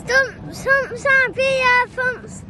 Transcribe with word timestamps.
Stump, 0.00 0.54
stump, 0.54 0.96
stump, 0.96 1.36
yeah, 1.36 1.84
thumps. 1.88 2.49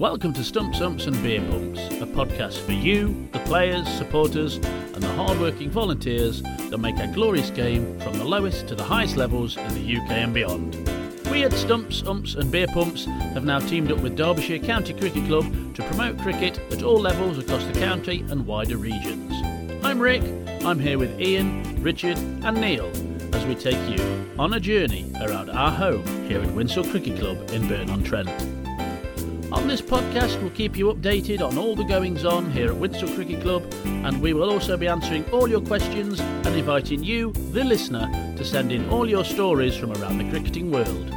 Welcome 0.00 0.32
to 0.32 0.42
Stumps, 0.42 0.80
Umps, 0.80 1.04
and 1.04 1.22
Beer 1.22 1.42
Pumps, 1.42 1.78
a 1.78 2.06
podcast 2.06 2.64
for 2.64 2.72
you, 2.72 3.28
the 3.32 3.38
players, 3.40 3.86
supporters, 3.86 4.56
and 4.56 5.02
the 5.02 5.12
hard-working 5.12 5.68
volunteers 5.68 6.40
that 6.40 6.78
make 6.78 6.96
our 6.96 7.06
glorious 7.08 7.50
game 7.50 8.00
from 8.00 8.14
the 8.14 8.24
lowest 8.24 8.66
to 8.68 8.74
the 8.74 8.82
highest 8.82 9.18
levels 9.18 9.58
in 9.58 9.74
the 9.74 9.96
UK 9.98 10.10
and 10.12 10.32
beyond. 10.32 10.74
We 11.30 11.44
at 11.44 11.52
Stumps, 11.52 12.02
Umps, 12.04 12.34
and 12.34 12.50
Beer 12.50 12.66
Pumps 12.68 13.04
have 13.04 13.44
now 13.44 13.58
teamed 13.58 13.92
up 13.92 13.98
with 13.98 14.16
Derbyshire 14.16 14.60
County 14.60 14.94
Cricket 14.94 15.26
Club 15.26 15.74
to 15.74 15.82
promote 15.82 16.18
cricket 16.20 16.58
at 16.72 16.82
all 16.82 16.98
levels 16.98 17.36
across 17.36 17.66
the 17.66 17.78
county 17.78 18.24
and 18.30 18.46
wider 18.46 18.78
regions. 18.78 19.34
I'm 19.84 19.98
Rick. 19.98 20.22
I'm 20.64 20.78
here 20.78 20.96
with 20.96 21.20
Ian, 21.20 21.82
Richard, 21.82 22.16
and 22.16 22.58
Neil 22.58 22.90
as 23.34 23.44
we 23.44 23.54
take 23.54 23.76
you 23.90 24.02
on 24.38 24.54
a 24.54 24.60
journey 24.60 25.12
around 25.20 25.50
our 25.50 25.70
home 25.70 26.06
here 26.26 26.40
at 26.40 26.48
Winshill 26.48 26.90
Cricket 26.90 27.18
Club 27.18 27.50
in 27.50 27.68
Burton-on-Trent. 27.68 28.30
On 28.30 28.59
this 29.70 29.80
podcast, 29.80 30.40
we'll 30.40 30.50
keep 30.50 30.76
you 30.76 30.92
updated 30.92 31.40
on 31.40 31.56
all 31.56 31.76
the 31.76 31.84
goings 31.84 32.24
on 32.24 32.50
here 32.50 32.72
at 32.72 32.76
Winshill 32.76 33.14
Cricket 33.14 33.40
Club, 33.40 33.62
and 33.84 34.20
we 34.20 34.32
will 34.32 34.50
also 34.50 34.76
be 34.76 34.88
answering 34.88 35.24
all 35.30 35.48
your 35.48 35.60
questions 35.60 36.18
and 36.18 36.48
inviting 36.48 37.04
you, 37.04 37.30
the 37.52 37.62
listener, 37.62 38.08
to 38.36 38.44
send 38.44 38.72
in 38.72 38.88
all 38.90 39.08
your 39.08 39.24
stories 39.24 39.76
from 39.76 39.92
around 39.92 40.18
the 40.18 40.28
cricketing 40.28 40.72
world. 40.72 41.14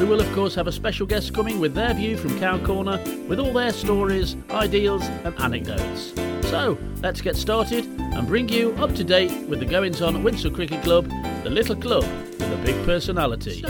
We 0.00 0.04
will, 0.04 0.20
of 0.20 0.32
course, 0.32 0.56
have 0.56 0.66
a 0.66 0.72
special 0.72 1.06
guest 1.06 1.32
coming 1.32 1.60
with 1.60 1.74
their 1.74 1.94
view 1.94 2.16
from 2.16 2.36
Cow 2.40 2.58
Corner 2.58 2.98
with 3.28 3.38
all 3.38 3.52
their 3.52 3.72
stories, 3.72 4.34
ideals, 4.50 5.02
and 5.24 5.32
anecdotes. 5.38 6.12
So, 6.48 6.76
let's 7.02 7.20
get 7.20 7.36
started 7.36 7.84
and 7.86 8.26
bring 8.26 8.48
you 8.48 8.72
up 8.78 8.96
to 8.96 9.04
date 9.04 9.48
with 9.48 9.60
the 9.60 9.66
goings 9.66 10.02
on 10.02 10.16
at 10.16 10.22
Winshill 10.22 10.54
Cricket 10.56 10.82
Club, 10.82 11.08
the 11.44 11.50
little 11.50 11.76
club 11.76 12.02
with 12.02 12.52
a 12.52 12.60
big 12.64 12.84
personality. 12.84 13.64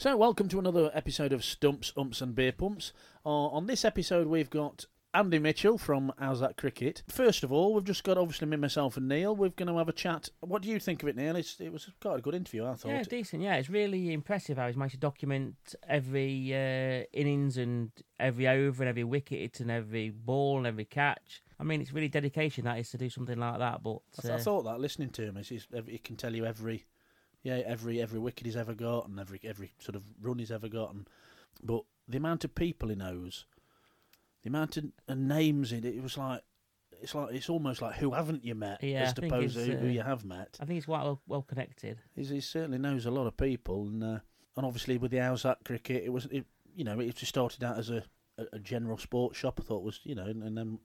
So, 0.00 0.16
welcome 0.16 0.48
to 0.48 0.58
another 0.58 0.90
episode 0.94 1.30
of 1.30 1.44
Stumps, 1.44 1.92
Umps, 1.94 2.22
and 2.22 2.34
Beer 2.34 2.52
Pumps. 2.52 2.94
Uh, 3.26 3.48
on 3.48 3.66
this 3.66 3.84
episode, 3.84 4.28
we've 4.28 4.48
got 4.48 4.86
Andy 5.12 5.38
Mitchell 5.38 5.76
from 5.76 6.10
Owzat 6.18 6.56
Cricket. 6.56 7.02
First 7.06 7.44
of 7.44 7.52
all, 7.52 7.74
we've 7.74 7.84
just 7.84 8.02
got 8.02 8.16
obviously 8.16 8.48
me, 8.48 8.56
myself, 8.56 8.96
and 8.96 9.06
Neil. 9.06 9.36
We're 9.36 9.50
going 9.50 9.68
to 9.68 9.76
have 9.76 9.90
a 9.90 9.92
chat. 9.92 10.30
What 10.40 10.62
do 10.62 10.70
you 10.70 10.80
think 10.80 11.02
of 11.02 11.10
it, 11.10 11.16
Neil? 11.16 11.36
It's, 11.36 11.60
it 11.60 11.70
was 11.70 11.86
quite 12.00 12.18
a 12.18 12.22
good 12.22 12.34
interview, 12.34 12.64
I 12.64 12.76
thought. 12.76 12.92
Yeah, 12.92 13.02
decent. 13.02 13.42
Yeah, 13.42 13.56
it's 13.56 13.68
really 13.68 14.14
impressive 14.14 14.56
how 14.56 14.68
he's 14.68 14.76
managed 14.76 14.94
to 14.94 15.00
document 15.00 15.74
every 15.86 16.50
uh, 16.54 17.04
innings 17.12 17.58
and 17.58 17.90
every 18.18 18.48
over 18.48 18.82
and 18.82 18.88
every 18.88 19.04
wicket 19.04 19.60
and 19.60 19.70
every 19.70 20.08
ball 20.08 20.56
and 20.56 20.66
every 20.66 20.86
catch. 20.86 21.42
I 21.58 21.62
mean, 21.62 21.82
it's 21.82 21.92
really 21.92 22.08
dedication 22.08 22.64
that 22.64 22.78
is 22.78 22.88
to 22.92 22.96
do 22.96 23.10
something 23.10 23.38
like 23.38 23.58
that. 23.58 23.82
But 23.82 23.98
I, 24.18 24.22
th- 24.22 24.32
I 24.32 24.36
uh, 24.36 24.38
thought 24.38 24.62
that 24.62 24.80
listening 24.80 25.10
to 25.10 25.24
him, 25.24 25.36
is 25.36 25.50
he 25.50 25.98
can 25.98 26.16
tell 26.16 26.34
you 26.34 26.46
every, 26.46 26.86
yeah, 27.42 27.60
every 27.66 28.00
every 28.00 28.18
wicket 28.18 28.46
he's 28.46 28.56
ever 28.56 28.74
got 28.74 29.08
and 29.08 29.18
every 29.18 29.40
every 29.44 29.72
sort 29.78 29.96
of 29.96 30.02
run 30.20 30.38
he's 30.38 30.50
ever 30.52 30.68
gotten. 30.68 31.06
but 31.62 31.82
the 32.08 32.16
amount 32.16 32.44
of 32.44 32.54
people 32.54 32.88
he 32.88 32.96
knows, 32.96 33.46
the 34.42 34.48
amount 34.48 34.76
of, 34.76 34.86
of 35.08 35.18
names 35.18 35.72
in 35.72 35.84
it, 35.84 35.94
it 35.94 36.02
was 36.02 36.16
like. 36.18 36.42
It's 37.02 37.14
like 37.14 37.32
it's 37.32 37.48
almost 37.48 37.80
like 37.80 37.94
who 37.94 38.12
haven't 38.12 38.44
you 38.44 38.54
met, 38.54 38.82
Yeah, 38.82 39.04
as 39.04 39.16
opposed 39.16 39.54
to 39.56 39.64
who 39.64 39.86
uh, 39.86 39.90
you 39.90 40.02
have 40.02 40.22
met. 40.22 40.58
I 40.60 40.66
think 40.66 40.74
he's 40.74 40.84
quite 40.84 41.02
well, 41.02 41.22
well 41.26 41.40
connected. 41.40 41.96
He's, 42.14 42.28
he 42.28 42.42
certainly 42.42 42.76
knows 42.76 43.06
a 43.06 43.10
lot 43.10 43.26
of 43.26 43.38
people, 43.38 43.84
and 43.84 44.04
uh, 44.04 44.18
and 44.54 44.66
obviously 44.66 44.98
with 44.98 45.10
the 45.10 45.16
How's 45.16 45.46
cricket, 45.64 46.02
it 46.04 46.12
was 46.12 46.26
it, 46.26 46.44
you 46.76 46.84
know 46.84 47.00
it 47.00 47.16
just 47.16 47.30
started 47.30 47.64
out 47.64 47.78
as 47.78 47.88
a, 47.88 48.04
a, 48.36 48.44
a 48.52 48.58
general 48.58 48.98
sports 48.98 49.38
shop. 49.38 49.58
I 49.58 49.64
thought 49.64 49.82
was 49.82 50.00
you 50.04 50.14
know, 50.14 50.24
and, 50.24 50.42
and 50.42 50.58
then 50.58 50.78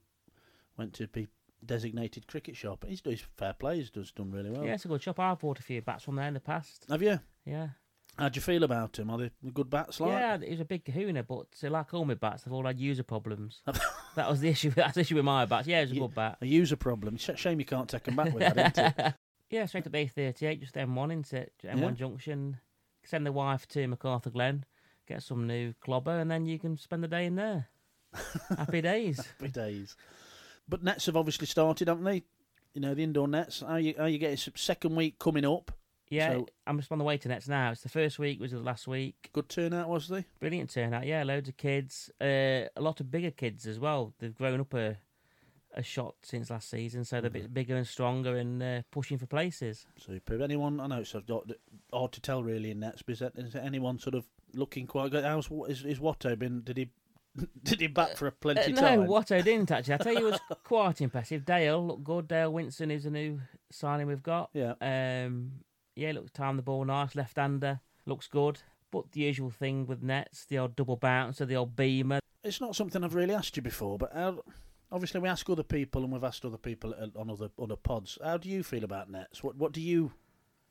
went 0.77 0.93
to 0.93 1.07
be 1.09 1.27
designated 1.65 2.27
cricket 2.27 2.55
shop. 2.55 2.85
He's 2.87 3.01
doing 3.01 3.17
fair 3.37 3.53
play. 3.53 3.77
He's 3.77 3.89
does 3.89 4.11
done 4.11 4.31
really 4.31 4.49
well. 4.51 4.65
Yeah, 4.65 4.73
it's 4.73 4.85
a 4.85 4.87
good 4.87 5.01
shop. 5.03 5.19
I've 5.19 5.39
bought 5.39 5.59
a 5.59 5.63
few 5.63 5.81
bats 5.81 6.03
from 6.03 6.15
there 6.15 6.27
in 6.27 6.33
the 6.33 6.39
past. 6.39 6.85
Have 6.89 7.01
you? 7.01 7.19
Yeah. 7.45 7.69
How'd 8.17 8.35
you 8.35 8.41
feel 8.41 8.63
about 8.63 8.97
him? 8.97 9.09
Are 9.09 9.17
they 9.17 9.31
good 9.53 9.69
bats? 9.69 9.99
Like? 9.99 10.11
Yeah, 10.11 10.37
he 10.37 10.51
was 10.51 10.61
a 10.61 10.65
big 10.65 10.85
kahuna, 10.85 11.23
but 11.23 11.47
like 11.63 11.93
all 11.93 12.05
my 12.05 12.13
bats, 12.13 12.43
they've 12.43 12.53
all 12.53 12.65
had 12.65 12.79
user 12.79 13.03
problems. 13.03 13.61
that 14.15 14.29
was 14.29 14.39
the 14.39 14.47
issue. 14.47 14.69
That's 14.75 14.93
the 14.95 15.01
issue 15.01 15.15
with 15.15 15.25
my 15.25 15.45
bats. 15.45 15.67
Yeah, 15.67 15.79
it 15.79 15.89
was 15.89 15.91
a 15.91 15.95
good 15.95 16.15
bat. 16.15 16.37
A 16.41 16.45
user 16.45 16.77
problem. 16.77 17.17
Shame 17.17 17.59
you 17.59 17.65
can't 17.65 17.89
take 17.89 18.03
them 18.03 18.15
back 18.15 18.33
with 18.33 18.39
that, 18.55 18.77
isn't 18.77 18.99
it? 18.99 19.13
Yeah, 19.51 19.67
straight 19.67 19.85
up 19.85 19.93
the 19.93 19.99
A38, 20.07 20.59
just 20.59 20.73
M1 20.73 21.11
into 21.13 21.37
it, 21.37 21.53
M1 21.63 21.79
Yeah. 21.79 21.91
junction. 21.91 22.57
Send 23.03 23.27
the 23.27 23.31
wife 23.31 23.67
to 23.69 23.87
McArthurGlen, 23.87 24.63
get 25.07 25.21
some 25.21 25.45
new 25.45 25.73
clobber, 25.81 26.17
and 26.19 26.31
then 26.31 26.47
you 26.47 26.57
can 26.57 26.77
spend 26.77 27.03
the 27.03 27.07
day 27.07 27.27
in 27.27 27.35
there. 27.35 27.67
Happy 28.57 28.81
days. 28.81 29.17
Happy 29.39 29.51
days. 29.51 29.95
But 30.67 30.83
nets 30.83 31.05
have 31.05 31.15
obviously 31.15 31.47
started, 31.47 31.87
haven't 31.87 32.03
they? 32.03 32.23
You 32.73 32.81
know 32.81 32.93
the 32.93 33.03
indoor 33.03 33.27
nets. 33.27 33.63
How 33.65 33.75
you 33.77 33.93
how 33.97 34.05
you 34.05 34.17
getting 34.17 34.37
second 34.55 34.95
week 34.95 35.19
coming 35.19 35.45
up? 35.45 35.71
Yeah, 36.09 36.33
So- 36.33 36.47
I'm 36.67 36.77
just 36.77 36.91
on 36.91 36.99
the 36.99 37.03
way 37.03 37.17
to 37.17 37.27
nets 37.27 37.47
now. 37.47 37.71
It's 37.71 37.81
the 37.81 37.89
first 37.89 38.19
week, 38.19 38.39
was 38.39 38.51
the 38.51 38.59
last 38.59 38.87
week. 38.87 39.29
Good 39.33 39.49
turnout 39.49 39.89
was 39.89 40.07
they? 40.07 40.25
Brilliant 40.39 40.69
turnout. 40.69 41.05
Yeah, 41.07 41.23
loads 41.23 41.49
of 41.49 41.57
kids. 41.57 42.11
Uh, 42.21 42.69
a 42.75 42.81
lot 42.81 42.99
of 42.99 43.09
bigger 43.09 43.31
kids 43.31 43.65
as 43.65 43.79
well. 43.79 44.13
They've 44.19 44.35
grown 44.35 44.59
up 44.61 44.73
a 44.73 44.97
a 45.77 45.83
shot 45.83 46.15
since 46.21 46.49
last 46.49 46.69
season, 46.69 47.03
so 47.03 47.19
they're 47.19 47.27
a 47.27 47.31
bit 47.31 47.53
bigger 47.53 47.75
and 47.75 47.85
stronger 47.85 48.37
and 48.37 48.63
uh, 48.63 48.81
pushing 48.91 49.17
for 49.17 49.25
places. 49.25 49.85
Superb. 49.97 50.41
Anyone? 50.41 50.79
I 50.79 50.87
know 50.87 50.99
it's 50.99 51.13
hard 51.91 52.11
to 52.13 52.21
tell 52.21 52.43
really 52.43 52.71
in 52.71 52.79
nets, 52.79 53.01
but 53.01 53.13
is, 53.13 53.19
that, 53.19 53.33
is 53.35 53.55
anyone 53.55 53.99
sort 53.99 54.15
of 54.15 54.25
looking 54.53 54.87
quite 54.87 55.11
good? 55.11 55.25
How's 55.25 55.49
is, 55.67 55.83
is 55.83 55.99
Watto 55.99 56.39
been? 56.39 56.61
Did 56.61 56.77
he 56.77 56.89
did 57.63 57.81
he 57.81 57.87
bat 57.87 58.17
for 58.17 58.27
a 58.27 58.31
plenty 58.31 58.73
Uh, 58.73 58.75
no, 58.75 58.81
time? 58.81 59.07
Watto 59.07 59.43
didn't 59.43 59.71
actually. 59.71 59.95
I 59.95 59.97
tell 59.97 60.13
you, 60.13 60.27
it 60.27 60.31
was 60.31 60.39
quite 60.63 61.01
impressive. 61.01 61.45
Dale 61.45 61.85
looked 61.85 62.03
good. 62.03 62.27
Dale 62.27 62.51
Winston 62.51 62.91
is 62.91 63.05
a 63.05 63.09
new 63.09 63.41
signing 63.71 64.07
we've 64.07 64.23
got. 64.23 64.49
Yeah. 64.53 64.73
Um, 64.81 65.51
yeah, 65.95 66.11
looks 66.11 66.31
time 66.31 66.57
the 66.57 66.63
ball 66.63 66.85
nice. 66.85 67.15
Left 67.15 67.37
hander 67.37 67.79
looks 68.05 68.27
good. 68.27 68.59
But 68.91 69.11
the 69.11 69.21
usual 69.21 69.49
thing 69.49 69.87
with 69.87 70.03
nets, 70.03 70.45
the 70.45 70.59
old 70.59 70.75
double 70.75 70.95
bouncer, 70.95 71.45
the 71.45 71.55
old 71.55 71.75
beamer. 71.75 72.19
It's 72.43 72.61
not 72.61 72.75
something 72.75 73.03
I've 73.03 73.15
really 73.15 73.33
asked 73.33 73.57
you 73.57 73.63
before, 73.63 73.97
but 73.97 74.13
how, 74.13 74.43
obviously 74.91 75.19
we 75.19 75.27
ask 75.27 75.49
other 75.49 75.63
people 75.63 76.03
and 76.03 76.13
we've 76.13 76.23
asked 76.23 76.45
other 76.45 76.57
people 76.57 76.93
on 77.17 77.29
other 77.29 77.49
other 77.61 77.75
pods. 77.75 78.17
How 78.23 78.37
do 78.37 78.49
you 78.49 78.63
feel 78.63 78.83
about 78.83 79.09
nets? 79.09 79.43
What 79.43 79.57
what 79.57 79.71
do 79.71 79.81
you 79.81 80.13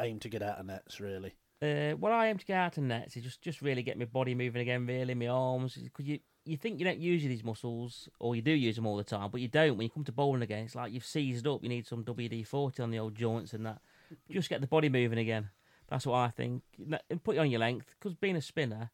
aim 0.00 0.20
to 0.20 0.28
get 0.28 0.42
out 0.42 0.58
of 0.58 0.66
nets 0.66 1.00
really? 1.00 1.34
Uh, 1.62 1.92
what 1.92 2.12
I 2.12 2.28
aim 2.28 2.38
to 2.38 2.44
get 2.44 2.56
out 2.56 2.76
of 2.76 2.84
nets 2.84 3.16
is 3.16 3.24
just, 3.24 3.40
just 3.40 3.62
really 3.62 3.82
get 3.82 3.98
my 3.98 4.04
body 4.04 4.34
moving 4.34 4.60
again, 4.60 4.86
really, 4.86 5.14
my 5.14 5.28
arms. 5.28 5.76
Because 5.76 6.04
you, 6.06 6.18
you 6.44 6.56
think 6.56 6.78
you 6.78 6.84
don't 6.84 6.98
use 6.98 7.22
these 7.22 7.44
muscles, 7.44 8.08
or 8.20 8.36
you 8.36 8.42
do 8.42 8.50
use 8.50 8.76
them 8.76 8.86
all 8.86 8.96
the 8.96 9.04
time, 9.04 9.30
but 9.30 9.40
you 9.40 9.48
don't. 9.48 9.76
When 9.76 9.84
you 9.84 9.90
come 9.90 10.04
to 10.04 10.12
bowling 10.12 10.42
again, 10.42 10.64
it's 10.64 10.74
like 10.74 10.92
you've 10.92 11.04
seized 11.04 11.46
up. 11.46 11.62
You 11.62 11.68
need 11.68 11.86
some 11.86 12.04
WD 12.04 12.46
40 12.46 12.82
on 12.82 12.90
the 12.90 12.98
old 12.98 13.14
joints 13.14 13.52
and 13.52 13.66
that. 13.66 13.80
Just 14.30 14.50
get 14.50 14.60
the 14.60 14.66
body 14.66 14.88
moving 14.88 15.18
again. 15.18 15.50
That's 15.88 16.06
what 16.06 16.16
I 16.16 16.28
think. 16.28 16.62
And 17.10 17.24
put 17.24 17.36
it 17.36 17.40
on 17.40 17.50
your 17.50 17.60
length, 17.60 17.94
because 17.98 18.14
being 18.14 18.36
a 18.36 18.42
spinner, 18.42 18.90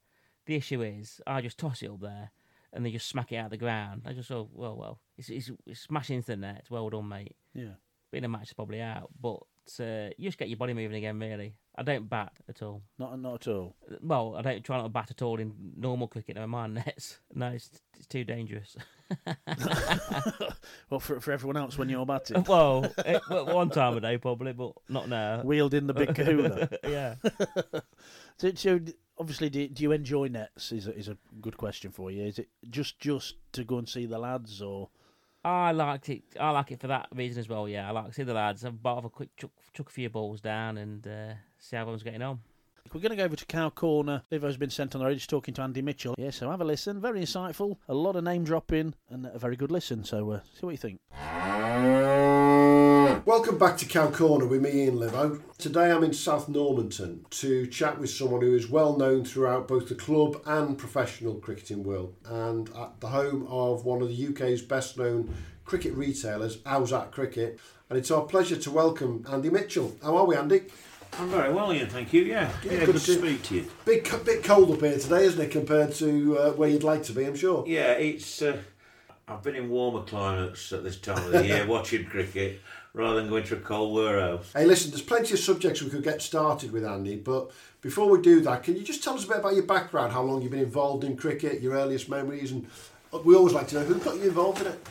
the 0.47 0.57
issue 0.57 0.83
is 0.83 1.21
I 1.27 1.41
just 1.41 1.59
toss 1.59 1.83
it 1.83 1.91
up 1.91 2.01
there 2.01 2.31
and 2.73 2.85
they 2.85 2.91
just 2.91 3.09
smack 3.09 3.33
it 3.33 3.37
out 3.37 3.47
of 3.47 3.51
the 3.51 3.57
ground. 3.57 4.03
I 4.07 4.13
just 4.13 4.29
go, 4.29 4.49
well, 4.53 4.77
well, 4.77 5.01
it's, 5.17 5.29
it's, 5.29 5.51
it's 5.67 5.81
smashing 5.81 6.17
into 6.17 6.29
the 6.29 6.37
net. 6.37 6.67
Well 6.71 6.91
done, 6.91 7.09
mate. 7.09 7.37
Yeah. 7.55 7.75
Being 8.11 8.25
a 8.25 8.29
match 8.29 8.49
is 8.49 8.53
probably 8.53 8.81
out, 8.81 9.11
but 9.21 9.41
uh, 9.79 10.11
you 10.17 10.29
just 10.29 10.39
get 10.39 10.49
your 10.49 10.57
body 10.57 10.75
moving 10.75 10.97
again, 10.97 11.19
really. 11.19 11.55
I 11.77 11.83
don't 11.83 12.11
bat 12.11 12.33
at 12.49 12.63
all. 12.63 12.83
Not 12.99 13.19
not 13.21 13.47
at 13.47 13.53
all. 13.53 13.77
Well, 14.03 14.35
I 14.37 14.43
don't 14.43 14.65
try 14.65 14.77
not 14.77 14.85
to 14.85 14.89
bat 14.89 15.11
at 15.11 15.23
all 15.23 15.39
in 15.39 15.55
normal 15.77 16.09
cricket. 16.09 16.35
Never 16.35 16.49
mind 16.49 16.75
nets. 16.75 17.21
No, 17.35 17.49
it's, 17.49 17.71
it's 17.97 18.07
too 18.07 18.25
dangerous. 18.25 18.77
well, 20.91 21.01
for 21.01 21.21
for 21.21 21.33
everyone 21.33 21.57
else 21.57 21.79
when 21.79 21.89
you're 21.89 22.05
batting. 22.07 22.45
well, 22.49 22.93
it, 22.99 23.23
well, 23.31 23.55
one 23.55 23.71
time 23.71 23.97
a 23.97 24.01
day 24.01 24.19
probably, 24.19 24.53
but 24.53 24.73
not 24.89 25.09
now. 25.09 25.43
Wheeled 25.43 25.75
in 25.75 25.87
the 25.87 25.95
big 25.95 26.15
kahuna. 26.15 26.69
yeah. 26.89 27.15
so, 28.37 28.53
so 28.55 28.81
obviously, 29.19 29.49
do, 29.49 29.69
do 29.69 29.83
you 29.83 29.93
enjoy 29.93 30.29
nets? 30.29 30.73
Is 30.73 30.89
a, 30.89 30.97
is 30.97 31.09
a 31.09 31.17
good 31.41 31.57
question 31.57 31.93
for 31.93 32.11
you. 32.11 32.25
Is 32.25 32.39
it 32.39 32.49
just 32.69 32.99
just 32.99 33.37
to 33.53 33.65
go 33.65 33.79
and 33.79 33.89
see 33.89 34.07
the 34.07 34.19
lads, 34.19 34.61
or 34.61 34.91
I 35.45 35.73
liked 35.73 36.09
it. 36.09 36.25
I 36.39 36.51
like 36.51 36.73
it 36.73 36.81
for 36.81 36.89
that 36.89 37.09
reason 37.15 37.41
as 37.41 37.49
well. 37.49 37.69
Yeah, 37.69 37.89
I 37.89 37.93
like 37.93 38.09
to 38.09 38.13
see 38.13 38.25
the 38.25 38.35
lads. 38.35 38.65
I've 38.65 38.83
bought 38.83 39.05
a 39.05 39.09
quick 39.09 39.35
chuck, 39.37 39.53
chuck 39.73 39.89
a 39.89 39.93
few 39.93 40.11
balls 40.11 40.41
down 40.41 40.77
and 40.77 41.07
uh, 41.07 41.35
see 41.61 41.77
how 41.77 41.83
everyone's 41.83 42.03
getting 42.03 42.23
on. 42.23 42.41
We're 42.93 43.01
going 43.01 43.11
to 43.11 43.17
go 43.17 43.25
over 43.25 43.37
to 43.37 43.47
Cow 43.47 43.71
Corner. 43.71 44.23
Livo's 44.33 44.57
been 44.57 44.71
sent 44.71 44.95
on 44.95 45.01
the 45.01 45.05
radio 45.05 45.19
just 45.19 45.31
talking 45.31 45.55
to 45.55 45.63
Andy 45.63 45.83
Mitchell. 45.83 46.15
Yeah, 46.19 46.31
so 46.31 46.51
have 46.51 46.61
a 46.61 46.65
listen. 46.65 47.01
Very 47.01 47.21
insightful, 47.21 47.77
a 47.89 47.95
lot 47.95 48.17
of 48.17 48.25
name 48.25 48.43
dropping, 48.43 48.95
and 49.11 49.27
a 49.27 49.39
very 49.39 49.55
good 49.55 49.71
listen. 49.71 50.03
So 50.03 50.31
uh, 50.33 50.41
see 50.59 50.67
what 50.67 50.71
you 50.73 50.77
think. 50.77 50.99
Welcome 53.27 53.59
back 53.59 53.77
to 53.79 53.87
Cow 53.87 54.11
Corner 54.11 54.47
with 54.47 54.63
me, 54.63 54.73
Ian 54.73 54.97
Livo. 54.97 55.41
Today 55.59 55.93
I'm 55.93 56.03
in 56.03 56.15
South 56.15 56.49
Normanton 56.49 57.27
to 57.31 57.67
chat 57.67 58.01
with 58.01 58.11
someone 58.11 58.41
who 58.41 58.57
is 58.57 58.69
well 58.69 58.97
known 58.97 59.25
throughout 59.25 59.69
both 59.69 59.89
the 59.89 59.95
club 59.95 60.41
and 60.47 60.77
professional 60.77 61.35
cricketing 61.35 61.85
world, 61.85 62.17
and 62.25 62.71
at 62.71 62.99
the 63.01 63.09
home 63.09 63.47
of 63.49 63.85
one 63.85 64.03
of 64.03 64.09
the 64.09 64.29
UK's 64.29 64.63
best 64.63 64.99
known 64.99 65.33
cricket 65.65 65.95
retailers, 65.95 66.57
Owzat 66.59 67.13
Cricket. 67.13 67.61
And 67.89 67.99
it's 67.99 68.11
our 68.11 68.23
pleasure 68.23 68.57
to 68.57 68.71
welcome 68.71 69.25
Andy 69.31 69.51
Mitchell. 69.51 69.97
How 70.03 70.17
are 70.17 70.25
we, 70.25 70.35
Andy? 70.35 70.63
I'm 71.19 71.29
very 71.29 71.53
well, 71.53 71.73
Ian. 71.73 71.89
Thank 71.89 72.13
you. 72.13 72.23
Yeah, 72.23 72.51
yeah, 72.65 72.85
good, 72.85 72.95
to, 72.95 73.01
speak 73.01 73.43
to 73.45 73.57
you. 73.57 73.71
Big, 73.85 74.09
bit 74.25 74.45
cold 74.45 74.71
up 74.71 74.81
here 74.81 74.99
today, 74.99 75.25
isn't 75.25 75.41
it, 75.41 75.51
compared 75.51 75.93
to 75.95 76.39
uh, 76.39 76.53
where 76.53 76.69
you'd 76.69 76.83
like 76.83 77.03
to 77.05 77.13
be? 77.13 77.25
I'm 77.25 77.37
sure. 77.37 77.65
Yeah, 77.67 77.93
it's. 77.93 78.43
Uh, 78.43 78.59
I've 79.29 79.43
been 79.43 79.55
in 79.55 79.71
warmer 79.71 80.03
climates 80.03 80.73
at 80.73 80.83
this 80.83 80.99
time 80.99 81.25
of 81.25 81.33
the 81.33 81.47
year 81.47 81.67
watching 81.69 82.05
cricket 82.05 82.61
rather 82.93 83.21
than 83.21 83.31
going 83.31 83.45
to 83.45 83.57
a 83.57 83.61
cold 83.61 83.95
warehouse. 83.95 84.51
Hey, 84.53 84.65
listen, 84.65 84.91
there's 84.91 85.03
plenty 85.03 85.35
of 85.35 85.39
subjects 85.39 85.83
we 85.83 85.91
could 85.91 86.03
get 86.03 86.21
started 86.21 86.73
with, 86.73 86.85
Andy, 86.85 87.17
but 87.17 87.53
before 87.81 88.09
we 88.09 88.21
do 88.21 88.41
that, 88.41 88.65
can 88.65 88.77
you 88.77 88.83
just 88.83 89.05
tell 89.05 89.15
us 89.15 89.25
a 89.25 89.29
bit 89.29 89.39
about 89.39 89.55
your 89.55 89.65
background, 89.65 90.13
how 90.13 90.23
long 90.23 90.43
you've 90.43 90.51
been 90.51 90.61
involved 90.61 91.05
in 91.05 91.17
cricket, 91.17 91.61
your 91.61 91.75
earliest 91.75 92.09
memories, 92.09 92.51
and 92.51 92.67
we 93.25 93.35
always 93.35 93.55
like 93.55 93.69
to 93.69 93.77
know 93.77 93.85
who 93.85 93.95
got 94.01 94.17
you 94.17 94.25
involved 94.25 94.61
in 94.63 94.67
it? 94.69 94.89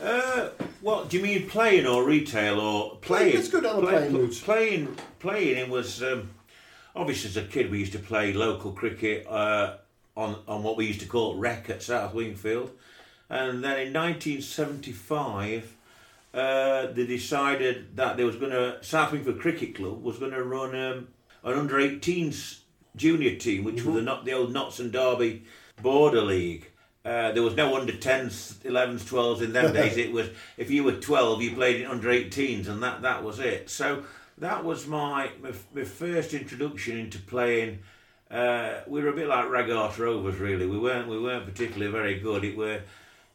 Uh, 0.00 0.50
what 0.80 1.08
do 1.08 1.16
you 1.16 1.22
mean 1.22 1.48
playing 1.48 1.86
or 1.86 2.04
retail 2.04 2.60
or 2.60 2.96
playing? 2.96 3.36
It's 3.36 3.48
good 3.48 3.64
go 3.64 3.72
down 3.72 3.80
the 3.84 3.90
playing 3.90 4.14
route. 4.14 4.40
Playing, 4.44 4.96
playing. 5.18 5.56
It 5.56 5.68
was 5.68 6.02
um, 6.02 6.30
obviously 6.94 7.30
as 7.30 7.36
a 7.36 7.42
kid 7.42 7.70
we 7.70 7.80
used 7.80 7.92
to 7.92 7.98
play 7.98 8.32
local 8.32 8.72
cricket 8.72 9.26
uh, 9.26 9.76
on 10.16 10.36
on 10.46 10.62
what 10.62 10.76
we 10.76 10.86
used 10.86 11.00
to 11.00 11.06
call 11.06 11.36
rec 11.36 11.68
at 11.68 11.82
South 11.82 12.14
Wingfield, 12.14 12.70
and 13.28 13.64
then 13.64 13.80
in 13.80 13.92
1975 13.92 15.74
uh, 16.32 16.86
they 16.92 17.06
decided 17.06 17.96
that 17.96 18.16
there 18.16 18.26
was 18.26 18.36
going 18.36 18.52
to 18.52 18.78
South 18.82 19.12
Wingfield 19.12 19.40
Cricket 19.40 19.74
Club 19.74 20.02
was 20.02 20.18
going 20.18 20.32
to 20.32 20.44
run 20.44 20.76
um, 20.76 21.08
an 21.42 21.58
under 21.58 21.76
18s 21.76 22.60
junior 22.94 23.36
team, 23.36 23.64
which 23.64 23.76
mm-hmm. 23.76 23.86
was 23.88 23.96
the 23.96 24.02
not 24.02 24.24
the 24.24 24.32
old 24.32 24.52
Notts 24.52 24.78
and 24.78 24.92
Derby 24.92 25.44
Border 25.82 26.22
League. 26.22 26.70
Uh, 27.08 27.32
there 27.32 27.42
was 27.42 27.56
no 27.56 27.74
under 27.74 27.92
10s, 27.92 28.56
11s, 28.64 29.00
12s 29.00 29.40
in 29.40 29.52
them 29.54 29.72
days. 29.80 29.96
It 29.96 30.12
was 30.12 30.28
if 30.58 30.70
you 30.70 30.84
were 30.84 30.92
12, 30.92 31.40
you 31.40 31.54
played 31.54 31.80
in 31.80 31.86
under 31.86 32.08
18s, 32.08 32.68
and 32.68 32.82
that 32.82 33.00
that 33.00 33.24
was 33.24 33.38
it. 33.38 33.70
So 33.70 34.04
that 34.36 34.62
was 34.62 34.86
my 34.86 35.30
my, 35.42 35.52
my 35.74 35.84
first 35.84 36.34
introduction 36.34 36.98
into 36.98 37.18
playing. 37.18 37.78
Uh, 38.30 38.80
we 38.86 39.00
were 39.00 39.08
a 39.08 39.14
bit 39.14 39.26
like 39.26 39.48
Raggart 39.48 39.98
Rovers, 39.98 40.36
really. 40.36 40.66
We 40.66 40.78
weren't 40.78 41.08
we 41.08 41.18
weren't 41.18 41.46
particularly 41.46 41.90
very 41.90 42.20
good. 42.20 42.44
It 42.44 42.58
were 42.58 42.82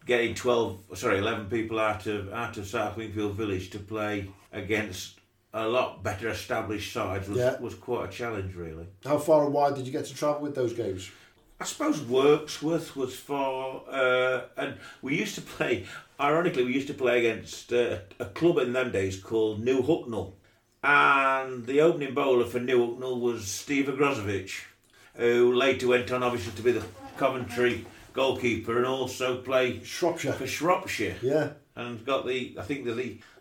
getting 0.06 0.36
12 0.36 0.80
sorry 0.94 1.18
11 1.18 1.50
people 1.50 1.80
out 1.80 2.06
of 2.06 2.32
out 2.32 2.58
of 2.58 2.68
South 2.68 2.96
Wingfield 2.98 3.34
Village 3.34 3.72
to 3.72 3.80
play 3.80 4.30
against 4.52 5.20
a 5.54 5.68
lot 5.68 6.04
better 6.04 6.30
established 6.30 6.92
sides 6.92 7.30
was, 7.30 7.38
yeah. 7.38 7.60
was 7.60 7.76
quite 7.76 8.10
a 8.10 8.12
challenge 8.12 8.54
really 8.56 8.86
how 9.06 9.18
far 9.18 9.46
and 9.46 9.54
wide 9.54 9.76
did 9.76 9.86
you 9.86 9.92
get 9.92 10.04
to 10.04 10.14
travel 10.14 10.42
with 10.42 10.56
those 10.56 10.74
games 10.74 11.10
I 11.64 11.66
suppose 11.66 12.02
Wirksworth 12.02 12.94
was 12.94 13.16
for, 13.16 13.84
uh, 13.90 14.42
and 14.58 14.76
we 15.02 15.18
used 15.18 15.36
to 15.36 15.42
play 15.42 15.86
ironically 16.20 16.66
we 16.66 16.74
used 16.74 16.88
to 16.88 16.94
play 16.94 17.20
against 17.20 17.72
uh, 17.72 18.00
a 18.20 18.26
club 18.26 18.58
in 18.58 18.74
them 18.74 18.92
days 18.92 19.18
called 19.18 19.64
New 19.64 19.82
Hucknall 19.82 20.34
and 20.84 21.66
the 21.66 21.80
opening 21.80 22.14
bowler 22.14 22.44
for 22.44 22.60
New 22.60 22.80
Hucknall 22.86 23.22
was 23.22 23.48
Steve 23.48 23.86
Ogrizovic 23.86 24.52
who 25.16 25.54
later 25.54 25.88
went 25.88 26.12
on 26.12 26.22
obviously 26.22 26.52
to 26.52 26.62
be 26.62 26.74
the 26.74 26.84
Coventry 27.16 27.86
goalkeeper 28.12 28.76
and 28.76 28.86
also 28.86 29.42
play 29.42 29.82
Shropshire 29.86 30.34
for 30.34 30.46
Shropshire. 30.46 31.16
Yeah, 31.22 31.52
and 31.78 32.06
got 32.06 32.28
the 32.28 32.58
I 32.60 32.64
think 32.64 32.84
the 32.84 32.92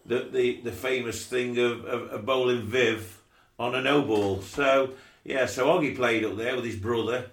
the 0.06 0.28
the, 0.30 0.60
the 0.60 0.70
famous 0.70 1.26
thing 1.26 1.58
of, 1.58 1.84
of, 1.86 2.02
of 2.12 2.24
bowling 2.24 2.62
Viv 2.62 3.20
on 3.58 3.74
a 3.74 3.82
no 3.82 4.02
ball. 4.02 4.42
So 4.42 4.92
yeah, 5.24 5.46
so 5.46 5.66
Oggy 5.66 5.96
played 5.96 6.24
up 6.24 6.36
there 6.36 6.54
with 6.54 6.64
his 6.64 6.76
brother, 6.76 7.26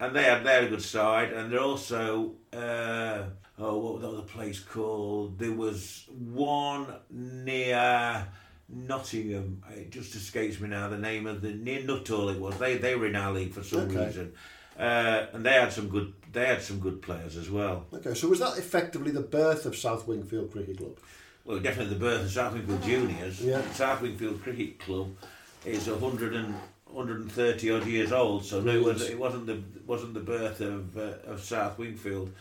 and 0.00 0.14
they 0.14 0.24
had 0.24 0.44
they 0.44 0.52
had 0.52 0.64
a 0.64 0.68
good 0.68 0.82
side, 0.82 1.32
and 1.32 1.52
they're 1.52 1.60
also. 1.60 2.32
Uh, 2.52 3.24
oh, 3.58 3.78
what 3.78 4.00
was 4.00 4.16
the 4.16 4.22
place 4.22 4.60
called? 4.60 5.38
There 5.38 5.52
was 5.52 6.04
one 6.08 6.86
near 7.10 8.26
Nottingham. 8.68 9.62
It 9.70 9.90
just 9.90 10.14
escapes 10.14 10.60
me 10.60 10.68
now. 10.68 10.88
The 10.88 10.98
name 10.98 11.26
of 11.26 11.42
the 11.42 11.50
near 11.50 11.82
Nuthall 11.82 12.28
it 12.30 12.40
was. 12.40 12.58
They 12.58 12.76
they 12.76 12.94
were 12.94 13.06
in 13.06 13.16
our 13.16 13.32
league 13.32 13.52
for 13.52 13.62
some 13.62 13.90
okay. 13.90 14.06
reason, 14.06 14.32
uh, 14.78 15.26
and 15.32 15.44
they 15.44 15.52
had 15.52 15.72
some 15.72 15.88
good 15.88 16.12
they 16.32 16.46
had 16.46 16.62
some 16.62 16.78
good 16.78 17.02
players 17.02 17.36
as 17.36 17.50
well. 17.50 17.86
Okay, 17.92 18.14
so 18.14 18.28
was 18.28 18.40
that 18.40 18.58
effectively 18.58 19.10
the 19.10 19.20
birth 19.20 19.66
of 19.66 19.76
South 19.76 20.06
Wingfield 20.06 20.52
Cricket 20.52 20.78
Club? 20.78 20.98
Well, 21.44 21.58
definitely 21.60 21.94
the 21.94 22.00
birth 22.00 22.22
of 22.22 22.30
South 22.30 22.52
Wingfield 22.52 22.82
Juniors. 22.82 23.40
Yeah. 23.40 23.62
South 23.72 24.02
Wingfield 24.02 24.42
Cricket 24.42 24.78
Club 24.78 25.16
is 25.64 25.88
100 25.88 26.34
and 26.34 26.54
130 26.92 27.70
odd 27.70 27.86
years 27.86 28.12
old, 28.12 28.44
so 28.44 28.60
no, 28.60 28.72
it, 28.72 28.82
was, 28.82 29.08
it 29.08 29.18
wasn't 29.18 29.46
the 29.46 29.62
wasn't 29.86 30.14
the 30.14 30.20
birth 30.20 30.60
of 30.60 30.96
uh, 30.96 31.14
of 31.26 31.42
South 31.42 31.78
Wingfield, 31.78 32.32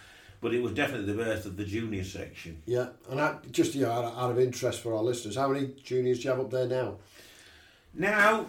but 0.42 0.54
it 0.54 0.62
was 0.62 0.72
definitely 0.74 1.14
the 1.14 1.24
birth 1.24 1.46
of 1.46 1.58
the 1.58 1.66
junior 1.66 2.04
section. 2.04 2.62
Yeah, 2.66 2.88
and 3.10 3.20
I, 3.20 3.38
just 3.52 3.76
you 3.76 3.84
know, 3.84 3.92
out, 3.92 4.16
out 4.16 4.32
of 4.32 4.40
interest 4.40 4.82
for 4.82 4.94
our 4.94 5.04
listeners, 5.04 5.36
how 5.36 5.50
many 5.50 5.74
juniors 5.84 6.20
do 6.20 6.26
you 6.26 6.30
have 6.32 6.40
up 6.40 6.52
there 6.52 6.68
now? 6.68 6.98
Now 7.94 8.46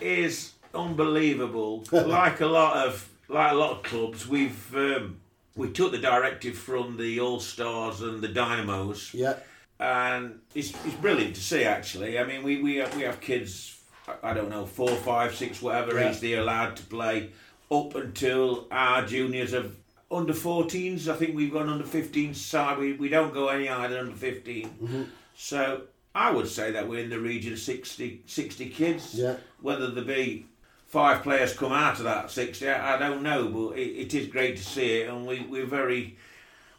is 0.00 0.52
unbelievable. 0.74 1.84
like 1.92 2.40
a 2.40 2.46
lot 2.46 2.86
of 2.86 3.08
like 3.28 3.52
a 3.52 3.54
lot 3.54 3.72
of 3.72 3.82
clubs, 3.82 4.26
we've 4.26 4.74
um, 4.76 5.18
we 5.56 5.70
took 5.70 5.92
the 5.92 5.98
directive 5.98 6.56
from 6.56 6.96
the 6.96 7.20
All 7.20 7.40
Stars 7.40 8.00
and 8.00 8.20
the 8.20 8.28
Dynamos. 8.28 9.14
Yeah. 9.14 9.36
And 9.78 10.40
it's, 10.54 10.72
it's 10.84 10.94
brilliant 10.94 11.34
to 11.34 11.40
see 11.40 11.64
actually. 11.64 12.18
I 12.18 12.24
mean, 12.24 12.42
we 12.42 12.62
we 12.62 12.76
have, 12.76 12.96
we 12.96 13.02
have 13.02 13.20
kids. 13.20 13.80
I 14.22 14.34
don't 14.34 14.50
know 14.50 14.66
four, 14.66 14.90
five, 14.90 15.34
six, 15.34 15.62
whatever 15.62 15.98
yeah. 15.98 16.10
age 16.10 16.20
they're 16.20 16.40
allowed 16.40 16.76
to 16.76 16.82
play, 16.84 17.30
up 17.70 17.94
until 17.94 18.66
our 18.70 19.06
juniors 19.06 19.52
have 19.52 19.74
under 20.10 20.32
14s. 20.32 21.08
I 21.08 21.16
think 21.16 21.34
we've 21.34 21.52
gone 21.52 21.68
under 21.68 21.84
15s 21.84 22.36
side. 22.36 22.78
We, 22.78 22.92
we 22.94 23.08
don't 23.08 23.32
go 23.32 23.48
any 23.48 23.66
higher 23.66 23.88
than 23.88 23.98
under 23.98 24.16
15. 24.16 24.68
Mm-hmm. 24.68 25.02
So 25.34 25.82
I 26.14 26.30
would 26.30 26.48
say 26.48 26.70
that 26.72 26.88
we're 26.88 27.02
in 27.02 27.10
the 27.10 27.18
region 27.18 27.54
of 27.54 27.58
60, 27.58 28.22
60 28.26 28.70
kids. 28.70 29.14
Yeah. 29.14 29.36
Whether 29.60 29.90
there 29.90 30.04
be 30.04 30.46
five 30.86 31.22
players 31.22 31.56
come 31.56 31.72
out 31.72 31.98
of 31.98 32.04
that 32.04 32.30
60. 32.30 32.68
I, 32.68 32.94
I 32.94 32.98
don't 32.98 33.22
know, 33.22 33.48
but 33.48 33.78
it, 33.78 33.90
it 33.96 34.14
is 34.14 34.28
great 34.28 34.56
to 34.56 34.62
see 34.62 35.00
it, 35.00 35.08
and 35.08 35.26
we, 35.26 35.40
we're 35.40 35.66
very 35.66 36.16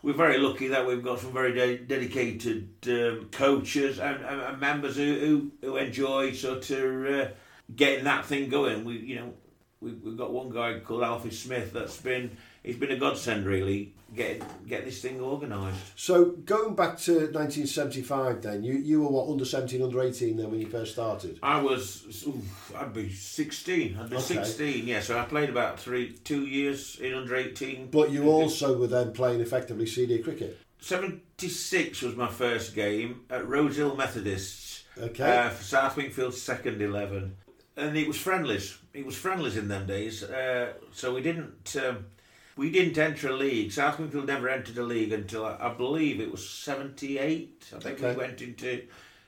we're 0.05 0.13
very 0.13 0.37
lucky 0.37 0.67
that 0.67 0.85
we've 0.85 1.03
got 1.03 1.19
some 1.19 1.33
very 1.33 1.51
de- 1.51 1.79
dedicated 1.79 2.69
um, 2.87 3.27
coaches 3.31 3.97
and, 3.99 4.23
and, 4.23 4.39
and, 4.39 4.59
members 4.59 4.95
who, 4.97 5.15
who, 5.15 5.51
who 5.67 5.77
enjoy 5.77 6.31
sort 6.31 6.69
of 6.69 7.05
uh, 7.07 7.27
getting 7.75 8.03
that 8.03 8.23
thing 8.23 8.47
going. 8.47 8.85
We 8.85 8.99
you 8.99 9.15
know 9.15 9.33
we, 9.81 9.93
we've 9.93 10.15
got 10.15 10.31
one 10.31 10.51
guy 10.51 10.79
called 10.79 11.01
Alfie 11.01 11.31
Smith 11.31 11.73
that's 11.73 11.99
been 11.99 12.37
he's 12.65 12.77
been 12.77 12.91
a 12.91 12.97
godsend 12.97 13.45
really. 13.45 13.93
Get 14.15 14.41
get 14.67 14.85
this 14.85 15.01
thing 15.01 15.19
organised. 15.19 15.81
So 15.95 16.25
going 16.45 16.75
back 16.75 16.97
to 16.99 17.11
1975, 17.13 18.41
then 18.41 18.63
you 18.63 18.73
you 18.75 19.01
were 19.01 19.09
what 19.09 19.29
under 19.29 19.43
17, 19.43 19.81
under 19.81 20.01
18 20.01 20.37
then 20.37 20.51
when 20.51 20.59
you 20.61 20.67
first 20.67 20.93
started. 20.93 21.37
I 21.43 21.59
was, 21.61 22.23
oof, 22.27 22.73
I'd 22.77 22.93
be 22.93 23.09
16, 23.11 23.97
under 23.97 24.15
Okay. 24.15 24.23
16, 24.23 24.87
yeah. 24.87 25.01
So 25.01 25.17
I 25.19 25.23
played 25.25 25.49
about 25.49 25.79
three, 25.79 26.13
two 26.23 26.45
years 26.45 26.97
in 26.99 27.13
under 27.13 27.35
18. 27.35 27.89
But 27.91 28.11
you 28.11 28.29
also 28.29 28.77
were 28.77 28.87
then 28.87 29.11
playing 29.11 29.41
effectively 29.41 29.85
senior 29.85 30.19
cricket. 30.19 30.59
76 30.79 32.01
was 32.03 32.15
my 32.15 32.27
first 32.27 32.75
game 32.75 33.21
at 33.29 33.47
Rosehill 33.47 33.95
Methodists 33.95 34.83
Okay. 34.97 35.37
uh, 35.39 35.49
for 35.49 35.63
South 35.63 35.97
Wingfield's 35.97 36.41
second 36.41 36.81
11. 36.81 37.35
And 37.75 37.97
it 37.97 38.07
was 38.07 38.17
friendlies. 38.17 38.77
It 38.93 39.05
was 39.05 39.15
friendlies 39.17 39.57
in 39.57 39.67
them 39.67 39.85
days. 39.87 40.23
Uh, 40.23 40.73
so 40.93 41.13
we 41.13 41.21
didn't 41.21 41.75
um, 41.85 42.05
we 42.57 42.71
didn't 42.71 42.97
enter 42.97 43.29
a 43.29 43.33
league. 43.35 43.71
South 43.71 43.99
Wingfield 43.99 44.27
never 44.27 44.47
entered 44.49 44.77
a 44.77 44.83
league 44.83 45.11
until 45.11 45.45
I, 45.45 45.57
I 45.59 45.73
believe 45.73 46.19
it 46.19 46.31
was 46.31 46.47
78. 46.49 47.71
I 47.75 47.79
think 47.79 47.99
Okay. 47.99 48.11
we 48.11 48.15
went 48.17 48.41
into 48.41 48.83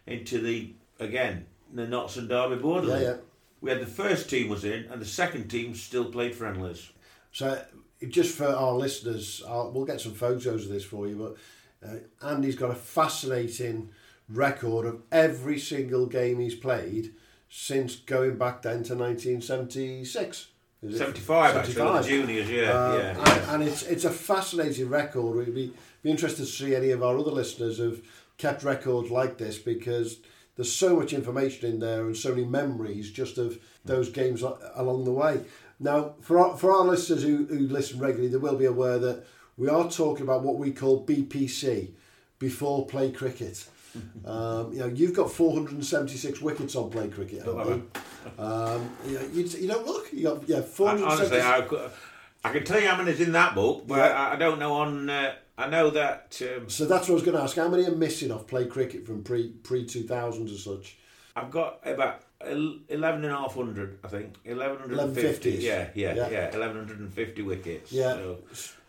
into 0.05 0.39
the 0.39 0.74
again 1.00 1.46
the 1.74 1.86
Notts 1.88 2.15
and 2.17 2.29
Derby 2.29 2.55
border. 2.55 2.88
Yeah, 2.88 3.00
yeah. 3.01 3.15
We 3.60 3.69
had 3.72 3.81
the 3.81 3.86
first 3.88 4.29
team 4.29 4.50
was 4.50 4.63
in, 4.63 4.86
and 4.91 5.01
the 5.01 5.05
second 5.05 5.50
team 5.50 5.75
still 5.75 6.05
played 6.05 6.36
friendlies. 6.36 6.91
So 7.31 7.62
just 8.07 8.38
for 8.38 8.46
our 8.48 8.74
listeners, 8.74 9.43
I'll, 9.48 9.72
we'll 9.72 9.84
get 9.86 10.00
some 10.00 10.13
photos 10.13 10.65
of 10.65 10.69
this 10.69 10.86
for 10.86 11.07
you. 11.07 11.36
But 11.81 11.88
uh, 11.89 12.25
Andy's 12.25 12.55
got 12.55 12.72
a 12.72 12.75
fascinating 12.75 13.89
record 14.29 14.86
of 14.86 15.01
every 15.12 15.57
single 15.60 16.05
game 16.05 16.39
he's 16.39 16.55
played 16.55 17.13
since 17.50 17.96
going 17.96 18.38
back 18.38 18.62
then 18.62 18.84
to 18.84 18.96
1976. 18.96 20.48
Is 20.84 20.96
it? 20.96 20.98
75, 20.98 21.55
actually, 21.55 21.74
the 21.74 22.01
juniors, 22.01 22.50
yeah, 22.50 22.62
Uh, 22.72 22.98
yeah, 22.98 23.10
and, 23.10 23.17
yeah. 23.27 23.53
and 23.53 23.63
it's 23.63 23.84
it's 23.84 24.05
a 24.05 24.12
fascinating 24.12 24.89
record. 24.89 25.36
We'd 25.36 25.55
be 25.55 25.74
be 26.03 26.12
interested 26.12 26.46
to 26.46 26.51
see 26.51 26.75
any 26.75 26.91
of 26.91 27.01
our 27.03 27.17
other 27.17 27.31
listeners 27.31 27.79
have 27.79 28.01
kept 28.38 28.63
records 28.63 29.10
like 29.10 29.38
this 29.38 29.57
because 29.57 30.19
there's 30.55 30.72
so 30.72 30.96
much 30.96 31.13
information 31.13 31.69
in 31.72 31.79
there 31.79 32.05
and 32.05 32.15
so 32.15 32.29
many 32.29 32.46
memories 32.46 33.12
just 33.12 33.38
of 33.38 33.60
those 33.86 34.10
games 34.10 34.43
along 34.75 35.05
the 35.05 35.12
way. 35.12 35.41
Now, 35.79 36.13
for 36.22 36.39
our, 36.39 36.57
for 36.57 36.72
our 36.72 36.86
listeners 36.86 37.24
who, 37.24 37.46
who 37.46 37.60
listen 37.60 38.00
regularly, 38.00 38.29
they 38.29 38.38
will 38.38 38.55
be 38.55 38.65
aware 38.65 38.98
that 39.00 39.25
we 39.57 39.69
are 39.69 39.89
talking 39.89 40.24
about 40.24 40.43
what 40.43 40.57
we 40.57 40.72
call 40.72 41.05
BPC, 41.05 41.91
before 42.39 42.86
play 42.86 43.12
cricket. 43.12 43.67
Um, 44.25 44.74
you 44.74 44.80
know, 44.80 44.88
you've 44.88 45.13
got 45.13 45.32
476 45.32 46.42
wickets 46.42 46.75
on 46.75 46.89
play 46.89 47.08
cricket, 47.08 47.44
haven't 47.46 47.68
you? 47.68 47.88
Um, 48.38 48.89
you, 49.08 49.13
know, 49.13 49.22
you, 49.34 49.44
you 49.46 49.68
don't 49.70 49.88
look. 49.88 50.12
You 50.12 50.24
got 50.24 50.50
yeah, 50.50 50.58
I- 50.58 50.84
Honestly, 51.01 51.39
I, 51.39 51.66
I 52.44 52.51
can 52.51 52.66
tell 52.66 52.80
you 52.82 52.88
how 52.89 52.98
many's 52.98 53.22
in 53.22 53.32
that 53.32 53.56
book, 53.56 53.88
but 53.88 53.98
Yeah. 54.00 54.04
I, 54.22 54.34
I 54.34 54.36
don't 54.36 54.60
know 54.60 54.74
on. 54.74 55.10
Uh, 55.10 55.34
I 55.58 55.68
know 55.70 55.89
that 55.92 56.39
um, 56.42 56.70
So 56.70 56.86
that's 56.86 57.08
what 57.08 57.12
I 57.12 57.16
was 57.16 57.24
going 57.24 57.38
to 57.38 57.44
ask. 57.44 57.56
How 57.56 57.70
many 57.70 57.86
are 57.86 57.92
missing 57.92 58.32
off 58.34 58.46
play 58.46 58.66
cricket 58.66 59.06
from 59.08 59.24
pre 59.24 59.50
pre 59.63 59.86
two 59.86 60.04
thousands 60.04 60.51
as 60.51 60.62
such? 60.63 60.98
I've 61.38 61.50
got 61.51 61.80
about 61.86 62.22
el- 62.42 62.80
11 62.89 63.24
and 63.24 63.34
a 63.34 63.38
half 63.38 63.56
hundred, 63.56 64.00
I 64.04 64.08
think. 64.10 64.36
1150. 64.44 65.51
Yeah, 65.51 65.88
yeah, 65.96 66.13
Yeah. 66.16 66.30
yeah, 66.30 66.46
1150 66.50 67.42
wickets. 67.44 67.92
Yeah. 67.94 68.13
So, 68.13 68.38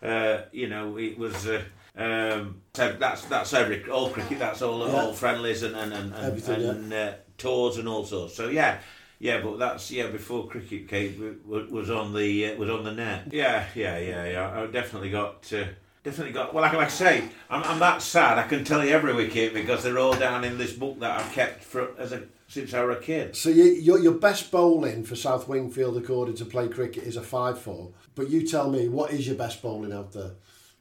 uh, 0.03 0.41
you 0.51 0.67
know, 0.67 0.97
it 0.97 1.17
was. 1.17 1.47
Uh, 1.47 1.61
um, 1.99 2.61
so 2.73 2.95
that's 2.99 3.25
that's 3.25 3.53
every 3.53 3.89
all 3.89 4.09
cricket. 4.09 4.39
That's 4.39 4.61
all 4.61 4.87
Yeah. 4.87 4.93
all 5.01 5.13
friendlies 5.13 5.63
and 5.63 5.75
and 5.75 5.93
and, 5.93 6.13
and, 6.13 6.25
Everything, 6.25 6.91
yeah. 6.91 6.97
uh, 6.97 7.13
tours 7.37 7.77
and 7.77 7.87
all 7.87 8.05
sorts. 8.05 8.35
So 8.35 8.47
yeah, 8.49 8.79
yeah. 9.19 9.41
But 9.41 9.59
that's 9.59 9.91
yeah 9.91 10.07
before 10.07 10.47
cricket 10.47 10.87
came 10.87 11.39
was 11.45 11.89
on 11.89 12.13
the 12.13 12.53
uh, 12.53 12.55
was 12.55 12.69
on 12.69 12.83
the 12.83 12.91
net. 12.93 13.23
Yeah, 13.31 13.65
yeah, 13.75 13.97
yeah, 13.97 14.25
yeah. 14.27 14.61
I 14.61 14.65
definitely 14.67 15.11
got. 15.11 15.51
Uh, 15.53 15.65
Definitely 16.01 16.31
got. 16.31 16.53
Well, 16.53 16.61
like, 16.63 16.71
like 16.71 16.87
I 16.87 16.89
say, 16.89 17.23
I'm, 17.49 17.61
I'm 17.63 17.79
that 17.79 18.01
sad. 18.01 18.37
I 18.37 18.47
can 18.47 18.63
tell 18.63 18.83
you 18.85 18.91
every 18.91 19.13
wicket 19.13 19.53
because 19.53 19.83
they're 19.83 19.99
all 19.99 20.13
down 20.15 20.45
in 20.45 20.57
this 20.57 20.71
book 20.71 20.97
that 21.01 21.19
I've 21.19 21.31
kept 21.33 21.61
for 21.61 21.89
as 21.99 22.13
a 22.13 22.23
since 22.47 22.73
I 22.73 22.85
was 22.85 22.95
a 22.97 23.01
kid. 23.01 23.35
So 23.35 23.49
you, 23.49 23.65
your 23.65 23.99
your 23.99 24.13
best 24.13 24.49
bowling 24.49 25.03
for 25.03 25.17
South 25.17 25.49
Wingfield 25.49 25.97
according 25.97 26.35
to 26.35 26.45
play 26.45 26.69
cricket 26.69 27.03
is 27.03 27.17
a 27.17 27.21
five 27.21 27.59
four. 27.59 27.91
But 28.15 28.29
you 28.29 28.47
tell 28.47 28.71
me 28.71 28.87
what 28.87 29.11
is 29.11 29.27
your 29.27 29.35
best 29.35 29.61
bowling 29.61 29.91
out 29.91 30.13
there? 30.13 30.31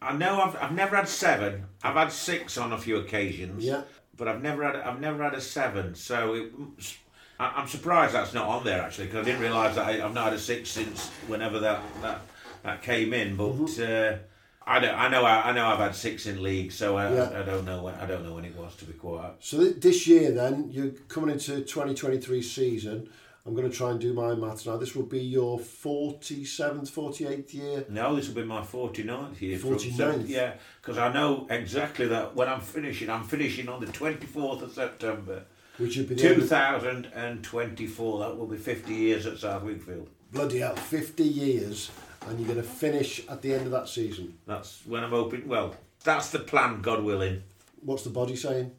I 0.00 0.12
know 0.12 0.40
I've, 0.40 0.56
I've 0.56 0.72
never 0.74 0.96
had 0.96 1.08
seven. 1.08 1.64
I've 1.82 1.94
had 1.94 2.12
six 2.12 2.56
on 2.56 2.72
a 2.72 2.78
few 2.78 2.96
occasions. 2.98 3.64
Yeah. 3.64 3.82
But 4.16 4.28
I've 4.28 4.42
never 4.42 4.64
had 4.64 4.76
I've 4.76 5.00
never 5.00 5.22
had 5.22 5.34
a 5.34 5.40
seven. 5.40 5.94
So 5.94 6.34
it, 6.34 6.52
I, 7.38 7.52
I'm 7.56 7.68
surprised 7.68 8.14
that's 8.14 8.34
not 8.34 8.46
on 8.48 8.64
there 8.64 8.82
actually 8.82 9.06
because 9.06 9.20
I 9.22 9.24
didn't 9.24 9.40
realise 9.42 9.74
that 9.76 9.86
I, 9.86 10.04
I've 10.04 10.14
not 10.14 10.24
had 10.24 10.32
a 10.34 10.38
six 10.38 10.70
since 10.70 11.08
whenever 11.28 11.58
that 11.60 11.82
that, 12.02 12.20
that 12.64 12.82
came 12.82 13.12
in. 13.12 13.36
But 13.36 13.52
Mm-hmm. 13.52 14.14
uh, 14.14 14.18
I 14.70 14.80
don't. 14.80 14.94
I 14.94 15.08
know. 15.08 15.24
I, 15.24 15.48
I 15.48 15.52
know. 15.52 15.66
I've 15.66 15.78
had 15.78 15.94
six 15.94 16.26
in 16.26 16.42
league, 16.42 16.72
so 16.72 16.96
I, 16.98 17.14
Yeah. 17.14 17.30
I, 17.32 17.40
I 17.40 17.42
don't 17.42 17.64
know. 17.64 17.82
When, 17.84 17.94
I 17.94 18.04
don't 18.06 18.22
know 18.24 18.34
when 18.34 18.44
it 18.44 18.54
was 18.54 18.76
to 18.76 18.84
be 18.84 18.92
quite. 18.92 19.32
So 19.40 19.58
th- 19.58 19.76
this 19.80 20.06
year 20.06 20.30
then 20.32 20.68
you're 20.70 20.90
coming 21.08 21.30
into 21.30 21.60
2023 21.62 22.42
season. 22.42 23.08
I'm 23.46 23.54
going 23.54 23.70
to 23.70 23.74
try 23.74 23.90
and 23.90 23.98
do 24.00 24.12
my 24.12 24.34
maths 24.34 24.66
now. 24.66 24.76
This 24.76 24.94
will 24.94 25.06
be 25.06 25.20
your 25.20 25.58
47th, 25.58 26.90
48th 26.90 27.54
year. 27.54 27.84
No, 27.88 28.14
this 28.14 28.28
will 28.28 28.34
be 28.34 28.44
my 28.44 28.60
49th 28.60 29.40
year. 29.40 29.58
from 29.58 29.70
49th? 29.76 29.96
seven- 29.96 30.26
yeah, 30.26 30.54
because 30.80 30.98
I 30.98 31.12
know 31.12 31.46
exactly 31.48 32.06
that 32.08 32.34
when 32.36 32.48
I'm 32.48 32.60
finishing, 32.60 33.08
I'm 33.08 33.24
finishing 33.24 33.68
on 33.68 33.80
the 33.80 33.86
24th 33.86 34.62
of 34.62 34.72
September. 34.72 35.44
Which 35.78 35.96
would 35.96 36.08
be 36.08 36.14
the 36.16 36.30
of- 36.32 36.36
2024. 36.82 38.18
That 38.20 38.36
will 38.36 38.46
be 38.46 38.56
50 38.56 38.92
years 38.94 39.26
at 39.26 39.38
South 39.38 39.62
Wingfield. 39.62 40.08
bloody 40.32 40.58
hell, 40.58 40.76
50 40.76 41.22
years, 41.24 41.90
and 42.26 42.38
you're 42.38 42.48
going 42.48 42.60
to 42.60 42.68
finish 42.68 43.26
at 43.28 43.40
the 43.40 43.54
end 43.54 43.64
of 43.64 43.70
that 43.72 43.88
season. 43.88 44.36
That's 44.46 44.82
when 44.86 45.02
I'm 45.04 45.10
hoping. 45.10 45.48
Well, 45.48 45.74
that's 46.04 46.30
the 46.30 46.40
plan, 46.40 46.82
God 46.82 47.02
willing. 47.02 47.42
What's 47.80 48.02
the 48.02 48.10
body 48.10 48.36
saying? 48.36 48.72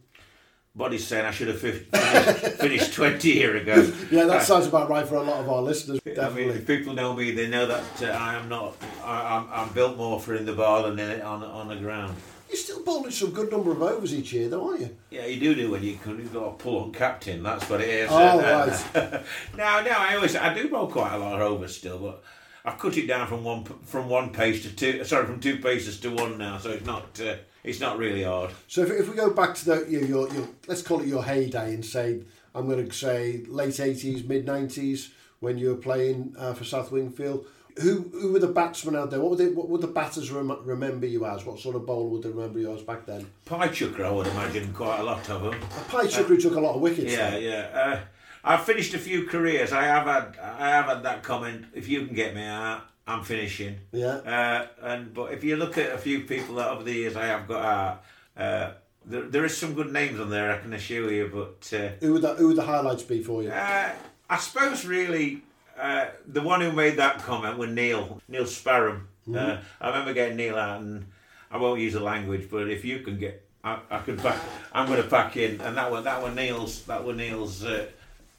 Body's 0.79 1.05
saying 1.05 1.25
I 1.25 1.31
should 1.31 1.49
have 1.49 1.59
finished, 1.59 1.85
finished 2.57 2.93
20 2.93 3.29
year 3.29 3.57
ago. 3.57 3.91
Yeah, 4.09 4.23
that 4.23 4.43
sounds 4.43 4.65
about 4.65 4.89
right 4.89 5.05
for 5.05 5.15
a 5.15 5.21
lot 5.21 5.41
of 5.41 5.49
our 5.49 5.61
listeners. 5.61 5.99
I 6.05 6.09
mean, 6.09 6.15
Definitely. 6.15 6.61
people 6.61 6.93
know 6.93 7.13
me, 7.13 7.31
they 7.31 7.49
know 7.49 7.65
that 7.67 7.83
uh, 8.01 8.05
I 8.17 8.35
am 8.35 8.47
not. 8.47 8.77
I, 9.03 9.35
I'm, 9.35 9.47
I'm 9.51 9.73
built 9.73 9.97
more 9.97 10.21
for 10.21 10.35
in 10.35 10.45
the 10.45 10.53
bar 10.53 10.83
than 10.89 10.97
in 10.97 11.19
on 11.21 11.43
on 11.43 11.67
the 11.67 11.75
ground. 11.75 12.15
You're 12.47 12.55
still 12.55 12.81
bowling 12.81 13.11
some 13.11 13.31
good 13.31 13.51
number 13.51 13.71
of 13.71 13.81
overs 13.81 14.13
each 14.13 14.31
year, 14.31 14.47
though, 14.47 14.69
aren't 14.69 14.79
you? 14.79 14.97
Yeah, 15.11 15.25
you 15.25 15.39
do 15.41 15.53
do 15.53 15.69
when 15.69 15.83
you 15.83 15.97
can. 16.01 16.17
You've 16.17 16.33
got 16.33 16.45
a 16.47 16.51
pull 16.53 16.79
on 16.79 16.93
captain. 16.93 17.43
That's 17.43 17.69
what 17.69 17.81
it 17.81 17.89
is. 17.89 18.09
Oh, 18.09 18.39
Uh, 18.39 18.79
right. 18.95 19.21
no, 19.57 19.83
no. 19.83 19.91
I 19.97 20.15
always 20.15 20.35
I 20.37 20.53
do 20.53 20.69
bowl 20.69 20.87
quite 20.87 21.13
a 21.13 21.17
lot 21.17 21.35
of 21.35 21.41
overs 21.41 21.75
still, 21.75 21.99
but 21.99 22.23
I've 22.63 22.79
cut 22.79 22.95
it 22.95 23.05
down 23.05 23.27
from 23.27 23.43
one 23.43 23.65
from 23.65 24.07
one 24.07 24.31
pace 24.31 24.63
to 24.63 24.73
two. 24.73 25.03
Sorry, 25.03 25.25
from 25.25 25.41
two 25.41 25.57
paces 25.57 25.99
to 25.99 26.09
one 26.09 26.37
now. 26.37 26.57
So 26.57 26.69
it's 26.71 26.85
not 26.85 27.19
uh, 27.19 27.35
it's 27.63 27.79
not 27.79 27.97
really 27.97 28.23
hard. 28.23 28.51
So 28.67 28.81
if, 28.83 28.91
if 28.91 29.09
we 29.09 29.15
go 29.15 29.31
back 29.31 29.55
to 29.55 29.65
the 29.65 29.85
your, 29.89 30.03
your, 30.03 30.33
your 30.33 30.47
let's 30.67 30.81
call 30.81 31.01
it 31.01 31.07
your 31.07 31.23
heyday 31.23 31.73
and 31.73 31.85
say 31.85 32.21
I'm 32.55 32.67
going 32.67 32.87
to 32.87 32.93
say 32.93 33.43
late 33.47 33.71
80s, 33.71 34.27
mid 34.27 34.45
90s 34.45 35.09
when 35.39 35.57
you 35.57 35.69
were 35.69 35.75
playing 35.75 36.35
uh, 36.37 36.53
for 36.53 36.63
South 36.63 36.91
Wingfield. 36.91 37.45
Who 37.81 38.09
who 38.11 38.33
were 38.33 38.39
the 38.39 38.47
batsmen 38.47 38.95
out 38.95 39.09
there? 39.09 39.21
What 39.21 39.31
would 39.31 39.39
they, 39.39 39.47
what 39.47 39.69
would 39.69 39.81
the 39.81 39.87
batters 39.87 40.31
rem- 40.31 40.65
remember 40.65 41.05
you 41.05 41.25
as? 41.25 41.45
What 41.45 41.59
sort 41.59 41.75
of 41.77 41.85
bowler 41.85 42.09
would 42.09 42.23
they 42.23 42.29
remember 42.29 42.59
you 42.59 42.73
as 42.73 42.81
back 42.81 43.05
then? 43.05 43.25
Pie 43.45 43.69
chucker, 43.69 44.05
I 44.05 44.11
would 44.11 44.27
imagine 44.27 44.73
quite 44.73 44.99
a 44.99 45.03
lot 45.03 45.29
of 45.29 45.43
them. 45.43 45.53
A 45.53 45.89
pie 45.89 46.07
chucker 46.07 46.29
who 46.29 46.37
took 46.41 46.55
a 46.55 46.59
lot 46.59 46.75
of 46.75 46.81
wickets. 46.81 47.13
Yeah, 47.13 47.29
then. 47.29 47.43
yeah. 47.43 47.69
Uh, 47.73 47.99
I've 48.43 48.65
finished 48.65 48.93
a 48.95 48.97
few 48.97 49.27
careers. 49.27 49.71
I 49.71 49.83
have 49.83 50.05
had 50.05 50.37
I 50.41 50.69
have 50.69 50.85
had 50.85 51.03
that 51.03 51.23
comment. 51.23 51.67
If 51.73 51.87
you 51.87 52.05
can 52.05 52.15
get 52.15 52.35
me 52.35 52.43
out, 52.43 52.83
I'm 53.09 53.23
finishing. 53.23 53.79
Yeah. 53.91 54.07
Uh, 54.17 54.67
and 54.81 55.13
but 55.13 55.33
if 55.33 55.43
you 55.43 55.55
look 55.55 55.77
at 55.77 55.93
a 55.93 55.97
few 55.97 56.21
people 56.21 56.55
that 56.55 56.69
over 56.69 56.83
the 56.83 56.93
years 56.93 57.15
I 57.15 57.25
have 57.25 57.47
got 57.47 57.65
out, 57.65 58.03
uh, 58.37 58.71
there, 59.05 59.23
there 59.23 59.45
is 59.45 59.57
some 59.57 59.73
good 59.73 59.91
names 59.91 60.19
on 60.19 60.29
there. 60.29 60.51
I 60.53 60.59
can 60.59 60.73
assure 60.73 61.11
you. 61.11 61.29
But 61.33 61.77
uh, 61.77 61.89
Who 62.01 62.13
would 62.13 62.21
that, 62.21 62.37
who 62.37 62.47
would 62.49 62.57
the 62.57 62.63
highlights 62.63 63.03
be 63.03 63.23
for 63.23 63.41
you? 63.43 63.49
uh, 63.49 63.89
I 64.29 64.37
suppose 64.37 64.85
really 64.85 65.41
uh, 65.79 66.05
the 66.27 66.41
one 66.41 66.61
who 66.61 66.71
made 66.71 66.97
that 66.97 67.19
comment 67.19 67.57
was 67.57 67.69
Neil 67.71 68.21
Neil 68.27 68.45
Sparham. 68.45 69.07
Uh, 69.33 69.57
I 69.79 69.87
remember 69.89 70.13
getting 70.13 70.37
Neil 70.37 70.55
out, 70.57 70.81
and 70.81 71.05
I 71.51 71.57
won't 71.57 71.79
use 71.79 71.93
the 71.93 71.99
language, 71.99 72.47
but 72.49 72.67
if 72.69 72.83
you 72.83 72.99
can 72.99 73.19
get, 73.19 73.43
I, 73.63 73.79
I 73.89 73.99
could 73.99 74.21
back. 74.23 74.39
I'm 74.73 74.87
going 74.87 75.01
to 75.01 75.07
pack 75.07 75.37
in, 75.37 75.61
and 75.61 75.77
that 75.77 75.91
one 75.91 76.03
that 76.03 76.21
one 76.21 76.35
Neil's 76.35 76.83
that 76.85 77.03
one 77.03 77.17
Neil's 77.17 77.63
uh, 77.63 77.85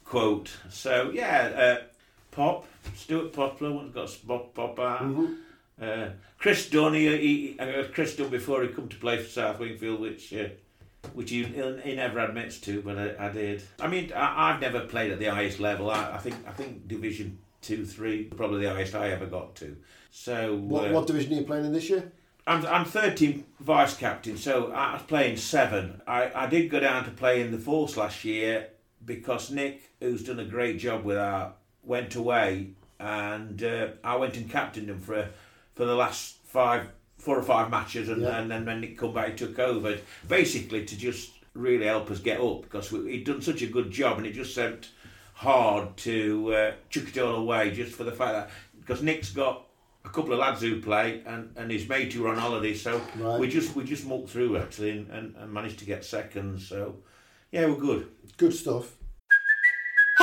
quote. 0.05 0.51
So 0.69 1.11
yeah, 1.13 1.77
uh, 1.79 1.83
Pop 2.31 2.65
Stuart 2.95 3.33
Poplar 3.33 3.71
once 3.71 3.93
got 3.93 4.27
Pop 4.27 4.53
Pop 4.53 4.79
out. 4.79 5.27
Uh, 5.81 6.09
Chris 6.37 6.69
Dunn, 6.69 6.93
he, 6.93 7.55
got 7.57 7.93
Chris 7.93 8.15
Dunn 8.15 8.29
before 8.29 8.61
he 8.63 8.69
come 8.69 8.87
to 8.87 8.97
play 8.97 9.17
for 9.17 9.29
South 9.29 9.59
Wingfield, 9.59 9.99
which 9.99 10.33
uh, 10.33 10.49
which 11.13 11.31
he, 11.31 11.43
he 11.43 11.95
never 11.95 12.19
admits 12.19 12.59
to, 12.61 12.81
but 12.81 12.97
I, 12.97 13.27
I 13.27 13.29
did. 13.31 13.63
I 13.79 13.87
mean, 13.87 14.11
I, 14.13 14.51
I've 14.51 14.61
never 14.61 14.81
played 14.81 15.11
at 15.11 15.19
the 15.19 15.25
highest 15.25 15.59
level. 15.59 15.89
I, 15.89 16.11
I 16.11 16.17
think 16.17 16.35
I 16.47 16.51
think 16.51 16.87
Division 16.87 17.39
Two, 17.61 17.85
Three, 17.85 18.25
probably 18.25 18.63
the 18.65 18.73
highest 18.73 18.95
I 18.95 19.09
ever 19.09 19.25
got 19.25 19.55
to. 19.57 19.75
So 20.11 20.55
What, 20.55 20.89
uh, 20.89 20.93
what 20.93 21.07
division 21.07 21.33
are 21.33 21.35
you 21.37 21.45
playing 21.45 21.65
in 21.65 21.73
this 21.73 21.89
year? 21.89 22.11
I'm 22.47 22.65
I'm 22.65 22.85
13 22.85 23.45
vice 23.59 23.95
captain, 23.95 24.37
so 24.37 24.71
I 24.71 24.93
was 24.93 25.03
playing 25.03 25.37
seven. 25.37 26.01
I, 26.07 26.31
I 26.33 26.47
did 26.47 26.69
go 26.69 26.79
down 26.79 27.05
to 27.05 27.11
play 27.11 27.41
in 27.41 27.51
the 27.51 27.59
force 27.59 27.97
last 27.97 28.23
year 28.25 28.69
because 29.05 29.51
Nick, 29.51 29.81
who's 29.99 30.23
done 30.23 30.39
a 30.39 30.45
great 30.45 30.79
job 30.79 31.03
with 31.03 31.17
our, 31.17 31.53
went 31.83 32.15
away, 32.15 32.71
and 32.99 33.61
uh, 33.63 33.87
I 34.03 34.15
went 34.15 34.37
and 34.37 34.49
captained 34.49 34.89
him 34.89 34.99
for 34.99 35.27
for 35.75 35.85
the 35.85 35.95
last 35.95 36.35
five, 36.45 36.87
four 37.17 37.37
or 37.39 37.43
five 37.43 37.69
matches, 37.71 38.09
and, 38.09 38.21
Yeah. 38.21 38.39
and 38.39 38.51
then 38.51 38.65
when 38.65 38.81
Nick 38.81 38.97
come 38.97 39.13
back, 39.13 39.29
he 39.29 39.35
took 39.35 39.57
over, 39.57 39.97
basically 40.27 40.85
to 40.85 40.97
just 40.97 41.31
really 41.53 41.85
help 41.85 42.11
us 42.11 42.19
get 42.19 42.39
up 42.41 42.61
because 42.63 42.91
we, 42.91 43.11
he'd 43.11 43.23
done 43.25 43.41
such 43.41 43.61
a 43.61 43.67
good 43.67 43.89
job, 43.91 44.17
and 44.17 44.27
it 44.27 44.33
just 44.33 44.53
seemed 44.53 44.87
hard 45.33 45.95
to 45.97 46.53
uh, 46.53 46.71
chuck 46.89 47.07
it 47.15 47.17
all 47.17 47.35
away 47.35 47.71
just 47.71 47.93
for 47.93 48.03
the 48.03 48.11
fact 48.11 48.33
that 48.33 48.49
because 48.79 49.01
Nick's 49.01 49.31
got 49.31 49.65
a 50.03 50.09
couple 50.09 50.33
of 50.33 50.39
lads 50.39 50.61
who 50.61 50.81
play 50.81 51.21
and, 51.25 51.51
and 51.55 51.71
his 51.71 51.87
mate 51.87 52.11
who 52.13 52.25
are 52.25 52.29
on 52.33 52.37
holiday, 52.37 52.73
so 52.73 53.01
Right. 53.17 53.39
we 53.39 53.47
just 53.47 53.75
we 53.75 53.83
just 53.83 54.05
mucked 54.05 54.29
through 54.29 54.57
actually 54.57 54.91
and, 54.91 55.09
and, 55.09 55.35
and 55.37 55.51
managed 55.53 55.79
to 55.79 55.85
get 55.85 56.03
seconds. 56.03 56.67
So 56.67 56.97
yeah, 57.51 57.65
we're 57.67 57.75
good. 57.75 58.07
Good 58.37 58.53
stuff. 58.53 58.95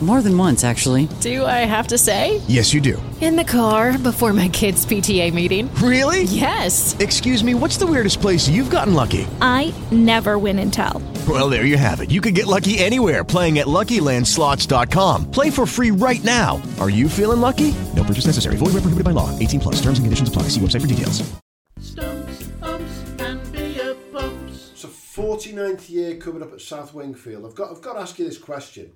More 0.00 0.22
than 0.22 0.38
once, 0.38 0.62
actually. 0.62 1.08
Do 1.20 1.44
I 1.44 1.66
have 1.66 1.88
to 1.88 1.98
say? 1.98 2.40
Yes, 2.46 2.72
you 2.72 2.80
do. 2.80 3.02
In 3.20 3.34
the 3.34 3.42
car 3.42 3.98
before 3.98 4.32
my 4.32 4.48
kids' 4.48 4.86
PTA 4.86 5.34
meeting. 5.34 5.68
Really? 5.82 6.22
Yes. 6.22 6.96
Excuse 7.00 7.42
me, 7.42 7.54
what's 7.56 7.76
the 7.78 7.86
weirdest 7.86 8.20
place 8.20 8.48
you've 8.48 8.70
gotten 8.70 8.94
lucky? 8.94 9.26
I 9.40 9.74
never 9.90 10.38
win 10.38 10.60
and 10.60 10.72
tell. 10.72 11.02
Well, 11.28 11.50
there 11.50 11.64
you 11.64 11.76
have 11.76 12.00
it. 12.00 12.12
You 12.12 12.20
can 12.20 12.32
get 12.32 12.46
lucky 12.46 12.78
anywhere 12.78 13.24
playing 13.24 13.58
at 13.58 13.66
LuckyLandSlots.com. 13.66 15.32
Play 15.32 15.50
for 15.50 15.66
free 15.66 15.90
right 15.90 16.22
now. 16.22 16.62
Are 16.78 16.90
you 16.90 17.08
feeling 17.08 17.40
lucky? 17.40 17.74
No 17.96 18.04
purchase 18.04 18.26
necessary. 18.26 18.54
Void 18.56 18.66
where 18.74 18.82
prohibited 18.82 19.04
by 19.04 19.10
law. 19.10 19.36
18 19.36 19.58
plus. 19.58 19.76
Terms 19.82 19.98
and 19.98 20.06
conditions 20.06 20.28
apply. 20.28 20.44
See 20.44 20.60
website 20.60 20.82
for 20.82 20.86
details. 20.86 21.28
Stumps, 21.80 22.48
umps, 22.62 23.02
and 23.18 23.52
beer 23.52 23.96
pumps. 24.12 24.70
So 24.76 24.86
49th 24.88 25.90
year 25.90 26.16
coming 26.16 26.42
up 26.42 26.52
at 26.52 26.60
South 26.60 26.94
Wingfield. 26.94 27.44
I've 27.44 27.56
got 27.56 27.72
I've 27.72 27.82
got 27.82 27.94
to 27.94 28.00
ask 28.00 28.16
you 28.20 28.24
this 28.24 28.38
question. 28.38 28.92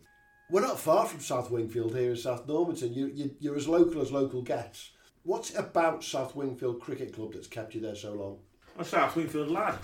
We're 0.52 0.60
not 0.60 0.78
far 0.78 1.06
from 1.06 1.20
South 1.20 1.50
Wingfield 1.50 1.96
here 1.96 2.10
in 2.10 2.16
South 2.18 2.46
Normanton. 2.46 2.92
You, 2.92 3.06
you 3.06 3.34
you're 3.40 3.56
as 3.56 3.66
local 3.66 4.02
as 4.02 4.12
local 4.12 4.42
gets. 4.42 4.90
What's 5.22 5.48
it 5.48 5.58
about 5.58 6.04
South 6.04 6.36
Wingfield 6.36 6.78
Cricket 6.78 7.14
Club 7.14 7.32
that's 7.32 7.46
kept 7.46 7.74
you 7.74 7.80
there 7.80 7.94
so 7.94 8.12
long? 8.12 8.38
I'm 8.74 8.82
a 8.82 8.84
South 8.84 9.16
Wingfield 9.16 9.50
lad. 9.50 9.78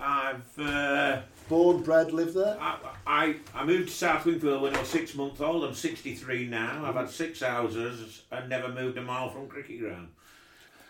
I've 0.00 0.58
uh, 0.58 1.20
Born, 1.48 1.84
bred, 1.84 2.12
lived 2.12 2.34
there. 2.34 2.58
I, 2.60 2.78
I 3.06 3.36
I 3.54 3.64
moved 3.64 3.90
to 3.90 3.94
South 3.94 4.26
Wingfield 4.26 4.60
when 4.60 4.74
I 4.74 4.80
was 4.80 4.88
six 4.88 5.14
months 5.14 5.40
old. 5.40 5.62
I'm 5.62 5.72
63 5.72 6.48
now. 6.48 6.84
I've 6.84 6.96
had 6.96 7.10
six 7.10 7.40
houses 7.40 8.22
and 8.32 8.48
never 8.48 8.72
moved 8.72 8.98
a 8.98 9.02
mile 9.02 9.30
from 9.30 9.46
cricket 9.46 9.78
ground. 9.78 10.08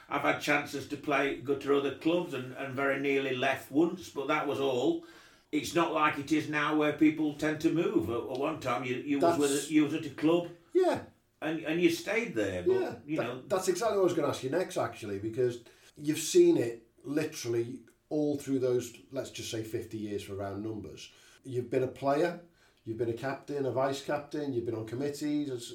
I've 0.08 0.22
had 0.22 0.40
chances 0.40 0.88
to 0.88 0.96
play, 0.96 1.36
go 1.36 1.56
to 1.56 1.76
other 1.76 1.96
clubs 1.96 2.32
and, 2.32 2.54
and 2.56 2.72
very 2.72 2.98
nearly 2.98 3.36
left 3.36 3.70
once, 3.70 4.08
but 4.08 4.28
that 4.28 4.46
was 4.46 4.58
all. 4.58 5.04
It's 5.50 5.74
not 5.74 5.92
like 5.94 6.18
it 6.18 6.30
is 6.30 6.48
now 6.48 6.76
where 6.76 6.92
people 6.92 7.34
tend 7.34 7.60
to 7.62 7.70
move. 7.72 8.10
At, 8.10 8.16
at 8.16 8.38
one 8.38 8.60
time, 8.60 8.84
you, 8.84 8.96
you 8.96 9.18
was 9.18 9.38
with 9.38 9.50
a, 9.50 9.72
you 9.72 9.84
was 9.84 9.94
at 9.94 10.04
a 10.04 10.10
club 10.10 10.48
Yeah, 10.74 11.00
and, 11.40 11.60
and 11.60 11.80
you 11.80 11.90
stayed 11.90 12.34
there. 12.34 12.62
But, 12.66 12.72
yeah. 12.72 12.92
you 13.06 13.16
That- 13.16 13.22
know, 13.24 13.42
that's 13.48 13.68
exactly 13.68 13.96
what 13.96 14.02
I 14.02 14.04
was 14.04 14.12
going 14.14 14.24
to 14.26 14.30
ask 14.34 14.42
you 14.44 14.50
next, 14.50 14.76
actually, 14.76 15.18
because 15.18 15.60
you've 15.96 16.18
seen 16.18 16.58
it 16.58 16.86
literally 17.04 17.80
all 18.10 18.36
through 18.36 18.58
those, 18.58 18.92
let's 19.10 19.30
just 19.30 19.50
say, 19.50 19.62
50 19.62 19.96
years 19.96 20.22
for 20.22 20.34
round 20.34 20.62
numbers. 20.62 21.10
You've 21.44 21.70
been 21.70 21.82
a 21.82 21.88
player, 21.88 22.40
you've 22.84 22.98
been 22.98 23.08
a 23.10 23.14
captain, 23.14 23.64
a 23.66 23.70
vice 23.70 24.02
captain, 24.02 24.52
you've 24.52 24.66
been 24.66 24.74
on 24.74 24.86
committees. 24.86 25.74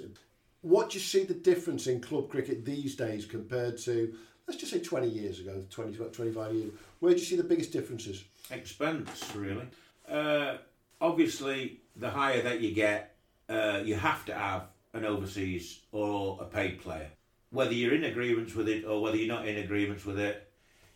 What 0.62 0.92
do 0.92 0.96
you 0.98 1.04
see 1.04 1.24
the 1.24 1.34
difference 1.34 1.88
in 1.88 2.00
club 2.00 2.30
cricket 2.30 2.64
these 2.64 2.96
days 2.96 3.26
compared 3.26 3.78
to, 3.80 4.14
let's 4.48 4.60
just 4.60 4.72
say, 4.72 4.80
20 4.80 5.08
years 5.10 5.40
ago, 5.40 5.64
20, 5.70 5.98
25 5.98 6.54
years? 6.54 6.72
Where 7.00 7.14
do 7.14 7.20
you 7.20 7.26
see 7.26 7.36
the 7.38 7.44
biggest 7.44 7.72
differences? 7.72 8.24
Expense 8.52 9.24
really. 9.36 9.66
Uh, 10.10 10.58
obviously, 11.02 11.80
the 11.96 12.10
higher 12.10 12.42
that 12.42 12.62
you 12.62 12.74
get, 12.74 13.16
uh, 13.50 13.82
you 13.84 13.96
have 13.96 14.26
to 14.26 14.34
have 14.34 14.64
an 14.94 15.06
overseas 15.06 15.82
or 15.92 16.38
a 16.42 16.46
paid 16.46 16.82
player. 16.82 17.10
Whether 17.52 17.74
you're 17.74 17.94
in 17.96 18.04
agreements 18.04 18.56
with 18.56 18.68
it 18.68 18.86
or 18.86 19.02
whether 19.02 19.16
you're 19.18 19.34
not 19.34 19.48
in 19.48 19.58
agreements 19.58 20.06
with 20.06 20.20
it, 20.20 20.50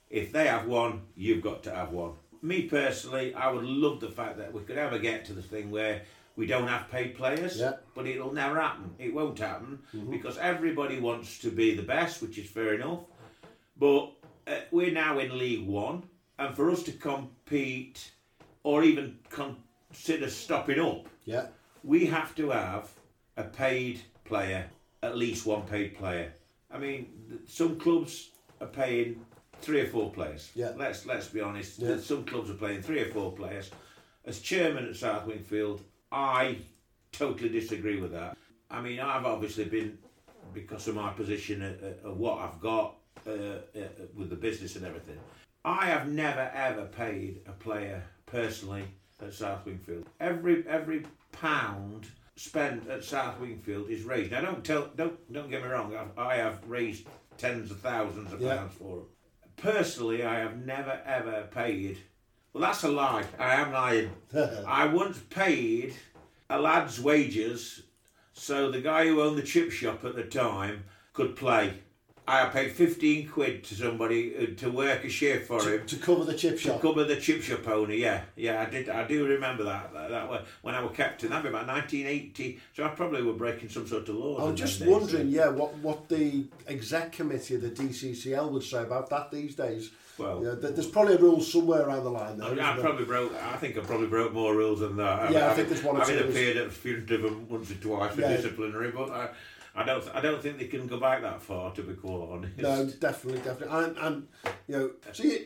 if 0.09 0.31
they 0.31 0.47
have 0.47 0.65
one, 0.67 1.01
you've 1.15 1.41
got 1.43 1.63
to 1.63 1.71
have 1.75 1.91
one. 1.91 2.13
Me 2.41 2.63
personally, 2.63 3.33
I 3.33 3.51
would 3.51 3.63
love 3.65 3.99
the 3.99 4.09
fact 4.09 4.37
that 4.37 4.53
we 4.53 4.61
could 4.61 4.77
ever 4.77 4.97
get 4.99 5.25
to 5.25 5.33
the 5.33 5.41
thing 5.41 5.71
where 5.71 6.03
we 6.35 6.45
don't 6.45 6.67
have 6.67 6.89
paid 6.91 7.15
players, 7.15 7.57
Yeah. 7.59 7.73
but 7.95 8.05
it'll 8.05 8.31
never 8.33 8.59
happen. 8.61 8.93
It 8.99 9.13
won't 9.13 9.39
happen 9.39 9.79
Mhm. 9.93 10.11
because 10.11 10.37
everybody 10.37 10.99
wants 10.99 11.39
to 11.39 11.49
be 11.51 11.75
the 11.75 11.81
best, 11.83 12.21
which 12.21 12.37
is 12.37 12.47
fair 12.49 12.75
enough. 12.75 12.99
But 13.75 14.11
uh, 14.45 14.61
we're 14.71 14.91
now 14.91 15.17
in 15.19 15.37
League 15.37 15.65
One, 15.67 16.03
and 16.39 16.55
for 16.55 16.69
us 16.69 16.83
to 16.83 16.91
compete 17.47 18.11
or 18.63 18.83
even 18.83 19.17
consider 19.29 20.29
stopping 20.29 20.79
up, 20.79 21.07
Yeah. 21.25 21.47
we 21.83 22.05
have 22.07 22.35
to 22.35 22.49
have 22.49 22.89
a 23.37 23.43
paid 23.43 24.01
player, 24.25 24.69
at 25.01 25.17
least 25.17 25.45
one 25.45 25.63
paid 25.63 25.95
player. 25.97 26.33
I 26.69 26.77
mean, 26.77 27.39
some 27.47 27.79
clubs 27.79 28.31
are 28.59 28.67
paying 28.67 29.25
three 29.61 29.81
or 29.81 29.87
four 29.87 30.11
players. 30.11 30.51
Yeah. 30.53 30.73
Let's 30.75 31.05
let's 31.05 31.27
be 31.27 31.39
honest. 31.39 31.79
Yeah. 31.79 31.97
Some 31.97 32.25
clubs 32.25 32.49
are 32.49 32.55
playing 32.55 32.81
three 32.81 33.01
or 33.01 33.09
four 33.11 33.31
players. 33.31 33.71
As 34.25 34.39
chairman 34.39 34.89
at 34.89 34.95
South 34.95 35.25
Wingfield, 35.25 35.81
I 36.11 36.57
totally 37.13 37.49
disagree 37.49 38.01
with 38.01 38.11
that. 38.11 38.37
I 38.69 38.81
mean, 38.81 38.99
I've 38.99 39.25
obviously 39.25 39.65
been 39.65 39.97
because 40.53 40.87
of 40.89 40.95
my 40.95 41.13
position 41.13 41.61
at, 41.61 41.81
at, 41.81 41.99
at 42.05 42.15
what 42.15 42.39
I've 42.39 42.59
got 42.59 42.95
uh, 43.25 43.31
uh, 43.31 43.87
with 44.13 44.29
the 44.29 44.35
business 44.35 44.75
and 44.75 44.85
everything. 44.85 45.17
I 45.65 45.85
have 45.87 46.07
never 46.07 46.51
ever 46.53 46.85
paid 46.85 47.41
a 47.47 47.51
player 47.51 48.03
personally 48.25 48.85
at 49.21 49.33
South 49.33 49.65
Wingfield. 49.65 50.05
Every 50.19 50.65
every 50.67 51.05
pound 51.31 52.07
spent 52.35 52.87
at 52.87 53.03
South 53.03 53.39
Wingfield 53.39 53.89
is 53.89 54.03
raised. 54.03 54.31
Now, 54.31 54.41
don't 54.41 54.63
tell, 54.63 54.89
don't 54.95 55.33
don't 55.33 55.49
get 55.49 55.63
me 55.63 55.69
wrong. 55.69 55.95
I've, 55.95 56.17
I 56.17 56.35
have 56.35 56.59
raised 56.67 57.05
tens 57.37 57.71
of 57.71 57.79
thousands 57.79 58.31
of 58.33 58.41
Yeah. 58.41 58.57
pounds 58.57 58.73
for 58.75 58.97
them. 58.97 59.05
Personally, 59.57 60.23
I 60.23 60.39
have 60.39 60.57
never 60.65 61.01
ever 61.05 61.47
paid. 61.51 61.97
Well, 62.53 62.61
that's 62.61 62.83
a 62.83 62.89
lie. 62.89 63.25
I 63.39 63.55
am 63.55 63.71
lying. 63.71 64.11
I 64.67 64.85
once 64.87 65.19
paid 65.29 65.95
a 66.49 66.59
lad's 66.59 66.99
wages 66.99 67.83
so 68.33 68.71
the 68.71 68.81
guy 68.81 69.05
who 69.07 69.21
owned 69.21 69.37
the 69.37 69.41
chip 69.43 69.71
shop 69.71 70.05
at 70.05 70.15
the 70.15 70.23
time 70.23 70.85
could 71.13 71.35
play. 71.35 71.73
I 72.29 72.45
paid 72.49 72.73
15 72.73 73.29
quid 73.29 73.63
to 73.65 73.75
somebody 73.75 74.35
uh, 74.35 74.59
to 74.59 74.69
work 74.69 75.05
a 75.05 75.09
shift 75.09 75.47
for 75.47 75.61
him. 75.63 75.85
To 75.87 75.95
cover 75.95 76.25
the 76.25 76.33
chip 76.33 76.55
To 76.55 76.61
shop. 76.61 76.81
cover 76.81 77.05
the 77.05 77.15
chip 77.15 77.41
shop 77.41 77.65
owner, 77.67 77.93
yeah. 77.93 78.23
Yeah, 78.35 78.61
I 78.61 78.69
did. 78.69 78.89
I 78.89 79.07
do 79.07 79.25
remember 79.25 79.63
that. 79.63 79.93
That, 79.93 80.09
that 80.09 80.29
was 80.29 80.45
when 80.61 80.75
I 80.75 80.81
was 80.83 80.91
captain. 80.93 81.29
That'd 81.29 81.43
be 81.43 81.49
about 81.49 81.67
1980. 81.67 82.59
So 82.75 82.83
I 82.83 82.89
probably 82.89 83.21
were 83.21 83.31
breaking 83.33 83.69
some 83.69 83.87
sort 83.87 84.09
of 84.09 84.15
law. 84.15 84.39
I 84.45 84.51
was 84.51 84.59
just 84.59 84.81
wondering, 84.85 85.29
yeah, 85.29 85.47
what, 85.47 85.73
what 85.77 86.09
the 86.09 86.45
exec 86.67 87.13
committee 87.13 87.55
of 87.55 87.61
the 87.61 87.69
DCCL 87.69 88.51
would 88.51 88.63
say 88.63 88.81
about 88.83 89.09
that 89.09 89.31
these 89.31 89.55
days. 89.55 89.91
Well- 90.17 90.41
th- 90.41 90.73
there's 90.73 90.87
probably 90.87 91.13
a 91.13 91.19
rule 91.19 91.39
somewhere 91.39 91.83
around 91.87 92.03
the 92.03 92.09
line. 92.09 92.41
I, 92.41 92.73
I 92.73 92.77
probably 92.77 93.05
broke. 93.05 93.31
I 93.41 93.55
think 93.55 93.77
I 93.77 93.81
probably 93.81 94.07
broke 94.07 94.33
more 94.33 94.53
rules 94.53 94.81
than 94.81 94.97
that. 94.97 95.31
Yeah, 95.31 95.45
I 95.45 95.47
I've- 95.51 95.55
think 95.55 95.69
there's 95.69 95.83
one 95.83 95.95
or 95.95 96.01
I've 96.01 96.07
two. 96.07 96.25
appeared 96.27 96.57
at 96.57 96.67
a 96.67 96.71
few 96.71 96.97
of 96.97 97.07
them 97.07 97.47
once 97.47 97.71
or 97.71 97.75
twice 97.75 98.15
for 98.15 98.21
Yeah. 98.21 98.35
disciplinary, 98.35 98.91
but 98.91 99.11
I, 99.11 99.29
I 99.77 99.83
don't. 99.85 100.03
I 100.15 100.21
don't 100.21 100.41
think 100.41 100.57
they 100.57 100.67
can 100.67 100.87
go 100.87 100.99
back 100.99 101.21
that 101.21 101.41
far. 101.41 101.73
To 101.75 101.83
be 101.83 101.93
quite 101.93 102.27
honest. 102.31 102.57
No, 102.57 102.85
definitely, 102.99 103.41
definitely, 103.41 103.77
and, 103.85 103.97
and 103.97 104.27
you 104.67 104.75
know, 104.77 104.91
you, 105.15 105.45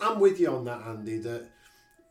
I'm 0.00 0.20
with 0.20 0.38
you 0.40 0.48
on 0.54 0.64
that, 0.66 0.80
Andy. 0.86 1.18
That 1.18 1.48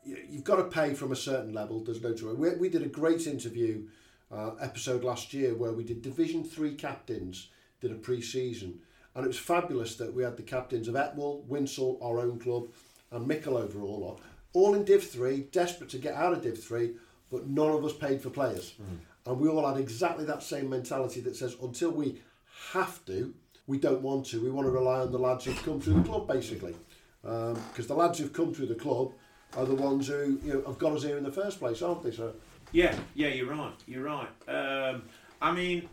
you- 0.06 0.17
you've 0.30 0.43
got 0.43 0.58
to 0.58 0.65
pay 0.65 0.93
from 0.93 1.12
a 1.12 1.15
certain 1.15 1.54
level. 1.54 1.84
There's 1.84 2.02
no 2.02 2.13
choice. 2.13 2.36
We, 2.36 2.49
we 2.56 2.69
did 2.69 2.84
a 2.84 2.88
great 2.88 3.26
interview 3.26 3.88
uh, 4.32 4.52
episode 4.62 5.04
last 5.04 5.34
year 5.34 5.56
where 5.56 5.71
we 5.71 5.84
did 5.84 6.02
Division 6.02 6.43
Three 6.43 6.76
captains 6.76 7.47
did 7.82 7.91
a 7.91 7.95
pre-season, 7.95 8.80
and 9.15 9.23
it 9.23 9.28
was 9.28 9.39
fabulous 9.39 9.95
that 9.97 10.13
we 10.13 10.23
had 10.23 10.36
the 10.38 10.43
captains 10.43 10.88
of 10.88 10.95
Etwall, 10.95 11.45
Winshill, 11.49 11.97
our 12.02 12.19
own 12.19 12.39
club, 12.39 12.67
and 13.12 13.28
Mickle 13.28 13.58
overall, 13.58 14.19
all 14.54 14.73
in 14.76 14.84
Div 14.84 15.04
Three, 15.04 15.47
desperate 15.52 15.89
to 15.91 15.97
get 15.97 16.13
out 16.15 16.34
of 16.34 16.41
Div 16.41 16.62
Three, 16.62 16.95
but 17.32 17.47
none 17.47 17.69
of 17.71 17.84
us 17.86 17.93
paid 17.93 18.21
for 18.21 18.30
players, 18.30 18.73
and 19.26 19.40
we 19.40 19.48
all 19.48 19.68
had 19.68 19.80
exactly 19.80 20.26
that 20.26 20.44
same 20.44 20.70
mentality 20.70 21.22
that 21.22 21.36
says 21.36 21.56
until 21.62 21.92
we 21.92 22.22
have 22.72 23.04
to, 23.06 23.34
we 23.68 23.78
don't 23.78 24.02
want 24.02 24.26
to. 24.28 24.42
We 24.42 24.50
want 24.50 24.68
to 24.68 24.72
rely 24.72 25.00
on 25.00 25.12
the 25.12 25.18
lads 25.18 25.46
who've 25.46 25.64
come 25.64 25.80
through 25.80 25.96
the 25.96 26.04
club, 26.04 26.28
basically, 26.28 26.76
because 27.22 27.88
the 27.88 27.96
lads 27.96 28.20
who've 28.20 28.34
come 28.34 28.54
through 28.54 28.68
the 28.68 28.76
club 28.76 29.14
are 29.56 29.66
the 29.66 29.76
ones 29.76 30.08
who 30.08 30.40
you 30.44 30.54
know 30.54 30.64
have 30.66 30.78
got 30.78 30.94
us 30.94 31.04
here 31.04 31.18
in 31.18 31.24
the 31.24 31.32
first 31.32 31.60
place, 31.60 31.82
aren't 31.82 32.04
they? 32.04 32.12
So. 32.12 32.34
Yeah, 32.72 32.96
yeah, 33.14 33.28
you're 33.28 33.54
right. 33.54 33.80
You're 33.86 34.04
right. 34.04 34.30
Um, 34.48 35.04
I 35.42 35.52
mean, 35.52 35.88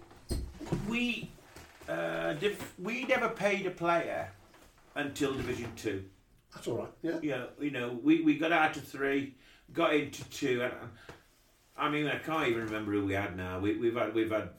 we 0.89 1.31
uh, 1.89 2.33
div- 2.35 2.73
we 2.83 3.05
never 3.05 3.29
paid 3.29 3.67
a 3.67 3.71
player 3.71 4.31
until 4.95 5.35
Division 5.35 5.71
Two. 5.77 6.05
That's 6.55 6.67
all 6.67 6.79
right. 6.79 6.93
Yeah. 7.03 7.19
Yeah. 7.23 7.45
You 7.61 7.71
know, 7.71 7.99
we, 8.03 8.23
we 8.23 8.37
got 8.37 8.53
out 8.53 8.77
of 8.77 8.85
three, 8.85 9.35
got 9.73 9.95
into 9.95 10.25
two, 10.31 10.63
and 10.63 10.73
I 11.81 11.89
mean, 11.89 12.07
I 12.07 12.19
can't 12.19 12.49
even 12.49 12.65
remember 12.65 12.93
who 12.93 13.07
we 13.07 13.15
had 13.15 13.37
now. 13.37 13.59
We, 13.59 13.77
we've 13.77 13.97
had 13.97 14.15
we've 14.15 14.31
had. 14.31 14.51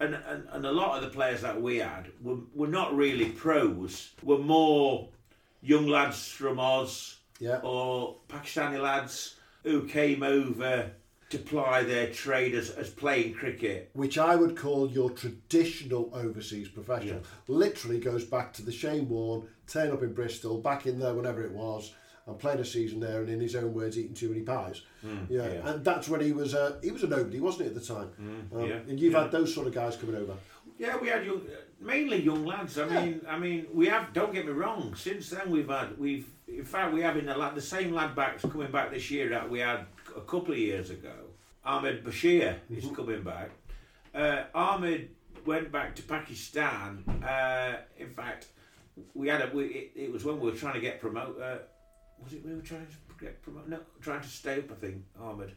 And, 0.00 0.14
and, 0.14 0.48
and 0.50 0.66
a 0.66 0.72
lot 0.72 0.96
of 0.96 1.04
the 1.04 1.10
players 1.10 1.40
that 1.42 1.60
we 1.62 1.76
had 1.76 2.10
were, 2.20 2.38
were 2.52 2.66
not 2.66 2.94
really 2.94 3.30
pros, 3.30 4.10
were 4.24 4.38
more 4.38 5.08
young 5.62 5.86
lads 5.86 6.28
from 6.28 6.58
Oz 6.58 7.18
yeah. 7.38 7.60
or 7.62 8.16
Pakistani 8.28 8.82
lads 8.82 9.36
who 9.62 9.86
came 9.86 10.24
over 10.24 10.90
to 11.30 11.38
ply 11.38 11.82
their 11.82 12.10
trade 12.10 12.54
as, 12.54 12.70
as 12.70 12.90
playing 12.90 13.34
cricket. 13.34 13.90
which 13.94 14.18
I 14.18 14.36
would 14.36 14.56
call 14.56 14.90
your 14.90 15.10
traditional 15.10 16.10
overseas 16.12 16.68
professional. 16.68 17.22
Literally 17.48 17.98
goes 17.98 18.24
back 18.24 18.52
to 18.54 18.62
the 18.62 18.72
Shane 18.72 19.08
Warne, 19.08 19.48
turn 19.66 19.90
up 19.90 20.02
in 20.02 20.12
Bristol, 20.12 20.60
back 20.60 20.86
in 20.86 20.98
there 20.98 21.14
whenever 21.14 21.42
it 21.42 21.52
was, 21.52 21.92
and 22.26 22.38
played 22.38 22.58
a 22.60 22.64
season 22.64 23.00
there, 23.00 23.20
and 23.20 23.28
in 23.28 23.40
his 23.40 23.54
own 23.54 23.74
words, 23.74 23.98
eating 23.98 24.14
too 24.14 24.28
many 24.30 24.42
pies. 24.42 24.82
Mm, 25.04 25.26
yeah. 25.28 25.42
yeah. 25.46 25.68
and 25.70 25.84
that's 25.84 26.08
when 26.08 26.20
he 26.20 26.32
was 26.32 26.54
a 26.54 26.78
he 26.82 26.90
was 26.90 27.02
a 27.02 27.06
nobody, 27.06 27.40
wasn't 27.40 27.62
he 27.64 27.68
at 27.68 27.74
the 27.74 27.80
time? 27.94 28.10
Mm, 28.20 28.56
Um, 28.56 28.68
yeah, 28.68 28.74
And 28.88 28.98
you've 28.98 29.12
yeah. 29.12 29.22
had 29.22 29.30
those 29.30 29.54
sort 29.54 29.66
of 29.66 29.74
guys 29.74 29.96
coming 29.96 30.16
over. 30.16 30.34
Yeah, 30.78 30.96
we 30.96 31.08
had 31.08 31.24
young, 31.24 31.42
mainly 31.80 32.20
young 32.22 32.44
lads. 32.44 32.78
I 32.78 32.88
mean, 32.88 33.20
I 33.28 33.38
mean, 33.38 33.66
we 33.72 33.86
have. 33.86 34.12
Don't 34.12 34.32
get 34.32 34.44
me 34.46 34.52
wrong. 34.52 34.94
Since 34.96 35.30
then, 35.30 35.50
we've 35.50 35.68
had 35.68 35.96
we've 35.98 36.26
in 36.48 36.64
fact 36.64 36.92
we 36.92 37.00
having 37.00 37.26
the 37.26 37.36
lad, 37.36 37.54
the 37.54 37.60
same 37.62 37.92
lad 37.92 38.14
backs 38.16 38.42
coming 38.42 38.70
back 38.72 38.90
this 38.90 39.10
year 39.10 39.28
that 39.30 39.48
we 39.48 39.60
had 39.60 39.86
a 40.16 40.20
couple 40.22 40.52
of 40.52 40.58
years 40.58 40.90
ago. 40.90 41.14
Ahmed 41.64 42.04
Bashir 42.04 42.56
is 42.70 42.86
coming 42.94 43.22
back. 43.22 43.50
Uh, 44.14 44.44
Ahmed 44.54 45.10
went 45.46 45.70
back 45.70 45.94
to 45.96 46.02
Pakistan. 46.02 47.04
Uh, 47.24 47.76
in 47.98 48.10
fact, 48.10 48.46
we 49.14 49.28
had 49.28 49.42
a. 49.42 49.50
We, 49.54 49.64
it, 49.66 49.92
it 49.94 50.12
was 50.12 50.24
when 50.24 50.40
we 50.40 50.50
were 50.50 50.56
trying 50.56 50.74
to 50.74 50.80
get 50.80 51.00
promote. 51.00 51.40
Uh, 51.40 51.58
was 52.22 52.32
it 52.32 52.44
we 52.44 52.54
were 52.54 52.60
trying 52.62 52.86
to 52.86 53.24
get 53.24 53.42
promote? 53.42 53.68
No, 53.68 53.80
trying 54.00 54.22
to 54.22 54.28
stay 54.28 54.58
up. 54.58 54.70
I 54.70 54.74
think 54.74 55.04
Ahmed, 55.20 55.52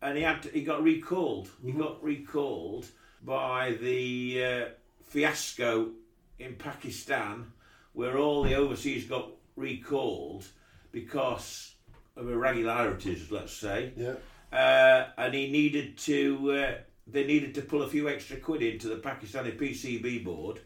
and 0.00 0.16
he 0.16 0.22
had 0.22 0.42
to, 0.42 0.48
he 0.50 0.64
got 0.64 0.82
recalled. 0.82 1.48
He 1.64 1.72
got 1.72 2.02
recalled 2.02 2.86
by 3.22 3.72
the 3.80 4.44
uh, 4.44 4.64
fiasco 5.04 5.90
in 6.38 6.54
Pakistan, 6.56 7.52
where 7.92 8.18
all 8.18 8.42
the 8.42 8.54
overseas 8.54 9.04
got 9.04 9.30
recalled 9.56 10.44
because 10.90 11.74
of 12.16 12.28
irregularities, 12.28 13.30
let's 13.30 13.52
say. 13.52 13.92
Yeah. 13.96 14.14
Uh, 14.52 15.08
and 15.16 15.34
he 15.34 15.50
needed 15.50 15.96
to. 15.98 16.52
Uh, 16.52 16.74
they 17.06 17.26
needed 17.26 17.54
to 17.56 17.62
pull 17.62 17.82
a 17.82 17.88
few 17.88 18.08
extra 18.08 18.36
quid 18.36 18.62
into 18.62 18.88
the 18.88 18.96
Pakistani 18.96 19.58
PCB 19.58 20.24
board, 20.24 20.60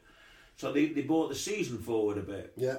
so 0.56 0.72
they, 0.72 0.86
they 0.86 1.02
brought 1.02 1.28
the 1.28 1.34
season 1.34 1.78
forward 1.78 2.18
a 2.18 2.22
bit. 2.22 2.52
Yeah. 2.56 2.78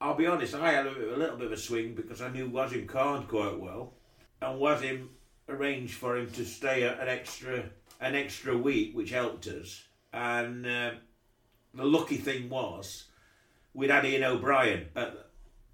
I'll 0.00 0.14
be 0.14 0.26
honest, 0.26 0.54
I 0.54 0.72
had 0.72 0.86
a, 0.86 1.14
a 1.14 1.16
little 1.16 1.36
bit 1.36 1.46
of 1.46 1.52
a 1.52 1.56
swing 1.56 1.94
because 1.94 2.20
I 2.20 2.28
knew 2.28 2.48
Wasim 2.48 2.86
Khan 2.86 3.26
quite 3.26 3.58
well, 3.58 3.94
and 4.40 4.60
Wasim 4.60 5.08
arranged 5.48 5.94
for 5.94 6.16
him 6.16 6.30
to 6.32 6.44
stay 6.44 6.82
an 6.82 7.08
extra 7.08 7.64
an 8.00 8.14
extra 8.14 8.56
week, 8.56 8.94
which 8.94 9.10
helped 9.10 9.46
us. 9.46 9.84
And 10.12 10.66
uh, 10.66 10.90
the 11.72 11.84
lucky 11.84 12.16
thing 12.16 12.48
was, 12.48 13.04
we'd 13.72 13.90
had 13.90 14.04
Ian 14.04 14.24
O'Brien 14.24 14.86
uh, 14.94 15.10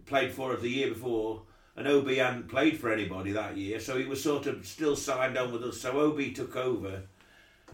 played 0.07 0.33
for 0.33 0.55
us 0.55 0.61
the 0.61 0.71
year 0.71 0.89
before, 0.89 1.43
and 1.77 1.89
OB 1.89 2.09
hadn't 2.09 2.49
played 2.49 2.79
for 2.79 2.93
anybody 2.93 3.33
that 3.33 3.57
year, 3.57 3.81
so 3.81 3.99
he 3.99 4.05
was 4.05 4.23
sort 4.23 4.47
of 4.47 4.67
still 4.67 4.97
signed 4.97 5.37
on 5.37 5.53
with 5.53 5.65
us. 5.65 5.81
So 5.81 5.99
OB 5.99 6.35
took 6.35 6.57
over, 6.57 7.03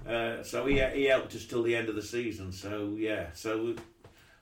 uh, 0.09 0.43
so 0.43 0.67
he 0.67 0.81
he 0.95 1.05
helped 1.05 1.35
us 1.35 1.45
till 1.45 1.63
the 1.63 1.75
end 1.75 1.89
of 1.89 1.97
the 1.97 2.03
season. 2.03 2.53
So 2.53 2.95
yeah, 2.97 3.27
so 3.35 3.63
we, 3.63 3.77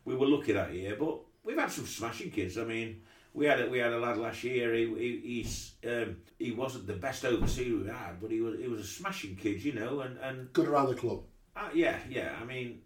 we 0.05 0.15
were 0.15 0.27
lucky 0.27 0.53
that 0.53 0.73
year, 0.75 0.97
but 0.99 1.19
we've 1.45 1.59
had 1.59 1.71
some 1.71 1.87
smashing 1.87 2.31
kids. 2.31 2.59
I 2.59 2.65
mean, 2.65 3.03
we 3.33 3.47
had 3.47 3.61
a, 3.61 3.69
we 3.69 3.79
had 3.79 3.93
a 3.93 3.99
lad 3.99 4.17
last 4.19 4.43
year. 4.45 4.75
He, 4.75 4.87
he 4.95 5.21
he's 5.43 5.73
um, 5.87 6.17
he 6.39 6.53
wasn't 6.53 6.87
the 6.87 6.95
best 6.95 7.25
overseer 7.25 7.77
we 7.77 7.87
had, 7.89 8.21
but 8.21 8.31
he 8.31 8.41
was 8.41 8.59
he 8.59 8.69
was 8.69 8.81
a 8.81 8.85
smashing 8.87 9.37
kid, 9.37 9.63
you 9.65 9.73
know, 9.73 10.01
and 10.01 10.19
and 10.19 10.53
Good 10.53 10.69
around 10.69 10.89
the 10.89 10.95
club. 10.95 11.23
uh, 11.57 11.69
yeah, 11.75 11.99
yeah. 12.09 12.33
I 12.41 12.45
mean, 12.45 12.81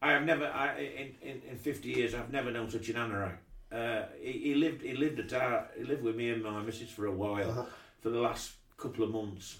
I 0.00 0.12
have 0.12 0.24
never, 0.24 0.46
I, 0.46 0.78
in, 0.78 1.14
in, 1.22 1.42
in 1.50 1.56
fifty 1.56 1.90
years, 1.90 2.14
I've 2.14 2.32
never 2.32 2.50
known 2.50 2.68
such 2.70 2.88
an 2.88 2.96
anorak. 2.96 3.36
Uh, 3.70 4.02
he, 4.20 4.32
he 4.32 4.54
lived, 4.54 4.82
he 4.82 4.94
lived 4.94 5.18
at 5.20 5.32
our, 5.32 5.68
he 5.78 5.84
lived 5.84 6.02
with 6.02 6.14
me 6.14 6.28
and 6.30 6.42
my 6.42 6.60
missus 6.62 6.90
for 6.90 7.06
a 7.06 7.12
while, 7.12 7.50
Uh-huh. 7.50 7.64
for 8.00 8.10
the 8.10 8.20
last 8.20 8.52
couple 8.76 9.04
of 9.04 9.10
months. 9.10 9.56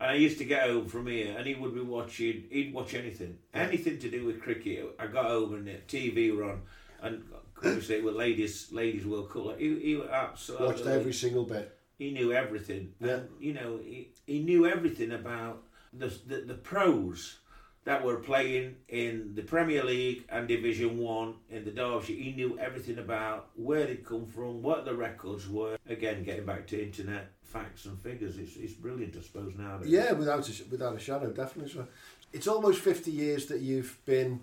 And 0.00 0.10
I 0.10 0.14
used 0.14 0.36
to 0.38 0.44
get 0.44 0.68
home 0.68 0.86
from 0.86 1.06
here, 1.06 1.34
and 1.38 1.46
he 1.46 1.54
would 1.54 1.72
be 1.74 1.80
watching. 1.80 2.44
He'd 2.50 2.74
watch 2.74 2.92
anything, 2.94 3.38
anything 3.54 3.98
to 4.00 4.10
do 4.10 4.26
with 4.26 4.42
cricket. 4.42 4.94
I 4.98 5.06
got 5.06 5.26
home 5.26 5.54
and 5.54 5.66
the 5.66 5.76
TV 5.88 6.36
were 6.36 6.44
on, 6.50 6.62
and 7.00 7.22
obviously 7.58 7.96
it 7.96 8.04
was 8.04 8.14
ladies, 8.14 8.72
ladies 8.72 9.06
World 9.06 9.30
Cup. 9.30 9.58
He, 9.58 9.78
he 9.80 10.02
absolutely 10.10 10.66
Watched 10.66 10.86
every 10.86 11.12
single 11.12 11.44
bit. 11.44 11.76
he 11.98 12.10
knew 12.12 12.32
everything. 12.32 12.92
Yeah. 13.00 13.14
And, 13.14 13.28
you 13.40 13.52
know, 13.54 13.78
he, 13.82 14.10
he 14.26 14.40
knew 14.40 14.66
everything 14.66 15.12
about 15.12 15.62
the, 15.92 16.12
the 16.26 16.38
the 16.40 16.54
pros 16.54 17.38
that 17.84 18.02
were 18.02 18.16
playing 18.16 18.76
in 18.88 19.32
the 19.34 19.42
Premier 19.42 19.84
League 19.84 20.24
and 20.30 20.48
Division 20.48 20.98
One 20.98 21.34
in 21.50 21.64
the 21.66 21.70
Derbyshire. 21.70 22.16
He 22.16 22.32
knew 22.32 22.58
everything 22.58 22.98
about 22.98 23.50
where 23.56 23.86
they'd 23.86 24.04
come 24.04 24.24
from, 24.26 24.62
what 24.62 24.86
the 24.86 24.94
records 24.94 25.46
were. 25.48 25.76
Again, 25.86 26.24
getting 26.24 26.46
back 26.46 26.66
to 26.68 26.82
internet 26.82 27.32
facts 27.42 27.84
and 27.84 28.00
figures, 28.00 28.38
it's, 28.38 28.56
it's 28.56 28.72
brilliant, 28.72 29.14
I 29.16 29.20
suppose 29.20 29.52
nowadays. 29.56 29.90
Yeah, 29.90 30.12
without 30.12 30.48
a, 30.48 30.64
without 30.70 30.96
a 30.96 30.98
shadow, 30.98 31.30
definitely. 31.30 31.84
It's 32.32 32.48
almost 32.48 32.80
fifty 32.80 33.10
years 33.12 33.46
that 33.46 33.60
you've 33.60 34.02
been 34.06 34.40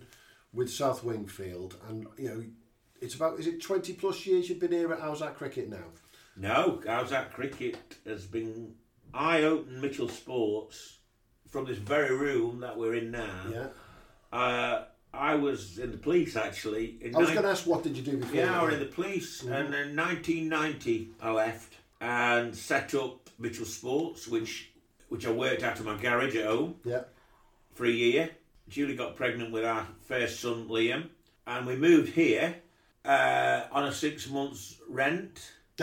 with 0.54 0.69
South 0.71 1.04
Wingfield, 1.04 1.76
and 1.89 2.06
you 2.17 2.30
know, 2.30 2.43
it's 3.02 3.16
about 3.16 3.40
is 3.40 3.48
it 3.48 3.62
twenty 3.62 3.94
plus 3.94 4.26
years 4.26 4.48
you've 4.50 4.60
been 4.60 4.72
here 4.72 4.92
at 4.94 5.00
Owzat 5.00 5.36
Cricket 5.36 5.70
now? 5.70 5.84
No, 6.38 6.82
Owzat 6.86 7.32
cricket 7.32 7.98
has 8.06 8.26
been. 8.26 8.76
I 9.14 9.44
opened 9.44 9.82
Mitchell 9.82 10.08
Sports 10.08 11.00
from 11.50 11.66
this 11.66 11.78
very 11.78 12.16
room 12.16 12.62
that 12.62 12.78
we're 12.78 12.96
in 12.96 13.12
now. 13.12 13.42
Yeah. 13.52 13.68
Uh, 14.32 14.86
I 15.14 15.36
was 15.36 15.78
in 15.80 15.92
the 15.92 15.98
police 15.98 16.38
actually. 16.38 16.98
In 17.02 17.14
I 17.16 17.20
was 17.20 17.28
nine- 17.28 17.36
going 17.36 17.46
to 17.46 17.52
ask 17.52 17.68
what 17.68 17.84
did 17.84 17.98
you 17.98 18.04
do 18.04 18.18
before? 18.18 18.36
Yeah, 18.36 18.62
I 18.62 18.64
was 18.64 18.74
in 18.76 18.80
the 18.80 18.86
police, 18.86 19.42
Mhm. 19.44 19.52
and 19.52 19.76
in 19.76 19.96
1990 19.96 21.10
I 21.22 21.32
left 21.32 21.74
and 22.00 22.56
set 22.56 22.96
up 22.96 23.30
Mitchell 23.38 23.66
Sports, 23.66 24.28
which 24.28 24.70
which 25.10 25.28
I 25.28 25.32
worked 25.32 25.64
out 25.64 25.78
of 25.78 25.86
my 25.86 25.98
garage 25.98 26.38
at 26.38 26.46
home 26.46 26.76
Yeah. 26.86 27.04
for 27.74 27.86
a 27.86 27.90
year. 27.92 28.30
Julie 28.70 28.96
got 28.96 29.18
pregnant 29.18 29.52
with 29.52 29.66
our 29.66 29.86
first 30.08 30.40
son 30.40 30.70
Liam, 30.70 31.10
and 31.46 31.68
we 31.68 31.76
moved 31.76 32.14
here 32.14 32.56
uh, 33.06 33.64
on 33.72 33.86
a 33.86 33.92
six 33.92 34.30
months 34.30 34.78
rent. 34.90 35.52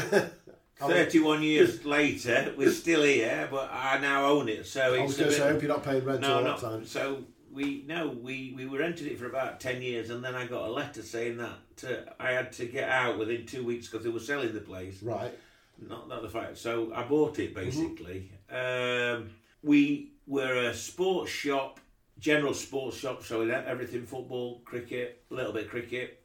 Thirty-one 0.77 1.43
years 1.43 1.85
later, 1.85 2.55
we're 2.57 2.71
still 2.71 3.03
here, 3.03 3.49
but 3.51 3.69
I 3.73 3.99
now 3.99 4.27
own 4.27 4.49
it. 4.49 4.65
So 4.65 4.95
I 4.95 5.03
was 5.03 5.17
going 5.17 5.31
to 5.31 5.37
say, 5.37 5.43
I 5.43 5.53
hope 5.53 5.63
you're 5.63 5.69
not 5.69 5.83
paying 5.83 6.05
rent 6.05 6.21
no, 6.21 6.37
all 6.37 6.45
that 6.45 6.59
time. 6.59 6.87
So 6.87 7.25
we 7.53 7.85
no, 7.87 8.09
we 8.09 8.55
we 8.57 8.67
were 8.67 8.79
rented 8.79 9.09
it 9.09 9.19
for 9.19 9.27
about 9.27 9.59
ten 9.59 9.83
years, 9.83 10.11
and 10.11 10.23
then 10.23 10.37
I 10.37 10.47
got 10.47 10.69
a 10.69 10.71
letter 10.71 11.03
saying 11.03 11.39
that 11.39 11.85
uh, 11.85 12.13
I 12.21 12.31
had 12.31 12.53
to 12.53 12.67
get 12.67 12.89
out 12.89 13.19
within 13.19 13.45
two 13.45 13.65
weeks 13.65 13.89
because 13.89 14.05
they 14.05 14.11
were 14.11 14.21
selling 14.21 14.53
the 14.53 14.61
place. 14.61 15.03
Right. 15.03 15.37
Not 15.81 16.09
not 16.09 16.23
the 16.23 16.29
fact. 16.29 16.59
So 16.59 16.93
I 16.95 17.03
bought 17.05 17.39
it 17.39 17.55
basically. 17.55 18.31
Um, 18.51 19.31
we 19.63 20.13
were 20.27 20.69
a 20.69 20.75
sports 20.75 21.31
shop, 21.31 21.81
general 22.19 22.55
sports 22.55 22.97
shop, 22.97 23.25
so 23.25 23.41
we 23.41 23.49
had 23.49 23.65
everything 23.65 24.07
football, 24.07 24.61
cricket, 24.65 25.23
a 25.31 25.35
little 25.35 25.53
bit 25.53 25.65
of 25.65 25.71
cricket. 25.71 26.18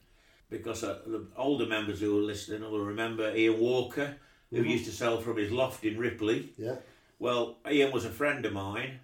Because 0.53 0.83
uh, 0.83 0.99
the 1.07 1.25
older 1.35 1.65
members 1.65 1.99
who 1.99 2.15
are 2.19 2.21
listening 2.21 2.61
will 2.61 2.85
remember 2.85 3.35
Ian 3.35 3.59
Walker, 3.59 4.15
who 4.51 4.61
Mhm. 4.63 4.69
used 4.69 4.85
to 4.85 4.91
sell 4.91 5.19
from 5.19 5.37
his 5.37 5.51
loft 5.51 5.83
in 5.83 5.97
Ripley. 5.97 6.53
Yeah. 6.57 6.75
Well, 7.17 7.57
Ian 7.69 7.91
was 7.91 8.05
a 8.05 8.11
friend 8.11 8.45
of 8.45 8.53
mine, 8.53 8.99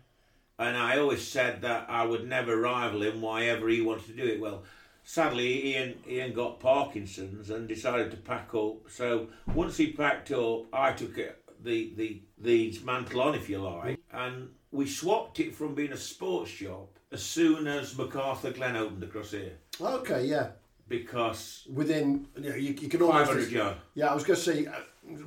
and 0.60 0.78
I 0.78 1.00
always 1.00 1.28
said 1.28 1.62
that 1.64 1.90
I 1.90 2.06
would 2.06 2.28
never 2.28 2.56
rival 2.56 3.02
him, 3.02 3.20
why 3.22 3.46
ever 3.48 3.68
he 3.68 3.82
wanted 3.82 4.06
to 4.08 4.14
do 4.24 4.28
it. 4.34 4.40
Well, 4.40 4.64
sadly, 5.04 5.50
Ian 5.76 5.96
Ian 6.08 6.34
got 6.34 6.60
Parkinson's 6.60 7.50
and 7.50 7.68
decided 7.68 8.12
to 8.12 8.18
pack 8.18 8.54
up. 8.54 8.88
So 8.90 9.30
once 9.56 9.78
he 9.78 9.92
packed 9.92 10.32
up, 10.32 10.68
I 10.72 10.92
took 10.94 11.18
it, 11.18 11.36
the 11.64 11.94
the 11.96 12.22
the 12.38 12.80
mantle 12.84 13.22
on, 13.22 13.34
if 13.34 13.50
you 13.50 13.58
like, 13.60 14.00
and 14.12 14.50
we 14.72 14.86
swapped 14.86 15.40
it 15.40 15.56
from 15.56 15.74
being 15.74 15.94
a 15.94 15.98
sports 15.98 16.52
shop 16.52 17.00
as 17.12 17.24
soon 17.24 17.66
as 17.66 17.96
McArthurGlen 17.96 18.76
opened 18.76 19.04
across 19.04 19.32
here. 19.32 19.58
Okay, 19.82 20.26
yeah. 20.26 20.52
Because 20.90 21.68
within 21.72 22.28
you, 22.36 22.50
know, 22.50 22.56
you, 22.56 22.76
you 22.82 22.90
can 22.90 23.02
almost 23.02 23.28
500 23.28 23.52
yard. 23.52 23.78
Yeah, 23.94 24.08
I 24.08 24.14
was 24.14 24.24
going 24.24 24.38
to 24.38 24.44
say 24.44 24.66
uh, 24.66 24.74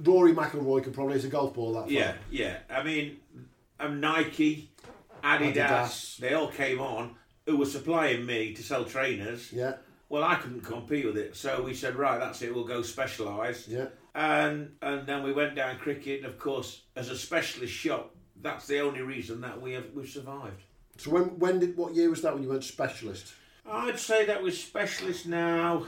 Rory 0.02 0.34
McIlroy 0.34 0.82
could 0.82 0.92
probably 0.92 1.14
hit 1.14 1.24
a 1.24 1.28
golf 1.28 1.54
ball 1.54 1.72
that 1.74 1.84
far. 1.84 1.90
Yeah, 1.90 2.14
yeah. 2.30 2.58
I 2.68 2.82
mean, 2.82 3.18
um, 3.80 4.00
Nike, 4.00 4.70
Adidas, 5.22 5.54
Adidas. 5.54 6.16
they 6.18 6.34
all 6.34 6.48
came 6.48 6.80
on 6.80 7.14
who 7.46 7.56
were 7.56 7.66
supplying 7.66 8.26
me 8.26 8.52
to 8.54 8.62
sell 8.62 8.84
trainers. 8.84 9.52
Yeah. 9.52 9.74
Well, 10.08 10.24
I 10.24 10.34
couldn't 10.34 10.60
compete 10.60 11.06
with 11.06 11.16
it, 11.16 11.34
so 11.34 11.62
we 11.62 11.72
said, 11.72 11.96
right, 11.96 12.18
that's 12.20 12.42
it. 12.42 12.54
We'll 12.54 12.64
go 12.64 12.82
specialised. 12.82 13.68
Yeah. 13.68 13.86
And 14.14 14.74
and 14.82 15.06
then 15.06 15.22
we 15.22 15.32
went 15.32 15.54
down 15.54 15.78
cricket, 15.78 16.18
and 16.18 16.26
of 16.26 16.38
course, 16.38 16.82
as 16.96 17.08
a 17.08 17.16
specialist 17.16 17.72
shop, 17.72 18.14
that's 18.42 18.66
the 18.66 18.80
only 18.80 19.00
reason 19.00 19.40
that 19.40 19.60
we 19.60 19.72
have 19.72 19.86
we've 19.94 20.08
survived. 20.08 20.64
So 20.98 21.10
when 21.10 21.38
when 21.38 21.60
did 21.60 21.76
what 21.78 21.94
year 21.94 22.10
was 22.10 22.20
that 22.22 22.34
when 22.34 22.42
you 22.42 22.50
went 22.50 22.64
specialist? 22.64 23.32
I'd 23.70 23.98
say 23.98 24.26
that 24.26 24.42
was 24.42 24.58
specialist 24.62 25.26
now. 25.26 25.86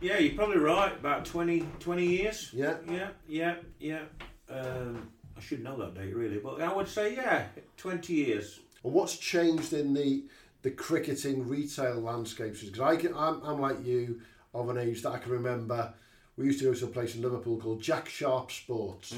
Yeah, 0.00 0.18
you're 0.18 0.34
probably 0.34 0.58
right. 0.58 0.92
About 0.92 1.24
20, 1.24 1.66
20 1.78 2.06
years. 2.06 2.50
Yeah. 2.52 2.76
Yeah, 2.90 3.08
yeah, 3.28 3.54
yeah. 3.78 4.02
Um, 4.50 5.08
I 5.36 5.40
should 5.40 5.62
know 5.62 5.76
that 5.78 5.94
date 5.94 6.14
really, 6.14 6.38
but 6.38 6.60
I 6.60 6.72
would 6.72 6.88
say 6.88 7.14
yeah, 7.14 7.46
twenty 7.76 8.14
years. 8.14 8.60
And 8.84 8.92
what's 8.92 9.16
changed 9.16 9.72
in 9.72 9.94
the 9.94 10.24
the 10.62 10.70
cricketing 10.70 11.48
retail 11.48 12.00
landscapes? 12.00 12.62
Because 12.62 12.80
I 12.80 12.96
can, 12.96 13.14
I'm, 13.16 13.42
I'm 13.42 13.60
like 13.60 13.84
you, 13.84 14.20
of 14.54 14.68
an 14.68 14.78
age 14.78 15.02
that 15.02 15.10
I 15.10 15.18
can 15.18 15.32
remember. 15.32 15.92
We 16.36 16.46
used 16.46 16.60
to 16.60 16.66
go 16.66 16.74
to 16.74 16.84
a 16.84 16.88
place 16.88 17.14
in 17.14 17.22
Liverpool 17.22 17.58
called 17.58 17.82
Jack 17.82 18.08
Sharp 18.08 18.50
Sports. 18.50 19.14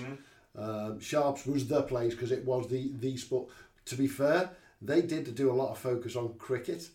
Um, 0.56 1.00
Sharps 1.00 1.46
was 1.46 1.66
the 1.66 1.82
place 1.82 2.14
because 2.14 2.32
it 2.32 2.44
was 2.44 2.68
the 2.68 2.92
the 3.00 3.16
sport. 3.16 3.48
To 3.86 3.96
be 3.96 4.06
fair, 4.06 4.50
they 4.80 5.02
did 5.02 5.34
do 5.34 5.50
a 5.50 5.54
lot 5.54 5.70
of 5.70 5.78
focus 5.78 6.16
on 6.16 6.34
cricket, 6.38 6.88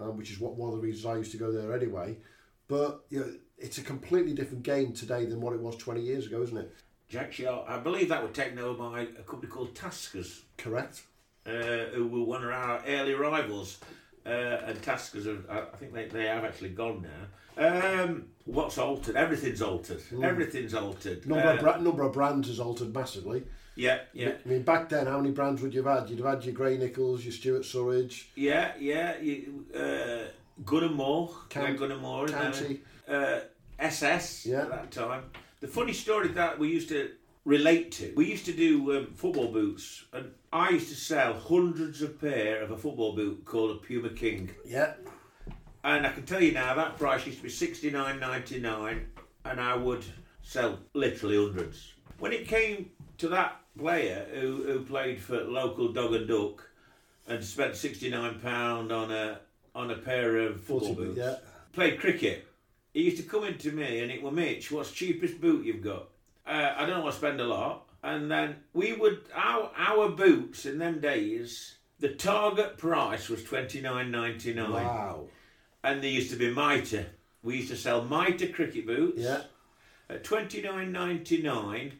um, 0.00 0.16
which 0.16 0.30
is 0.30 0.38
what 0.40 0.54
one 0.56 0.70
of 0.70 0.76
the 0.76 0.82
reasons 0.82 1.06
I 1.06 1.16
used 1.16 1.32
to 1.32 1.38
go 1.38 1.52
there 1.52 1.72
anyway. 1.74 2.16
But 2.68 3.04
you 3.10 3.20
know, 3.20 3.32
it's 3.58 3.78
a 3.78 3.82
completely 3.82 4.32
different 4.34 4.62
game 4.62 4.92
today 4.92 5.26
than 5.26 5.40
what 5.40 5.52
it 5.52 5.60
was 5.60 5.76
20 5.76 6.00
years 6.00 6.26
ago, 6.26 6.42
isn't 6.42 6.56
it? 6.56 6.74
Jack 7.08 7.32
Sharp, 7.32 7.66
I 7.68 7.78
believe 7.78 8.08
that 8.08 8.22
was 8.22 8.32
taken 8.32 8.58
over 8.58 8.90
by 8.90 9.00
a 9.02 9.22
company 9.22 9.50
called 9.50 9.74
Taskers. 9.74 10.42
Correct. 10.56 11.02
uh, 11.46 11.50
who 11.94 12.08
were 12.08 12.24
one 12.24 12.42
of 12.42 12.50
our 12.50 12.82
early 12.86 13.14
rivals. 13.14 13.78
Uh, 14.26 14.30
and 14.66 14.82
Taskers, 14.82 15.26
I 15.50 15.60
think 15.76 15.92
they, 15.92 16.06
they 16.08 16.24
have 16.24 16.44
actually 16.44 16.70
gone 16.70 17.06
now. 17.06 17.26
Um, 18.02 18.24
what's 18.46 18.78
altered? 18.78 19.16
Everything's 19.16 19.60
altered. 19.60 20.00
Mm. 20.10 20.24
Everything's 20.24 20.72
altered. 20.72 21.26
Number, 21.26 21.46
Uh, 21.46 21.54
of 21.54 21.60
bra- 21.60 21.76
number 21.76 22.02
of 22.02 22.14
brands 22.14 22.48
has 22.48 22.58
altered 22.58 22.94
massively. 22.94 23.44
Yeah, 23.76 24.00
yeah, 24.12 24.34
I 24.44 24.48
mean, 24.48 24.62
back 24.62 24.88
then, 24.88 25.06
how 25.06 25.18
many 25.18 25.32
brands 25.32 25.60
would 25.62 25.74
you 25.74 25.82
have 25.82 26.00
had? 26.00 26.10
You'd 26.10 26.20
have 26.20 26.34
had 26.34 26.44
your 26.44 26.54
Gray-Nicolls, 26.54 27.24
your 27.24 27.32
Stuart 27.32 27.62
Surridge. 27.62 28.26
yeah, 28.36 28.72
yeah. 28.78 29.18
You, 29.20 29.64
uh, 29.74 30.28
Gunn 30.64 30.84
and 30.84 30.94
Moore. 30.94 31.30
Yeah, 31.54 31.72
Gunn 31.72 31.90
and 31.90 32.00
Moore. 32.00 32.28
County. 32.28 32.80
Uh, 33.08 33.40
SS 33.78 34.46
Yeah. 34.46 34.62
at 34.62 34.70
that 34.70 34.90
time. 34.92 35.24
The 35.60 35.66
funny 35.66 35.92
story 35.92 36.28
that 36.28 36.58
we 36.58 36.68
used 36.68 36.88
to 36.90 37.10
relate 37.44 37.90
to, 37.92 38.12
we 38.16 38.26
used 38.30 38.44
to 38.46 38.52
do 38.52 38.96
um, 38.96 39.06
football 39.16 39.48
boots, 39.48 40.04
and 40.12 40.30
I 40.52 40.70
used 40.70 40.88
to 40.90 40.94
sell 40.94 41.34
hundreds 41.34 42.00
of 42.02 42.20
pair 42.20 42.62
of 42.62 42.70
a 42.70 42.76
football 42.76 43.14
boot 43.16 43.44
called 43.44 43.72
a 43.72 43.74
Puma 43.80 44.10
King. 44.10 44.50
Yeah. 44.64 44.94
And 45.82 46.06
I 46.06 46.12
can 46.12 46.24
tell 46.24 46.40
you 46.42 46.52
now 46.52 46.74
that 46.76 46.96
price 46.96 47.26
used 47.26 47.38
to 47.38 47.44
be 47.44 47.50
sixty 47.50 47.90
nine 47.90 48.20
ninety 48.20 48.60
nine, 48.60 49.06
and 49.44 49.60
I 49.60 49.74
would 49.76 50.04
sell 50.42 50.78
literally 50.94 51.36
hundreds. 51.36 51.92
When 52.18 52.32
it 52.32 52.46
came 52.48 52.90
to 53.18 53.28
that 53.28 53.56
player 53.78 54.26
who, 54.32 54.62
who 54.64 54.80
played 54.84 55.20
for 55.20 55.40
local 55.44 55.92
dog 55.92 56.14
and 56.14 56.28
duck 56.28 56.68
and 57.26 57.42
spent 57.44 57.76
sixty 57.76 58.10
nine 58.10 58.38
pound 58.40 58.92
on 58.92 59.10
a 59.10 59.40
on 59.74 59.90
a 59.90 59.96
pair 59.96 60.38
of 60.38 60.62
football 60.62 60.94
boots, 60.94 61.18
yeah. 61.18 61.36
played 61.72 61.98
cricket. 61.98 62.46
He 62.92 63.02
used 63.02 63.16
to 63.16 63.24
come 63.24 63.44
in 63.44 63.58
to 63.58 63.72
me 63.72 64.00
and 64.00 64.10
it 64.12 64.22
were 64.22 64.30
Mitch, 64.30 64.70
what's 64.70 64.92
cheapest 64.92 65.40
boot 65.40 65.64
you've 65.64 65.82
got? 65.82 66.08
Uh, 66.46 66.74
I 66.76 66.86
don't 66.86 67.02
want 67.02 67.12
to 67.12 67.18
spend 67.18 67.40
a 67.40 67.44
lot. 67.44 67.88
And 68.04 68.30
then 68.30 68.56
we 68.74 68.92
would 68.92 69.22
our 69.34 69.70
our 69.76 70.10
boots 70.10 70.66
in 70.66 70.78
them 70.78 71.00
days. 71.00 71.76
The 72.00 72.10
target 72.10 72.76
price 72.76 73.28
was 73.28 73.42
twenty 73.42 73.80
nine 73.80 74.10
ninety 74.10 74.52
nine 74.52 74.70
Wow. 74.70 75.24
and 75.82 76.02
there 76.02 76.10
used 76.10 76.30
to 76.30 76.36
be 76.36 76.52
mitre. 76.52 77.06
We 77.42 77.56
used 77.56 77.70
to 77.70 77.76
sell 77.76 78.04
mitre 78.04 78.48
cricket 78.48 78.86
boots 78.86 79.20
Yeah. 79.22 79.42
at 80.10 80.22
twenty 80.22 80.60
nine 80.60 80.92
ninety 80.92 81.40
nine, 81.42 81.94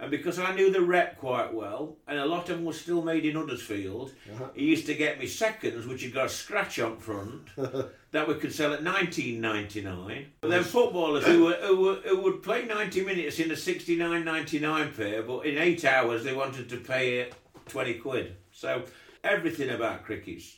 and 0.00 0.10
because 0.10 0.38
I 0.38 0.54
knew 0.54 0.70
the 0.70 0.80
rep 0.80 1.18
quite 1.18 1.52
well, 1.52 1.96
and 2.06 2.18
a 2.18 2.26
lot 2.26 2.48
of 2.48 2.56
them 2.56 2.64
were 2.64 2.72
still 2.72 3.02
made 3.02 3.24
in 3.24 3.34
Huddersfield, 3.36 4.12
he 4.54 4.64
used 4.64 4.86
to 4.86 4.94
get 4.94 5.18
me 5.18 5.26
seconds, 5.26 5.86
which 5.86 6.02
had 6.02 6.14
got 6.14 6.26
a 6.26 6.28
scratch 6.28 6.78
on 6.78 6.98
front, 6.98 7.48
that 8.12 8.28
we 8.28 8.34
could 8.34 8.52
sell 8.54 8.72
at 8.72 8.82
nineteen 8.82 9.40
ninety 9.40 9.82
nine. 9.82 10.26
But 10.40 10.50
then 10.50 10.62
footballers 10.64 11.24
who 11.26 11.44
were, 11.46 11.52
who 11.54 11.80
were 11.80 11.94
who 12.06 12.20
would 12.22 12.42
play 12.42 12.64
ninety 12.64 13.04
minutes 13.04 13.38
in 13.40 13.50
a 13.50 13.56
sixty 13.56 13.96
nine 13.96 14.24
ninety 14.24 14.58
nine 14.58 14.92
pair, 14.92 15.22
but 15.22 15.46
in 15.46 15.58
eight 15.58 15.84
hours 15.84 16.24
they 16.24 16.32
wanted 16.34 16.68
to 16.70 16.76
pay 16.78 17.18
it 17.20 17.34
twenty 17.66 17.94
quid. 17.94 18.36
So 18.52 18.84
everything 19.24 19.70
about 19.70 20.04
cricket's 20.04 20.56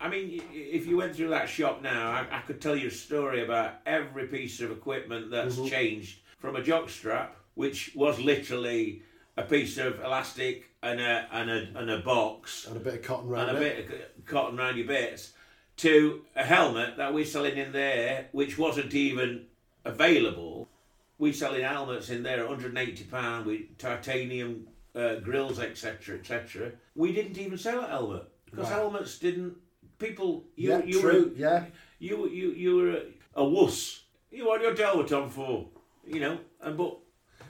I 0.00 0.08
mean, 0.08 0.42
if 0.52 0.86
you 0.88 0.96
went 0.96 1.14
through 1.14 1.28
that 1.28 1.48
shop 1.48 1.80
now, 1.80 2.10
I, 2.10 2.26
I 2.38 2.40
could 2.40 2.60
tell 2.60 2.74
you 2.74 2.88
a 2.88 2.90
story 2.90 3.44
about 3.44 3.74
every 3.86 4.26
piece 4.26 4.60
of 4.60 4.72
equipment 4.72 5.30
that's 5.30 5.54
Mhm. 5.54 5.70
changed 5.70 6.18
from 6.40 6.56
a 6.56 6.62
jock 6.62 6.90
strap, 6.90 7.36
which 7.54 7.92
was 7.94 8.18
literally 8.20 9.02
a 9.36 9.42
piece 9.42 9.78
of 9.78 10.00
elastic 10.00 10.70
and 10.82 11.00
a 11.00 11.26
and 11.32 11.50
a, 11.50 11.68
and 11.76 11.90
a 11.90 11.98
box 12.00 12.66
And 12.66 12.76
a 12.76 12.80
bit 12.80 12.94
of 12.94 13.02
cotton 13.02 13.28
round 13.28 13.48
and 13.50 13.58
a 13.58 13.60
bit 13.60 13.78
of 13.90 14.24
cotton 14.26 14.58
around 14.58 14.76
your 14.76 14.86
bits, 14.86 15.32
to 15.78 16.22
a 16.36 16.44
helmet 16.44 16.96
that 16.96 17.14
we're 17.14 17.24
selling 17.24 17.56
in 17.56 17.72
there, 17.72 18.26
which 18.32 18.58
wasn't 18.58 18.94
even 18.94 19.46
available. 19.84 20.68
We're 21.18 21.32
selling 21.32 21.62
helmets 21.62 22.10
in 22.10 22.22
there, 22.22 22.38
180 22.38 23.04
pound 23.04 23.46
with 23.46 23.78
titanium 23.78 24.66
uh, 24.94 25.16
grills, 25.16 25.58
etc., 25.60 26.18
etc. 26.18 26.72
We 26.94 27.12
didn't 27.12 27.38
even 27.38 27.56
sell 27.58 27.80
a 27.80 27.86
helmet 27.86 28.24
because 28.44 28.68
Wow. 28.68 28.76
helmets 28.76 29.18
didn't. 29.18 29.54
People, 29.98 30.44
you, 30.56 30.70
Yeah, 30.70 30.82
you 30.84 31.00
true, 31.00 31.24
were, 31.32 31.38
yeah. 31.40 31.64
you 32.00 32.28
you 32.28 32.50
you 32.50 32.76
were 32.76 32.90
a, 32.90 33.02
a 33.36 33.44
wuss. 33.44 34.02
You 34.32 34.46
want 34.48 34.62
your 34.62 34.74
helmet 34.74 35.12
on 35.12 35.30
for, 35.30 35.68
you 36.04 36.18
know, 36.18 36.38
and 36.60 36.76
but 36.76 36.98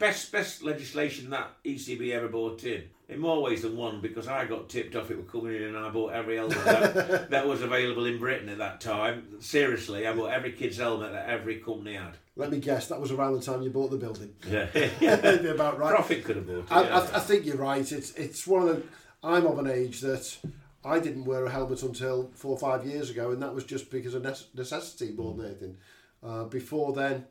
best 0.03 0.33
best 0.33 0.65
legislation 0.65 1.31
that 1.31 1.49
ECB 1.65 2.11
ever 2.11 2.27
brought 2.27 2.65
in. 2.65 2.83
In 3.09 3.21
more 3.21 3.41
ways 3.41 3.63
than 3.63 3.77
one, 3.77 4.01
because 4.01 4.27
I 4.27 4.47
got 4.47 4.69
tipped 4.69 4.97
off 4.97 5.11
it 5.13 5.17
were 5.17 5.23
coming 5.23 5.55
in 5.55 5.63
and 5.63 5.77
I 5.77 5.91
bought 5.91 6.13
every 6.13 6.37
helmet 6.37 6.65
that, 6.65 7.31
that 7.31 7.47
was 7.47 7.63
available 7.63 8.07
in 8.07 8.19
Britain 8.19 8.49
at 8.49 8.59
that 8.59 8.81
time. 8.81 9.41
Seriously, 9.41 10.07
I 10.07 10.13
bought 10.13 10.33
every 10.33 10.53
kid's 10.53 10.79
helmet 10.79 11.13
that 11.13 11.29
every 11.29 11.61
company 11.61 11.95
had. 11.95 12.17
Let 12.35 12.51
me 12.51 12.59
guess, 12.59 12.89
that 12.89 13.01
was 13.01 13.13
around 13.13 13.35
the 13.35 13.43
time 13.43 13.63
you 13.63 13.71
bought 13.71 13.93
the 13.93 13.97
building. 13.97 14.35
Yeah. 14.49 14.67
That'd 15.01 15.47
about 15.47 15.79
right. 15.79 15.95
Profit 15.95 16.25
could 16.25 16.37
have 16.37 16.47
bought 16.49 16.59
it. 16.59 16.73
I, 16.73 16.83
yeah. 16.83 16.99
I, 16.99 17.17
I 17.19 17.21
think 17.21 17.47
you're 17.47 17.57
right. 17.57 17.93
It's 17.93 18.13
it's 18.15 18.45
one 18.45 18.69
of 18.69 18.77
the. 18.77 18.83
I'm 19.23 19.47
of 19.47 19.59
an 19.61 19.69
age 19.69 20.01
that 20.01 20.37
I 20.85 20.99
didn't 20.99 21.27
wear 21.27 21.45
a 21.45 21.51
helmet 21.51 21.83
until 21.85 22.33
four 22.35 22.53
or 22.53 22.59
five 22.59 22.85
years 22.85 23.09
ago, 23.09 23.31
and 23.31 23.41
that 23.41 23.55
was 23.55 23.63
just 23.63 23.89
because 23.89 24.15
of 24.15 24.25
necessity 24.25 25.13
more 25.13 25.35
than 25.35 25.47
anything. 25.47 25.77
Uh, 26.25 26.45
before 26.45 26.93
then, 26.93 27.27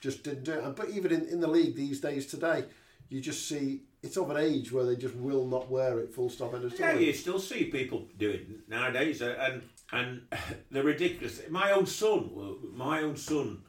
just 0.00 0.22
didn't 0.24 0.44
do 0.44 0.52
it. 0.52 0.76
But 0.76 0.90
even 0.90 1.12
in, 1.12 1.26
in 1.26 1.40
the 1.40 1.46
league 1.48 1.76
these 1.76 2.00
days 2.00 2.26
today, 2.26 2.64
you 3.08 3.20
just 3.20 3.46
see 3.48 3.82
it's 4.02 4.16
of 4.16 4.30
an 4.30 4.38
age 4.38 4.72
where 4.72 4.84
they 4.86 4.96
just 4.96 5.14
will 5.14 5.46
not 5.46 5.70
wear 5.70 5.98
it. 5.98 6.14
Full 6.14 6.30
stop. 6.30 6.54
End 6.54 6.64
of 6.64 6.78
Yeah, 6.78 6.94
you 6.94 7.12
still 7.12 7.38
see 7.38 7.64
people 7.64 8.06
do 8.18 8.30
it 8.30 8.68
nowadays, 8.68 9.20
uh, 9.22 9.36
and 9.40 9.62
and 9.92 10.22
they're 10.70 10.82
ridiculous. 10.82 11.40
My 11.50 11.72
own 11.72 11.86
son, 11.86 12.30
my 12.74 13.02
own 13.02 13.16
son, 13.16 13.62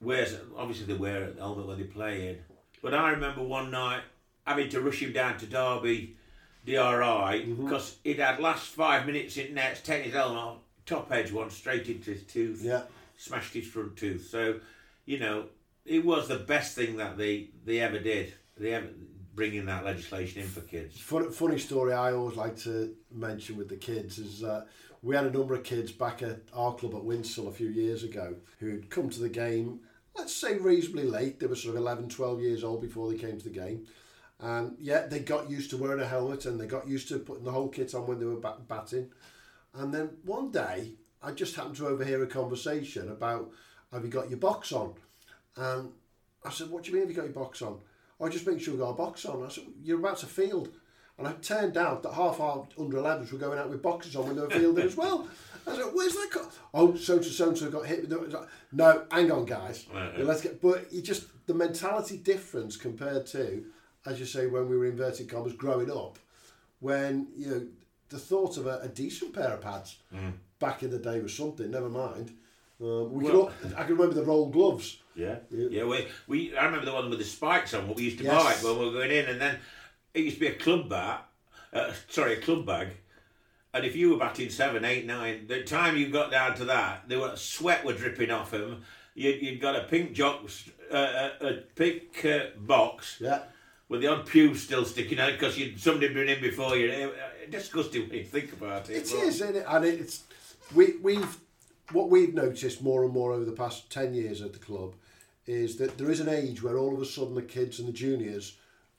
wears 0.00 0.36
obviously 0.56 0.86
they 0.86 0.94
wear 0.98 1.30
a 1.30 1.34
helmet 1.34 1.66
when 1.66 1.78
they 1.78 1.84
play 1.84 2.28
in. 2.28 2.38
But 2.82 2.94
I 2.94 3.10
remember 3.10 3.42
one 3.42 3.70
night 3.70 4.02
having 4.46 4.68
to 4.70 4.80
rush 4.80 5.02
him 5.02 5.12
down 5.12 5.36
to 5.38 5.46
Derby, 5.46 6.16
DRI, 6.64 7.44
because 7.44 7.96
he'd 8.04 8.18
had 8.18 8.40
last 8.40 8.68
five 8.68 9.06
minutes 9.06 9.36
in 9.36 9.54
nets, 9.54 9.80
taken 9.80 10.04
his 10.04 10.14
helmet 10.14 10.38
off, 10.38 10.56
top 10.86 11.10
edge 11.12 11.30
one 11.32 11.50
straight 11.50 11.88
into 11.88 12.12
his 12.12 12.22
tooth, 12.22 12.62
Yeah. 12.62 12.82
smashed 13.16 13.52
his 13.54 13.66
front 13.66 13.96
tooth. 13.96 14.26
So, 14.30 14.60
you 15.04 15.18
know, 15.18 15.46
it 15.88 16.04
was 16.04 16.28
the 16.28 16.38
best 16.38 16.74
thing 16.74 16.96
that 16.98 17.16
they 17.16 17.50
they 17.64 17.80
ever 17.80 17.98
did. 17.98 18.34
They 18.56 18.74
ever 18.74 18.88
bringing 19.34 19.66
that 19.66 19.84
legislation 19.84 20.42
in 20.42 20.48
for 20.48 20.62
kids. 20.62 20.98
Funny, 20.98 21.30
funny 21.30 21.58
story 21.58 21.92
I 21.92 22.12
always 22.12 22.36
like 22.36 22.56
to 22.62 22.92
mention 23.12 23.56
with 23.56 23.68
the 23.68 23.76
kids 23.76 24.18
is 24.18 24.42
uh, 24.42 24.64
we 25.00 25.14
had 25.14 25.26
a 25.26 25.30
number 25.30 25.54
of 25.54 25.62
kids 25.62 25.92
back 25.92 26.22
at 26.22 26.40
our 26.52 26.74
club 26.74 26.94
at 26.94 27.02
Winshill 27.02 27.46
a 27.46 27.52
few 27.52 27.68
years 27.68 28.02
ago 28.02 28.34
who'd 28.58 28.90
come 28.90 29.08
to 29.10 29.20
the 29.20 29.28
game, 29.28 29.78
let's 30.16 30.34
say 30.34 30.56
reasonably 30.56 31.04
late. 31.04 31.38
They 31.38 31.46
were 31.46 31.54
sort 31.54 31.76
of 31.76 31.82
11, 31.82 32.08
12 32.08 32.40
years 32.40 32.64
old 32.64 32.80
before 32.80 33.08
they 33.08 33.16
came 33.16 33.38
to 33.38 33.44
the 33.44 33.54
game. 33.54 33.86
And 34.40 34.76
yeah, 34.80 35.06
they 35.06 35.20
got 35.20 35.48
used 35.48 35.70
to 35.70 35.76
wearing 35.76 36.02
a 36.02 36.06
helmet 36.06 36.44
and 36.44 36.60
they 36.60 36.66
got 36.66 36.88
used 36.88 37.06
to 37.08 37.20
putting 37.20 37.44
the 37.44 37.52
whole 37.52 37.68
kit 37.68 37.94
on 37.94 38.08
when 38.08 38.18
they 38.18 38.26
were 38.26 38.40
bat- 38.40 38.66
batting. 38.66 39.12
And 39.72 39.94
then 39.94 40.10
one 40.24 40.50
day, 40.50 40.94
I 41.22 41.30
just 41.30 41.54
happened 41.54 41.76
to 41.76 41.86
overhear 41.86 42.24
a 42.24 42.26
conversation 42.26 43.08
about 43.08 43.50
have 43.92 44.04
you 44.04 44.10
got 44.10 44.30
your 44.30 44.38
box 44.40 44.72
on? 44.72 44.94
And 45.58 45.90
I 46.44 46.50
said, 46.50 46.70
what 46.70 46.84
do 46.84 46.90
you 46.90 46.94
mean 46.94 47.02
have 47.02 47.10
you 47.10 47.16
got 47.16 47.24
your 47.24 47.32
box 47.34 47.62
on? 47.62 47.78
I 48.20 48.28
just 48.28 48.46
make 48.46 48.60
sure 48.60 48.74
we've 48.74 48.80
got 48.80 48.90
a 48.90 48.94
box 48.94 49.24
on. 49.26 49.44
I 49.44 49.48
said, 49.48 49.64
you're 49.82 49.98
about 49.98 50.18
to 50.18 50.26
field. 50.26 50.68
And 51.18 51.26
I 51.26 51.32
turned 51.32 51.76
out 51.76 52.02
that 52.04 52.12
half 52.12 52.38
our 52.40 52.66
under 52.78 52.96
11s 52.98 53.32
were 53.32 53.38
going 53.38 53.58
out 53.58 53.68
with 53.70 53.82
boxes 53.82 54.14
on 54.16 54.26
when 54.26 54.36
they 54.36 54.42
were 54.42 54.50
fielding 54.50 54.84
as 54.84 54.96
well. 54.96 55.26
I 55.66 55.74
said, 55.74 55.86
where's 55.92 56.14
that? 56.14 56.28
Co-? 56.32 56.48
Oh, 56.72 56.94
so 56.94 57.16
and 57.16 57.24
so 57.24 57.48
and 57.48 57.58
so 57.58 57.70
got 57.70 57.86
hit. 57.86 58.08
No, 58.72 59.04
hang 59.10 59.30
on, 59.32 59.44
guys. 59.44 59.84
Right. 59.92 60.20
Let's 60.20 60.40
get. 60.42 60.62
But 60.62 60.92
you 60.92 61.02
just 61.02 61.24
the 61.46 61.54
mentality 61.54 62.18
difference 62.18 62.76
compared 62.76 63.26
to, 63.28 63.64
as 64.06 64.20
you 64.20 64.26
say, 64.26 64.46
when 64.46 64.68
we 64.68 64.76
were 64.78 64.86
inverted 64.86 65.28
commas 65.28 65.52
growing 65.54 65.90
up, 65.90 66.18
when 66.80 67.26
you 67.36 67.46
know 67.48 67.66
the 68.10 68.18
thought 68.18 68.56
of 68.56 68.66
a, 68.66 68.78
a 68.82 68.88
decent 68.88 69.34
pair 69.34 69.52
of 69.54 69.60
pads 69.60 69.96
Mm. 70.14 70.34
back 70.60 70.82
in 70.82 70.90
the 70.90 70.98
day 70.98 71.20
was 71.20 71.34
something. 71.34 71.70
Never 71.70 71.88
mind. 71.90 72.32
Um, 72.80 73.12
we 73.12 73.24
Well- 73.24 73.46
could 73.60 73.72
all, 73.72 73.78
I 73.78 73.82
can 73.84 73.96
remember 73.96 74.14
the 74.14 74.24
rolled 74.24 74.52
gloves. 74.52 74.98
Yeah, 75.16 75.38
yeah. 75.50 75.82
we, 75.84 76.06
we 76.28 76.56
I 76.56 76.64
remember 76.66 76.86
the 76.86 76.92
one 76.92 77.10
with 77.10 77.18
the 77.18 77.24
spikes 77.24 77.74
on 77.74 77.88
what 77.88 77.96
we 77.96 78.04
used 78.04 78.18
to 78.18 78.24
Yes. 78.24 78.62
buy 78.62 78.68
when 78.68 78.78
we 78.78 78.84
were 78.86 78.92
going 78.92 79.10
in, 79.10 79.26
and 79.26 79.40
then 79.40 79.58
it 80.14 80.20
used 80.24 80.36
to 80.36 80.40
be 80.40 80.46
a 80.46 80.54
club 80.54 80.88
bat, 80.88 81.26
uh, 81.72 81.92
sorry, 82.08 82.34
a 82.34 82.40
club 82.40 82.64
bag. 82.64 82.88
And 83.74 83.84
if 83.84 83.96
you 83.96 84.10
were 84.10 84.16
batting 84.18 84.48
seven, 84.48 84.84
eight, 84.84 85.06
nine, 85.06 85.46
the 85.48 85.62
time 85.64 85.96
you 85.96 86.08
got 86.08 86.30
down 86.30 86.54
to 86.56 86.64
that, 86.66 87.08
there 87.08 87.18
were 87.18 87.34
sweat 87.36 87.84
were 87.84 87.92
dripping 87.94 88.30
off 88.30 88.52
him. 88.54 88.82
You, 89.14 89.30
you'd 89.30 89.60
got 89.60 89.74
a 89.74 89.82
pink 89.84 90.12
jock, 90.12 90.42
uh, 90.92 91.30
a, 91.40 91.46
a 91.48 91.52
pink 91.74 92.24
uh, 92.24 92.56
box, 92.58 93.16
yeah, 93.20 93.40
with 93.88 94.00
the 94.02 94.06
odd 94.06 94.24
pube 94.26 94.56
still 94.56 94.84
sticking 94.84 95.18
out 95.18 95.32
because 95.32 95.58
you'd 95.58 95.80
somebody 95.80 96.14
been 96.14 96.28
in 96.28 96.40
before 96.40 96.76
you. 96.76 96.92
Uh, 96.92 97.10
disgusting 97.50 98.02
when 98.08 98.18
you 98.18 98.24
think 98.24 98.52
about 98.52 98.88
it. 98.88 98.96
It 98.98 99.10
but- 99.12 99.22
is, 99.26 99.40
isn't 99.40 99.56
it? 99.56 99.64
And 99.66 99.84
it's 99.84 100.22
we 100.74 100.94
we've 101.02 101.36
what 101.92 102.10
we've 102.10 102.34
noticed 102.34 102.82
more 102.82 103.04
and 103.04 103.12
more 103.12 103.32
over 103.32 103.44
the 103.44 103.52
past 103.52 103.90
ten 103.90 104.14
years 104.14 104.42
at 104.42 104.52
the 104.52 104.58
club 104.58 104.94
is 105.46 105.76
that 105.76 105.96
there 105.96 106.10
is 106.10 106.20
an 106.20 106.28
age 106.28 106.62
where 106.62 106.76
all 106.76 106.94
of 106.94 107.00
a 107.00 107.06
sudden 107.06 107.34
the 107.34 107.42
kids 107.42 107.78
and 107.78 107.88
the 107.88 107.92
juniors 107.92 108.56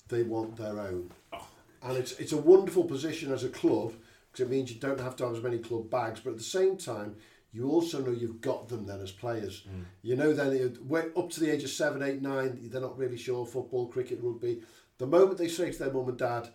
they 0.08 0.24
want 0.24 0.58
their 0.58 0.80
own, 0.80 1.12
oh. 1.34 1.48
and 1.84 1.98
it's 1.98 2.14
it's 2.14 2.32
a 2.32 2.38
wonderful 2.38 2.84
position 2.84 3.32
as 3.32 3.44
a 3.44 3.50
club 3.50 3.94
because 4.32 4.46
it 4.46 4.50
means 4.50 4.72
you 4.72 4.80
don't 4.80 5.00
have 5.00 5.16
to 5.16 5.26
have 5.26 5.36
as 5.36 5.44
many 5.44 5.60
club 5.60 5.90
bags, 5.90 6.20
but 6.20 6.32
at 6.32 6.38
the 6.38 6.44
same 6.44 6.78
time. 6.78 7.16
You 7.52 7.68
also 7.72 8.00
know 8.00 8.12
you've 8.12 8.42
got 8.42 8.70
them 8.70 8.86
then 8.86 9.02
as 9.02 9.12
players. 9.12 9.64
Mm. 9.68 9.86
You 10.04 10.16
know 10.16 10.34
then 10.34 10.78
up 11.18 11.32
to 11.32 11.40
the 11.40 11.52
age 11.52 11.64
of 11.64 11.72
seven, 11.72 12.04
eight, 12.04 12.22
nine, 12.22 12.60
they're 12.72 12.80
not 12.80 12.96
really 12.96 13.18
sure 13.18 13.44
football, 13.44 13.88
cricket, 13.88 14.20
rugby. 14.22 14.62
The 15.00 15.08
moment 15.08 15.40
they 15.40 15.48
say 15.48 15.72
to 15.72 15.80
their 15.80 15.92
mum 15.92 16.10
and 16.10 16.18
dad, 16.18 16.50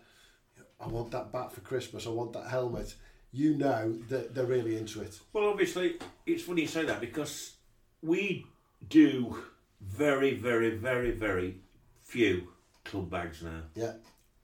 I 0.79 0.87
want 0.87 1.11
that 1.11 1.31
bat 1.31 1.51
for 1.51 1.61
Christmas. 1.61 2.07
I 2.07 2.11
want 2.11 2.33
that 2.33 2.47
helmet. 2.47 2.95
You 3.35 3.57
know 3.57 3.97
that 4.07 4.33
they're 4.33 4.45
really 4.45 4.77
into 4.77 5.01
it. 5.01 5.19
Well, 5.33 5.49
obviously, 5.49 5.97
it's 6.25 6.43
funny 6.43 6.61
you 6.61 6.67
say 6.69 6.85
that 6.85 7.01
because 7.01 7.55
we 8.01 8.47
do 8.87 9.43
very, 9.81 10.35
very, 10.35 10.77
very, 10.77 11.11
very 11.11 11.57
few 12.01 12.47
club 12.85 13.09
bags 13.09 13.43
now. 13.43 13.63
Yeah. 13.75 13.91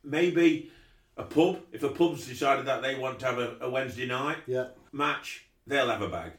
Maybe 0.03 0.71
a 1.15 1.23
pub, 1.23 1.61
if 1.71 1.83
a 1.83 1.89
pub's 1.89 2.27
decided 2.27 2.65
that 2.65 2.81
they 2.81 2.95
want 2.95 3.19
to 3.19 3.27
have 3.27 3.37
a, 3.37 3.55
a 3.61 3.69
Wednesday 3.69 4.07
night 4.07 4.39
yeah. 4.45 4.65
match, 4.91 5.45
they'll 5.65 5.87
have 5.87 6.01
a 6.01 6.09
bag. 6.09 6.33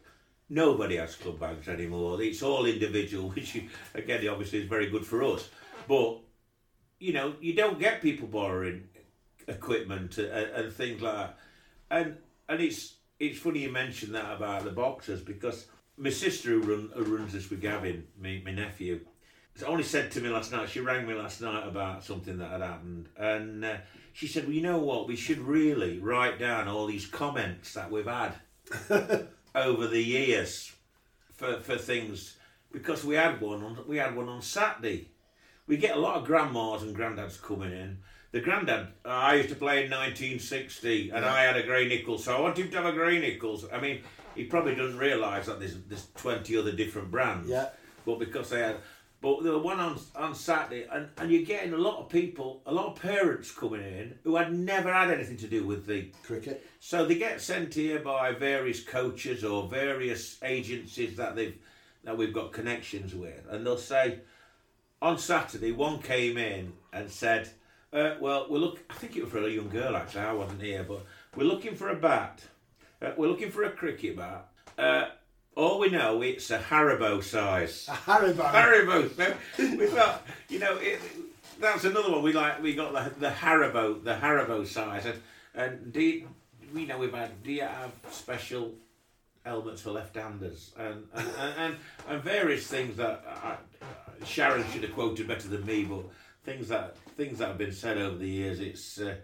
Nobody 0.50 0.96
has 0.96 1.14
club 1.14 1.40
bags 1.40 1.68
anymore. 1.68 2.20
It's 2.20 2.42
all 2.42 2.66
individual, 2.66 3.30
which 3.34 3.54
you, 3.54 3.70
again, 3.94 4.28
obviously 4.28 4.60
is 4.60 4.68
very 4.68 4.90
good 4.90 5.06
for 5.06 5.24
us. 5.24 5.48
But 5.88 6.18
you 6.98 7.14
know, 7.14 7.34
you 7.40 7.54
don't 7.54 7.78
get 7.78 8.02
people 8.02 8.28
borrowing 8.28 8.88
equipment 9.48 10.18
and, 10.18 10.28
and 10.28 10.70
things 10.70 11.00
like 11.00 11.16
that. 11.16 11.38
And 11.90 12.16
and 12.52 12.60
it's 12.60 12.96
it's 13.18 13.38
funny 13.38 13.60
you 13.60 13.72
mentioned 13.72 14.14
that 14.14 14.36
about 14.36 14.64
the 14.64 14.70
boxers 14.70 15.20
because 15.20 15.66
my 15.96 16.10
sister 16.10 16.50
who, 16.50 16.60
run, 16.60 16.90
who 16.94 17.16
runs 17.16 17.32
this 17.32 17.50
with 17.50 17.60
Gavin, 17.60 18.04
me, 18.18 18.42
my 18.44 18.50
nephew, 18.50 19.00
only 19.66 19.82
said 19.82 20.10
to 20.10 20.20
me 20.20 20.28
last 20.28 20.50
night. 20.50 20.68
She 20.68 20.80
rang 20.80 21.06
me 21.06 21.14
last 21.14 21.40
night 21.40 21.66
about 21.66 22.02
something 22.04 22.38
that 22.38 22.50
had 22.50 22.62
happened, 22.62 23.08
and 23.16 23.64
uh, 23.64 23.76
she 24.12 24.26
said, 24.26 24.44
"Well, 24.44 24.52
you 24.52 24.62
know 24.62 24.78
what? 24.78 25.08
We 25.08 25.16
should 25.16 25.38
really 25.38 25.98
write 25.98 26.38
down 26.38 26.68
all 26.68 26.86
these 26.86 27.06
comments 27.06 27.74
that 27.74 27.90
we've 27.90 28.06
had 28.06 28.34
over 29.54 29.86
the 29.86 30.02
years 30.02 30.72
for 31.34 31.60
for 31.60 31.76
things 31.76 32.36
because 32.70 33.04
we 33.04 33.14
had 33.14 33.40
one 33.40 33.62
on 33.62 33.78
we 33.86 33.96
had 33.96 34.14
one 34.14 34.28
on 34.28 34.42
Saturday." 34.42 35.08
we 35.66 35.76
get 35.76 35.96
a 35.96 36.00
lot 36.00 36.16
of 36.16 36.26
grandmas 36.26 36.82
and 36.82 36.96
granddads 36.96 37.40
coming 37.40 37.72
in. 37.72 37.98
The 38.32 38.40
granddad, 38.40 38.88
uh, 39.04 39.08
I 39.08 39.34
used 39.34 39.50
to 39.50 39.54
play 39.54 39.84
in 39.84 39.90
1960, 39.90 41.10
and 41.10 41.22
I 41.22 41.42
had 41.42 41.56
a 41.56 41.62
Gray-Nicoll, 41.62 42.18
so 42.18 42.34
I 42.34 42.40
want 42.40 42.56
him 42.56 42.70
to 42.70 42.76
have 42.78 42.86
a 42.86 42.92
Gray-Nicolls. 42.92 43.66
I 43.70 43.78
mean, 43.78 44.00
he 44.34 44.44
probably 44.44 44.74
doesn't 44.74 44.98
realise 44.98 45.46
that 45.46 45.60
there's 45.60 45.76
there's 45.86 46.08
20 46.16 46.56
other 46.56 46.72
different 46.72 47.10
brands. 47.10 47.48
Yeah. 47.48 47.68
But 48.06 48.18
because 48.18 48.48
they 48.48 48.60
had, 48.60 48.76
but 49.20 49.42
there 49.42 49.52
were 49.52 49.58
one 49.58 49.78
on 49.78 49.98
on 50.16 50.34
Saturday, 50.34 50.86
and 50.90 51.10
and 51.18 51.30
you're 51.30 51.44
getting 51.44 51.74
a 51.74 51.76
lot 51.78 52.00
of 52.00 52.08
people, 52.08 52.62
a 52.64 52.72
lot 52.72 52.86
of 52.86 53.02
parents 53.02 53.50
coming 53.52 53.82
in 53.82 54.18
who 54.24 54.36
had 54.36 54.52
never 54.52 54.90
had 54.90 55.10
anything 55.10 55.36
to 55.36 55.46
do 55.46 55.66
with 55.66 55.84
the 55.84 56.10
cricket. 56.22 56.66
So 56.80 57.04
they 57.04 57.16
get 57.16 57.42
sent 57.42 57.74
here 57.74 57.98
by 57.98 58.32
various 58.32 58.82
coaches 58.82 59.44
or 59.44 59.68
various 59.68 60.38
agencies 60.42 61.16
that 61.18 61.36
they've 61.36 61.58
that 62.04 62.16
we've 62.16 62.32
got 62.32 62.52
connections 62.52 63.14
with, 63.14 63.46
and 63.50 63.66
they'll 63.66 63.76
say 63.76 64.20
on 65.02 65.18
Saturday, 65.18 65.72
one 65.72 66.00
came 66.00 66.38
in 66.38 66.72
and 66.92 67.10
said, 67.10 67.50
uh, 67.92 68.14
"Well, 68.20 68.46
we're 68.48 68.58
look. 68.58 68.80
I 68.90 68.94
think 68.94 69.16
it 69.16 69.22
was 69.22 69.32
for 69.32 69.46
a 69.46 69.50
young 69.50 69.68
girl 69.68 69.96
actually. 69.96 70.22
I 70.22 70.32
wasn't 70.32 70.62
here, 70.62 70.84
but 70.86 71.04
we're 71.36 71.44
looking 71.44 71.74
for 71.74 71.88
a 71.90 71.96
bat. 71.96 72.42
Uh, 73.00 73.12
we're 73.16 73.28
looking 73.28 73.50
for 73.50 73.64
a 73.64 73.70
cricket 73.70 74.16
bat. 74.16 74.48
Uh, 74.78 75.06
all 75.54 75.78
we 75.78 75.90
know 75.90 76.22
it's 76.22 76.50
a 76.50 76.58
Haribo 76.58 77.22
size. 77.22 77.86
A 77.88 77.92
Haribo. 77.92 78.50
Haribo. 78.50 79.36
So 79.56 79.76
we 79.76 79.86
thought, 79.86 80.26
you 80.48 80.58
know, 80.58 80.76
it, 80.78 81.00
that's 81.60 81.84
another 81.84 82.10
one. 82.10 82.22
We 82.22 82.32
like. 82.32 82.62
We 82.62 82.74
got 82.74 82.92
the 82.92 83.20
the 83.20 83.30
Haribo, 83.30 84.02
the 84.02 84.14
Haribo 84.14 84.66
size, 84.66 85.06
and 85.06 85.20
and 85.54 85.92
do 85.92 86.00
you, 86.00 86.28
we 86.72 86.86
know 86.86 86.98
we've 86.98 87.12
had. 87.12 87.42
Do 87.42 87.52
you 87.52 87.62
have 87.62 87.92
special 88.10 88.72
helmets 89.44 89.82
for 89.82 89.90
left-handers 89.90 90.70
and 90.78 91.04
and, 91.14 91.28
and, 91.38 91.54
and, 91.58 91.76
and 92.08 92.22
various 92.22 92.66
things 92.68 92.96
that 92.96 93.24
I, 93.26 93.56
Sharon 94.24 94.64
should 94.70 94.84
have 94.84 94.94
quoted 94.94 95.26
better 95.26 95.48
than 95.48 95.66
me, 95.66 95.84
but 95.84 96.04
things 96.44 96.68
that 96.68 96.96
things 97.16 97.38
that 97.38 97.48
have 97.48 97.58
been 97.58 97.72
said 97.72 97.98
over 97.98 98.16
the 98.16 98.28
years, 98.28 98.60
it's 98.60 99.00
uh, 99.00 99.16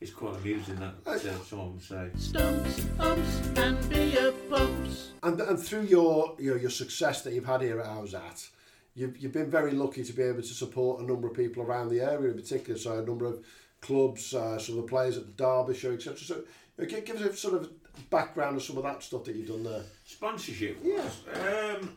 it's 0.00 0.10
quite 0.10 0.36
amusing 0.36 0.76
that 0.76 0.94
uh, 1.06 1.18
someone 1.18 1.74
would 1.74 1.82
say. 1.82 2.10
Stumps, 2.16 2.86
umps, 2.98 3.40
and 3.56 3.88
beer 3.88 4.32
pumps. 4.50 5.12
And, 5.22 5.40
and 5.40 5.58
through 5.58 5.84
your 5.84 6.36
you 6.38 6.50
know, 6.50 6.56
your 6.56 6.70
success 6.70 7.22
that 7.22 7.32
you've 7.32 7.46
had 7.46 7.62
here 7.62 7.80
at 7.80 7.86
Owzat, 7.86 8.48
you've, 8.94 9.16
you've 9.16 9.32
been 9.32 9.50
very 9.50 9.72
lucky 9.72 10.04
to 10.04 10.12
be 10.12 10.22
able 10.22 10.42
to 10.42 10.48
support 10.48 11.00
a 11.00 11.04
number 11.04 11.26
of 11.28 11.34
people 11.34 11.62
around 11.62 11.88
the 11.88 12.00
area 12.00 12.30
in 12.30 12.36
particular. 12.36 12.78
So 12.78 12.98
a 12.98 13.06
number 13.06 13.24
of 13.24 13.44
clubs, 13.80 14.34
uh, 14.34 14.58
some 14.58 14.76
of 14.76 14.82
the 14.82 14.88
players 14.88 15.16
at 15.16 15.26
the 15.26 15.32
Derbyshire, 15.32 15.94
etc. 15.94 16.18
So 16.18 16.34
you 16.36 16.44
know, 16.78 16.86
give, 16.86 17.04
give 17.04 17.16
us 17.16 17.22
a 17.22 17.36
sort 17.36 17.54
of 17.54 17.70
background 18.10 18.56
of 18.56 18.62
some 18.62 18.76
of 18.76 18.82
that 18.82 19.02
stuff 19.02 19.24
that 19.24 19.34
you've 19.34 19.48
done 19.48 19.64
there. 19.64 19.82
Sponsorship. 20.04 20.78
Yes. 20.82 21.20
Um, 21.32 21.96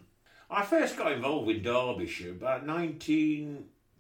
I 0.50 0.64
first 0.64 0.98
got 0.98 1.12
involved 1.12 1.48
with 1.48 1.64
Derbyshire 1.64 2.32
about 2.32 2.66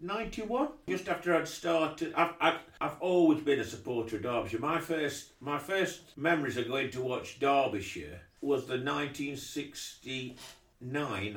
1991, 0.01 0.69
just 0.87 1.07
after 1.09 1.35
I'd 1.35 1.47
started. 1.47 2.13
I've, 2.15 2.33
I've, 2.39 2.59
I've 2.79 2.95
always 3.01 3.41
been 3.41 3.59
a 3.59 3.63
supporter 3.65 4.15
of 4.17 4.23
Derbyshire. 4.23 4.59
My 4.59 4.79
first, 4.79 5.31
my 5.41 5.57
first 5.57 6.17
memories 6.17 6.57
of 6.57 6.67
going 6.67 6.89
to 6.91 7.01
watch 7.01 7.39
Derbyshire 7.39 8.21
was 8.41 8.65
the 8.65 8.77
1969, 8.77 10.37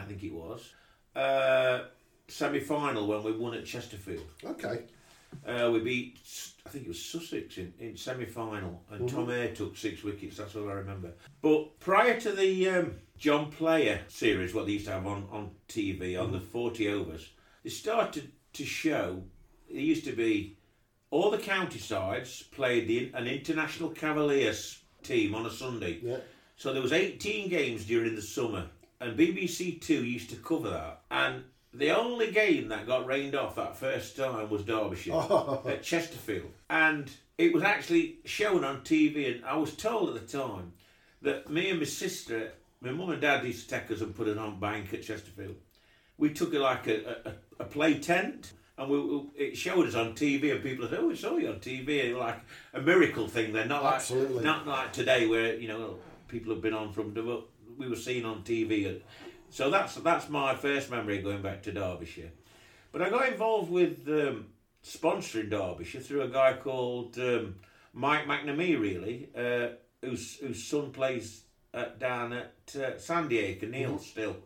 I 0.01 0.03
think 0.05 0.23
it 0.23 0.33
was, 0.33 0.73
uh, 1.17 1.85
semi 2.29 2.61
final 2.61 3.07
when 3.07 3.23
we 3.25 3.33
won 3.33 3.55
at 3.55 3.65
Chesterfield. 3.67 4.27
Okay. 4.45 4.83
Uh, 5.47 5.71
we 5.73 5.81
beat, 5.81 6.19
I 6.67 6.69
think 6.69 6.85
it 6.85 6.89
was 6.89 7.03
Sussex 7.03 7.57
in, 7.59 7.73
in 7.79 7.97
semi 7.97 8.27
final, 8.27 8.83
and 8.91 9.09
Tom 9.09 9.27
Mhm. 9.29 9.33
Eyre 9.33 9.55
took 9.55 9.77
six 9.77 10.05
wickets. 10.05 10.37
That's 10.37 10.55
all 10.55 10.69
I 10.69 10.75
remember. 10.75 11.13
But 11.41 11.81
prior 11.81 12.21
to 12.21 12.33
the 12.33 12.69
um, 12.69 12.95
John 13.19 13.51
Player 13.51 14.03
series, 14.09 14.53
what 14.55 14.67
they 14.67 14.73
used 14.73 14.85
to 14.87 14.93
have 14.93 15.07
on, 15.07 15.27
on 15.33 15.51
TV, 15.69 16.21
on 16.23 16.33
the 16.33 16.41
40 16.41 16.89
overs, 16.93 17.31
they 17.65 17.71
started 17.71 18.31
to 18.55 18.65
show, 18.65 19.23
It 19.69 19.81
used 19.81 20.05
to 20.05 20.13
be 20.13 20.57
all 21.11 21.31
the 21.31 21.39
county 21.39 21.79
sides 21.79 22.43
played 22.43 22.89
the, 22.89 23.11
an 23.15 23.27
international 23.27 23.91
Cavaliers 23.91 24.81
team 25.03 25.35
on 25.35 25.47
a 25.47 25.51
Sunday. 25.51 25.99
Yeah. 26.03 26.19
So 26.57 26.73
there 26.73 26.83
was 26.83 26.93
18 26.93 27.49
games 27.49 27.85
during 27.85 28.15
the 28.15 28.23
summer, 28.23 28.67
and 29.01 29.19
BBC 29.19 29.81
Two 29.81 30.05
used 30.05 30.31
to 30.31 30.37
cover 30.37 30.71
that. 30.71 31.01
And 31.11 31.45
the 31.75 31.91
only 31.91 32.31
game 32.31 32.69
that 32.69 32.87
got 32.87 33.07
rained 33.07 33.35
off 33.35 33.57
that 33.57 33.77
first 33.77 34.17
time 34.17 34.49
was 34.51 34.63
Derbyshire 34.63 35.13
Oh. 35.15 35.63
at 35.67 35.83
Chesterfield, 35.83 36.51
and 36.71 37.11
it 37.39 37.53
was 37.53 37.63
actually 37.63 38.19
shown 38.25 38.63
on 38.65 38.83
TV. 38.83 39.35
And 39.37 39.45
I 39.45 39.57
was 39.57 39.75
told 39.75 40.15
at 40.15 40.27
the 40.29 40.39
time 40.39 40.73
that 41.23 41.51
me 41.51 41.71
and 41.71 41.79
my 41.81 41.87
sister, 41.87 42.53
my 42.81 42.91
mum 42.93 43.11
and 43.11 43.21
dad 43.21 43.45
used 43.45 43.69
to 43.69 43.79
take 43.81 43.91
us 43.91 44.01
and 44.03 44.15
put 44.15 44.29
it 44.29 44.39
on 44.39 44.61
bank 44.61 44.93
at 44.95 45.03
Chesterfield. 45.03 45.57
We 46.23 46.33
took 46.33 46.55
it 46.55 46.61
like 46.61 46.87
a, 46.87 46.97
a, 47.59 47.65
a 47.65 47.65
play 47.65 47.99
tent. 47.99 48.53
And 48.79 48.89
we, 48.89 49.01
we- 49.01 49.29
it 49.37 49.57
showed 49.57 49.89
us 49.89 49.97
on 49.97 50.13
TV, 50.15 50.53
and 50.53 50.63
people 50.63 50.89
said, 50.89 51.01
"Oh, 51.01 51.09
we 51.09 51.17
saw 51.17 51.37
you 51.37 51.49
on 51.49 51.57
TV." 51.57 52.07
And 52.11 52.17
like 52.17 52.39
a 52.73 52.81
miracle 52.81 53.27
thing. 53.27 53.53
Then, 53.53 53.67
not 53.69 53.83
like 53.83 53.95
Absolutely. 53.97 54.45
not 54.45 54.65
like 54.67 54.93
today, 54.93 55.27
where 55.27 55.57
you 55.57 55.67
know 55.67 55.97
people 56.29 56.53
have 56.55 56.63
been 56.63 56.75
on 56.75 56.93
from 56.93 57.13
the 57.13 57.43
we 57.77 57.89
were 57.89 57.97
seen 57.97 58.25
on 58.25 58.43
TV. 58.45 59.01
So 59.51 59.69
that's 59.69 59.97
that's 59.97 60.29
my 60.29 60.55
first 60.55 60.91
memory 60.93 61.21
going 61.21 61.43
back 61.43 61.61
to 61.65 61.73
Derbyshire. 61.73 62.31
But 62.93 63.03
I 63.03 63.11
got 63.11 63.29
involved 63.29 63.71
with 63.73 64.07
um, 64.09 64.47
sponsoring 64.85 65.51
Derbyshire 65.51 66.01
through 66.03 66.23
a 66.23 66.29
guy 66.29 66.53
called 66.55 67.19
um, 67.19 67.57
Mike 67.93 68.27
McNamee, 68.27 68.81
really, 68.81 69.29
uh, 69.37 69.75
whose 70.01 70.37
whose 70.37 70.63
son 70.63 70.93
plays 70.93 71.43
at, 71.75 71.99
down 71.99 72.33
at 72.33 72.55
uh, 72.77 73.23
Diego 73.23 73.67
Neil 73.67 73.95
Mhm. 73.97 74.01
still. 74.01 74.37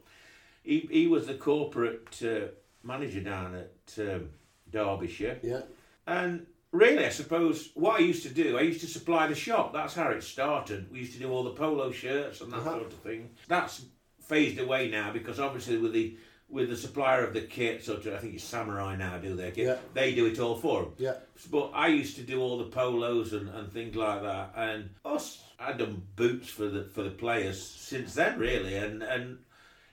He 0.67 0.89
he 0.91 1.07
was 1.07 1.27
the 1.27 1.35
corporate 1.35 2.21
uh, 2.23 2.49
manager 2.83 3.21
down 3.21 3.55
at 3.55 3.99
um, 3.99 4.31
Derbyshire. 4.71 5.39
Yeah. 5.43 5.63
And 6.07 6.47
really, 6.73 7.05
I 7.07 7.11
suppose 7.11 7.71
what 7.75 7.97
I 8.01 8.05
used 8.05 8.23
to 8.25 8.29
do, 8.29 8.59
I 8.59 8.63
used 8.63 8.81
to 8.81 8.87
supply 8.87 9.27
the 9.29 9.35
shop. 9.35 9.73
That's 9.73 9.95
how 9.95 10.11
it 10.11 10.23
started. 10.23 10.91
We 10.91 10.99
used 11.01 11.13
to 11.15 11.19
do 11.19 11.31
all 11.33 11.45
the 11.45 11.51
polo 11.51 11.91
shirts 11.93 12.41
and 12.41 12.53
that 12.53 12.59
Uh-huh. 12.61 12.71
sort 12.79 12.87
of 12.93 12.99
thing. 12.99 13.31
That's 13.49 13.85
phased 14.21 14.59
away 14.59 14.91
now 14.91 15.13
because 15.13 15.39
obviously 15.41 15.79
with 15.79 15.93
the 15.93 16.17
with 16.49 16.69
the 16.69 16.77
supplier 16.77 17.25
of 17.27 17.35
the 17.35 17.41
kit, 17.41 17.83
sort 17.85 18.07
of, 18.07 18.15
I 18.15 18.19
think 18.19 18.35
it's 18.35 18.45
Samurai 18.45 18.95
now 18.95 19.19
do 19.19 19.35
their 19.35 19.51
kit. 19.51 19.67
Yeah. 19.67 19.77
They 19.95 20.15
do 20.15 20.27
it 20.27 20.39
all 20.39 20.55
for 20.57 20.83
them. 20.83 20.93
Yeah. 20.97 21.15
But 21.51 21.73
I 21.75 21.89
used 21.89 22.15
to 22.17 22.23
do 22.23 22.41
all 22.41 22.57
the 22.59 22.71
polos 22.71 23.33
and, 23.33 23.49
and 23.49 23.73
things 23.73 23.97
like 23.97 24.23
that, 24.23 24.53
and 24.57 24.91
us 25.05 25.43
I'd 25.59 25.79
done 25.79 26.03
boots 26.17 26.49
for 26.49 26.69
the 26.69 26.85
for 26.85 27.03
the 27.03 27.11
players 27.11 27.61
since 27.63 28.15
then, 28.15 28.39
really, 28.39 28.77
and 28.77 29.03
and 29.03 29.39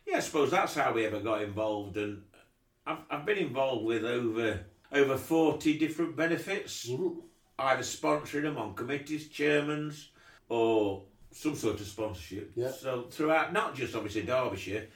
yeah, 0.05 0.17
I 0.17 0.19
suppose 0.19 0.51
that's 0.51 0.75
how 0.75 0.93
we 0.93 1.05
ever 1.05 1.19
got 1.19 1.41
involved, 1.41 1.97
and 1.97 2.23
I've 2.85 2.99
I've 3.09 3.25
been 3.25 3.37
involved 3.37 3.85
with 3.85 4.03
over 4.03 4.65
over 4.91 5.17
forty 5.17 5.77
different 5.77 6.15
benefits, 6.15 6.89
either 7.59 7.83
sponsoring 7.83 8.43
them 8.43 8.57
on 8.57 8.75
committees, 8.75 9.29
chairmans, 9.29 10.07
or 10.49 11.03
some 11.31 11.55
sort 11.55 11.79
of 11.79 11.87
sponsorship. 11.87 12.51
Yeah. 12.55 12.71
So 12.71 13.07
throughout, 13.09 13.53
not 13.53 13.75
just 13.75 13.95
obviously 13.95 14.23
Derbyshire, 14.23 14.87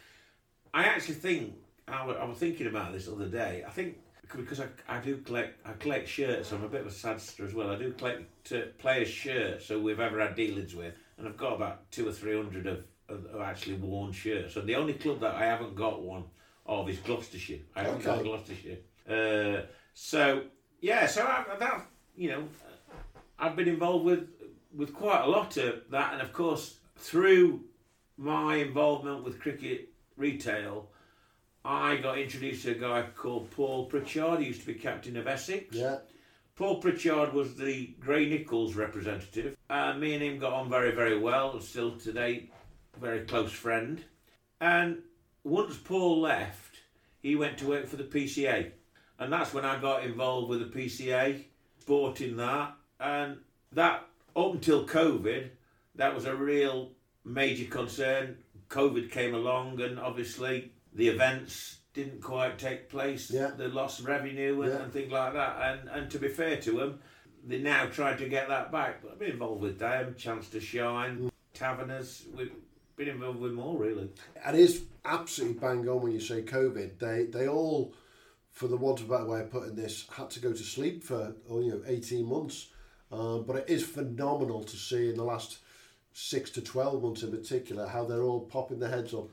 I 0.73 0.83
actually 0.83 1.15
think 1.15 1.55
I 1.87 2.05
was 2.05 2.37
thinking 2.37 2.67
about 2.67 2.93
this 2.93 3.05
the 3.05 3.13
other 3.13 3.27
day. 3.27 3.63
I 3.65 3.71
think 3.71 3.97
because 4.35 4.59
I, 4.59 4.67
I 4.87 4.99
do 4.99 5.17
collect 5.17 5.65
I 5.65 5.73
collect 5.73 6.07
shirts. 6.07 6.51
I'm 6.51 6.63
a 6.63 6.67
bit 6.67 6.81
of 6.81 6.87
a 6.87 6.91
sadster 6.91 7.45
as 7.45 7.53
well. 7.53 7.71
I 7.71 7.77
do 7.77 7.93
collect 7.93 8.51
uh, 8.51 8.61
players' 8.77 9.07
shirts 9.07 9.69
who 9.69 9.81
we've 9.81 9.99
ever 9.99 10.19
had 10.19 10.35
dealings 10.35 10.75
with, 10.75 10.93
and 11.17 11.27
I've 11.27 11.37
got 11.37 11.55
about 11.55 11.89
two 11.91 12.07
or 12.07 12.11
three 12.11 12.35
hundred 12.35 12.67
of, 12.67 12.83
of 13.09 13.41
actually 13.41 13.75
worn 13.75 14.11
shirts. 14.11 14.55
And 14.55 14.67
the 14.67 14.75
only 14.75 14.93
club 14.93 15.19
that 15.21 15.35
I 15.35 15.45
haven't 15.45 15.75
got 15.75 16.01
one 16.01 16.25
of 16.65 16.89
is 16.89 16.99
Gloucestershire. 16.99 17.59
I 17.75 17.83
haven't 17.83 18.03
got 18.03 18.23
Gloucestershire. 18.23 18.77
Uh, 19.09 19.65
so 19.93 20.43
yeah, 20.81 21.07
so 21.07 21.23
I, 21.23 21.45
that 21.59 21.85
you 22.15 22.29
know, 22.29 22.47
I've 23.39 23.55
been 23.55 23.67
involved 23.67 24.05
with 24.05 24.27
with 24.75 24.93
quite 24.93 25.23
a 25.23 25.27
lot 25.27 25.57
of 25.57 25.83
that, 25.91 26.13
and 26.13 26.21
of 26.21 26.33
course 26.33 26.79
through 26.97 27.61
my 28.17 28.55
involvement 28.55 29.23
with 29.23 29.39
cricket 29.39 29.89
retail, 30.17 30.89
I 31.63 31.97
got 31.97 32.17
introduced 32.17 32.63
to 32.63 32.71
a 32.71 32.75
guy 32.75 33.05
called 33.15 33.51
Paul 33.51 33.85
Pritchard. 33.85 34.39
He 34.39 34.47
used 34.47 34.61
to 34.61 34.67
be 34.67 34.73
captain 34.73 35.17
of 35.17 35.27
Essex. 35.27 35.75
Yeah. 35.75 35.97
Paul 36.55 36.81
Pritchard 36.81 37.33
was 37.33 37.55
the 37.55 37.93
Gray-Nicolls 37.99 38.75
representative. 38.75 39.55
And 39.69 40.01
me 40.01 40.15
and 40.15 40.23
him 40.23 40.39
got 40.39 40.53
on 40.53 40.69
very, 40.69 40.91
very 40.91 41.19
well. 41.19 41.59
Still 41.61 41.97
today, 41.97 42.49
very 42.99 43.21
close 43.21 43.51
friend. 43.51 44.03
And 44.59 44.99
once 45.43 45.77
Paul 45.77 46.21
left, 46.21 46.79
he 47.21 47.35
went 47.35 47.57
to 47.59 47.67
work 47.67 47.87
for 47.87 47.95
the 47.95 48.03
PCA. 48.03 48.71
And 49.19 49.33
that's 49.33 49.53
when 49.53 49.65
I 49.65 49.79
got 49.79 50.03
involved 50.03 50.49
with 50.49 50.59
the 50.59 50.79
PCA, 50.79 51.43
bought 51.85 52.21
in 52.21 52.37
that. 52.37 52.73
And 52.99 53.37
that, 53.71 54.05
up 54.35 54.53
until 54.53 54.85
COVID, 54.85 55.49
that 55.95 56.13
was 56.13 56.25
a 56.25 56.35
real 56.35 56.91
major 57.25 57.65
concern. 57.65 58.37
COVID 58.69 59.11
came 59.11 59.33
along, 59.33 59.81
and 59.81 59.99
obviously 59.99 60.71
the 60.93 61.07
events 61.07 61.77
didn't 61.93 62.21
quite 62.21 62.59
take 62.59 62.89
place. 62.89 63.31
Yeah. 63.31 63.51
The 63.57 63.69
lost 63.69 64.01
revenue 64.01 64.61
and, 64.61 64.71
Yeah. 64.71 64.83
and 64.83 64.93
things 64.93 65.11
like 65.11 65.33
that. 65.33 65.57
And 65.61 65.89
and 65.89 66.11
to 66.11 66.19
be 66.19 66.27
fair 66.27 66.57
to 66.57 66.71
them, 66.71 66.99
they 67.45 67.59
now 67.59 67.87
trying 67.87 68.17
to 68.17 68.29
get 68.29 68.49
that 68.49 68.71
back. 68.71 69.01
But 69.01 69.13
I've 69.13 69.19
been 69.19 69.31
involved 69.31 69.61
with 69.61 69.79
them, 69.79 70.15
Chance 70.15 70.49
to 70.49 70.59
Shine, 70.59 71.17
mm. 71.17 71.31
Taverners. 71.53 72.25
We've 72.35 72.51
been 72.97 73.07
involved 73.07 73.39
with 73.39 73.53
more 73.53 73.77
really. 73.77 74.09
It 74.47 74.55
is 74.55 74.83
absolutely 75.05 75.59
bang 75.59 75.87
on 75.87 76.01
when 76.01 76.11
you 76.11 76.19
say 76.19 76.41
COVID. 76.41 76.99
They 76.99 77.25
they 77.25 77.47
all, 77.47 77.93
for 78.51 78.67
the 78.67 78.75
want 78.75 78.99
of 78.99 79.09
a 79.09 79.13
better 79.13 79.29
way 79.29 79.41
of 79.41 79.51
putting 79.51 79.75
this, 79.75 80.07
had 80.11 80.31
to 80.31 80.39
go 80.39 80.51
to 80.51 80.63
sleep 80.63 81.03
for 81.03 81.35
oh, 81.49 81.61
you 81.61 81.71
know 81.71 81.81
eighteen 81.85 82.27
months. 82.27 82.67
Um, 83.09 83.45
but 83.45 83.55
it 83.55 83.65
is 83.69 83.85
phenomenal 83.85 84.63
to 84.63 84.75
see 84.75 85.09
in 85.09 85.15
the 85.15 85.23
last 85.23 85.59
six 86.11 86.49
to 86.51 86.61
twelve 86.61 87.01
months 87.01 87.23
in 87.23 87.31
particular 87.31 87.87
how 87.87 88.03
they're 88.03 88.23
all 88.23 88.41
popping 88.41 88.79
their 88.79 88.89
heads 88.89 89.13
up. 89.13 89.29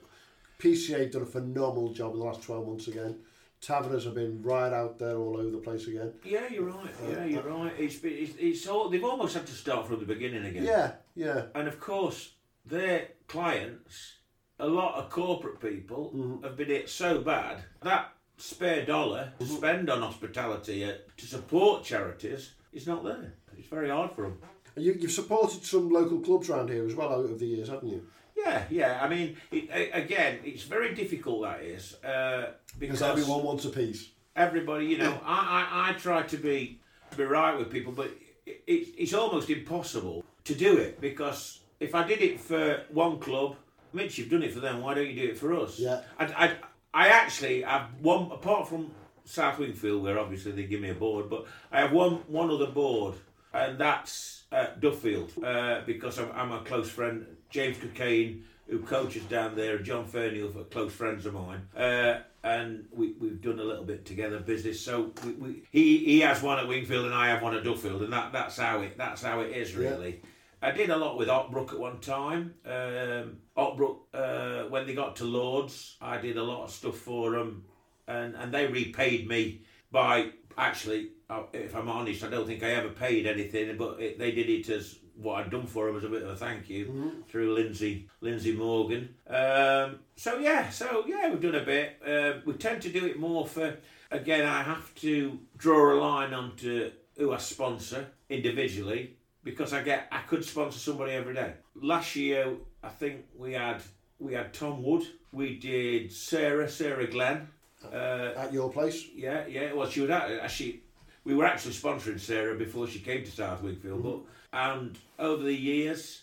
PCA 0.58 1.10
done 1.10 1.22
a 1.22 1.26
phenomenal 1.26 1.92
job 1.92 2.12
in 2.12 2.20
the 2.20 2.24
last 2.24 2.42
twelve 2.42 2.68
months 2.68 2.86
again. 2.86 3.16
Taverners 3.60 4.04
have 4.04 4.14
been 4.14 4.42
right 4.42 4.74
out 4.74 4.98
there 4.98 5.16
all 5.16 5.38
over 5.38 5.50
the 5.50 5.56
place 5.56 5.86
again. 5.88 6.12
Yeah, 6.22 6.46
you're 6.50 6.64
right. 6.64 6.94
Yeah, 7.08 7.24
you're 7.24 7.42
right. 7.42 7.72
It's 7.78 7.96
been, 7.96 8.12
it's, 8.12 8.34
it's 8.38 8.68
all 8.68 8.90
they've 8.90 9.02
almost 9.02 9.34
had 9.34 9.46
to 9.46 9.54
start 9.54 9.86
from 9.86 10.00
the 10.00 10.04
beginning 10.04 10.44
again. 10.44 10.64
Yeah, 10.64 10.92
yeah. 11.14 11.46
And 11.54 11.66
of 11.66 11.80
course, 11.80 12.32
their 12.66 13.08
clients, 13.38 14.12
a 14.60 14.66
lot 14.68 14.94
of 14.94 15.10
corporate 15.10 15.60
people, 15.60 16.38
have 16.44 16.56
been 16.56 16.68
hit 16.68 16.88
so 16.88 17.20
bad 17.20 17.58
that 17.82 18.12
spare 18.36 18.86
dollar 18.86 19.32
to 19.40 19.46
spend 19.46 19.90
on 19.90 20.02
hospitality 20.02 20.84
uh, 20.84 20.92
to 21.16 21.26
support 21.26 21.82
charities 21.82 22.52
is 22.72 22.86
not 22.86 23.02
there. 23.04 23.34
It's 23.58 23.68
very 23.68 23.90
hard 23.90 24.12
for 24.12 24.22
them. 24.22 24.38
You, 24.76 24.96
you've 24.98 25.10
supported 25.12 25.64
some 25.64 25.90
local 25.90 26.20
clubs 26.20 26.48
around 26.48 26.68
here 26.70 26.86
as 26.86 26.94
well 26.94 27.12
over 27.12 27.34
the 27.34 27.46
years, 27.46 27.68
haven't 27.68 27.88
you? 27.88 28.06
Yeah, 28.36 28.62
yeah. 28.70 28.98
I 29.02 29.08
mean, 29.08 29.36
it, 29.50 29.90
again, 29.92 30.38
it's 30.44 30.62
very 30.64 30.94
difficult. 30.94 31.42
That 31.42 31.62
is 31.62 31.94
uh, 32.04 32.52
because 32.78 33.00
Because 33.00 33.02
everyone 33.02 33.42
wants 33.44 33.64
a 33.64 33.70
piece. 33.70 34.10
everybody, 34.36 34.86
you 34.86 34.98
know, 34.98 35.18
I, 35.24 35.38
I, 35.58 35.90
I 35.90 35.92
try 35.94 36.22
to 36.22 36.36
be 36.36 36.80
be 37.16 37.24
right 37.24 37.56
with 37.58 37.70
people, 37.70 37.92
but 37.92 38.10
it, 38.46 38.62
it's 38.66 38.90
it's 38.98 39.14
almost 39.14 39.50
impossible 39.50 40.24
to 40.44 40.54
do 40.54 40.76
it 40.78 41.00
because 41.00 41.60
if 41.80 41.94
I 41.94 42.06
did 42.06 42.20
it 42.20 42.40
for 42.40 42.82
one 42.90 43.18
club, 43.18 43.56
Mitch, 43.92 44.18
you've 44.18 44.30
done 44.30 44.42
it 44.42 44.52
for 44.52 44.60
them. 44.60 44.82
Why 44.82 44.94
don't 44.94 45.06
you 45.06 45.14
do 45.14 45.28
it 45.28 45.38
for 45.38 45.54
us? 45.54 45.78
Yeah. 45.78 46.00
I, 46.18 46.24
I, 46.24 46.56
I 46.92 47.08
actually 47.08 47.62
have 47.62 47.88
one 48.00 48.30
apart 48.30 48.68
from 48.68 48.90
South 49.24 49.58
Wingfield, 49.58 50.02
where 50.02 50.18
obviously 50.18 50.52
they 50.52 50.64
give 50.64 50.80
me 50.80 50.90
a 50.90 50.94
board, 50.94 51.30
but 51.30 51.46
I 51.72 51.80
have 51.80 51.92
one 51.92 52.16
one 52.26 52.50
other 52.50 52.66
board, 52.66 53.14
and 53.52 53.78
that's 53.78 54.44
uh, 54.52 54.66
Duffield 54.78 55.32
uh, 55.42 55.82
because 55.86 56.18
I'm, 56.18 56.30
I'm 56.32 56.52
a 56.52 56.60
close 56.60 56.90
friend, 56.90 57.26
James 57.50 57.76
Cocaine, 57.78 58.44
who 58.68 58.80
coaches 58.80 59.24
down 59.24 59.56
there, 59.56 59.76
and 59.76 59.84
John 59.84 60.06
Ferniel, 60.06 60.48
are 60.58 60.64
close 60.64 60.92
friends 60.92 61.26
of 61.26 61.34
mine. 61.34 61.68
Uh, 61.76 62.20
and 62.42 62.86
we, 62.92 63.14
we've 63.18 63.40
done 63.40 63.58
a 63.58 63.64
little 63.64 63.84
bit 63.84 64.04
together 64.04 64.38
business. 64.38 64.80
So 64.80 65.12
we, 65.24 65.32
we, 65.32 65.62
he 65.72 65.98
he 65.98 66.20
has 66.20 66.42
one 66.42 66.58
at 66.58 66.68
Wingfield 66.68 67.06
and 67.06 67.14
I 67.14 67.28
have 67.28 67.42
one 67.42 67.54
at 67.54 67.64
Duffield, 67.64 68.02
and 68.02 68.12
that, 68.12 68.32
that's 68.32 68.58
how 68.58 68.82
it 68.82 68.98
that's 68.98 69.22
how 69.22 69.40
it 69.40 69.56
is 69.56 69.74
Yeah. 69.74 70.22
I 70.64 70.70
did 70.70 70.88
a 70.88 70.96
lot 70.96 71.18
with 71.18 71.28
Ockbrook 71.28 71.74
at 71.74 71.78
one 71.78 72.00
time. 72.00 72.54
Um, 72.64 73.36
Ockbrook, 73.54 73.98
uh, 74.14 74.70
when 74.70 74.86
they 74.86 74.94
got 74.94 75.16
to 75.16 75.24
Lords, 75.24 75.98
I 76.00 76.16
did 76.16 76.38
a 76.38 76.42
lot 76.42 76.64
of 76.64 76.70
stuff 76.70 76.96
for 76.96 77.32
them, 77.32 77.64
and, 78.08 78.34
and 78.34 78.52
they 78.52 78.66
repaid 78.66 79.28
me 79.28 79.60
by 79.92 80.30
actually, 80.56 81.10
uh, 81.28 81.42
if 81.52 81.76
I'm 81.76 81.90
honest, 81.90 82.24
I 82.24 82.30
don't 82.30 82.46
think 82.46 82.62
I 82.62 82.70
ever 82.70 82.88
paid 82.88 83.26
anything, 83.26 83.76
but 83.76 84.00
it, 84.00 84.18
they 84.18 84.32
did 84.32 84.48
it 84.48 84.70
as 84.70 85.00
what 85.16 85.40
I'd 85.40 85.50
done 85.50 85.66
for 85.66 85.86
them 85.86 85.96
as 85.96 86.04
a 86.04 86.08
bit 86.08 86.22
of 86.22 86.30
a 86.30 86.36
thank 86.36 86.70
you 86.70 86.86
through 87.28 87.52
Lindsay 87.52 88.08
Lindsay 88.22 88.52
Morgan. 88.52 89.14
Um, 89.28 90.00
so 90.16 90.38
yeah, 90.38 90.70
so 90.70 91.04
yeah, 91.06 91.28
we've 91.28 91.42
done 91.42 91.56
a 91.56 91.64
bit. 91.64 92.00
Uh, 92.04 92.40
we 92.46 92.54
tend 92.54 92.80
to 92.82 92.88
do 92.88 93.04
it 93.04 93.18
more 93.18 93.46
for. 93.46 93.76
Again, 94.10 94.46
I 94.46 94.62
have 94.62 94.94
to 94.96 95.38
draw 95.58 95.92
a 95.92 95.96
line 96.00 96.32
onto 96.32 96.90
who 97.16 97.32
I 97.32 97.38
sponsor 97.38 98.08
individually 98.28 99.13
because 99.44 99.72
I 99.72 99.82
get 99.82 100.08
I 100.10 100.20
could 100.22 100.44
sponsor 100.44 100.78
somebody 100.78 101.12
every 101.12 101.34
day. 101.34 101.52
Last 101.80 102.16
year, 102.16 102.54
I 102.82 102.88
think 102.88 103.26
we 103.36 103.52
had 103.52 103.82
we 104.18 104.34
had 104.34 104.52
Tom 104.52 104.82
Wood. 104.82 105.06
We 105.32 105.58
did 105.58 106.10
Sarah 106.12 106.68
Sarah 106.68 107.06
Glenn. 107.06 107.48
Uh, 107.92 108.32
At 108.36 108.52
your 108.52 108.72
place? 108.72 109.04
yeah, 109.14 109.46
yeah. 109.46 109.74
Well, 109.74 109.88
she 109.88 110.00
was 110.00 110.10
at, 110.10 110.30
actually. 110.30 110.80
We 111.24 111.34
were 111.34 111.44
actually 111.44 111.74
sponsoring 111.74 112.18
Sarah 112.20 112.56
before 112.56 112.86
she 112.86 112.98
came 112.98 113.24
to 113.24 113.30
South 113.30 113.62
Wingfield, 113.62 114.02
but 114.02 114.20
and 114.52 114.98
over 115.18 115.42
the 115.42 115.54
years, 115.54 116.22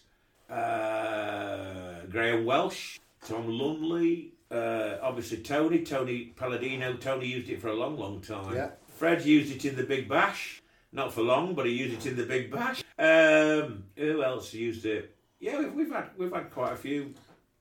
uh, 0.49 2.01
Graham 2.09 2.45
Welsh, 2.45 2.99
Tom 3.27 3.47
Lumley, 3.47 4.33
uh, 4.51 4.97
obviously 5.01 5.37
Tony, 5.37 5.83
Tony 5.83 6.33
Palladino. 6.35 6.93
Tony 6.97 7.27
used 7.27 7.49
it 7.49 7.61
for 7.61 7.69
a 7.69 7.73
long, 7.73 7.97
long 7.97 8.21
time. 8.21 8.55
Yeah. 8.55 8.69
Fred 8.95 9.25
used 9.25 9.51
it 9.55 9.65
in 9.65 9.75
the 9.75 9.83
Big 9.83 10.07
Bash, 10.07 10.60
not 10.91 11.13
for 11.13 11.21
long, 11.21 11.53
but 11.53 11.65
he 11.65 11.73
used 11.73 12.05
it 12.05 12.11
in 12.11 12.17
the 12.17 12.25
Big 12.25 12.51
Bash. 12.51 12.83
Um, 12.97 13.85
who 13.95 14.23
else 14.23 14.53
used 14.53 14.85
it? 14.85 15.15
Yeah, 15.39 15.59
we've, 15.59 15.73
we've 15.73 15.91
had 15.91 16.09
we've 16.17 16.33
had 16.33 16.51
quite 16.51 16.73
a 16.73 16.77
few 16.77 17.13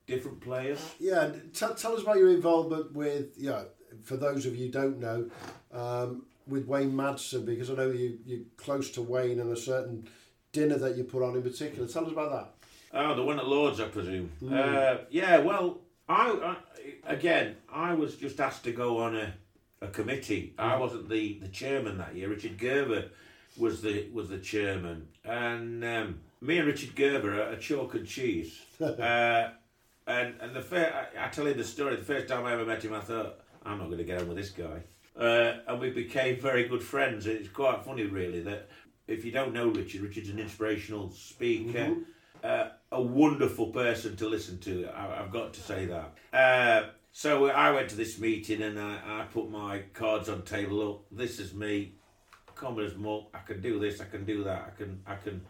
different 0.05 0.41
players. 0.41 0.79
Yeah, 0.99 1.25
and 1.25 1.53
tell, 1.53 1.71
us 1.71 1.83
about 1.83 2.17
your 2.17 2.29
involvement 2.29 2.93
with, 2.93 3.33
yeah, 3.37 3.63
for 4.03 4.17
those 4.17 4.45
of 4.45 4.55
you 4.55 4.65
who 4.65 4.71
don't 4.71 4.99
know, 4.99 5.29
um, 5.71 6.25
with 6.47 6.67
Wayne 6.67 6.91
Madsen, 6.91 7.45
because 7.45 7.69
I 7.69 7.75
know 7.75 7.91
you, 7.91 8.19
you're 8.25 8.45
close 8.57 8.91
to 8.91 9.01
Wayne 9.01 9.39
and 9.39 9.51
a 9.51 9.55
certain 9.55 10.07
dinner 10.51 10.77
that 10.77 10.97
you 10.97 11.03
put 11.03 11.23
on 11.23 11.35
in 11.35 11.43
particular. 11.43 11.87
Tell 11.87 12.05
us 12.05 12.11
about 12.11 12.31
that. 12.31 12.53
Oh, 12.93 13.15
the 13.15 13.23
one 13.23 13.39
at 13.39 13.47
Lords, 13.47 13.79
I 13.79 13.87
presume. 13.87 14.31
Uh, 14.51 14.97
yeah, 15.09 15.37
well, 15.39 15.79
I, 16.09 16.29
I 17.07 17.13
again, 17.13 17.55
I 17.71 17.93
was 17.93 18.15
just 18.15 18.39
asked 18.41 18.65
to 18.65 18.73
go 18.73 18.97
on 18.97 19.15
a, 19.15 19.33
a 19.81 19.87
committee. 19.87 20.53
I 20.57 20.77
wasn't 20.77 21.09
the, 21.09 21.39
the 21.41 21.47
chairman 21.47 21.97
that 21.97 22.15
year. 22.15 22.29
Richard 22.29 22.57
Gerber 22.57 23.09
was 23.57 23.81
the 23.81 24.07
was 24.13 24.29
the 24.29 24.37
chairman, 24.37 25.07
and 25.25 25.83
um, 25.83 26.19
me 26.39 26.57
and 26.57 26.67
Richard 26.67 26.95
Gerber 26.95 27.41
are, 27.41 27.53
are 27.53 27.57
chalk 27.57 27.95
and 27.95 28.07
cheese. 28.07 28.59
uh, 28.81 29.49
and 30.07 30.35
and 30.39 30.55
the 30.55 30.61
fir- 30.61 31.07
I, 31.17 31.25
I 31.25 31.29
tell 31.29 31.47
you 31.47 31.53
the 31.53 31.63
story. 31.63 31.95
The 31.95 32.03
first 32.03 32.27
time 32.27 32.45
I 32.45 32.53
ever 32.53 32.65
met 32.65 32.83
him, 32.83 32.93
I 32.93 33.01
thought 33.01 33.39
I'm 33.65 33.79
not 33.79 33.87
going 33.87 33.97
to 33.97 34.03
get 34.03 34.21
on 34.21 34.27
with 34.27 34.37
this 34.37 34.51
guy. 34.51 34.83
Uh, 35.17 35.59
and 35.67 35.79
we 35.79 35.89
became 35.89 36.39
very 36.39 36.67
good 36.67 36.81
friends. 36.81 37.27
It's 37.27 37.49
quite 37.49 37.83
funny, 37.83 38.05
really, 38.05 38.41
that 38.43 38.69
if 39.07 39.25
you 39.25 39.31
don't 39.31 39.53
know 39.53 39.67
Richard, 39.67 40.01
Richard's 40.01 40.29
an 40.29 40.39
inspirational 40.39 41.11
speaker, 41.11 41.95
uh, 42.43 42.69
a 42.91 43.01
wonderful 43.01 43.67
person 43.67 44.15
to 44.15 44.29
listen 44.29 44.57
to. 44.59 44.87
I, 44.87 45.21
I've 45.21 45.31
got 45.31 45.53
to 45.53 45.61
say 45.61 45.85
that. 45.85 46.93
So 47.11 47.47
I 47.47 47.71
went 47.71 47.89
to 47.89 47.95
this 47.95 48.19
meeting 48.19 48.61
and 48.61 48.79
I, 48.79 48.95
I 49.05 49.25
put 49.31 49.49
my 49.49 49.79
cards 49.93 50.29
on 50.29 50.43
table. 50.43 50.77
Look, 50.77 51.05
this 51.11 51.39
is 51.39 51.53
me, 51.53 51.95
common 52.55 52.85
as 52.85 52.95
muck. 52.95 53.25
I 53.33 53.39
can 53.39 53.61
do 53.61 53.79
this. 53.79 53.99
I 53.99 54.05
can 54.05 54.23
do 54.25 54.43
that. 54.45 54.73
I 54.73 54.77
can. 54.77 55.01
I 55.05 55.15
can. 55.15 55.41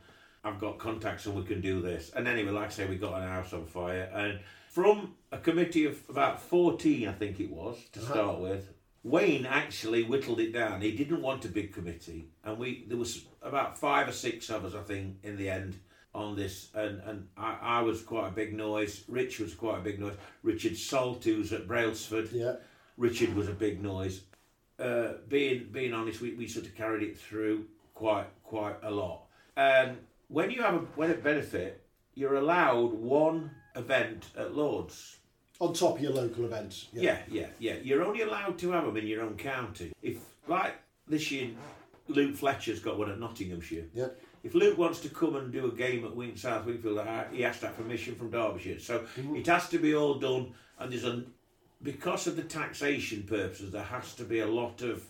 I've 0.44 0.60
got 0.60 0.80
contacts 0.80 1.28
and 1.28 1.36
we 1.36 1.44
can 1.44 1.62
do 1.62 1.82
this. 1.82 2.10
And 2.16 2.28
anyway, 2.28 2.50
like 2.52 2.68
I 2.68 2.72
say, 2.72 2.86
we 2.88 2.96
got 2.96 3.22
an 3.22 3.28
house 3.28 3.54
on 3.54 3.68
fire. 3.68 4.10
And 4.12 4.40
from 4.70 5.14
a 5.32 5.38
committee 5.38 5.86
of 5.86 6.02
about 6.10 6.42
14, 6.42 7.08
I 7.08 7.12
think 7.12 7.40
it 7.40 7.52
was, 7.52 7.78
to 7.92 8.00
Uh-huh. 8.00 8.12
start 8.14 8.40
with, 8.40 8.74
Wayne 9.04 9.46
actually 9.46 10.02
whittled 10.04 10.40
it 10.40 10.52
down. 10.52 10.82
He 10.82 10.94
didn't 10.98 11.22
want 11.22 11.46
a 11.46 11.48
big 11.48 11.72
committee. 11.74 12.30
And 12.44 12.58
we 12.58 12.86
there 12.88 12.98
was 12.98 13.26
about 13.44 13.78
five 13.78 14.08
or 14.08 14.12
six 14.14 14.50
of 14.50 14.66
us, 14.66 14.74
I 14.74 14.82
think, 14.82 15.18
in 15.22 15.38
the 15.38 15.48
end 15.50 15.80
on 16.14 16.36
this. 16.36 16.70
And, 16.74 17.02
and 17.06 17.28
I, 17.38 17.58
I 17.62 17.82
was 17.82 18.02
quite 18.02 18.28
a 18.28 18.32
big 18.32 18.54
noise. 18.54 19.04
Rich 19.08 19.40
was 19.40 19.54
quite 19.54 19.80
a 19.80 19.82
big 19.82 20.00
noise. 20.00 20.16
Richard 20.44 20.78
Salt, 20.78 21.24
who's 21.24 21.54
at 21.54 21.68
Brailsford. 21.68 22.32
Yeah. 22.32 22.56
Richard 22.98 23.34
was 23.34 23.48
a 23.48 23.54
big 23.54 23.82
noise. 23.82 24.22
Uh, 24.80 25.14
being 25.28 25.68
being 25.72 25.94
honest, 25.94 26.22
we, 26.22 26.34
we 26.34 26.48
sort 26.48 26.66
of 26.66 26.76
carried 26.76 27.04
it 27.04 27.18
through 27.18 27.66
quite 27.94 28.28
quite 28.44 28.78
a 28.84 28.92
lot. 28.92 29.26
And 29.56 29.98
when 30.28 30.50
you 30.50 30.62
have 30.62 30.76
a 30.76 30.80
when 30.96 31.12
a 31.12 31.16
benefit, 31.16 31.86
you're 32.16 32.36
allowed 32.36 32.94
one 32.94 33.52
event 33.76 34.26
at 34.38 34.56
Lords. 34.56 35.18
On 35.60 35.74
top 35.74 35.98
of 35.98 36.02
your 36.02 36.12
local 36.12 36.46
events. 36.46 36.88
Yeah, 36.92 37.20
yeah, 37.30 37.48
yeah. 37.60 37.76
You're 37.84 38.04
only 38.04 38.22
allowed 38.22 38.58
to 38.60 38.72
have 38.72 38.86
them 38.86 38.98
in 38.98 39.06
your 39.06 39.22
own 39.22 39.38
county. 39.38 39.94
If 40.02 40.18
like 40.48 40.74
this 41.08 41.30
year, 41.32 41.52
Luke 42.08 42.36
Fletcher's 42.36 42.80
got 42.80 42.98
one 42.98 43.12
at 43.12 43.20
Nottinghamshire. 43.20 43.86
Yeah. 43.94 44.08
If 44.44 44.56
Luke 44.56 44.78
wants 44.78 45.00
to 45.02 45.10
come 45.10 45.36
and 45.36 45.52
do 45.52 45.68
a 45.68 45.72
game 45.72 46.04
at 46.04 46.16
Wing 46.16 46.36
South 46.36 46.66
Wingfield, 46.66 47.00
he 47.32 47.44
has 47.44 47.60
to 47.60 47.68
have 47.68 47.78
permission 47.78 48.16
from 48.16 48.32
Derbyshire. 48.32 48.80
So 48.80 49.06
it 49.36 49.46
has 49.48 49.70
to 49.70 49.78
be 49.78 49.94
all 49.96 50.16
done, 50.16 50.54
and 50.80 50.92
there's 50.92 51.06
a 51.06 51.24
because 51.84 52.28
of 52.28 52.36
the 52.36 52.44
taxation 52.44 53.24
purposes, 53.24 53.72
there 53.72 53.84
has 53.84 54.14
to 54.16 54.24
be 54.24 54.40
a 54.40 54.48
lot 54.48 54.82
of 54.82 55.04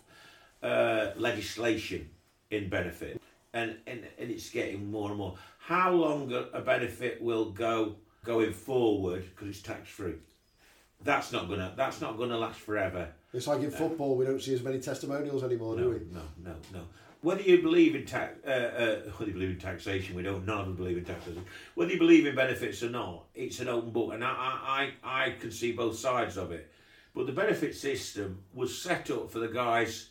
uh, 0.64 1.12
legislation 1.18 2.10
in 2.50 2.70
benefit, 2.70 3.22
and, 3.54 3.78
and 3.88 4.04
and 4.18 4.30
it's 4.32 4.50
getting 4.50 4.92
more 4.92 5.10
and 5.10 5.18
more. 5.18 5.38
How 5.60 5.92
long 5.92 6.32
a, 6.34 6.48
a 6.54 6.62
benefit 6.62 7.22
will 7.22 7.52
go 7.52 7.96
going 8.26 8.54
forward 8.54 9.24
because 9.30 9.48
it's 9.50 9.62
tax 9.62 9.90
free? 9.90 10.16
That's 11.04 11.32
not 11.32 11.50
gonna 11.50 11.74
that's 11.76 12.02
not 12.02 12.18
gonna 12.18 12.38
last 12.38 12.60
forever. 12.60 13.08
It's 13.34 13.48
like 13.48 13.62
in 13.62 13.72
football, 13.72 14.18
we 14.18 14.26
don't 14.26 14.42
see 14.42 14.54
as 14.54 14.62
many 14.62 14.80
testimonials 14.80 15.44
anymore, 15.44 15.76
No, 15.78 15.84
do 15.84 15.90
we? 15.92 16.14
no, 16.14 16.22
no, 16.44 16.56
no. 16.74 16.82
Whether 17.22 17.44
you 17.44 17.62
believe 17.62 17.96
in 17.96 18.06
tax, 18.06 18.36
uh, 18.46 18.50
uh, 18.50 18.96
whether 19.12 19.28
you 19.28 19.34
believe 19.34 19.50
in 19.52 19.60
taxation, 19.60 20.16
we 20.16 20.24
don't. 20.24 20.46
None 20.46 20.62
of 20.62 20.68
us 20.70 20.76
believe 20.76 20.98
in 20.98 21.06
taxation. 21.06 21.46
Whether 21.76 21.94
you 21.94 22.00
believe 22.00 22.26
in 22.26 22.36
benefits 22.36 22.82
or 22.82 22.90
not, 22.90 23.26
it's 23.36 23.60
an 23.60 23.68
open 23.68 23.92
book, 23.92 24.14
and 24.14 24.24
I, 24.24 24.28
I, 24.30 24.90
I 25.04 25.26
I 25.26 25.32
can 25.32 25.52
see 25.52 25.72
both 25.72 25.98
sides 25.98 26.36
of 26.38 26.52
it. 26.52 26.72
But 27.14 27.28
the 27.28 27.32
benefit 27.32 27.76
system 27.76 28.44
was 28.54 28.76
set 28.82 29.12
up 29.12 29.30
for 29.32 29.40
the 29.40 29.50
guys 29.50 30.10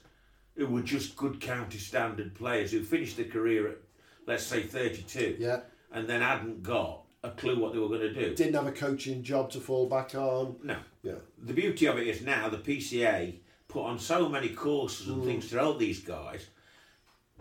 who 0.56 0.66
were 0.68 0.82
just 0.82 1.16
good 1.16 1.40
county 1.40 1.78
standard 1.78 2.34
players 2.34 2.70
who 2.70 2.82
finished 2.84 3.16
their 3.16 3.26
career 3.26 3.68
at, 3.70 3.78
let's 4.26 4.44
say, 4.44 4.62
thirty-two, 4.62 5.36
Yeah. 5.40 5.60
and 5.92 6.06
then 6.08 6.20
hadn't 6.20 6.62
got 6.62 7.02
a 7.24 7.30
clue 7.30 7.58
what 7.58 7.72
they 7.72 7.78
were 7.80 7.88
going 7.88 8.00
to 8.02 8.14
do. 8.14 8.34
Didn't 8.36 8.54
have 8.54 8.66
a 8.68 8.72
coaching 8.72 9.22
job 9.24 9.50
to 9.50 9.60
fall 9.60 9.88
back 9.88 10.14
on. 10.14 10.56
No. 10.62 10.76
Yeah. 11.02 11.14
The 11.42 11.54
beauty 11.54 11.86
of 11.86 11.98
it 11.98 12.06
is 12.06 12.22
now 12.22 12.48
the 12.48 12.58
PCA 12.58 13.34
put 13.66 13.82
on 13.84 13.98
so 13.98 14.28
many 14.28 14.50
courses 14.50 15.08
and 15.08 15.24
things 15.24 15.48
to 15.50 15.58
help 15.58 15.78
these 15.78 16.00
guys 16.00 16.46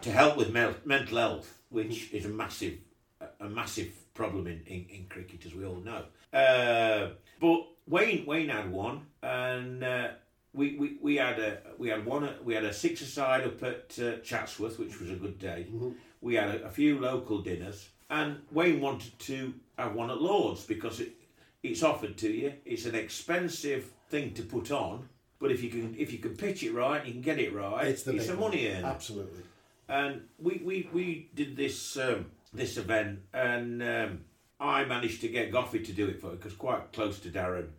to 0.01 0.11
help 0.11 0.37
with 0.37 0.51
mel- 0.51 0.75
mental 0.85 1.17
health, 1.17 1.59
which 1.69 2.11
is 2.13 2.25
a 2.25 2.29
massive, 2.29 2.77
a- 3.39 3.49
massive 3.49 3.91
problem 4.13 4.47
in, 4.47 4.61
in, 4.67 4.85
in 4.89 5.05
cricket, 5.09 5.45
as 5.45 5.53
we 5.53 5.65
all 5.65 5.81
know. 5.81 6.03
Uh, 6.37 7.09
but 7.39 7.65
Wayne 7.87 8.25
Wayne 8.25 8.49
had 8.49 8.71
one, 8.71 9.01
and 9.23 9.83
uh, 9.83 10.09
we, 10.53 10.75
we, 10.77 10.97
we 11.01 11.15
had 11.15 11.39
a 11.39 11.57
we 11.77 11.89
had 11.89 12.05
one 12.05 12.29
we 12.43 12.53
had 12.53 12.63
a 12.65 12.73
six 12.73 13.01
aside 13.01 13.45
up 13.45 13.63
at 13.63 13.97
uh, 13.99 14.17
Chatsworth, 14.23 14.77
which 14.79 14.99
was 14.99 15.09
a 15.09 15.15
good 15.15 15.39
day. 15.39 15.65
We 16.21 16.35
had 16.35 16.49
a, 16.49 16.65
a 16.65 16.69
few 16.69 16.99
local 16.99 17.39
dinners, 17.41 17.89
and 18.09 18.41
Wayne 18.51 18.79
wanted 18.79 19.17
to 19.19 19.53
have 19.77 19.95
one 19.95 20.09
at 20.11 20.21
Lords 20.21 20.65
because 20.65 20.99
it 20.99 21.13
it's 21.63 21.83
offered 21.83 22.17
to 22.17 22.29
you. 22.31 22.53
It's 22.65 22.85
an 22.85 22.95
expensive 22.95 23.89
thing 24.09 24.33
to 24.35 24.43
put 24.43 24.71
on, 24.71 25.09
but 25.39 25.51
if 25.51 25.63
you 25.63 25.69
can 25.69 25.95
if 25.97 26.11
you 26.11 26.19
can 26.19 26.35
pitch 26.35 26.61
it 26.63 26.73
right, 26.73 27.03
you 27.05 27.11
can 27.13 27.21
get 27.21 27.39
it 27.39 27.53
right. 27.53 27.87
It's 27.87 28.03
the 28.03 28.11
a 28.11 28.35
money 28.35 28.67
one. 28.67 28.77
earner. 28.77 28.87
Absolutely. 28.87 29.43
And 29.89 30.21
we 30.37 30.61
we, 30.63 30.89
we 30.93 31.29
did 31.33 31.57
this 31.57 31.97
um, 31.97 32.27
this 32.53 32.77
event, 32.77 33.21
and 33.33 33.81
um, 33.81 34.21
I 34.59 34.85
managed 34.85 35.21
to 35.21 35.27
get 35.27 35.51
Goughie 35.51 35.83
to 35.83 35.91
do 35.91 36.07
it 36.07 36.21
for 36.21 36.29
because 36.29 36.53
quite 36.53 36.93
close 36.93 37.19
to 37.21 37.29
Darren, 37.29 37.69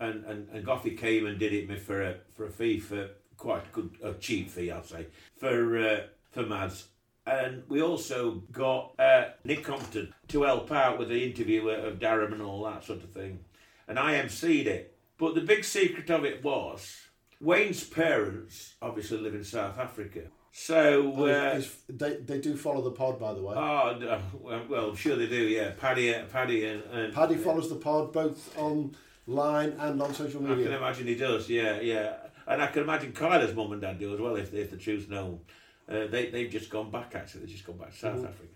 and, 0.00 0.24
and 0.24 0.48
and 0.48 0.64
Goughie 0.64 0.96
came 0.96 1.26
and 1.26 1.38
did 1.38 1.52
it 1.52 1.68
me 1.68 1.76
for 1.76 2.02
a 2.02 2.14
for 2.32 2.46
a 2.46 2.50
fee 2.50 2.78
for 2.78 3.10
quite 3.36 3.70
good 3.72 3.90
a 4.02 4.14
cheap 4.14 4.50
fee 4.50 4.70
I'd 4.70 4.86
say 4.86 5.06
for 5.36 5.78
uh, 5.78 6.00
for 6.30 6.44
Mads. 6.44 6.88
And 7.26 7.62
we 7.68 7.82
also 7.82 8.42
got 8.50 8.98
uh, 8.98 9.28
Nick 9.44 9.62
Compton 9.62 10.14
to 10.28 10.42
help 10.42 10.72
out 10.72 10.98
with 10.98 11.10
the 11.10 11.22
interview 11.22 11.68
of 11.68 11.98
Darren 11.98 12.32
and 12.32 12.42
all 12.42 12.64
that 12.64 12.84
sort 12.84 13.04
of 13.04 13.10
thing. 13.10 13.40
And 13.86 13.98
I 13.98 14.14
emceed 14.14 14.66
it. 14.66 14.96
But 15.18 15.34
the 15.34 15.42
big 15.42 15.64
secret 15.64 16.08
of 16.08 16.24
it 16.24 16.42
was 16.42 16.96
Wayne's 17.38 17.84
parents 17.84 18.74
obviously 18.80 19.18
live 19.18 19.34
in 19.34 19.44
South 19.44 19.78
Africa. 19.78 20.22
So. 20.52 21.12
Oh, 21.16 21.24
Uh, 21.24 21.28
it's- 21.58 21.76
they, 21.88 22.16
they 22.16 22.40
do 22.40 22.56
follow 22.56 22.82
the 22.82 22.90
pod, 22.90 23.18
by 23.20 23.32
the 23.34 23.42
way. 23.42 23.54
Oh, 23.56 23.96
no, 23.98 24.20
well, 24.40 24.62
well, 24.68 24.94
sure 24.94 25.16
they 25.16 25.26
do, 25.28 25.36
yeah. 25.48 25.72
Paddy, 25.78 26.12
Paddy 26.32 26.64
and, 26.64 26.82
and 26.92 27.12
Paddy 27.14 27.36
follows 27.36 27.68
the 27.68 27.76
pod 27.76 28.12
both 28.12 28.56
online 28.58 29.70
and 29.78 30.02
on 30.02 30.12
social 30.14 30.42
media. 30.42 30.56
I 30.66 30.68
can 30.68 30.72
imagine 30.72 31.06
he 31.06 31.14
does, 31.14 31.48
yeah, 31.48 31.80
yeah. 31.80 32.14
And 32.46 32.60
I 32.60 32.66
can 32.66 32.82
imagine 32.82 33.12
Kyla's 33.12 33.54
mum 33.54 33.72
and 33.72 33.80
dad 33.80 33.98
do 33.98 34.12
as 34.12 34.20
well 34.20 34.34
if, 34.36 34.52
if 34.52 34.70
the 34.70 34.76
truth's 34.76 35.08
known. 35.08 35.40
Uh, 35.88 36.06
they, 36.06 36.30
they've 36.30 36.50
just 36.50 36.70
gone 36.70 36.90
back, 36.90 37.14
actually. 37.14 37.40
They've 37.40 37.50
just 37.50 37.66
gone 37.66 37.76
back 37.78 37.90
to 37.92 37.96
South 37.96 38.18
Mhm. 38.18 38.28
Africa. 38.28 38.48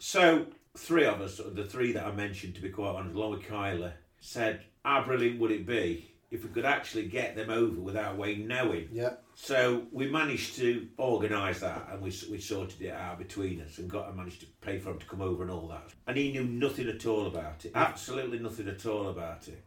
So, 0.00 0.46
three 0.76 1.04
of 1.04 1.20
us, 1.20 1.40
the 1.52 1.64
three 1.64 1.92
that 1.92 2.04
I 2.04 2.12
mentioned, 2.12 2.54
to 2.56 2.60
be 2.62 2.70
quite 2.70 2.90
honest, 2.94 3.14
along 3.16 3.32
with 3.32 3.42
Kyla, 3.48 3.92
said, 4.20 4.62
how 4.84 5.04
brilliant 5.04 5.38
would 5.40 5.50
it 5.50 5.66
be 5.66 6.10
if 6.30 6.42
we 6.44 6.50
could 6.50 6.64
actually 6.64 7.06
get 7.06 7.36
them 7.36 7.50
over 7.50 7.80
without 7.80 8.16
Wayne 8.16 8.46
knowing? 8.46 8.88
Yeah. 8.92 9.14
So 9.40 9.84
we 9.92 10.10
managed 10.10 10.56
to 10.56 10.88
organise 10.96 11.60
that, 11.60 11.88
and 11.92 12.02
we, 12.02 12.12
we 12.28 12.40
sorted 12.40 12.82
it 12.82 12.90
out 12.90 13.18
between 13.18 13.60
us, 13.60 13.78
and 13.78 13.88
got 13.88 14.08
and 14.08 14.16
managed 14.16 14.40
to 14.40 14.46
pay 14.60 14.78
for 14.80 14.90
him 14.90 14.98
to 14.98 15.06
come 15.06 15.22
over 15.22 15.42
and 15.44 15.50
all 15.50 15.68
that. 15.68 15.94
And 16.08 16.16
he 16.16 16.32
knew 16.32 16.42
nothing 16.42 16.88
at 16.88 17.06
all 17.06 17.28
about 17.28 17.64
it, 17.64 17.70
absolutely 17.76 18.40
nothing 18.40 18.66
at 18.66 18.84
all 18.84 19.08
about 19.08 19.46
it. 19.46 19.62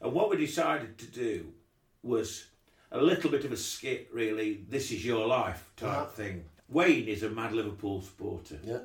And 0.00 0.14
what 0.14 0.30
we 0.30 0.38
decided 0.38 0.96
to 0.98 1.06
do 1.06 1.52
was 2.02 2.46
a 2.90 3.00
little 3.00 3.30
bit 3.30 3.44
of 3.44 3.52
a 3.52 3.58
skit, 3.58 4.08
really. 4.10 4.62
This 4.70 4.90
is 4.90 5.04
your 5.04 5.26
life 5.26 5.70
type 5.76 5.90
Yeah. 5.98 6.06
thing. 6.06 6.44
Wayne 6.70 7.06
is 7.06 7.22
a 7.22 7.28
mad 7.28 7.52
Liverpool 7.52 8.00
supporter. 8.00 8.58
Yeah. 8.64 8.80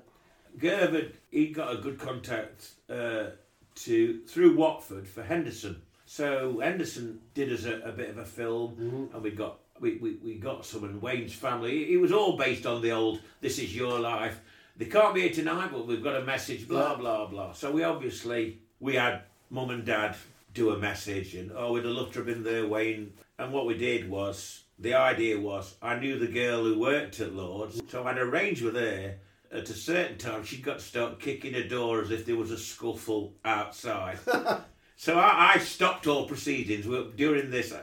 Gervard, 0.60 1.14
he 1.32 1.48
got 1.48 1.74
a 1.74 1.78
good 1.78 1.98
contact 1.98 2.72
uh, 2.90 3.28
to 3.76 4.20
through 4.28 4.58
Watford 4.58 5.08
for 5.08 5.24
Henderson. 5.24 5.82
So 6.06 6.60
Henderson 6.60 7.22
did 7.34 7.54
us 7.54 7.64
a, 7.64 7.80
a 7.80 7.94
bit 7.94 8.10
of 8.10 8.18
a 8.18 8.26
film, 8.26 9.10
and 9.14 9.24
we 9.24 9.32
got 9.32 9.60
we, 9.80 9.98
we, 9.98 10.18
we 10.24 10.36
got 10.36 10.66
some 10.66 10.86
in 10.86 11.02
Wayne's 11.02 11.34
family. 11.34 11.94
It 11.94 11.98
was 11.98 12.12
all 12.12 12.38
based 12.38 12.66
on 12.66 12.82
the 12.82 12.92
old 12.92 13.22
"This 13.42 13.60
is 13.60 13.76
your 13.76 14.00
life." 14.00 14.40
They 14.78 14.86
can't 14.86 15.16
be 15.16 15.22
here 15.22 15.32
tonight, 15.32 15.70
but 15.72 15.88
we've 15.88 16.04
got 16.04 16.22
a 16.22 16.26
message. 16.26 16.68
Blah 16.68 16.96
blah 16.96 17.28
blah. 17.28 17.54
So 17.54 17.72
we 17.72 17.84
obviously 17.84 18.60
we 18.80 18.96
had 18.96 19.24
mum 19.50 19.70
and 19.70 19.86
dad 19.86 20.16
do 20.54 20.72
a 20.72 20.78
message, 20.78 21.36
and 21.36 21.52
oh, 21.56 21.74
we'd 21.74 21.86
have 21.86 21.94
loved 21.94 22.14
to 22.14 22.20
have 22.20 22.28
been 22.28 22.44
there, 22.44 22.68
Wayne. 22.68 23.14
And 23.38 23.52
what 23.52 23.66
we 23.66 23.78
did 23.78 24.10
was 24.10 24.64
the 24.80 24.94
idea 24.94 25.40
was 25.40 25.76
I 25.82 25.98
knew 26.00 26.18
the 26.18 26.28
girl 26.28 26.64
who 26.64 26.80
worked 26.80 27.20
at 27.20 27.34
Lords, 27.34 27.82
so 27.90 28.06
I'd 28.06 28.18
arranged 28.18 28.64
with 28.64 28.76
her 28.76 29.16
at 29.52 29.70
a 29.70 29.74
certain 29.74 30.18
time 30.18 30.44
she 30.44 30.58
got 30.58 30.80
to 30.80 30.84
start 30.86 31.20
kicking 31.20 31.56
a 31.56 31.68
door 31.68 32.02
as 32.02 32.12
if 32.12 32.26
there 32.26 32.36
was 32.36 32.52
a 32.52 32.58
scuffle 32.58 33.34
outside. 33.44 34.20
so 34.96 35.18
I, 35.18 35.54
I 35.56 35.60
stopped 35.60 36.08
all 36.08 36.28
proceedings 36.28 36.86
during 37.16 37.50
this, 37.50 37.74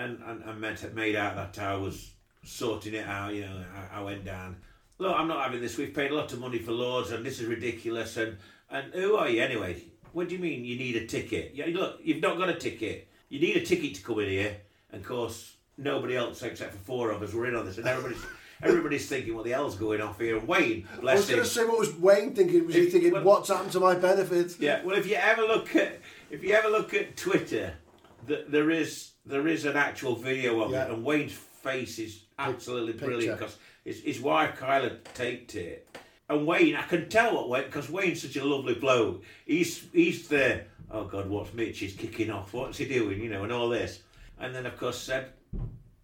and 0.00 0.22
and, 0.26 0.42
and 0.44 0.60
meant, 0.60 0.94
made 0.94 1.16
out 1.16 1.36
that 1.36 1.62
I 1.62 1.76
was 1.76 2.10
sorting 2.44 2.94
it 2.94 3.06
out. 3.06 3.34
You 3.34 3.42
know, 3.42 3.64
I, 3.92 4.00
I 4.00 4.02
went 4.02 4.24
down. 4.24 4.56
look, 4.98 5.14
I'm 5.16 5.28
not 5.28 5.44
having 5.44 5.60
this. 5.60 5.76
We've 5.76 5.94
paid 5.94 6.10
a 6.10 6.14
lot 6.14 6.32
of 6.32 6.40
money 6.40 6.58
for 6.58 6.72
Lords, 6.72 7.10
and 7.12 7.24
this 7.24 7.40
is 7.40 7.46
ridiculous. 7.46 8.16
And 8.16 8.38
and 8.70 8.92
who 8.94 9.16
are 9.16 9.28
you 9.28 9.42
anyway? 9.42 9.82
What 10.12 10.28
do 10.28 10.34
you 10.34 10.40
mean 10.40 10.64
you 10.64 10.76
need 10.76 10.96
a 10.96 11.06
ticket? 11.06 11.52
Yeah, 11.54 11.66
look, 11.68 12.00
you've 12.02 12.22
not 12.22 12.36
got 12.38 12.48
a 12.48 12.54
ticket. 12.54 13.08
You 13.28 13.40
need 13.40 13.56
a 13.56 13.64
ticket 13.64 13.94
to 13.96 14.02
come 14.02 14.18
in 14.20 14.28
here. 14.28 14.56
And 14.92 15.02
of 15.02 15.06
course, 15.06 15.54
nobody 15.78 16.16
else 16.16 16.42
except 16.42 16.72
for 16.72 16.78
four 16.78 17.10
of 17.12 17.22
us 17.22 17.32
were 17.32 17.46
in 17.46 17.54
on 17.54 17.64
this, 17.66 17.78
and 17.78 17.86
everybody's. 17.86 18.22
Everybody's 18.62 19.08
thinking, 19.08 19.34
what 19.34 19.44
the 19.44 19.52
hell's 19.52 19.74
going 19.74 20.02
off 20.02 20.20
here? 20.20 20.36
And 20.36 20.46
Wayne, 20.46 20.86
I 20.98 21.14
was 21.14 21.26
going 21.26 21.40
to 21.40 21.46
say, 21.46 21.64
what 21.64 21.78
was 21.78 21.94
Wayne 21.94 22.34
thinking? 22.34 22.66
Was 22.66 22.74
he 22.74 22.90
thinking, 22.90 23.10
well- 23.10 23.22
what's 23.24 23.48
happened 23.48 23.72
to 23.72 23.80
my 23.80 23.94
benefits? 23.94 24.60
Yeah, 24.60 24.84
well, 24.84 24.98
if 24.98 25.06
you 25.06 25.14
ever 25.14 25.40
look 25.40 25.74
at 25.76 25.98
if 26.28 26.44
you 26.44 26.52
ever 26.52 26.68
look 26.68 26.92
at 26.92 27.16
Twitter, 27.16 27.72
th- 28.26 28.46
there 28.48 28.70
is 28.70 29.12
there 29.26 29.46
is 29.48 29.64
an 29.64 29.76
actual 29.76 30.14
video 30.16 30.60
of 30.62 30.70
Yeah. 30.72 30.84
it, 30.86 30.90
and 30.92 31.04
Wayne's 31.04 31.32
face 31.32 31.98
is 31.98 32.22
absolutely 32.38 32.92
picture. 32.94 33.06
brilliant 33.06 33.38
because 33.38 33.56
his, 33.84 34.00
his 34.02 34.20
wife 34.20 34.56
Kyla 34.56 34.90
taped 35.14 35.54
it, 35.54 35.86
and 36.28 36.46
Wayne, 36.46 36.74
I 36.76 36.82
can 36.82 37.08
tell 37.08 37.34
what 37.34 37.48
Wayne 37.48 37.64
because 37.64 37.90
Wayne's 37.90 38.22
such 38.22 38.36
a 38.36 38.44
lovely 38.44 38.74
bloke. 38.74 39.22
He's 39.46 39.86
he's 39.92 40.28
there. 40.28 40.66
Oh 40.90 41.04
God, 41.04 41.28
what's 41.28 41.52
Mitch? 41.54 41.78
He's 41.78 41.94
kicking 41.94 42.30
off. 42.30 42.52
What's 42.52 42.78
he 42.78 42.86
doing? 42.86 43.20
You 43.22 43.28
know, 43.30 43.44
and 43.44 43.52
all 43.52 43.68
this, 43.68 44.00
and 44.38 44.54
then 44.54 44.66
of 44.66 44.76
course 44.78 44.98
said. 45.00 45.32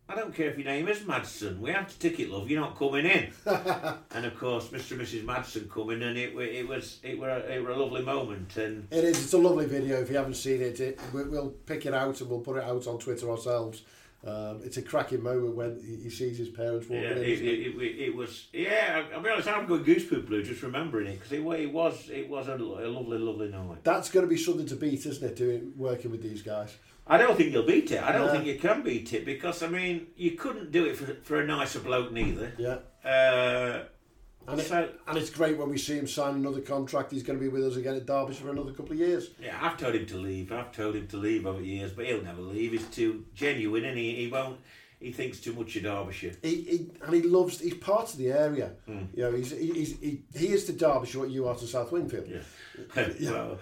I 0.09 0.15
don't 0.15 0.33
care 0.35 0.51
if 0.51 0.57
your 0.57 0.67
name 0.67 0.87
is 0.87 1.01
Madsen. 1.01 1.59
We 1.59 1.73
have 1.73 1.89
to 1.89 1.99
ticket, 1.99 2.31
love. 2.31 2.49
You're 2.49 2.61
not 2.61 2.79
coming 2.79 3.07
in. 3.07 3.31
and 3.47 4.25
of 4.25 4.39
course, 4.39 4.69
Mr. 4.69 4.93
and 4.93 5.01
Mrs. 5.01 5.25
Madsen 5.25 5.69
coming, 5.69 6.01
and 6.03 6.17
it 6.17 6.33
it 6.37 6.69
was 6.69 7.01
it 7.03 7.19
were 7.19 7.29
a, 7.29 7.39
it 7.41 7.63
were 7.63 7.71
a 7.71 7.77
lovely 7.77 8.03
moment. 8.03 8.57
And 8.57 8.87
It 8.93 9.03
is. 9.03 9.25
It's 9.25 9.33
a 9.33 9.39
lovely 9.39 9.67
video. 9.67 10.01
If 10.01 10.11
you 10.11 10.17
haven't 10.17 10.35
seen 10.35 10.63
it, 10.63 10.79
it 10.79 11.01
we- 11.13 11.25
we'll 11.25 11.51
pick 11.51 11.87
it 11.87 11.95
out 11.95 12.21
and 12.21 12.31
we'll 12.31 12.41
put 12.41 12.57
it 12.57 12.65
out 12.65 12.87
on 12.87 12.99
Twitter 12.99 13.29
ourselves. 13.31 13.83
Um, 14.25 14.61
it's 14.65 14.77
a 14.77 14.83
cracking 14.83 15.23
moment 15.23 15.55
when 15.55 15.81
he 15.85 16.11
sees 16.11 16.39
his 16.39 16.49
parents 16.49 16.89
walking 16.89 17.05
yeah, 17.05 17.11
in. 17.13 17.19
it? 17.19 17.29
it, 17.29 17.77
it, 17.77 18.01
it 18.07 18.17
was 18.17 18.47
yeah. 18.53 19.05
I'll 19.15 19.21
be 19.21 19.31
honest, 19.31 19.49
I'm 19.49 19.67
going 19.67 19.83
goosepoop 19.83 20.27
blue 20.27 20.43
just 20.43 20.63
remembering 20.63 21.07
it 21.09 21.19
because 21.21 21.33
it, 21.33 21.41
it 21.41 21.73
was 21.73 22.11
it 22.11 22.29
was 22.29 22.49
a, 22.49 22.55
a 22.55 22.89
lovely 22.89 23.19
lovely 23.19 23.49
night. 23.49 23.83
That's 23.85 24.11
going 24.11 24.25
to 24.25 24.31
be 24.31 24.37
something 24.37 24.67
to 24.67 24.77
beat, 24.77 25.05
isn't 25.05 25.25
it? 25.25 25.37
Doing 25.37 25.73
working 25.77 26.13
with 26.13 26.23
these 26.23 26.43
guys. 26.43 26.77
I 27.07 27.19
don't 27.19 27.37
think 27.37 27.53
you'll 27.53 27.63
beat 27.67 27.91
it. 27.93 28.03
I 28.03 28.13
don't 28.13 28.27
Yeah. 28.27 28.33
think 28.33 28.47
you 28.47 28.59
can 28.59 28.83
beat 28.83 29.13
it 29.13 29.25
because 29.25 29.63
I 29.63 29.69
mean 29.69 30.09
you 30.17 30.33
couldn't 30.33 30.73
do 30.73 30.87
it 30.87 30.97
for 30.97 31.07
for 31.23 31.41
a 31.41 31.47
nicer 31.47 31.81
bloke 31.81 32.13
neither. 32.13 32.53
Yeah. 32.59 32.79
Uh, 33.05 33.85
And, 34.49 34.61
it, 34.61 34.67
So- 34.69 34.89
and 35.09 35.19
it's 35.19 35.31
great 35.31 35.57
when 35.59 35.69
we 35.71 35.77
see 35.79 35.97
him 35.99 36.07
sign 36.07 36.37
another 36.37 36.61
contract. 36.61 37.11
He's 37.11 37.25
going 37.25 37.37
to 37.37 37.43
be 37.43 37.49
with 37.49 37.65
us 37.67 37.75
again 37.75 37.97
at 37.97 38.07
Derbyshire 38.07 38.45
for 38.45 38.51
another 38.53 38.71
couple 38.73 38.93
of 38.93 38.99
years. 39.01 39.31
Yeah, 39.43 39.59
I've 39.61 39.77
told 39.77 39.97
him 39.97 40.07
to 40.07 40.17
leave. 40.19 40.53
I've 40.53 40.71
told 40.71 40.95
him 40.95 41.09
to 41.09 41.17
leave 41.17 41.47
over 41.47 41.59
the 41.61 41.67
years, 41.67 41.91
but 41.91 42.05
he'll 42.07 42.23
never 42.23 42.43
leave. 42.43 42.71
He's 42.71 42.87
too 42.87 43.25
genuine, 43.35 43.85
and 43.85 43.99
he 43.99 44.15
he 44.15 44.29
won't. 44.29 44.61
He 45.01 45.11
thinks 45.13 45.41
too 45.41 45.53
much 45.53 45.75
of 45.77 45.83
Derbyshire. 45.83 46.35
He, 46.43 46.55
he 46.63 46.91
and 47.03 47.13
he 47.13 47.23
loves. 47.23 47.59
He's 47.61 47.75
part 47.75 48.13
of 48.13 48.19
the 48.19 48.31
area. 48.31 48.71
Hmm. 48.87 49.07
You 49.15 49.23
know, 49.25 49.33
he's, 49.33 49.51
he- 49.51 49.73
he's 49.73 49.99
he, 49.99 50.23
he 50.33 50.47
is 50.53 50.65
to 50.67 50.73
Derbyshire 50.75 51.21
what 51.23 51.31
you 51.31 51.49
are 51.49 51.57
to 51.57 51.67
South 51.67 51.91
Wingfield. 51.91 52.29
Yeah. 52.97 53.33
well, 53.33 53.59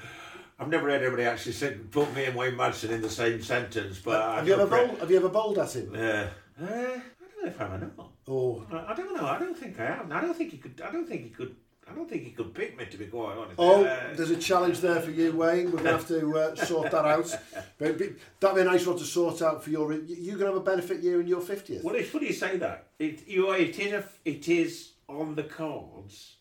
I've 0.58 0.68
never 0.68 0.88
heard 0.88 1.02
anybody 1.02 1.24
actually 1.24 1.52
say, 1.52 1.74
put 1.90 2.14
me 2.14 2.24
and 2.24 2.36
Wayne 2.36 2.54
Madsen 2.54 2.90
in 2.90 3.02
the 3.02 3.10
same 3.10 3.42
sentence. 3.42 3.98
But 3.98 4.20
have 4.22 4.38
I've 4.40 4.46
you 4.48 4.54
ever 4.54 4.66
bowled? 4.66 4.98
Have 5.00 5.10
you 5.10 5.16
ever 5.16 5.28
bowled 5.28 5.58
at 5.58 5.74
him? 5.74 5.92
Yeah. 5.94 6.28
uh, 6.60 6.64
I 6.64 6.68
don't 6.68 7.42
know 7.42 7.46
if 7.48 7.60
I 7.60 7.64
have 7.64 7.82
or 7.82 7.90
not. 7.96 8.10
Oh, 8.28 8.64
I, 8.70 8.92
I 8.92 8.94
don't 8.94 9.14
know. 9.16 9.26
I 9.26 9.38
don't 9.38 9.56
think 9.58 9.78
I 9.80 9.86
have. 9.86 10.10
I 10.12 10.20
don't 10.20 10.34
think 10.36 10.52
he 10.52 10.58
could. 10.58 10.80
I 10.86 10.92
don't 10.92 11.06
think 11.08 11.22
he 11.24 11.30
could. 11.30 11.56
I 11.90 11.92
don't 11.94 12.08
think 12.08 12.22
he 12.22 12.30
could 12.30 12.54
pick 12.54 12.78
me 12.78 12.86
to 12.86 12.96
be 12.96 13.06
quite 13.06 13.36
honest. 13.36 13.56
Oh, 13.58 13.84
Uh, 13.84 14.14
there's 14.14 14.30
a 14.30 14.36
challenge 14.38 14.80
there 14.80 15.00
for 15.02 15.10
you, 15.10 15.32
Wayne. 15.36 15.66
We're 15.66 15.82
going 15.82 15.84
to 15.84 15.90
have 15.92 16.08
to 16.08 16.38
uh, 16.38 16.54
sort 16.54 16.90
that 16.92 17.04
out. 17.04 17.36
But, 17.78 17.98
that'd 18.40 18.54
be 18.56 18.60
a 18.62 18.64
nice 18.64 18.86
one 18.86 18.96
to 18.96 19.04
sort 19.04 19.42
out 19.42 19.62
for 19.64 19.70
your. 19.70 19.92
you- 19.92 20.04
You're 20.08 20.38
to 20.38 20.46
have 20.46 20.56
a 20.56 20.60
benefit 20.60 21.02
year 21.02 21.20
in 21.20 21.26
your 21.26 21.42
50th. 21.42 21.82
Well, 21.82 21.94
it's 21.96 22.08
funny 22.10 22.28
you 22.28 22.32
say 22.32 22.56
that. 22.58 22.86
It 22.98 23.26
you 23.28 23.42
know, 23.42 23.52
it 23.52 23.78
is 23.78 23.92
a, 23.92 24.04
it 24.24 24.48
is 24.48 24.92
on 25.08 25.34
the 25.34 25.42
cards 25.42 26.36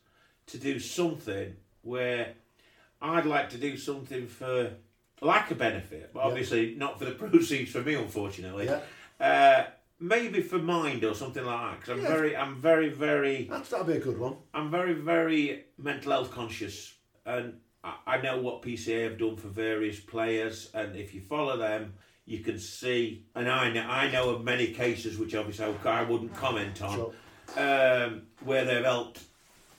to 0.47 0.57
do 0.57 0.79
something 0.79 1.55
where 1.81 2.35
I'd 3.03 3.25
like 3.25 3.49
to 3.51 3.57
do 3.57 3.75
something 3.77 4.27
for 4.27 4.71
like 5.21 5.51
a 5.51 5.55
benefit, 5.55 6.11
but 6.13 6.21
Yeah. 6.21 6.25
obviously 6.25 6.75
not 6.75 6.97
for 6.97 7.05
the 7.05 7.11
proceeds 7.23 7.71
for 7.71 7.81
me, 7.81 7.93
unfortunately. 7.95 8.65
Yeah. 8.65 8.81
Uh, 9.19 9.65
maybe 9.99 10.41
for 10.41 10.57
Mind 10.57 11.03
or 11.03 11.13
something 11.13 11.45
like 11.45 11.59
that. 11.71 11.79
Because 11.79 11.89
I'm 11.97 12.01
Yeah. 12.03 12.07
very, 12.17 12.35
I'm 12.37 12.55
very, 12.61 12.89
very, 12.89 13.43
That's, 13.49 13.69
that'd 13.69 13.87
be 13.87 13.93
a 13.93 13.99
good 13.99 14.17
one. 14.17 14.37
I'm 14.53 14.71
very, 14.71 14.93
very 14.93 15.65
mental 15.77 16.11
health 16.13 16.31
conscious, 16.31 16.93
and 17.25 17.59
I, 17.83 17.95
I 18.07 18.17
know 18.21 18.41
what 18.41 18.61
PCA 18.61 19.03
have 19.03 19.17
done 19.17 19.35
for 19.35 19.49
various 19.49 19.99
players, 19.99 20.71
and 20.73 20.95
if 20.95 21.13
you 21.13 21.21
follow 21.21 21.57
them, 21.57 21.93
you 22.25 22.39
can 22.39 22.57
see. 22.57 23.25
And 23.35 23.49
I 23.49 23.69
know, 23.71 23.81
I 23.81 24.09
know 24.09 24.29
of 24.29 24.43
many 24.45 24.67
cases 24.73 25.17
which 25.17 25.35
obviously 25.35 25.65
I, 25.85 25.99
I 25.99 26.03
wouldn't 26.03 26.33
comment 26.35 26.81
on, 26.81 26.95
Sure. 26.95 27.13
um, 27.57 28.23
where 28.43 28.63
they've 28.65 28.83
helped, 28.83 29.19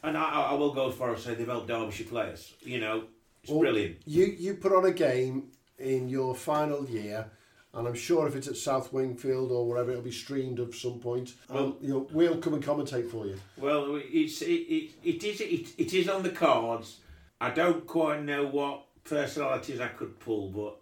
and 0.02 0.16
I, 0.18 0.42
I 0.50 0.54
will 0.54 0.74
go 0.74 0.90
as 0.90 0.94
far 0.94 1.14
as 1.14 1.22
say 1.22 1.34
they've 1.34 1.46
helped 1.46 1.68
Derbyshire 1.68 2.06
players. 2.06 2.52
You 2.60 2.80
know, 2.80 3.04
it's 3.44 3.50
Well, 3.50 3.60
brilliant. 3.60 3.96
You 4.06 4.24
you 4.26 4.54
put 4.54 4.72
on 4.72 4.84
a 4.86 4.90
game 4.92 5.50
in 5.78 6.08
your 6.08 6.34
final 6.34 6.86
year, 6.88 7.26
and 7.74 7.86
I'm 7.86 7.94
sure 7.94 8.26
if 8.26 8.34
it's 8.36 8.48
at 8.48 8.56
South 8.56 8.92
Wingfield 8.92 9.50
or 9.52 9.66
wherever, 9.68 9.90
it'll 9.90 10.02
be 10.02 10.10
streamed 10.12 10.60
at 10.60 10.72
some 10.74 10.98
point. 11.00 11.34
Well- 11.48 11.64
Um, 11.64 11.76
you 11.80 11.88
know, 11.90 12.06
we'll 12.12 12.38
come 12.38 12.54
and 12.54 12.62
commentate 12.64 13.10
for 13.10 13.26
you. 13.26 13.36
Well, 13.56 14.00
it's 14.02 14.40
it, 14.42 14.46
it, 14.78 14.90
it 15.04 15.24
is 15.24 15.40
it, 15.40 15.74
it 15.78 15.92
is 15.94 16.08
on 16.08 16.22
the 16.22 16.30
cards. 16.30 17.00
I 17.40 17.50
don't 17.50 17.86
quite 17.86 18.22
know 18.22 18.46
what 18.46 18.86
personalities 19.04 19.80
I 19.80 19.88
could 19.88 20.18
pull, 20.20 20.48
but 20.50 20.76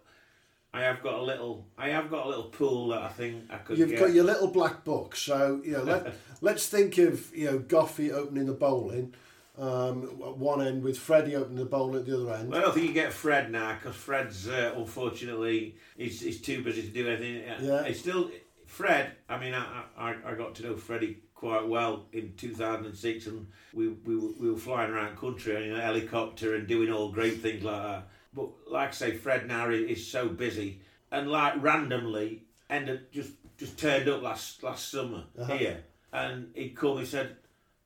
I 0.73 0.83
have 0.83 1.03
got 1.03 1.15
a 1.15 1.21
little. 1.21 1.65
I 1.77 1.89
have 1.89 2.09
got 2.09 2.25
a 2.25 2.29
little 2.29 2.45
pool 2.45 2.87
that 2.89 3.01
I 3.01 3.09
think 3.09 3.43
I 3.49 3.57
could. 3.57 3.77
You've 3.77 3.89
get. 3.89 3.99
got 3.99 4.13
your 4.13 4.23
little 4.23 4.47
black 4.47 4.83
book, 4.85 5.15
so 5.15 5.61
you 5.65 5.73
know. 5.73 5.83
Let, 5.83 6.13
let's 6.41 6.67
think 6.69 6.97
of 6.99 7.35
you 7.35 7.45
know 7.51 7.59
Goughie 7.59 8.11
opening 8.11 8.45
the 8.45 8.53
bowling, 8.53 9.13
um, 9.57 10.03
at 10.25 10.37
one 10.37 10.65
end 10.65 10.83
with 10.83 10.97
Freddie 10.97 11.35
opening 11.35 11.57
the 11.57 11.65
bowl 11.65 11.95
at 11.95 12.05
the 12.05 12.15
other 12.21 12.33
end. 12.33 12.49
Well, 12.49 12.59
I 12.59 12.63
don't 12.63 12.73
think 12.73 12.87
you 12.87 12.93
get 12.93 13.13
Fred 13.13 13.51
now 13.51 13.73
because 13.75 13.95
Fred's 13.95 14.47
uh, 14.47 14.73
unfortunately 14.75 15.75
he's, 15.97 16.21
he's 16.21 16.41
too 16.41 16.63
busy 16.63 16.81
to 16.83 16.87
do 16.89 17.07
anything. 17.07 17.43
Yeah. 17.61 17.81
It's 17.83 17.99
still 17.99 18.31
Fred. 18.65 19.11
I 19.29 19.37
mean, 19.39 19.53
I, 19.53 19.83
I, 19.97 20.15
I 20.25 20.33
got 20.35 20.55
to 20.55 20.63
know 20.63 20.75
Freddie 20.77 21.19
quite 21.35 21.67
well 21.67 22.05
in 22.13 22.33
2006, 22.37 23.27
and 23.27 23.47
we 23.73 23.89
we, 23.89 24.15
were- 24.15 24.33
we 24.39 24.49
were 24.51 24.57
flying 24.57 24.91
around 24.91 25.17
country 25.17 25.69
in 25.69 25.75
a 25.75 25.81
helicopter 25.81 26.55
and 26.55 26.67
doing 26.67 26.91
all 26.91 27.11
great 27.11 27.41
things 27.41 27.63
like 27.63 27.81
that. 27.83 28.07
But 28.33 28.49
like 28.67 28.89
I 28.89 28.91
say, 28.93 29.11
Fred 29.15 29.47
now 29.47 29.69
is, 29.69 29.99
is 29.99 30.07
so 30.07 30.27
busy, 30.29 30.81
and 31.11 31.29
like 31.29 31.61
randomly 31.61 32.43
ended 32.69 33.11
just 33.11 33.31
just 33.57 33.77
turned 33.77 34.09
up 34.09 34.23
last 34.23 34.63
last 34.63 34.89
summer 34.89 35.25
Uh-huh. 35.37 35.55
here, 35.57 35.83
and 36.11 36.49
he 36.55 36.69
called 36.69 36.95
me 36.95 37.01
and 37.01 37.09
said, 37.11 37.35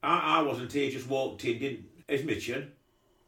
I, 0.04 0.40
I 0.40 0.42
wasn't 0.42 0.72
here, 0.72 0.90
just 0.92 1.08
walked 1.10 1.44
in, 1.46 1.60
didn't. 1.60 1.86
It's 2.08 2.24
Mitchell 2.24 2.64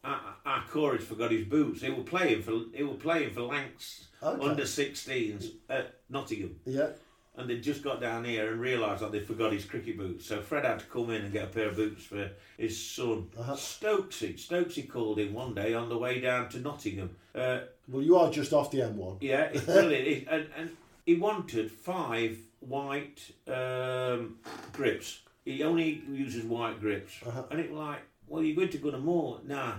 our, 0.03 0.21
our 0.45 0.63
chorus 0.69 1.03
forgot 1.03 1.31
his 1.31 1.45
boots. 1.45 1.81
He 1.81 1.89
were 1.89 2.03
playing 2.03 2.41
for 2.41 2.61
he 2.73 2.83
were 2.83 2.93
playing 2.93 3.31
for 3.33 3.41
Lancs 3.41 4.07
Okay. 4.23 4.47
under 4.49 4.63
16s 4.63 5.51
at 5.69 5.95
Nottingham, 6.09 6.57
Yeah. 6.65 6.89
and 7.37 7.49
they 7.49 7.59
just 7.59 7.83
got 7.83 7.99
down 8.01 8.25
here 8.25 8.51
and 8.51 8.59
realised 8.59 9.01
that 9.01 9.11
they 9.13 9.19
forgot 9.21 9.53
his 9.53 9.63
cricket 9.65 9.97
boots. 9.97 10.25
So 10.25 10.41
Fred 10.41 10.65
had 10.65 10.79
to 10.79 10.85
come 10.85 11.09
in 11.09 11.21
and 11.23 11.31
get 11.33 11.45
a 11.45 11.47
pair 11.47 11.69
of 11.69 11.75
boots 11.77 12.03
for 12.05 12.29
his 12.57 12.81
son. 12.81 13.27
Uh-huh. 13.37 13.53
Stokesy, 13.55 14.33
Stokesy 14.35 14.89
called 14.89 15.19
him 15.19 15.33
one 15.33 15.53
day 15.53 15.73
on 15.73 15.87
the 15.89 15.97
way 15.97 16.19
down 16.19 16.49
to 16.49 16.59
Nottingham. 16.59 17.15
Uh, 17.33 17.59
Well, 17.87 18.01
you 18.01 18.17
are 18.17 18.29
just 18.31 18.51
off 18.53 18.71
the 18.71 18.79
M1. 18.79 19.17
yeah, 19.21 19.43
it's 19.53 19.65
brilliant. 19.65 20.07
It- 20.07 20.27
and, 20.29 20.47
and 20.57 20.69
he 21.05 21.15
wanted 21.15 21.71
five 21.71 22.37
white 22.59 23.19
um, 23.47 24.37
grips. 24.73 25.19
He 25.45 25.63
only 25.63 26.03
uses 26.11 26.43
white 26.43 26.79
grips. 26.79 27.13
Uh-huh. 27.25 27.43
And 27.51 27.59
it 27.59 27.71
was 27.71 27.79
like, 27.79 27.99
well, 28.27 28.43
you're 28.43 28.55
going 28.55 28.69
to 28.69 28.77
go 28.77 28.91
to 28.91 28.99
more. 28.99 29.39
Nah, 29.45 29.73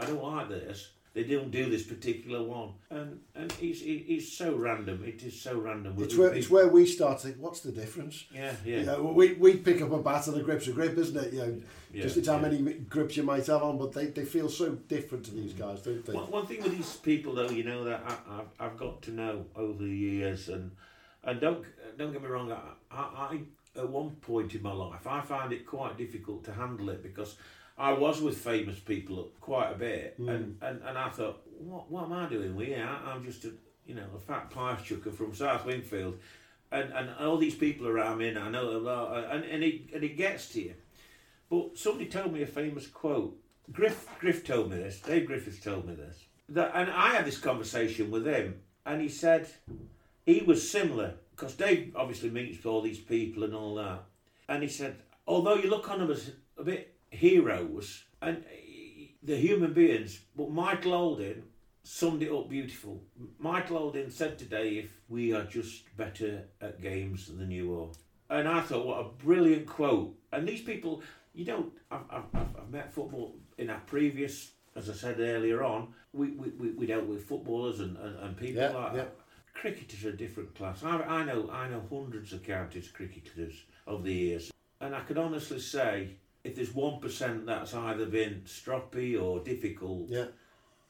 I 0.00 0.06
don't 0.06 0.22
like 0.22 0.48
this. 0.48 0.90
They 1.14 1.24
don't 1.24 1.50
do 1.50 1.68
this 1.68 1.82
particular 1.82 2.42
one. 2.42 2.70
And 2.88 3.20
and 3.34 3.52
he's, 3.52 3.82
he- 3.82 3.98
he's 4.06 4.32
so 4.32 4.56
random. 4.56 5.04
It 5.04 5.22
is 5.22 5.38
so 5.38 5.58
random. 5.58 5.94
It's 5.98 6.16
where 6.16 6.32
it's 6.32 6.48
where 6.48 6.68
we 6.68 6.86
start 6.86 7.18
to 7.18 7.26
think, 7.26 7.36
what's 7.38 7.60
the 7.60 7.70
difference? 7.70 8.24
Yeah, 8.34 8.54
yeah. 8.64 8.78
You 8.78 8.84
know, 8.86 9.02
we 9.14 9.34
we 9.34 9.58
pick 9.58 9.82
up 9.82 9.92
a 9.92 9.98
bat 10.02 10.26
and 10.28 10.36
the 10.36 10.42
grip's 10.42 10.68
a 10.68 10.72
grip, 10.72 10.96
isn't 10.96 11.16
it? 11.22 11.34
You 11.34 11.38
know, 11.40 11.62
Yeah, 11.92 12.02
just 12.04 12.16
it's 12.16 12.28
how 12.28 12.36
yeah. 12.36 12.48
many 12.48 12.72
grips 12.88 13.18
you 13.18 13.24
might 13.24 13.46
have 13.46 13.62
on, 13.62 13.76
but 13.76 13.92
they, 13.92 14.06
they 14.06 14.24
feel 14.24 14.48
so 14.48 14.70
different 14.88 15.26
to 15.26 15.32
these 15.34 15.52
guys, 15.52 15.82
don't 15.82 16.02
they? 16.06 16.14
One, 16.14 16.30
one 16.30 16.46
thing 16.46 16.62
with 16.62 16.72
these 16.74 16.96
people, 16.96 17.34
though, 17.34 17.50
you 17.50 17.64
know 17.64 17.84
that 17.84 18.02
I, 18.08 18.38
I've, 18.38 18.48
I've 18.72 18.78
got 18.78 19.02
to 19.02 19.10
know 19.10 19.44
over 19.54 19.84
the 19.84 19.90
years, 19.94 20.48
and 20.48 20.70
and 21.24 21.38
don't 21.42 21.62
don't 21.98 22.10
get 22.14 22.22
me 22.22 22.28
wrong, 22.28 22.50
I, 22.50 22.58
I, 22.90 23.02
I 23.02 23.40
at 23.76 23.88
one 23.88 24.10
point 24.10 24.54
in 24.54 24.62
my 24.62 24.72
life 24.72 25.06
I 25.06 25.20
found 25.22 25.52
it 25.52 25.66
quite 25.66 25.96
difficult 25.96 26.44
to 26.44 26.52
handle 26.52 26.90
it 26.90 27.02
because 27.02 27.36
I 27.78 27.92
was 27.92 28.20
with 28.20 28.38
famous 28.38 28.78
people 28.78 29.30
quite 29.40 29.72
a 29.72 29.74
bit, 29.74 30.20
mm. 30.20 30.28
and, 30.28 30.58
and, 30.62 30.82
and 30.82 30.98
I 30.98 31.08
thought, 31.08 31.42
what 31.58 31.90
what 31.90 32.04
am 32.04 32.12
I 32.12 32.28
doing 32.28 32.56
here? 32.56 32.86
I, 32.86 33.10
I'm 33.10 33.24
just 33.24 33.44
a 33.44 33.52
you 33.86 33.94
know 33.94 34.06
a 34.14 34.20
fat 34.20 34.50
pipe 34.50 34.84
chucker 34.84 35.10
from 35.10 35.34
South 35.34 35.64
Wingfield, 35.64 36.18
and 36.70 36.92
and 36.92 37.10
all 37.18 37.38
these 37.38 37.54
people 37.54 37.88
around 37.88 38.18
me, 38.18 38.28
and 38.28 38.38
I 38.38 38.50
know 38.50 38.70
a 38.70 38.78
lot, 38.78 39.16
uh, 39.16 39.28
and 39.30 39.44
and 39.44 39.64
it 39.64 39.92
and 39.94 40.04
it 40.04 40.16
gets 40.16 40.48
to 40.50 40.62
you. 40.62 40.74
But 41.48 41.76
somebody 41.76 42.06
told 42.06 42.32
me 42.32 42.42
a 42.42 42.46
famous 42.46 42.86
quote. 42.86 43.38
Griff 43.70 44.06
Griff 44.18 44.44
told 44.44 44.70
me 44.70 44.76
this. 44.76 45.00
Dave 45.00 45.26
Griffiths 45.26 45.60
told 45.60 45.86
me 45.86 45.94
this. 45.94 46.24
That 46.50 46.72
and 46.74 46.90
I 46.90 47.14
had 47.14 47.24
this 47.24 47.38
conversation 47.38 48.10
with 48.10 48.26
him, 48.26 48.60
and 48.84 49.00
he 49.00 49.08
said 49.08 49.48
he 50.26 50.40
was 50.40 50.70
similar 50.70 51.14
because 51.32 51.54
Dave 51.54 51.92
obviously 51.96 52.30
meets 52.30 52.64
all 52.64 52.80
these 52.82 52.98
people 53.00 53.42
and 53.44 53.54
all 53.54 53.74
that. 53.76 54.04
And 54.48 54.62
he 54.62 54.68
said, 54.68 54.96
although 55.26 55.54
you 55.56 55.68
look 55.68 55.90
on 55.90 55.98
them 55.98 56.10
as 56.10 56.30
a 56.58 56.62
bit 56.64 56.94
heroes 57.10 58.04
and 58.20 58.38
uh, 58.38 58.40
the 59.22 59.36
human 59.36 59.72
beings. 59.72 60.20
But 60.36 60.50
Michael 60.50 60.92
Holding 60.92 61.42
summed 61.84 62.22
it 62.22 62.32
up 62.32 62.48
beautiful. 62.48 63.02
Michael 63.38 63.78
Holding 63.78 64.10
said 64.10 64.38
today, 64.38 64.78
"If 64.78 64.90
we 65.08 65.32
are 65.32 65.44
just 65.44 65.94
better 65.96 66.44
at 66.60 66.80
games 66.80 67.26
than 67.26 67.50
you 67.50 67.74
are," 67.80 68.38
and 68.38 68.48
I 68.48 68.60
thought, 68.60 68.86
what 68.86 69.00
a 69.00 69.24
brilliant 69.24 69.66
quote. 69.66 70.14
And 70.32 70.46
these 70.48 70.62
people, 70.62 71.02
you 71.34 71.44
don't. 71.44 71.72
I've, 71.90 72.00
I've, 72.10 72.24
I've 72.34 72.56
I've 72.60 72.70
met 72.70 72.92
football 72.92 73.34
in 73.58 73.70
our 73.70 73.80
previous, 73.86 74.52
as 74.74 74.88
I 74.90 74.94
said 74.94 75.20
earlier 75.20 75.62
on. 75.62 75.88
We 76.12 76.30
we, 76.32 76.48
we, 76.50 76.70
we 76.70 76.86
dealt 76.86 77.06
with 77.06 77.24
footballers 77.24 77.80
and, 77.80 77.96
and, 77.96 78.18
and 78.18 78.36
people 78.36 78.62
Yeah, 78.62 78.70
like 78.70 78.92
yeah. 78.92 78.98
that. 78.98 79.16
Cricketers 79.54 80.04
are 80.04 80.10
a 80.10 80.16
different 80.16 80.54
class. 80.54 80.82
I, 80.82 80.96
I 81.02 81.24
know 81.24 81.48
I 81.52 81.68
know 81.68 81.82
hundreds 81.90 82.32
of 82.32 82.42
counties 82.42 82.88
cricketers 82.88 83.62
over 83.86 84.02
the 84.02 84.12
years, 84.12 84.50
and 84.80 84.94
I 84.94 85.00
can 85.02 85.18
honestly 85.18 85.60
say 85.60 86.16
if 86.42 86.56
there's 86.56 86.74
one 86.74 87.00
percent 87.00 87.46
that's 87.46 87.74
either 87.74 88.06
been 88.06 88.42
stroppy 88.46 89.20
or 89.22 89.40
difficult, 89.40 90.08
Yeah. 90.08 90.26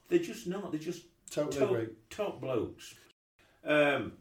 they're 0.08 0.18
just 0.20 0.46
not. 0.46 0.70
They're 0.72 0.80
just 0.80 1.02
Totally 1.30 1.58
top, 1.60 1.70
agree. 1.70 1.86
top 2.10 2.40
blokes. 2.40 2.94
Um, 3.64 4.12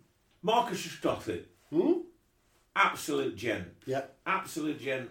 Marcus 0.41 0.81
Trescothick, 0.85 1.43
Hmm? 1.69 1.99
absolute 2.75 3.35
gent, 3.35 3.67
Yeah. 3.85 4.05
absolute 4.25 4.79
gent. 4.81 5.09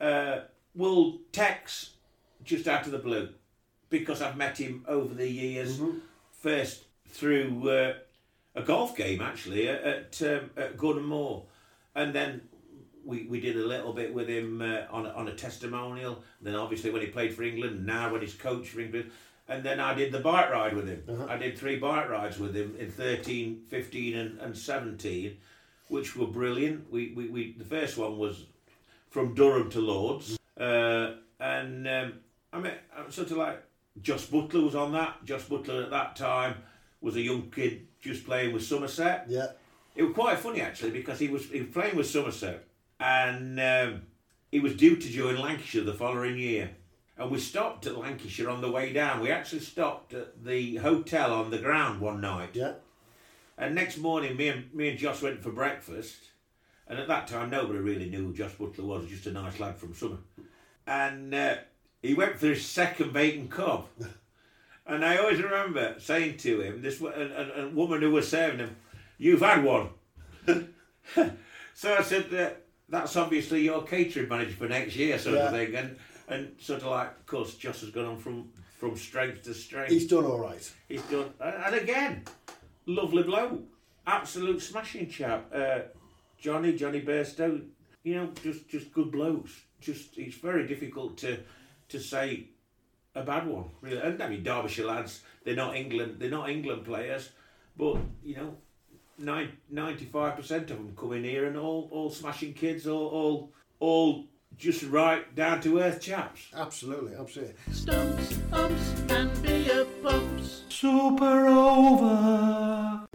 Uh, 0.00 0.40
will 0.74 1.18
text 1.32 1.90
just 2.44 2.66
out 2.66 2.86
of 2.86 2.92
the 2.92 2.98
blue 2.98 3.28
because 3.90 4.22
I've 4.22 4.36
met 4.36 4.58
him 4.58 4.84
over 4.88 5.12
the 5.14 5.28
years. 5.28 5.78
Mm-hmm. 5.78 5.98
First 6.32 6.84
through 7.08 7.68
uh, 7.68 7.94
a 8.54 8.62
golf 8.62 8.96
game 8.96 9.20
actually 9.20 9.68
at 9.68 9.82
at, 9.82 10.22
um, 10.22 10.50
at 10.56 10.76
Gordon 10.76 11.04
Moore, 11.04 11.44
and 11.94 12.14
then 12.14 12.42
we, 13.04 13.24
we 13.24 13.40
did 13.40 13.56
a 13.56 13.66
little 13.66 13.92
bit 13.92 14.12
with 14.12 14.28
him 14.28 14.60
uh, 14.60 14.82
on 14.90 15.06
a, 15.06 15.10
on 15.10 15.28
a 15.28 15.34
testimonial. 15.34 16.22
Then 16.40 16.54
obviously 16.54 16.90
when 16.90 17.02
he 17.02 17.08
played 17.08 17.34
for 17.34 17.42
England, 17.42 17.86
now 17.86 18.12
when 18.12 18.20
he's 18.20 18.34
coach 18.34 18.68
for 18.68 18.80
England, 18.80 19.10
and 19.48 19.64
then 19.64 19.80
I 19.80 19.94
did 19.94 20.12
the 20.12 20.20
bike 20.20 20.50
ride 20.50 20.74
with 20.74 20.86
him. 20.86 21.26
I 21.28 21.36
did 21.36 21.58
three 21.58 21.76
bike 21.76 22.08
rides 22.08 22.38
with 22.38 22.54
him 22.54 22.76
in 22.78 22.90
13, 22.90 23.64
15 23.68 24.16
and, 24.16 24.40
and 24.40 24.56
17, 24.56 25.36
which 25.88 26.14
were 26.16 26.26
brilliant. 26.26 26.90
We, 26.90 27.12
we, 27.16 27.28
we 27.28 27.52
the 27.58 27.64
first 27.64 27.96
one 27.98 28.18
was 28.18 28.44
from 29.08 29.34
Durham 29.34 29.70
to 29.70 29.80
Lords, 29.80 30.38
uh, 30.58 31.14
and 31.40 31.88
um, 31.88 32.12
I 32.52 32.60
mean 32.60 32.74
I'm 32.96 33.10
sort 33.10 33.30
of 33.32 33.38
like 33.38 33.62
Jos 34.00 34.26
Buttler 34.26 34.62
was 34.62 34.76
on 34.76 34.92
that. 34.92 35.24
Jos 35.24 35.44
Buttler 35.44 35.84
at 35.84 35.90
that 35.90 36.14
time 36.14 36.54
was 37.00 37.16
a 37.16 37.20
young 37.20 37.50
kid 37.50 37.86
just 38.00 38.24
playing 38.24 38.52
with 38.52 38.62
Somerset. 38.62 39.26
Yeah. 39.28 39.48
It 39.96 40.02
was 40.02 40.14
quite 40.14 40.38
funny 40.38 40.60
actually 40.60 40.90
because 40.90 41.18
he 41.18 41.28
was 41.28 41.46
he 41.46 41.60
was 41.60 41.70
playing 41.70 41.96
with 41.96 42.06
Somerset 42.06 42.64
and 42.98 43.58
um, 43.60 44.02
he 44.50 44.60
was 44.60 44.76
due 44.76 44.96
to 44.96 45.08
join 45.08 45.36
Lancashire 45.36 45.84
the 45.84 45.94
following 45.94 46.38
year. 46.38 46.70
And 47.16 47.30
we 47.30 47.38
stopped 47.38 47.86
at 47.86 47.98
Lancashire 47.98 48.48
on 48.48 48.62
the 48.62 48.70
way 48.70 48.92
down. 48.92 49.20
We 49.20 49.30
actually 49.30 49.60
stopped 49.60 50.14
at 50.14 50.42
the 50.42 50.76
hotel 50.76 51.34
on 51.34 51.50
the 51.50 51.58
ground 51.58 52.00
one 52.00 52.20
night. 52.20 52.50
Yeah. 52.54 52.74
And 53.58 53.74
next 53.74 53.98
morning, 53.98 54.36
me 54.36 54.48
and 54.48 54.72
me 54.72 54.88
and 54.88 54.98
Jos 54.98 55.20
went 55.20 55.42
for 55.42 55.50
breakfast. 55.50 56.16
And 56.88 56.98
at 56.98 57.08
that 57.08 57.28
time, 57.28 57.50
nobody 57.50 57.78
really 57.78 58.08
knew 58.08 58.26
who 58.26 58.32
Jos 58.32 58.52
Buttler 58.52 58.80
was. 58.80 59.06
Just 59.06 59.26
a 59.26 59.32
nice 59.32 59.60
lad 59.60 59.76
from 59.76 59.94
Summer. 59.94 60.16
And 60.86 61.34
uh, 61.34 61.56
he 62.02 62.14
went 62.14 62.38
for 62.38 62.46
his 62.46 62.64
second 62.64 63.12
bacon 63.12 63.48
cob. 63.48 63.86
and 64.86 65.04
I 65.04 65.16
always 65.18 65.40
remember 65.42 65.94
saying 65.98 66.38
to 66.38 66.60
him, 66.60 66.82
this 66.82 67.00
and, 67.00 67.12
and, 67.32 67.50
and 67.50 67.76
woman 67.76 68.00
who 68.02 68.10
was 68.10 68.28
serving 68.28 68.58
him, 68.60 68.76
"You've 69.18 69.40
had 69.40 69.62
one." 69.64 69.88
so 71.74 71.94
I 71.96 72.02
said, 72.02 72.32
uh, 72.34 72.50
"That's 72.88 73.16
obviously 73.16 73.62
your 73.62 73.82
catering 73.82 74.28
manager 74.28 74.52
for 74.56 74.68
next 74.68 74.96
year, 74.96 75.18
sort 75.18 75.36
of 75.38 75.44
Yeah. 75.44 75.50
thing." 75.58 75.74
And 75.74 75.96
and 76.28 76.54
sort 76.60 76.82
of 76.82 76.88
like, 76.88 77.08
of 77.08 77.26
course, 77.26 77.54
Jos 77.56 77.80
has 77.80 77.90
gone 77.90 78.06
on 78.06 78.18
from 78.18 78.50
from 78.78 78.96
strength 78.96 79.42
to 79.44 79.54
strength. 79.54 79.90
He's 79.90 80.06
done 80.06 80.24
all 80.24 80.38
right. 80.38 80.72
He's 80.88 81.02
done, 81.02 81.32
and 81.40 81.54
and 81.64 81.74
again, 81.76 82.24
lovely 82.86 83.22
bloke, 83.22 83.60
absolute 84.06 84.62
smashing 84.62 85.08
chap. 85.10 85.50
Uh, 85.54 85.80
Johnny, 86.38 86.72
Johnny 86.74 87.02
Bairstow, 87.02 87.62
you 88.02 88.14
know, 88.14 88.30
just 88.42 88.68
just 88.68 88.92
good 88.92 89.10
blokes. 89.10 89.52
Just 89.80 90.18
it's 90.18 90.36
very 90.36 90.66
difficult 90.66 91.18
to 91.18 91.38
to 91.88 91.98
say 91.98 92.48
a 93.14 93.22
bad 93.22 93.46
one, 93.46 93.64
really. 93.80 94.00
And 94.00 94.22
I 94.22 94.28
mean, 94.28 94.42
Derbyshire 94.42 94.86
lads, 94.86 95.22
they're 95.44 95.56
not 95.56 95.76
England, 95.76 96.16
they're 96.18 96.30
not 96.30 96.48
England 96.48 96.84
players, 96.84 97.30
but 97.76 97.98
you 98.22 98.36
know, 98.36 98.54
ninety 99.70 100.04
five 100.06 100.36
percent 100.36 100.70
of 100.70 100.76
them 100.78 100.94
come 100.96 101.12
in 101.12 101.24
here 101.24 101.46
and 101.46 101.56
all 101.56 101.88
all 101.90 102.10
smashing 102.10 102.54
kids, 102.54 102.86
all 102.86 103.06
all 103.08 103.52
all 103.80 104.24
just 104.56 104.82
right 104.84 105.34
down 105.34 105.60
to 105.62 105.80
earth 105.80 106.00
chaps. 106.00 106.48
Absolutely, 106.54 107.14
absolutely. 107.14 107.54
Stumps, 107.72 108.38
umps, 108.52 108.94
and 109.10 109.42
beer 109.42 109.86
pumps. 110.02 110.62
Super 110.68 111.46
over. 111.46 113.06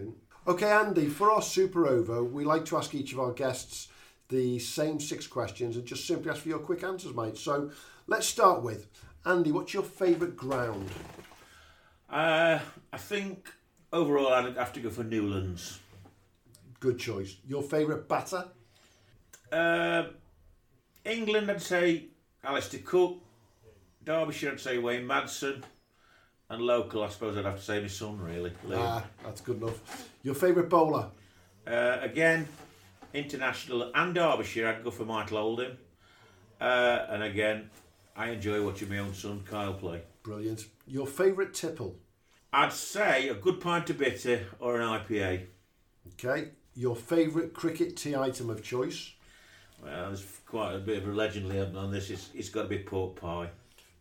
Okay, 0.48 0.70
Andy, 0.70 1.06
for 1.06 1.30
our 1.32 1.42
super 1.42 1.86
over, 1.86 2.22
we 2.22 2.44
like 2.44 2.64
to 2.66 2.76
ask 2.76 2.94
each 2.94 3.12
of 3.12 3.18
our 3.18 3.32
guests 3.32 3.88
the 4.28 4.58
same 4.58 5.00
six 5.00 5.26
questions 5.26 5.76
and 5.76 5.84
just 5.84 6.06
simply 6.06 6.30
ask 6.30 6.42
for 6.42 6.48
your 6.48 6.58
quick 6.58 6.82
answers, 6.82 7.14
mate. 7.14 7.36
So 7.36 7.70
let's 8.06 8.26
start 8.26 8.62
with 8.62 8.86
Andy, 9.26 9.50
what's 9.50 9.74
your 9.74 9.82
favourite 9.82 10.36
ground? 10.36 10.88
Uh, 12.08 12.60
I 12.92 12.96
think 12.96 13.50
overall 13.92 14.28
I'd 14.28 14.56
have 14.56 14.72
to 14.74 14.80
go 14.80 14.88
for 14.88 15.02
Newlands. 15.02 15.80
Good 16.78 17.00
choice. 17.00 17.36
Your 17.44 17.64
favourite 17.64 18.06
batter? 18.06 18.44
Uh, 19.50 20.04
England, 21.04 21.50
I'd 21.50 21.60
say 21.60 22.04
Alastair 22.44 22.80
Cook. 22.84 23.18
Derbyshire, 24.04 24.52
I'd 24.52 24.60
say 24.60 24.78
Wayne 24.78 25.04
Madsen. 25.04 25.64
And 26.48 26.62
local, 26.62 27.02
I 27.02 27.08
suppose 27.08 27.36
I'd 27.36 27.44
have 27.44 27.56
to 27.56 27.64
say 27.64 27.80
my 27.80 27.88
son, 27.88 28.20
really. 28.20 28.52
Liam. 28.64 28.78
Ah, 28.78 29.04
that's 29.24 29.40
good 29.40 29.56
enough. 29.56 30.08
Your 30.22 30.36
favourite 30.36 30.68
bowler? 30.68 31.10
Uh, 31.66 31.98
again, 32.00 32.46
international 33.12 33.90
and 33.92 34.14
Derbyshire, 34.14 34.68
I'd 34.68 34.84
go 34.84 34.92
for 34.92 35.04
Michael 35.04 35.38
Holding. 35.38 35.76
Uh, 36.60 37.06
and 37.08 37.24
again, 37.24 37.68
I 38.16 38.30
enjoy 38.30 38.64
watching 38.64 38.88
my 38.88 38.98
own 38.98 39.12
son 39.12 39.42
Kyle 39.44 39.74
play. 39.74 40.00
Brilliant. 40.22 40.66
Your 40.86 41.06
favourite 41.06 41.52
tipple? 41.52 41.96
I'd 42.52 42.72
say 42.72 43.28
a 43.28 43.34
good 43.34 43.60
pint 43.60 43.90
of 43.90 43.98
bitter 43.98 44.46
or 44.58 44.80
an 44.80 44.88
IPA. 44.88 45.46
Okay. 46.14 46.48
Your 46.74 46.96
favourite 46.96 47.52
cricket 47.52 47.96
tea 47.96 48.16
item 48.16 48.48
of 48.48 48.62
choice? 48.62 49.12
Well, 49.82 50.06
there's 50.06 50.24
quite 50.46 50.74
a 50.74 50.78
bit 50.78 51.02
of 51.02 51.08
a 51.08 51.12
legend 51.12 51.52
here 51.52 51.70
on 51.76 51.92
this. 51.92 52.08
It's, 52.08 52.30
it's 52.34 52.48
got 52.48 52.62
to 52.62 52.68
be 52.68 52.78
pork 52.78 53.16
pie. 53.16 53.50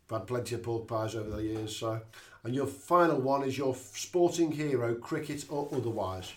I've 0.09 0.19
had 0.19 0.27
plenty 0.27 0.55
of 0.55 0.63
pork 0.63 0.87
pies 0.87 1.15
over 1.15 1.29
the 1.29 1.43
years, 1.43 1.75
so. 1.75 1.99
And 2.43 2.55
your 2.55 2.67
final 2.67 3.19
one 3.19 3.43
is 3.43 3.57
your 3.57 3.75
sporting 3.75 4.51
hero, 4.51 4.95
cricket 4.95 5.45
or 5.49 5.67
otherwise. 5.73 6.31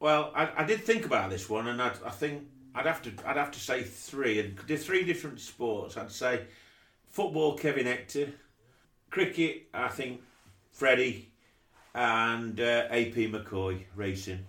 Well, 0.00 0.32
I, 0.34 0.50
I 0.58 0.64
did 0.64 0.84
think 0.84 1.06
about 1.06 1.30
this 1.30 1.48
one, 1.48 1.68
and 1.68 1.80
I'd, 1.80 1.96
I 2.04 2.10
think 2.10 2.42
I'd 2.74 2.86
have 2.86 3.00
to 3.02 3.12
I'd 3.24 3.36
have 3.36 3.52
to 3.52 3.60
say 3.60 3.82
three, 3.82 4.40
and 4.40 4.58
three 4.58 5.04
different 5.04 5.40
sports. 5.40 5.96
I'd 5.96 6.10
say 6.10 6.42
football, 7.10 7.56
Kevin 7.56 7.86
Hector, 7.86 8.32
cricket, 9.10 9.68
I 9.72 9.88
think 9.88 10.22
Freddie, 10.72 11.30
and 11.94 12.60
uh, 12.60 12.86
AP 12.90 13.14
McCoy 13.32 13.84
racing. 13.94 14.46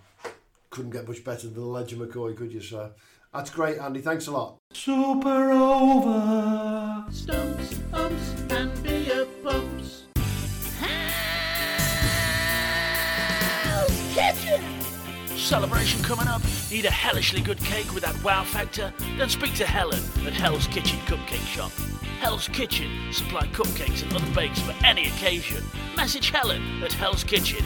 Couldn't 0.69 0.91
get 0.91 1.07
much 1.07 1.23
better 1.23 1.47
than 1.47 1.53
the 1.53 1.61
Legend 1.61 2.01
McCoy, 2.01 2.35
could 2.35 2.51
you, 2.51 2.61
sir? 2.61 2.91
That's 3.33 3.49
great, 3.49 3.77
Andy. 3.77 4.01
Thanks 4.01 4.27
a 4.27 4.31
lot. 4.31 4.57
Super 4.73 5.51
over. 5.51 7.05
Stumps, 7.11 7.79
umps, 7.93 8.33
and 8.49 8.83
beer 8.83 9.26
Celebration 15.47 16.03
coming 16.03 16.27
up? 16.27 16.41
Need 16.69 16.83
a 16.83 16.91
hellishly 16.91 17.39
good 17.39 17.57
cake 17.59 17.93
with 17.93 18.03
that 18.03 18.21
wow 18.21 18.43
factor? 18.43 18.93
Then 19.17 19.29
speak 19.29 19.53
to 19.53 19.65
Helen 19.65 20.01
at 20.25 20.33
Hell's 20.33 20.67
Kitchen 20.67 20.99
Cupcake 21.05 21.47
Shop. 21.47 21.71
Hell's 22.19 22.49
Kitchen 22.49 22.91
supply 23.13 23.47
cupcakes 23.53 24.03
and 24.03 24.13
other 24.13 24.29
bakes 24.35 24.59
for 24.59 24.75
any 24.83 25.07
occasion. 25.07 25.63
Message 25.95 26.31
Helen 26.31 26.83
at 26.83 26.91
Hell's 26.91 27.23
Kitchen. 27.23 27.65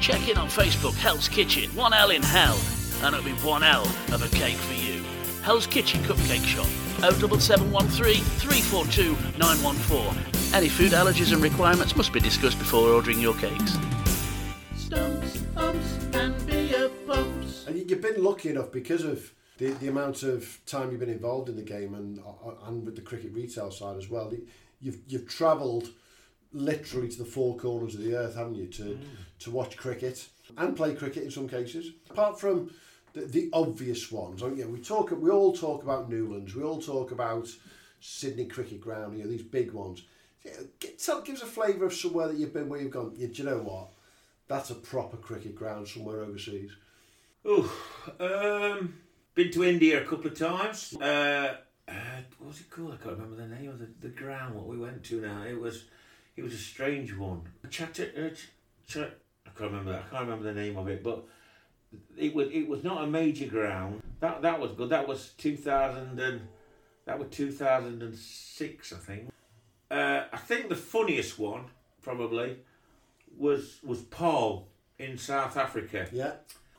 Check 0.00 0.28
in 0.28 0.38
on 0.38 0.48
Facebook, 0.48 0.94
Hell's 0.94 1.28
Kitchen, 1.28 1.70
1L 1.70 2.12
in 2.12 2.22
Hell, 2.24 2.58
and 3.04 3.14
it'll 3.14 3.24
be 3.24 3.40
1L 3.42 3.84
of 4.12 4.24
a 4.24 4.36
cake 4.36 4.56
for 4.56 4.74
you. 4.74 5.04
Hell's 5.44 5.68
Kitchen 5.68 6.02
Cupcake 6.02 6.44
Shop, 6.44 6.66
07713 7.12 8.24
342 8.24 9.38
914. 9.38 10.52
Any 10.52 10.68
food 10.68 10.90
allergies 10.90 11.32
and 11.32 11.40
requirements 11.40 11.94
must 11.94 12.12
be 12.12 12.18
discussed 12.18 12.58
before 12.58 12.88
ordering 12.88 13.20
your 13.20 13.34
cakes. 13.34 13.76
You've 17.90 18.00
been 18.00 18.22
lucky 18.22 18.48
enough 18.48 18.70
because 18.70 19.04
of 19.04 19.32
the, 19.58 19.72
the 19.72 19.88
amount 19.88 20.22
of 20.22 20.60
time 20.64 20.90
you've 20.90 21.00
been 21.00 21.10
involved 21.10 21.48
in 21.48 21.56
the 21.56 21.62
game 21.62 21.94
and 21.94 22.20
uh, 22.20 22.52
and 22.66 22.86
with 22.86 22.96
the 22.96 23.02
cricket 23.02 23.32
retail 23.32 23.70
side 23.70 23.96
as 23.96 24.08
well. 24.08 24.32
You've 24.80 24.98
you've 25.06 25.28
travelled 25.28 25.90
literally 26.52 27.08
to 27.08 27.18
the 27.18 27.24
four 27.24 27.56
corners 27.56 27.94
of 27.94 28.02
the 28.02 28.16
earth, 28.16 28.36
haven't 28.36 28.54
you, 28.54 28.68
to 28.68 28.98
to 29.40 29.50
watch 29.50 29.76
cricket 29.76 30.28
and 30.56 30.76
play 30.76 30.94
cricket 30.94 31.24
in 31.24 31.30
some 31.30 31.48
cases. 31.48 31.92
Apart 32.08 32.40
from 32.40 32.70
the, 33.12 33.22
the 33.22 33.50
obvious 33.52 34.10
ones, 34.10 34.42
yeah, 34.56 34.64
we 34.64 34.80
talk 34.80 35.10
we 35.10 35.30
all 35.30 35.52
talk 35.52 35.82
about 35.82 36.08
Newlands, 36.08 36.54
we 36.54 36.62
all 36.62 36.80
talk 36.80 37.10
about 37.10 37.48
Sydney 38.00 38.46
Cricket 38.46 38.80
Ground, 38.80 39.18
you 39.18 39.24
know, 39.24 39.30
these 39.30 39.42
big 39.42 39.72
ones. 39.72 40.04
Yeah, 40.44 40.52
get, 40.78 40.98
tell, 40.98 41.20
give 41.20 41.36
us 41.36 41.42
a 41.42 41.46
flavour 41.46 41.84
of 41.84 41.92
somewhere 41.92 42.28
that 42.28 42.38
you've 42.38 42.54
been 42.54 42.70
where 42.70 42.80
you've 42.80 42.92
gone, 42.92 43.12
yeah, 43.14 43.26
do 43.26 43.42
you 43.42 43.48
know 43.48 43.58
what? 43.58 43.88
That's 44.48 44.70
a 44.70 44.74
proper 44.74 45.18
cricket 45.18 45.54
ground 45.54 45.86
somewhere 45.86 46.22
overseas. 46.22 46.70
Oh, 47.44 47.72
um, 48.20 48.94
been 49.34 49.50
to 49.52 49.64
India 49.64 50.02
a 50.02 50.04
couple 50.04 50.26
of 50.26 50.38
times. 50.38 50.94
Uh, 51.00 51.56
uh, 51.88 51.92
what 52.38 52.48
was 52.48 52.60
it 52.60 52.70
called? 52.70 52.92
I 52.92 52.96
can't 52.96 53.18
remember 53.18 53.36
the 53.36 53.48
name 53.48 53.70
of 53.70 53.78
the, 53.78 53.88
the 54.00 54.08
ground 54.08 54.54
what 54.54 54.66
we 54.66 54.76
went 54.76 55.02
to 55.04 55.20
now. 55.20 55.44
It 55.44 55.58
was 55.58 55.84
it 56.36 56.42
was 56.42 56.52
a 56.52 56.58
strange 56.58 57.16
one. 57.16 57.42
Uh, 57.64 57.68
I 57.68 57.70
can't 57.70 59.08
remember. 59.58 59.94
I 59.94 60.10
can't 60.10 60.28
remember 60.28 60.44
the 60.44 60.60
name 60.60 60.76
of 60.76 60.88
it, 60.88 61.02
but 61.02 61.24
it 62.16 62.34
was 62.34 62.48
it 62.52 62.68
was 62.68 62.84
not 62.84 63.04
a 63.04 63.06
major 63.06 63.46
ground. 63.46 64.02
That 64.20 64.42
that 64.42 64.60
was 64.60 64.72
good. 64.72 64.90
That 64.90 65.08
was 65.08 65.30
two 65.38 65.56
thousand 65.56 66.20
and 66.20 66.42
that 67.06 67.18
was 67.18 67.28
two 67.30 67.50
thousand 67.50 68.02
and 68.02 68.14
six, 68.14 68.92
I 68.92 68.96
think. 68.96 69.30
Uh, 69.90 70.24
I 70.32 70.36
think 70.36 70.68
the 70.68 70.76
funniest 70.76 71.38
one 71.38 71.64
probably 72.02 72.58
was 73.36 73.80
was 73.82 74.02
Paarl 74.02 74.68
in 74.98 75.16
South 75.16 75.56
Africa. 75.56 76.06
Yeah. 76.12 76.32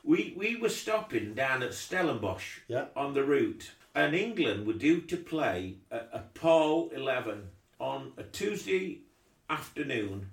We 0.04 0.34
we 0.36 0.56
were 0.56 0.68
stopping 0.68 1.34
down 1.34 1.62
at 1.62 1.74
Stellenbosch 1.74 2.58
Yeah. 2.68 2.86
on 2.96 3.14
the 3.14 3.22
route, 3.24 3.70
and 3.94 4.14
England 4.14 4.66
were 4.66 4.72
due 4.72 5.00
to 5.02 5.16
play 5.16 5.76
a, 5.90 5.98
a 6.12 6.18
Paarl 6.34 6.90
eleven 6.92 7.50
on 7.78 8.12
a 8.16 8.22
Tuesday 8.24 9.00
afternoon 9.48 10.30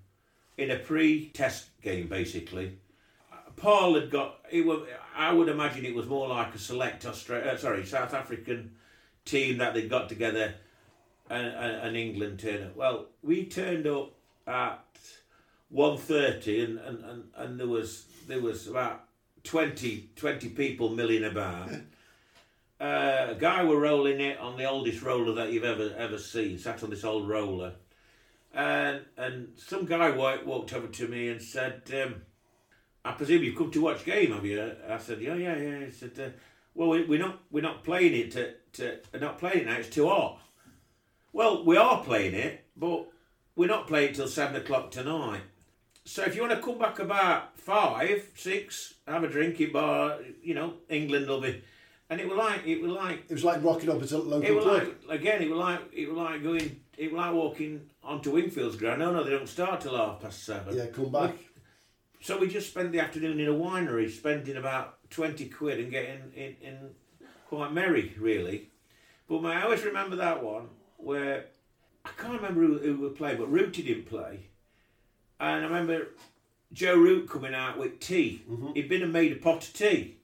in 0.57 0.71
a 0.71 0.77
pre-test 0.77 1.69
game, 1.81 2.07
basically. 2.07 2.77
Paarl 3.55 3.95
had 3.95 4.09
got 4.09 4.39
it 4.51 4.65
was. 4.65 4.87
I 5.15 5.33
would 5.33 5.49
imagine 5.49 5.85
it 5.85 5.93
was 5.95 6.07
more 6.07 6.27
like 6.29 6.55
a 6.55 6.59
select 6.59 7.05
Australia, 7.05 7.51
uh, 7.51 7.57
sorry, 7.57 7.85
South 7.85 8.13
African 8.13 8.75
team 9.25 9.57
that 9.57 9.73
they 9.73 9.87
got 9.87 10.09
together, 10.09 10.55
and, 11.29 11.45
and, 11.47 11.75
and 11.87 11.97
England 11.97 12.39
turned 12.39 12.63
up. 12.65 12.75
Well, 12.75 13.05
we 13.21 13.45
turned 13.45 13.85
up 13.85 14.13
at 14.47 14.79
1.30 15.73 16.63
and, 16.63 16.79
and, 16.79 17.03
and, 17.03 17.23
and 17.35 17.59
there 17.59 17.67
was 17.67 18.05
there 18.27 18.41
was 18.41 18.67
about 18.67 19.03
20, 19.43 20.09
20 20.15 20.49
people 20.49 20.89
milling 20.89 21.23
about. 21.23 21.69
uh, 22.81 23.27
a 23.29 23.35
guy 23.37 23.63
were 23.63 23.79
rolling 23.79 24.19
it 24.19 24.39
on 24.39 24.57
the 24.57 24.65
oldest 24.65 25.01
roller 25.01 25.33
that 25.33 25.51
you've 25.51 25.63
ever 25.63 25.93
ever 25.97 26.17
seen. 26.17 26.57
Sat 26.57 26.83
on 26.83 26.89
this 26.89 27.03
old 27.03 27.27
roller, 27.27 27.73
and 28.53 29.01
and 29.17 29.49
some 29.57 29.85
guy 29.85 30.09
wa- 30.11 30.43
walked 30.45 30.73
over 30.73 30.87
to 30.87 31.07
me 31.07 31.29
and 31.29 31.41
said. 31.41 31.81
Um, 31.93 32.21
I 33.05 33.13
presume 33.13 33.43
you've 33.43 33.55
come 33.55 33.71
to 33.71 33.81
watch 33.81 34.03
game, 34.03 34.33
have 34.33 34.45
you? 34.45 34.75
I 34.87 34.97
said, 34.97 35.21
yeah, 35.21 35.35
yeah, 35.35 35.55
yeah. 35.55 35.85
He 35.85 35.91
said, 35.91 36.11
uh, 36.19 36.37
well, 36.75 36.89
we, 36.89 37.03
we're 37.03 37.19
not 37.19 37.39
we're 37.49 37.63
not 37.63 37.83
playing 37.83 38.13
it 38.13 38.31
to, 38.31 38.53
to 38.73 38.99
we're 39.13 39.19
not 39.19 39.39
playing 39.39 39.59
it 39.59 39.65
now. 39.67 39.77
It's 39.77 39.89
too 39.89 40.07
hot. 40.07 40.39
Well, 41.31 41.63
we 41.63 41.77
are 41.77 42.03
playing 42.03 42.33
it, 42.33 42.65
but 42.75 43.07
we're 43.55 43.67
not 43.67 43.87
playing 43.87 44.13
till 44.13 44.27
seven 44.27 44.55
o'clock 44.55 44.91
tonight. 44.91 45.41
So 46.05 46.23
if 46.23 46.35
you 46.35 46.41
want 46.41 46.53
to 46.53 46.61
come 46.61 46.79
back 46.79 46.99
about 46.99 47.59
five, 47.59 48.29
six, 48.35 48.95
have 49.07 49.23
a 49.23 49.27
drink 49.27 49.59
in 49.61 49.71
bar, 49.71 50.17
you 50.41 50.55
know, 50.55 50.73
England 50.89 51.27
will 51.27 51.41
be. 51.41 51.61
And 52.09 52.19
it 52.19 52.27
was 52.27 52.37
like 52.37 52.65
it 52.65 52.81
was 52.81 52.91
like 52.91 53.25
It 53.29 53.33
was 53.33 53.43
like 53.43 53.63
rocking 53.63 53.89
up 53.89 54.01
at 54.01 54.11
a 54.11 54.17
local 54.17 54.43
it 54.43 54.55
was 54.55 54.63
club. 54.65 54.87
like 55.07 55.19
again. 55.19 55.41
It 55.43 55.49
was 55.49 55.59
like 55.59 55.81
it 55.93 56.07
was 56.07 56.17
like 56.17 56.41
going. 56.41 56.81
It 56.97 57.11
was 57.11 57.17
like 57.19 57.33
walking 57.33 57.89
onto 58.03 58.33
Wingfields 58.33 58.79
Ground. 58.79 58.99
No, 58.99 59.13
no, 59.13 59.23
they 59.23 59.29
don't 59.29 59.47
start 59.47 59.81
till 59.81 59.95
half 59.95 60.19
past 60.19 60.43
seven. 60.43 60.75
Yeah, 60.75 60.87
come 60.87 61.11
back. 61.11 61.35
So 62.21 62.37
we 62.39 62.47
just 62.47 62.71
spent 62.71 62.91
the 62.91 62.99
afternoon 62.99 63.39
in 63.39 63.47
a 63.47 63.53
winery, 63.53 64.09
spending 64.09 64.57
about 64.57 64.97
twenty 65.11 65.47
quid 65.49 65.79
and 65.79 65.91
getting 65.91 66.31
in, 66.35 66.55
in 66.61 66.77
quite 67.47 67.71
merry, 67.71 68.15
really. 68.19 68.71
But 69.27 69.43
my, 69.43 69.59
I 69.59 69.63
always 69.63 69.83
remember 69.85 70.15
that 70.15 70.43
one 70.43 70.69
where 70.97 71.45
I 72.03 72.09
can't 72.17 72.33
remember 72.33 72.61
who, 72.61 72.79
who 72.79 72.95
would 73.01 73.15
play, 73.15 73.35
but 73.35 73.51
Rooty 73.51 73.83
didn't 73.83 74.07
play, 74.07 74.47
and 75.39 75.65
I 75.65 75.67
remember 75.67 76.07
Joe 76.73 76.95
Root 76.97 77.29
coming 77.29 77.53
out 77.53 77.77
with 77.77 77.99
tea. 77.99 78.43
He'd 78.73 78.89
been 78.89 79.01
and 79.03 79.13
made 79.13 79.31
a 79.31 79.35
pot 79.35 79.67
of 79.67 79.73
tea, 79.73 80.17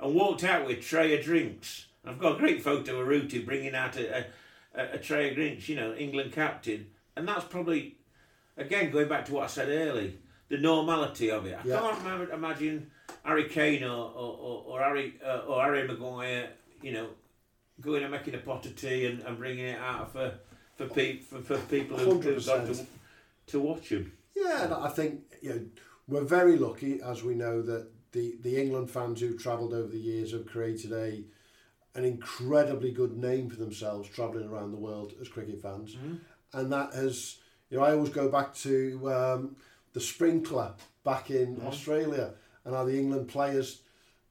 and 0.00 0.14
walked 0.14 0.44
out 0.44 0.66
with 0.66 0.78
a 0.78 0.80
tray 0.80 1.16
of 1.18 1.24
drinks. 1.24 1.86
I've 2.04 2.18
got 2.18 2.36
a 2.36 2.38
great 2.38 2.62
photo 2.62 3.00
of 3.00 3.06
Rooty 3.08 3.40
bringing 3.40 3.74
out 3.74 3.96
a, 3.96 4.26
a, 4.74 4.82
a 4.94 4.98
tray 4.98 5.30
of 5.30 5.34
drinks. 5.36 5.68
You 5.68 5.76
know, 5.76 5.94
England 5.94 6.32
captain, 6.32 6.86
and 7.16 7.26
that's 7.26 7.44
probably 7.44 7.96
again 8.56 8.90
going 8.90 9.08
back 9.08 9.24
to 9.26 9.32
what 9.34 9.44
I 9.44 9.48
said 9.48 9.68
earlier 9.68 10.12
the 10.48 10.58
normality 10.58 11.28
of 11.30 11.44
it. 11.46 11.58
I 11.58 11.66
Yeah. 11.68 11.80
can't 11.80 11.98
remember, 12.04 12.32
imagine 12.32 12.88
Harry 13.24 13.48
Kane 13.48 13.82
or 13.82 13.88
or, 14.14 14.38
or, 14.38 14.62
or 14.66 14.80
Harry 14.80 15.14
uh, 15.24 15.38
or 15.46 15.60
Harry 15.62 15.86
Maguire, 15.88 16.50
you 16.82 16.92
know, 16.92 17.08
going 17.80 18.02
and 18.04 18.12
making 18.12 18.34
a 18.36 18.38
pot 18.38 18.64
of 18.64 18.76
tea 18.76 19.06
and, 19.06 19.20
and 19.22 19.36
bringing 19.38 19.66
it 19.66 19.78
out 19.80 20.12
for 20.12 20.32
for, 20.76 20.86
pe- 20.86 21.18
for, 21.18 21.40
for 21.40 21.58
people 21.58 21.98
who, 21.98 22.20
who've 22.20 22.46
got 22.46 22.66
to, 22.66 22.86
to 23.48 23.58
watch 23.60 23.88
him. 23.90 24.12
Yeah, 24.36 24.64
and 24.64 24.74
I 24.74 24.88
think 24.88 25.20
you 25.42 25.50
know 25.50 25.60
we're 26.06 26.24
very 26.24 26.56
lucky, 26.56 27.00
as 27.02 27.24
we 27.24 27.34
know, 27.34 27.62
that 27.62 27.88
the, 28.12 28.36
the 28.42 28.60
England 28.60 28.90
fans 28.90 29.20
who've 29.20 29.40
travelled 29.42 29.74
over 29.74 29.88
the 29.88 29.98
years 29.98 30.32
have 30.32 30.46
created 30.46 30.92
a 30.92 31.24
an 31.94 32.04
incredibly 32.04 32.92
good 32.92 33.16
name 33.16 33.48
for 33.48 33.56
themselves 33.56 34.08
travelling 34.10 34.46
around 34.48 34.70
the 34.70 34.76
world 34.76 35.14
as 35.20 35.28
cricket 35.28 35.60
fans, 35.62 35.96
and 36.52 36.72
that 36.72 36.92
has 36.94 37.38
you 37.70 37.78
know 37.78 37.84
I 37.84 37.92
always 37.92 38.10
go 38.10 38.28
back 38.28 38.54
to 38.56 39.12
um, 39.12 39.56
the 39.94 40.00
sprinkler 40.00 40.74
back 41.04 41.30
in 41.30 41.60
Australia 41.66 42.34
and 42.64 42.74
how 42.74 42.84
the 42.84 42.98
England 42.98 43.28
players 43.28 43.80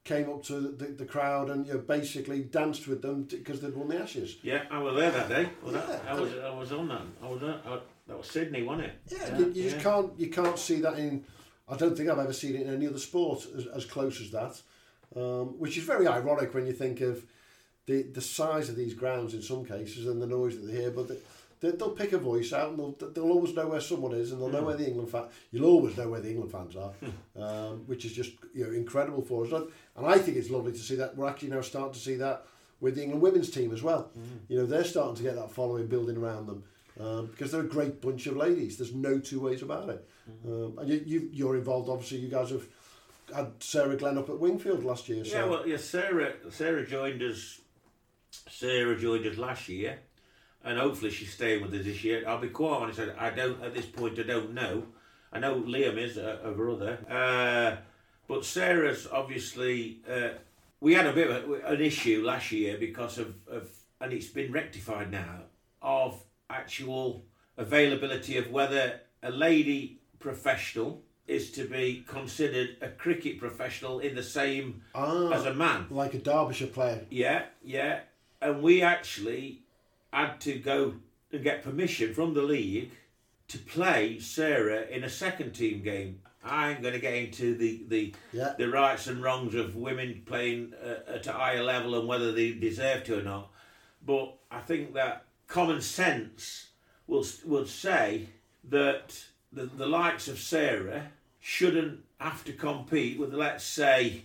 came 0.03 0.29
up 0.29 0.43
to 0.43 0.59
the, 0.59 0.85
the 0.85 1.05
crowd 1.05 1.49
and 1.49 1.65
you 1.65 1.73
know 1.73 1.79
basically 1.79 2.41
danced 2.43 2.87
with 2.87 3.01
them 3.01 3.23
because 3.23 3.59
they'd 3.61 3.75
won 3.75 3.87
the 3.87 3.99
Ashes. 3.99 4.37
Yeah, 4.43 4.63
I 4.69 4.77
was 4.77 4.95
there 4.95 5.09
that 5.11 5.27
day. 5.29 5.49
Well, 5.63 5.73
Yeah. 5.73 5.85
that, 5.87 6.01
I 6.07 6.13
was 6.13 6.31
I 6.35 6.53
was 6.53 6.71
on 6.71 6.87
that. 6.89 7.01
I 7.23 7.27
was 7.27 7.41
on, 7.41 7.59
I, 7.65 7.79
that 8.07 8.17
was 8.17 8.27
Sydney, 8.27 8.63
wasn't 8.63 8.87
it? 8.87 8.93
Yeah, 9.09 9.37
you, 9.37 9.45
you 9.53 9.69
just 9.69 9.79
can't 9.79 10.11
you 10.19 10.27
can't 10.29 10.57
see 10.59 10.79
that 10.81 10.97
in. 10.99 11.23
I 11.67 11.75
don't 11.75 11.97
think 11.97 12.09
I've 12.09 12.19
ever 12.19 12.33
seen 12.33 12.55
it 12.55 12.61
in 12.61 12.73
any 12.73 12.87
other 12.87 12.99
sport 12.99 13.45
as, 13.57 13.65
as 13.67 13.85
close 13.85 14.21
as 14.21 14.29
that, 14.31 14.61
um, 15.19 15.59
which 15.59 15.77
is 15.77 15.83
very 15.83 16.07
ironic 16.07 16.53
when 16.53 16.65
you 16.67 16.73
think 16.73 17.01
of 17.01 17.25
the 17.87 18.03
the 18.03 18.21
size 18.21 18.69
of 18.69 18.75
these 18.75 18.93
grounds 18.93 19.33
in 19.33 19.41
some 19.41 19.65
cases 19.65 20.05
and 20.07 20.21
the 20.21 20.27
noise 20.27 20.55
that 20.55 20.65
they 20.67 20.73
hear. 20.81 20.91
But 20.91 21.07
they, 21.07 21.17
they, 21.61 21.71
they'll 21.71 21.89
pick 21.91 22.13
a 22.13 22.17
voice 22.19 22.53
out 22.53 22.69
and 22.69 22.77
they'll 22.79 23.09
they'll 23.11 23.31
always 23.31 23.55
know 23.55 23.67
where 23.67 23.81
someone 23.81 24.13
is 24.13 24.31
and 24.31 24.39
they'll 24.41 24.49
know 24.49 24.61
Mm. 24.61 24.65
where 24.67 24.77
the 24.77 24.87
England 24.87 25.09
fan. 25.09 25.25
You'll 25.51 25.65
always 25.65 25.97
know 25.97 26.09
where 26.09 26.21
the 26.21 26.29
England 26.29 26.51
fans 26.51 26.75
are, 26.75 26.93
um, 27.41 27.83
which 27.87 28.05
is 28.05 28.13
just 28.13 28.33
you 28.53 28.65
know 28.65 28.71
incredible 28.73 29.23
for 29.23 29.45
us. 29.45 29.51
And 29.51 29.67
and 29.97 30.05
I 30.05 30.19
think 30.19 30.37
it's 30.37 30.51
lovely 30.51 30.73
to 30.73 30.77
see 30.79 30.95
that 30.97 31.15
we're 31.17 31.27
actually 31.27 31.49
now 31.49 31.61
starting 31.61 31.93
to 31.93 31.99
see 31.99 32.15
that 32.17 32.45
with 32.81 32.93
the 32.95 33.01
England 33.03 33.23
women's 33.23 33.49
team 33.49 33.73
as 33.73 33.81
well. 33.81 34.11
You 34.49 34.59
know 34.59 34.65
they're 34.67 34.83
starting 34.83 35.15
to 35.15 35.23
get 35.23 35.35
that 35.35 35.49
following 35.51 35.87
building 35.87 36.17
around 36.17 36.45
them 36.47 36.63
um, 36.99 37.27
because 37.27 37.51
they're 37.51 37.61
a 37.61 37.67
great 37.67 38.01
bunch 38.01 38.27
of 38.27 38.37
ladies. 38.37 38.77
There's 38.77 38.93
no 38.93 39.19
two 39.19 39.39
ways 39.41 39.61
about 39.61 39.89
it. 39.89 40.07
Um, 40.45 40.77
and 40.79 40.89
you, 40.89 41.03
you, 41.05 41.29
you're 41.31 41.57
involved, 41.57 41.89
obviously. 41.89 42.19
You 42.19 42.29
guys 42.29 42.49
have 42.49 42.65
had 43.33 43.51
Sarah 43.59 43.95
Glenn 43.95 44.17
up 44.17 44.29
at 44.29 44.39
Wingfield 44.39 44.83
last 44.83 45.09
year. 45.09 45.23
So. 45.25 45.37
Yeah, 45.37 45.45
well, 45.45 45.67
yeah. 45.67 45.77
Sarah 45.77 46.33
Sarah 46.49 46.85
joined 46.85 47.21
us. 47.21 47.61
Sarah 48.49 48.97
joined 48.97 49.25
us 49.25 49.37
last 49.37 49.69
year, 49.69 49.99
and 50.63 50.79
hopefully 50.79 51.11
she's 51.11 51.33
staying 51.33 51.61
with 51.61 51.73
us 51.73 51.85
this 51.85 52.03
year. 52.03 52.23
I'll 52.27 52.39
be 52.39 52.49
quite 52.49 52.81
honest. 52.81 52.99
I, 52.99 53.27
I 53.27 53.29
don't 53.31 53.61
at 53.63 53.73
this 53.73 53.85
point. 53.85 54.19
I 54.19 54.23
don't 54.23 54.53
know. 54.53 54.83
I 55.31 55.39
know 55.39 55.61
Liam 55.61 55.97
is 55.97 56.17
uh, 56.17 56.39
her 56.43 56.51
brother, 56.51 56.99
uh, 57.09 57.81
but 58.27 58.45
Sarah's 58.45 59.07
obviously. 59.11 60.01
Uh, 60.09 60.29
we 60.81 60.93
had 60.93 61.07
a 61.07 61.13
bit 61.13 61.29
of 61.29 61.49
a, 61.49 61.73
an 61.73 61.81
issue 61.81 62.21
last 62.23 62.51
year 62.51 62.77
because 62.77 63.17
of, 63.17 63.33
of, 63.49 63.69
and 64.01 64.13
it's 64.13 64.27
been 64.27 64.51
rectified 64.51 65.09
now, 65.09 65.43
of 65.81 66.21
actual 66.49 67.25
availability 67.57 68.37
of 68.37 68.51
whether 68.51 68.99
a 69.23 69.31
lady 69.31 69.99
professional 70.19 71.01
is 71.27 71.51
to 71.51 71.65
be 71.67 72.03
considered 72.07 72.77
a 72.81 72.87
cricket 72.89 73.39
professional 73.39 73.99
in 73.99 74.13
the 74.15 74.23
same 74.23 74.81
Ah, 74.93 75.31
as 75.31 75.45
a 75.45 75.53
man. 75.53 75.87
Like 75.89 76.13
a 76.13 76.19
Derbyshire 76.19 76.67
player. 76.67 77.05
Yeah, 77.09 77.45
yeah. 77.63 78.01
And 78.41 78.61
we 78.61 78.81
actually 78.83 79.61
had 80.13 80.39
to 80.41 80.59
go 80.59 80.95
and 81.31 81.43
get 81.43 81.63
permission 81.63 82.13
from 82.13 82.33
the 82.35 82.43
league 82.43 82.91
to 83.47 83.57
play 83.57 84.19
Sarah 84.19 84.83
in 84.83 85.03
a 85.03 85.09
second 85.09 85.53
team 85.53 85.81
game. 85.81 86.21
I 86.43 86.71
ain't 86.71 86.81
going 86.83 86.93
to 86.93 86.99
get 86.99 87.15
into 87.15 87.55
the 87.57 87.83
the, 87.87 88.13
Yeah. 88.31 88.53
the 88.57 88.69
rights 88.69 89.07
and 89.07 89.21
wrongs 89.23 89.55
of 89.55 89.75
women 89.75 90.21
playing 90.27 90.73
uh, 90.83 91.13
at 91.15 91.25
a 91.25 91.31
higher 91.33 91.63
level 91.63 91.97
and 91.97 92.07
whether 92.07 92.31
they 92.31 92.51
deserve 92.53 93.03
to 93.05 93.19
or 93.19 93.23
not. 93.23 93.51
But 94.05 94.35
I 94.51 94.59
think 94.59 94.93
that 94.93 95.24
common 95.47 95.81
sense 95.81 96.69
will 97.07 97.25
will 97.45 97.65
say 97.65 98.27
that 98.69 99.23
the, 99.53 99.65
the 99.65 99.85
likes 99.87 100.27
of 100.27 100.39
Sarah 100.39 101.07
shouldn't 101.39 101.99
have 102.19 102.43
to 102.45 102.53
compete 102.53 103.19
with, 103.19 103.33
let's 103.33 103.63
say, 103.63 104.23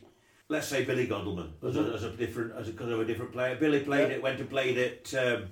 let's 0.48 0.66
say 0.68 0.84
Billy 0.84 1.06
Godleman 1.06 1.52
as, 1.66 1.76
a, 1.76 1.80
as 1.92 2.02
a 2.04 2.10
different 2.10 2.52
as 2.56 2.68
a, 2.68 2.72
because 2.72 2.90
of 2.90 3.00
a 3.00 3.04
different 3.04 3.32
player. 3.32 3.56
Billy 3.56 3.80
played 3.80 4.08
Yeah. 4.08 4.16
it, 4.16 4.22
went 4.22 4.40
and 4.40 4.48
played 4.50 4.78
it. 4.78 5.14
um, 5.14 5.44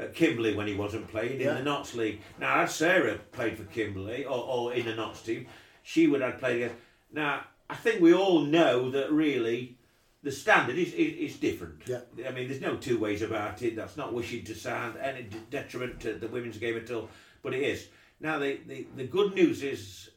at 0.00 0.12
Kimberley 0.12 0.56
when 0.56 0.66
he 0.66 0.74
wasn't 0.74 1.06
playing 1.06 1.40
Yeah. 1.40 1.50
in 1.52 1.58
the 1.58 1.62
Notts 1.62 1.94
League. 1.94 2.20
Now, 2.40 2.56
had 2.56 2.70
Sarah 2.70 3.16
played 3.30 3.56
for 3.56 3.62
Kimberley 3.64 4.24
or, 4.24 4.36
or 4.44 4.74
in 4.74 4.86
the 4.86 4.94
Notts 4.96 5.22
team, 5.22 5.46
she 5.84 6.08
would 6.08 6.20
have 6.20 6.38
played 6.40 6.56
against. 6.56 6.74
Now, 7.12 7.44
I 7.70 7.76
think 7.76 8.00
we 8.00 8.12
all 8.12 8.40
know 8.40 8.90
that 8.90 9.12
really 9.12 9.78
the 10.24 10.32
standard 10.32 10.76
is, 10.76 10.92
is, 10.94 11.32
is 11.32 11.36
different. 11.36 11.82
Yeah. 11.86 12.00
I 12.26 12.32
mean, 12.32 12.48
there's 12.48 12.60
no 12.60 12.76
two 12.76 12.98
ways 12.98 13.20
about 13.20 13.62
it. 13.62 13.76
That's 13.76 13.96
not 13.96 14.14
wishing 14.14 14.42
to 14.44 14.54
sound 14.54 14.96
any 14.96 15.28
detriment 15.50 16.00
to 16.00 16.14
the 16.14 16.28
women's 16.28 16.56
game 16.56 16.76
at 16.76 16.90
all, 16.90 17.10
but 17.42 17.52
it 17.52 17.62
is. 17.62 17.88
Now, 18.20 18.38
the, 18.38 18.58
the, 18.66 18.86
the 18.96 19.04
good 19.04 19.34
news 19.34 19.62
is 19.62 20.10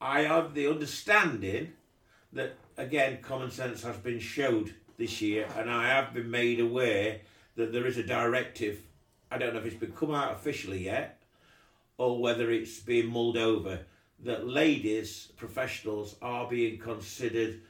I 0.00 0.20
have 0.22 0.52
the 0.52 0.68
understanding 0.68 1.72
that, 2.34 2.56
again, 2.76 3.22
common 3.22 3.50
sense 3.50 3.82
has 3.82 3.96
been 3.96 4.20
showed 4.20 4.74
this 4.98 5.22
year, 5.22 5.48
and 5.56 5.70
I 5.70 5.88
have 5.88 6.12
been 6.12 6.30
made 6.30 6.60
aware 6.60 7.20
that 7.56 7.72
there 7.72 7.86
is 7.86 7.96
a 7.96 8.02
directive. 8.02 8.82
I 9.30 9.38
don't 9.38 9.54
know 9.54 9.60
if 9.60 9.66
it's 9.66 9.76
been 9.76 9.92
come 9.92 10.14
out 10.14 10.32
officially 10.32 10.84
yet, 10.84 11.22
or 11.96 12.20
whether 12.20 12.50
it's 12.50 12.80
being 12.80 13.06
mulled 13.06 13.38
over, 13.38 13.80
that 14.24 14.46
ladies, 14.46 15.32
professionals, 15.36 16.16
are 16.20 16.46
being 16.46 16.78
considered 16.78 17.62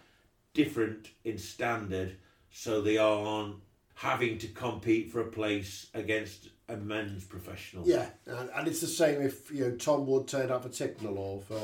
different 0.57 1.11
in 1.24 1.38
standard, 1.38 2.16
so 2.50 2.80
they 2.80 2.96
aren't 2.96 3.57
having 3.94 4.38
to 4.38 4.48
compete 4.48 5.11
for 5.11 5.20
a 5.20 5.24
place 5.26 5.88
against 5.94 6.48
a 6.68 6.76
men's 6.76 7.24
professional. 7.24 7.86
Yeah, 7.86 8.09
and, 8.26 8.50
and 8.54 8.66
it's 8.66 8.80
the 8.80 8.86
same 8.88 9.20
if 9.22 9.50
you 9.52 9.61
know 9.68 9.76
Tom 9.76 10.07
Wood 10.07 10.26
turned 10.26 10.50
up 10.50 10.62
for 10.62 10.68
Ticknall 10.70 11.16
or 11.16 11.40
for, 11.42 11.61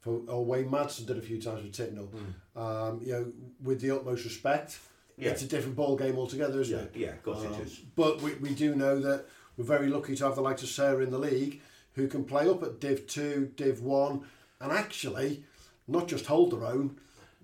for 0.00 0.20
or 0.28 0.44
Wayne 0.44 0.68
Madsen 0.68 1.06
did 1.06 1.16
a 1.16 1.22
few 1.22 1.40
times 1.40 1.62
with 1.62 1.72
Ticknall. 1.72 2.08
Um, 2.54 3.00
you 3.02 3.12
know, 3.12 3.32
with 3.62 3.80
the 3.80 3.92
utmost 3.92 4.24
respect, 4.24 4.78
Yeah. 5.16 5.30
it's 5.30 5.42
a 5.42 5.46
different 5.46 5.76
ball 5.76 5.96
game 5.96 6.18
altogether, 6.18 6.60
isn't 6.60 6.76
Yeah, 6.76 6.84
it? 6.84 6.96
yeah, 6.96 7.12
of 7.12 7.22
course 7.22 7.42
it 7.44 7.52
Um, 7.52 7.60
is. 7.62 7.78
But 7.96 8.20
we, 8.20 8.34
we 8.34 8.54
do 8.54 8.74
know 8.74 8.98
that 9.00 9.24
we're 9.56 9.64
very 9.64 9.88
lucky 9.88 10.14
to 10.16 10.24
have 10.24 10.34
the 10.34 10.42
likes 10.42 10.62
of 10.62 10.68
Sarah 10.68 11.02
in 11.02 11.10
the 11.10 11.18
league 11.18 11.62
who 11.94 12.08
can 12.08 12.24
play 12.24 12.46
up 12.48 12.62
at 12.62 12.78
Div 12.80 13.06
Two, 13.06 13.52
Div 13.56 13.80
One, 13.82 14.24
and 14.60 14.70
actually 14.72 15.44
not 15.88 16.08
just 16.08 16.26
hold 16.26 16.52
their 16.52 16.64
own. 16.66 16.98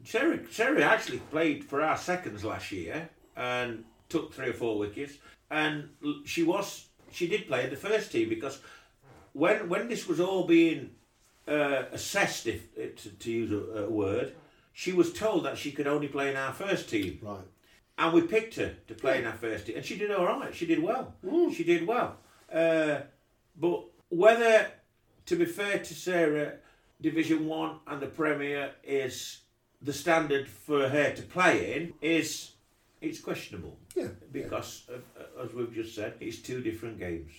Sarah, 0.05 0.38
Sarah 0.51 0.82
actually 0.82 1.18
played 1.18 1.64
for 1.64 1.82
our 1.82 1.96
seconds 1.96 2.44
last 2.44 2.72
year 2.72 3.09
and 3.36 3.84
took 4.09 4.32
three 4.32 4.49
or 4.49 4.55
four 4.55 4.78
wickets, 4.78 5.14
and 5.51 5.90
she 6.24 6.42
was 6.42 6.88
she 7.11 7.26
did 7.26 7.46
play 7.46 7.64
in 7.64 7.70
the 7.70 7.76
first 7.76 8.12
team 8.12 8.28
because 8.28 8.61
when 9.32 9.68
when 9.68 9.88
this 9.88 10.07
was 10.07 10.20
all 10.20 10.44
being 10.44 10.90
uh, 11.46 11.84
assessed, 11.92 12.46
if 12.46 12.74
to, 12.74 13.11
to 13.11 13.30
use 13.30 13.53
a, 13.53 13.84
a 13.84 13.90
word, 13.90 14.34
she 14.72 14.92
was 14.92 15.12
told 15.12 15.44
that 15.44 15.59
she 15.59 15.72
could 15.72 15.86
only 15.86 16.09
play 16.09 16.30
in 16.30 16.36
our 16.36 16.53
first 16.53 16.88
team. 16.88 17.18
Right. 17.22 17.38
And 17.96 18.12
we 18.12 18.22
picked 18.22 18.55
her 18.57 18.76
to 18.86 18.94
play 18.94 19.18
in 19.18 19.26
our 19.26 19.32
first 19.32 19.66
team, 19.66 19.76
and 19.76 19.84
she 19.84 19.99
did 19.99 20.11
all 20.12 20.24
right. 20.24 20.55
She 20.55 20.66
did 20.66 20.80
well. 20.80 21.14
She 21.53 21.64
did 21.64 21.86
well. 21.86 22.18
Uh, 22.53 23.01
but 23.57 23.84
whether, 24.09 24.70
to 25.26 25.36
be 25.36 25.44
fair 25.44 25.80
to 25.80 25.94
Sarah, 25.94 26.53
Division 27.01 27.46
One 27.46 27.80
and 27.86 28.01
the 28.01 28.07
Premier 28.07 28.70
is 28.84 29.40
the 29.81 29.93
standard 29.93 30.49
for 30.49 30.89
her 30.89 31.12
to 31.12 31.22
play 31.22 31.74
in 31.74 31.95
is 32.01 32.53
it's 33.01 33.20
questionable. 33.20 33.79
Yeah. 33.95 34.09
Because, 34.33 34.89
of, 34.89 35.03
as 35.43 35.55
we've 35.55 35.72
just 35.72 35.95
said, 35.95 36.14
it's 36.20 36.39
two 36.39 36.61
different 36.61 36.99
games. 36.99 37.33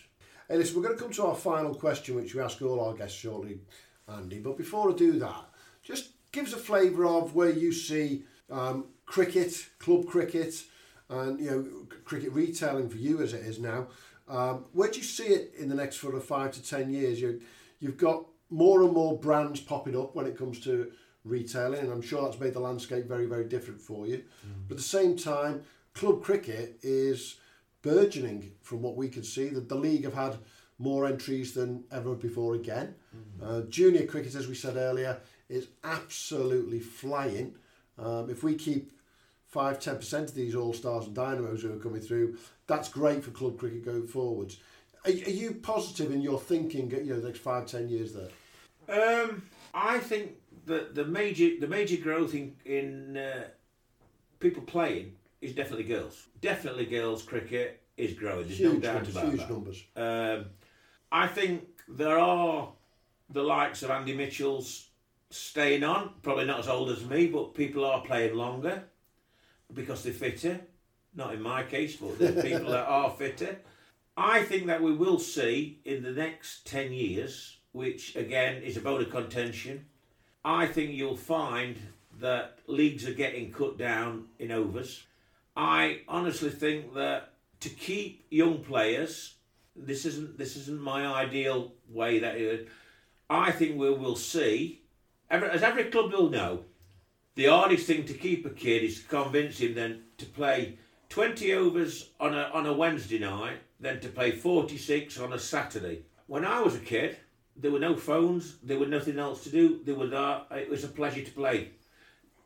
Hey, 0.47 0.57
listen, 0.57 0.75
we're 0.75 0.87
going 0.87 0.97
to 0.97 1.03
come 1.03 1.13
to 1.13 1.25
our 1.25 1.35
final 1.35 1.75
question, 1.75 2.15
which 2.15 2.33
we 2.33 2.41
ask 2.41 2.61
all 2.61 2.79
our 2.79 2.93
guests 2.93 3.17
shortly, 3.17 3.59
Andy. 4.07 4.39
But 4.39 4.57
before 4.57 4.89
I 4.89 4.95
do 4.95 5.19
that, 5.19 5.49
just 5.83 6.09
give 6.31 6.45
us 6.45 6.53
a 6.53 6.57
flavour 6.57 7.05
of 7.05 7.35
where 7.35 7.51
you 7.51 7.71
see 7.71 8.23
um, 8.49 8.85
cricket, 9.05 9.67
club 9.79 10.07
cricket, 10.07 10.63
and 11.09 11.39
you 11.39 11.51
know 11.51 11.97
cricket 12.05 12.31
retailing 12.33 12.89
for 12.89 12.97
you 12.97 13.21
as 13.21 13.33
it 13.33 13.41
is 13.41 13.59
now. 13.59 13.87
Um, 14.27 14.65
where 14.73 14.89
do 14.89 14.99
you 14.99 15.03
see 15.03 15.25
it 15.25 15.53
in 15.57 15.69
the 15.69 15.75
next 15.75 15.99
sort 15.99 16.15
of 16.15 16.23
five 16.23 16.51
to 16.53 16.63
ten 16.63 16.91
years? 16.91 17.19
You, 17.19 17.41
you've 17.79 17.97
got 17.97 18.25
more 18.49 18.83
and 18.83 18.93
more 18.93 19.17
brands 19.17 19.59
popping 19.59 19.97
up 19.97 20.15
when 20.15 20.25
it 20.25 20.37
comes 20.37 20.59
to 20.61 20.91
retailing, 21.23 21.79
and 21.81 21.91
I'm 21.91 22.01
sure 22.01 22.23
that's 22.23 22.39
made 22.39 22.53
the 22.53 22.59
landscape 22.59 23.05
very, 23.05 23.25
very 23.25 23.45
different 23.45 23.81
for 23.81 24.07
you. 24.07 24.23
But 24.67 24.75
at 24.75 24.77
the 24.77 24.83
same 24.83 25.15
time, 25.17 25.63
club 25.93 26.23
cricket 26.23 26.79
is 26.81 27.35
burgeoning 27.81 28.51
from 28.61 28.81
what 28.81 28.95
we 28.95 29.09
can 29.09 29.23
see. 29.23 29.49
The, 29.49 29.61
the 29.61 29.75
league 29.75 30.03
have 30.03 30.13
had 30.13 30.37
more 30.77 31.05
entries 31.05 31.53
than 31.53 31.83
ever 31.91 32.15
before 32.15 32.55
again. 32.55 32.95
Uh, 33.43 33.61
junior 33.69 34.05
cricket, 34.05 34.35
as 34.35 34.47
we 34.47 34.55
said 34.55 34.77
earlier, 34.77 35.19
is 35.49 35.67
absolutely 35.83 36.79
flying. 36.79 37.55
Um, 37.97 38.29
if 38.29 38.43
we 38.43 38.55
keep 38.55 38.91
five, 39.45 39.79
ten 39.79 39.97
percent 39.97 40.29
of 40.29 40.35
these 40.35 40.55
all 40.55 40.73
stars 40.73 41.05
and 41.05 41.15
dynamos 41.15 41.61
who 41.61 41.73
are 41.73 41.77
coming 41.77 42.01
through, 42.01 42.37
that's 42.67 42.87
great 42.87 43.23
for 43.23 43.31
club 43.31 43.57
cricket 43.57 43.83
going 43.83 44.07
forwards. 44.07 44.59
Are, 45.05 45.11
are 45.11 45.37
you 45.41 45.53
positive 45.53 46.11
in 46.11 46.21
your 46.21 46.39
thinking? 46.39 46.91
At 46.93 47.03
you 47.03 47.13
know, 47.13 47.19
the 47.19 47.27
next 47.27 47.39
five, 47.39 47.65
ten 47.65 47.89
years 47.89 48.13
there. 48.13 48.29
Um, 48.89 49.43
I 49.73 49.99
think 49.99 50.31
that 50.69 50.95
the 50.95 51.05
major 51.05 51.49
the 51.59 51.67
major 51.67 51.97
growth 51.97 52.33
in 52.33 52.55
in 52.65 53.17
uh, 53.17 53.43
people 54.39 54.63
playing 54.63 55.13
is 55.41 55.53
definitely 55.53 55.85
girls. 55.85 56.27
Definitely 56.41 56.85
girls 56.85 57.23
cricket 57.23 57.81
is 57.97 58.13
growing. 58.13 58.47
There's 58.47 58.59
no 58.61 58.71
Huge 58.71 58.83
doubt 58.83 58.93
numbers, 58.95 59.15
about 59.15 59.29
huge 59.29 59.39
that. 59.41 59.49
numbers. 59.49 59.83
Um, 59.95 60.45
I 61.11 61.27
think 61.27 61.67
there 61.87 62.17
are 62.17 62.69
the 63.29 63.43
likes 63.43 63.83
of 63.83 63.89
Andy 63.89 64.15
Mitchell's 64.15 64.89
staying 65.29 65.83
on. 65.83 66.13
Probably 66.23 66.45
not 66.45 66.59
as 66.59 66.67
old 66.67 66.89
as 66.89 67.03
me, 67.05 67.27
but 67.27 67.53
people 67.53 67.83
are 67.85 68.01
playing 68.01 68.35
longer 68.35 68.83
because 69.73 70.03
they're 70.03 70.13
fitter. 70.13 70.59
Not 71.15 71.33
in 71.33 71.41
my 71.41 71.63
case, 71.63 71.95
but 71.95 72.17
there's 72.19 72.43
people 72.49 72.69
that 72.71 72.87
are 72.87 73.09
fitter. 73.11 73.57
I 74.15 74.43
think 74.43 74.67
that 74.67 74.81
we 74.81 74.93
will 74.93 75.19
see 75.19 75.79
in 75.85 76.03
the 76.03 76.11
next 76.11 76.67
10 76.67 76.91
years, 76.91 77.57
which 77.71 78.15
again 78.15 78.61
is 78.61 78.77
a 78.77 78.81
bone 78.81 79.01
of 79.01 79.09
contention, 79.09 79.85
I 80.49 80.65
think 80.65 80.93
you'll 80.93 81.15
find 81.15 81.77
that 82.19 82.57
leagues 82.65 83.07
are 83.07 83.13
getting 83.13 83.51
cut 83.51 83.77
down 83.77 84.29
in 84.39 84.51
overs. 84.51 85.05
I 85.55 85.99
honestly 86.07 86.49
think 86.49 86.95
that 86.95 87.33
to 87.59 87.69
keep 87.69 88.25
young 88.31 88.63
players, 88.63 89.35
this 89.75 90.05
isn't 90.05 90.39
this 90.39 90.55
isn't 90.55 90.81
my 90.81 91.05
ideal 91.05 91.73
way 91.87 92.17
that 92.17 92.35
it, 92.35 92.67
I 93.29 93.51
think 93.51 93.77
we 93.77 93.91
will 93.91 94.15
see, 94.15 94.81
every, 95.29 95.49
as 95.51 95.61
every 95.61 95.85
club 95.85 96.11
will 96.11 96.31
know, 96.31 96.63
the 97.35 97.45
hardest 97.45 97.85
thing 97.85 98.05
to 98.05 98.13
keep 98.15 98.43
a 98.43 98.49
kid 98.49 98.83
is 98.83 99.03
to 99.03 99.07
convince 99.07 99.59
him 99.59 99.75
then 99.75 100.01
to 100.17 100.25
play 100.25 100.79
20 101.09 101.53
overs 101.53 102.09
on 102.19 102.33
a, 102.33 102.49
on 102.55 102.65
a 102.65 102.73
Wednesday 102.73 103.19
night, 103.19 103.59
then 103.79 103.99
to 103.99 104.09
play 104.09 104.31
46 104.31 105.19
on 105.19 105.31
a 105.31 105.37
Saturday. 105.37 106.01
When 106.25 106.43
I 106.43 106.59
was 106.61 106.75
a 106.75 106.79
kid, 106.79 107.17
there 107.61 107.71
were 107.71 107.79
no 107.79 107.95
phones, 107.95 108.55
there 108.63 108.79
was 108.79 108.89
nothing 108.89 109.19
else 109.19 109.43
to 109.43 109.49
do, 109.49 109.81
there 109.85 109.95
were 109.95 110.07
not, 110.07 110.47
it 110.51 110.69
was 110.69 110.83
a 110.83 110.87
pleasure 110.87 111.23
to 111.23 111.31
play. 111.31 111.71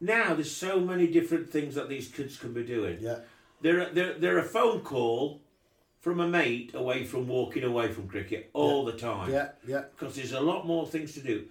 Now 0.01 0.34
there's 0.34 0.55
so 0.55 0.80
many 0.80 1.07
different 1.07 1.49
things 1.49 1.76
that 1.76 1.88
these 1.88 2.09
kids 2.09 2.38
can 2.38 2.53
be 2.53 2.64
doing. 2.64 2.97
Yeah. 2.99 3.20
They're, 3.61 3.93
they're, 3.93 4.14
they're 4.20 4.38
a 4.39 4.43
phone 4.43 4.82
call 4.82 5.41
from 5.99 6.20
a 6.20 6.28
mate 6.28 6.72
away 6.74 7.05
from 7.05 7.28
walking 7.28 7.64
away 7.64 7.91
from 7.91 8.09
cricket 8.09 8.49
all 8.53 8.84
the 8.84 8.91
time. 8.91 9.32
Yeah, 9.32 9.49
yeah. 9.66 9.84
Because 9.97 10.16
there's 10.16 10.34
a 10.34 10.41
lot 10.41 10.68
more 10.68 10.86
things 10.86 11.14
to 11.14 11.22
do. 11.22 11.45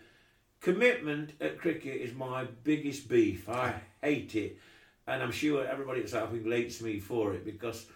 Commitment 0.61 1.33
at 1.41 1.59
cricket 1.59 2.01
is 2.03 2.15
my 2.15 2.45
biggest 2.63 3.09
beef. 3.09 3.49
I 3.49 3.75
hate 4.03 4.35
it. 4.35 4.59
And 5.07 5.23
I'm 5.23 5.33
sure 5.33 5.67
everybody 5.67 6.03
at 6.03 6.11
South 6.11 6.31
Wingfield 6.31 6.55
hates 6.55 6.83
me 6.83 7.01
for 7.01 7.33
it 7.33 7.45
because 7.45 7.87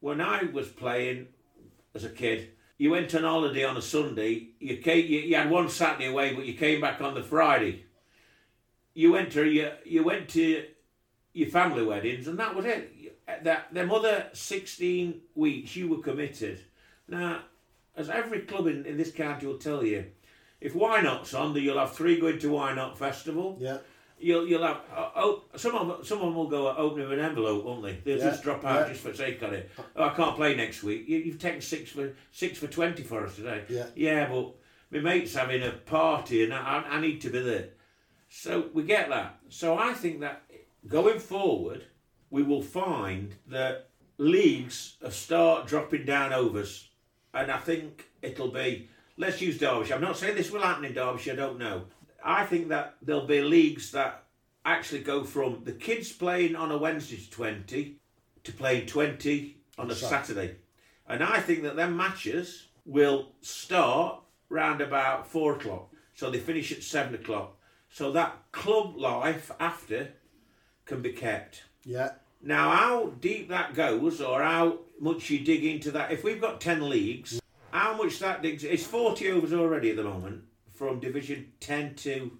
when 0.00 0.20
I 0.20 0.44
was 0.44 0.68
playing 0.68 1.28
as 1.94 2.04
a 2.04 2.08
kid, 2.08 2.50
you 2.80 2.90
went 2.90 3.14
on 3.14 3.24
holiday 3.24 3.62
on 3.62 3.76
a 3.76 3.82
Sunday, 3.82 4.48
you, 4.58 4.78
came, 4.78 5.06
you, 5.06 5.20
you 5.20 5.36
had 5.36 5.50
one 5.50 5.68
Saturday 5.68 6.06
away, 6.06 6.32
but 6.34 6.46
you 6.46 6.54
came 6.54 6.80
back 6.80 7.02
on 7.02 7.12
the 7.12 7.22
Friday. 7.22 7.84
You 8.94 9.12
went 9.12 9.30
to 9.32 9.44
you, 9.44 9.70
you 9.84 10.02
went 10.02 10.30
to 10.30 10.64
your 11.34 11.50
family 11.50 11.84
weddings, 11.84 12.26
and 12.26 12.38
that 12.38 12.54
was 12.54 12.64
it. 12.64 13.44
That 13.44 13.74
them 13.74 13.92
other 13.92 14.28
sixteen 14.32 15.20
weeks, 15.34 15.76
you 15.76 15.88
were 15.88 16.00
committed. 16.02 16.60
Now, 17.06 17.42
as 17.94 18.08
every 18.08 18.40
club 18.40 18.66
in, 18.66 18.86
in 18.86 18.96
this 18.96 19.12
county 19.12 19.46
will 19.46 19.58
tell 19.58 19.84
you, 19.84 20.06
if 20.58 20.74
Y 20.74 21.02
Not's 21.02 21.34
on, 21.34 21.52
then 21.52 21.62
you'll 21.62 21.78
have 21.78 21.92
three 21.92 22.18
going 22.18 22.38
to 22.38 22.48
Y 22.48 22.74
Not 22.74 22.98
Festival. 22.98 23.58
Yeah. 23.60 23.78
You'll 24.20 24.46
you'll 24.46 24.62
have 24.62 24.80
uh, 24.94 25.10
oh 25.16 25.44
some 25.56 25.74
of 25.74 25.86
them, 25.88 26.04
some 26.04 26.18
of 26.18 26.24
them 26.24 26.34
will 26.34 26.48
go 26.48 26.74
opening 26.76 27.10
an 27.12 27.18
envelope, 27.20 27.64
won't 27.64 27.82
they? 27.82 27.98
They'll 28.04 28.18
Yeah, 28.18 28.30
just 28.30 28.42
drop 28.42 28.64
out 28.64 28.80
yeah. 28.86 28.88
just 28.92 29.00
for 29.02 29.14
sake 29.14 29.40
of 29.42 29.52
it. 29.52 29.70
Oh, 29.96 30.04
I 30.04 30.14
can't 30.14 30.36
play 30.36 30.54
next 30.54 30.82
week. 30.82 31.08
You, 31.08 31.18
you've 31.18 31.38
taken 31.38 31.60
six 31.60 31.90
for 31.92 32.12
six 32.30 32.58
for 32.58 32.66
twenty 32.66 33.02
for 33.02 33.24
us 33.24 33.36
today. 33.36 33.64
Yeah. 33.68 33.86
Yeah, 33.94 34.28
but 34.28 34.54
my 34.90 34.98
mate's 35.00 35.34
having 35.34 35.62
a 35.62 35.70
party 35.70 36.44
and 36.44 36.52
I, 36.52 36.84
I 36.88 37.00
need 37.00 37.20
to 37.22 37.30
be 37.30 37.40
there. 37.40 37.68
So 38.28 38.68
we 38.74 38.82
get 38.82 39.08
that. 39.08 39.38
So 39.48 39.78
I 39.78 39.92
think 39.94 40.20
that 40.20 40.42
going 40.86 41.18
forward, 41.18 41.84
we 42.30 42.42
will 42.42 42.62
find 42.62 43.34
that 43.48 43.88
leagues 44.18 44.96
have 45.02 45.14
start 45.14 45.66
dropping 45.66 46.04
down 46.04 46.32
overs, 46.32 46.88
and 47.34 47.50
I 47.50 47.58
think 47.58 48.06
it'll 48.22 48.50
be. 48.52 48.88
Let's 49.16 49.40
use 49.42 49.58
Derbyshire. 49.58 49.94
I'm 49.96 50.00
not 50.00 50.16
saying 50.16 50.34
this 50.36 50.50
will 50.50 50.62
happen 50.62 50.84
in 50.84 50.94
Derbyshire. 50.94 51.32
I 51.34 51.36
don't 51.36 51.58
know. 51.58 51.84
I 52.24 52.44
think 52.46 52.68
that 52.68 52.96
there'll 53.02 53.26
be 53.26 53.40
leagues 53.42 53.92
that 53.92 54.24
actually 54.64 55.00
go 55.00 55.24
from 55.24 55.62
the 55.64 55.72
kids 55.72 56.12
playing 56.12 56.54
on 56.56 56.70
a 56.70 56.78
Wednesday 56.78 57.16
to 57.16 57.30
20 57.30 57.96
to 58.44 58.52
playing 58.52 58.86
20 58.86 59.56
on 59.78 59.90
a 59.90 59.94
Saturday. 59.94 60.56
And 61.08 61.22
I 61.22 61.40
think 61.40 61.62
that 61.62 61.76
their 61.76 61.90
matches 61.90 62.68
will 62.84 63.32
start 63.40 64.20
round 64.48 64.80
about 64.80 65.26
four 65.26 65.54
o'clock. 65.56 65.92
So 66.14 66.30
they 66.30 66.38
finish 66.38 66.72
at 66.72 66.82
seven 66.82 67.14
o'clock. 67.14 67.56
So 67.88 68.12
that 68.12 68.36
club 68.52 68.96
life 68.96 69.50
after 69.58 70.12
can 70.84 71.02
be 71.02 71.12
kept. 71.12 71.62
Yeah. 71.84 72.10
Now, 72.42 72.70
how 72.70 73.06
deep 73.20 73.48
that 73.48 73.74
goes, 73.74 74.20
or 74.20 74.42
how 74.42 74.78
much 74.98 75.28
you 75.30 75.40
dig 75.40 75.64
into 75.64 75.90
that, 75.92 76.12
if 76.12 76.24
we've 76.24 76.40
got 76.40 76.60
10 76.60 76.88
leagues, 76.88 77.40
how 77.70 77.94
much 77.96 78.18
that 78.20 78.42
digs, 78.42 78.64
it's 78.64 78.84
40 78.84 79.30
overs 79.32 79.52
already 79.52 79.90
at 79.90 79.96
the 79.96 80.04
moment, 80.04 80.44
from 80.80 80.98
Division 80.98 81.52
10 81.60 81.94
to 81.96 82.38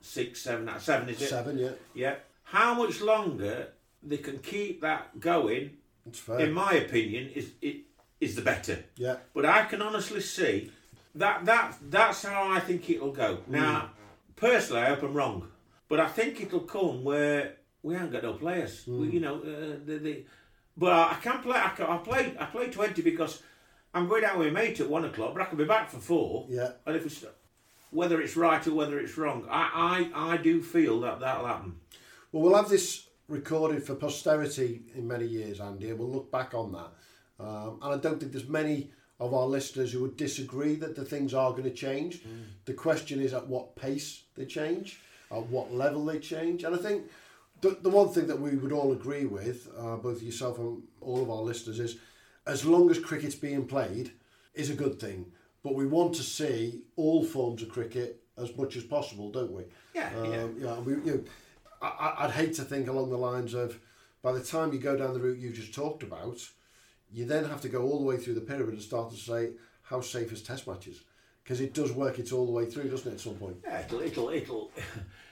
6, 0.00 0.40
7, 0.40 0.70
7 0.80 1.08
is 1.10 1.20
it? 1.20 1.28
Seven, 1.28 1.58
yeah. 1.58 1.68
Yeah. 1.92 2.14
How 2.44 2.72
much 2.72 3.02
longer 3.02 3.68
they 4.02 4.16
can 4.16 4.38
keep 4.38 4.80
that 4.80 5.20
going, 5.20 5.76
It's 6.06 6.18
fair. 6.18 6.38
in 6.38 6.54
my 6.54 6.72
opinion, 6.72 7.28
is 7.34 7.50
it 7.60 7.82
is 8.22 8.36
the 8.36 8.40
better. 8.40 8.82
Yeah. 8.96 9.16
But 9.34 9.44
I 9.44 9.66
can 9.66 9.82
honestly 9.82 10.22
see 10.22 10.70
that 11.14 11.44
that 11.44 11.76
that's 11.90 12.22
how 12.24 12.50
I 12.50 12.60
think 12.60 12.88
it'll 12.88 13.12
go. 13.12 13.36
Mm. 13.36 13.48
Now, 13.48 13.90
personally, 14.34 14.80
I 14.80 14.86
hope 14.86 15.02
I'm 15.02 15.12
wrong, 15.12 15.48
but 15.86 16.00
I 16.00 16.08
think 16.08 16.40
it'll 16.40 16.60
come 16.60 17.04
where 17.04 17.56
we 17.82 17.92
haven't 17.92 18.12
got 18.12 18.22
no 18.22 18.32
players. 18.32 18.86
Mm. 18.86 18.98
We, 18.98 19.10
you 19.10 19.20
know, 19.20 19.36
uh, 19.40 19.76
the, 19.84 19.98
the, 19.98 20.24
but 20.74 20.90
I 20.90 21.16
can 21.20 21.42
play. 21.42 21.58
I, 21.58 21.68
can, 21.76 21.84
I 21.84 21.98
play. 21.98 22.34
I 22.40 22.46
play 22.46 22.70
twenty 22.70 23.02
because 23.02 23.42
I'm 23.92 24.08
going 24.08 24.24
out 24.24 24.38
with 24.38 24.54
my 24.54 24.62
mate 24.62 24.80
at 24.80 24.88
one 24.88 25.04
o'clock, 25.04 25.34
but 25.34 25.42
I 25.42 25.46
can 25.46 25.58
be 25.58 25.66
back 25.66 25.90
for 25.90 25.98
four. 25.98 26.46
Yeah. 26.48 26.70
And 26.86 26.96
if 26.96 27.04
it's 27.04 27.24
whether 27.94 28.20
it's 28.20 28.36
right 28.36 28.66
or 28.66 28.74
whether 28.74 28.98
it's 28.98 29.16
wrong, 29.16 29.46
I 29.50 30.10
I, 30.14 30.34
I 30.34 30.36
do 30.36 30.62
feel 30.62 31.00
that 31.00 31.20
that'll 31.20 31.46
happen. 31.46 31.76
Well, 32.32 32.42
we'll 32.42 32.56
have 32.56 32.68
this 32.68 33.08
recorded 33.28 33.82
for 33.82 33.94
posterity 33.94 34.82
in 34.94 35.06
many 35.06 35.26
years, 35.26 35.60
Andy, 35.60 35.90
and 35.90 35.98
we'll 35.98 36.10
look 36.10 36.30
back 36.30 36.52
on 36.54 36.72
that. 36.72 36.90
Um, 37.44 37.78
and 37.82 37.94
I 37.94 37.96
don't 37.96 38.20
think 38.20 38.32
there's 38.32 38.48
many 38.48 38.90
of 39.20 39.32
our 39.32 39.46
listeners 39.46 39.92
who 39.92 40.00
would 40.02 40.16
disagree 40.16 40.74
that 40.76 40.96
the 40.96 41.04
things 41.04 41.32
are 41.32 41.52
going 41.52 41.64
to 41.64 41.70
change. 41.70 42.22
The 42.64 42.74
question 42.74 43.20
is 43.20 43.32
at 43.32 43.46
what 43.46 43.76
pace 43.76 44.24
they 44.36 44.44
change, 44.44 45.00
at 45.30 45.46
what 45.46 45.72
level 45.72 46.04
they 46.04 46.18
change. 46.18 46.64
And 46.64 46.74
I 46.74 46.78
think 46.78 47.04
the, 47.60 47.78
the 47.80 47.90
one 47.90 48.08
thing 48.08 48.26
that 48.26 48.40
we 48.40 48.56
would 48.56 48.72
all 48.72 48.92
agree 48.92 49.24
with, 49.24 49.68
uh, 49.78 49.96
both 49.96 50.22
yourself 50.22 50.58
and 50.58 50.82
all 51.00 51.22
of 51.22 51.30
our 51.30 51.42
listeners, 51.42 51.78
is 51.78 51.96
as 52.46 52.64
long 52.64 52.90
as 52.90 52.98
cricket's 52.98 53.36
being 53.36 53.66
played, 53.66 54.12
is 54.54 54.70
a 54.70 54.74
good 54.74 55.00
thing. 55.00 55.26
But 55.64 55.74
we 55.74 55.86
want 55.86 56.14
to 56.16 56.22
see 56.22 56.82
all 56.94 57.24
forms 57.24 57.62
of 57.62 57.70
cricket 57.70 58.22
as 58.36 58.54
much 58.56 58.76
as 58.76 58.84
possible, 58.84 59.30
don't 59.32 59.50
we? 59.50 59.64
Yeah, 59.94 60.10
Um, 60.16 60.30
yeah. 60.30 60.46
yeah, 60.66 60.78
we, 60.80 60.92
you 60.92 61.02
know, 61.06 61.24
I, 61.80 62.14
I'd 62.18 62.30
hate 62.32 62.52
to 62.54 62.62
think 62.62 62.86
along 62.86 63.10
the 63.10 63.16
lines 63.16 63.54
of 63.54 63.80
by 64.22 64.32
the 64.32 64.42
time 64.42 64.72
you 64.72 64.78
go 64.78 64.96
down 64.96 65.14
the 65.14 65.20
route 65.20 65.38
you 65.38 65.50
just 65.50 65.74
talked 65.74 66.02
about, 66.02 66.38
you 67.10 67.24
then 67.24 67.44
have 67.44 67.62
to 67.62 67.68
go 67.68 67.82
all 67.82 67.98
the 67.98 68.04
way 68.04 68.18
through 68.18 68.34
the 68.34 68.40
pyramid 68.42 68.74
and 68.74 68.82
start 68.82 69.10
to 69.12 69.16
say 69.16 69.52
how 69.82 70.00
safe 70.02 70.32
is 70.32 70.42
test 70.42 70.66
matches 70.66 71.00
because 71.42 71.60
it 71.60 71.72
does 71.72 71.92
work 71.92 72.18
its 72.18 72.32
all 72.32 72.44
the 72.46 72.52
way 72.52 72.66
through, 72.66 72.90
doesn't 72.90 73.10
it? 73.10 73.14
At 73.14 73.20
some 73.20 73.34
point. 73.36 73.56
Yeah, 73.64 73.80
it'll 73.80 74.00
it'll 74.00 74.28
it'll 74.30 74.70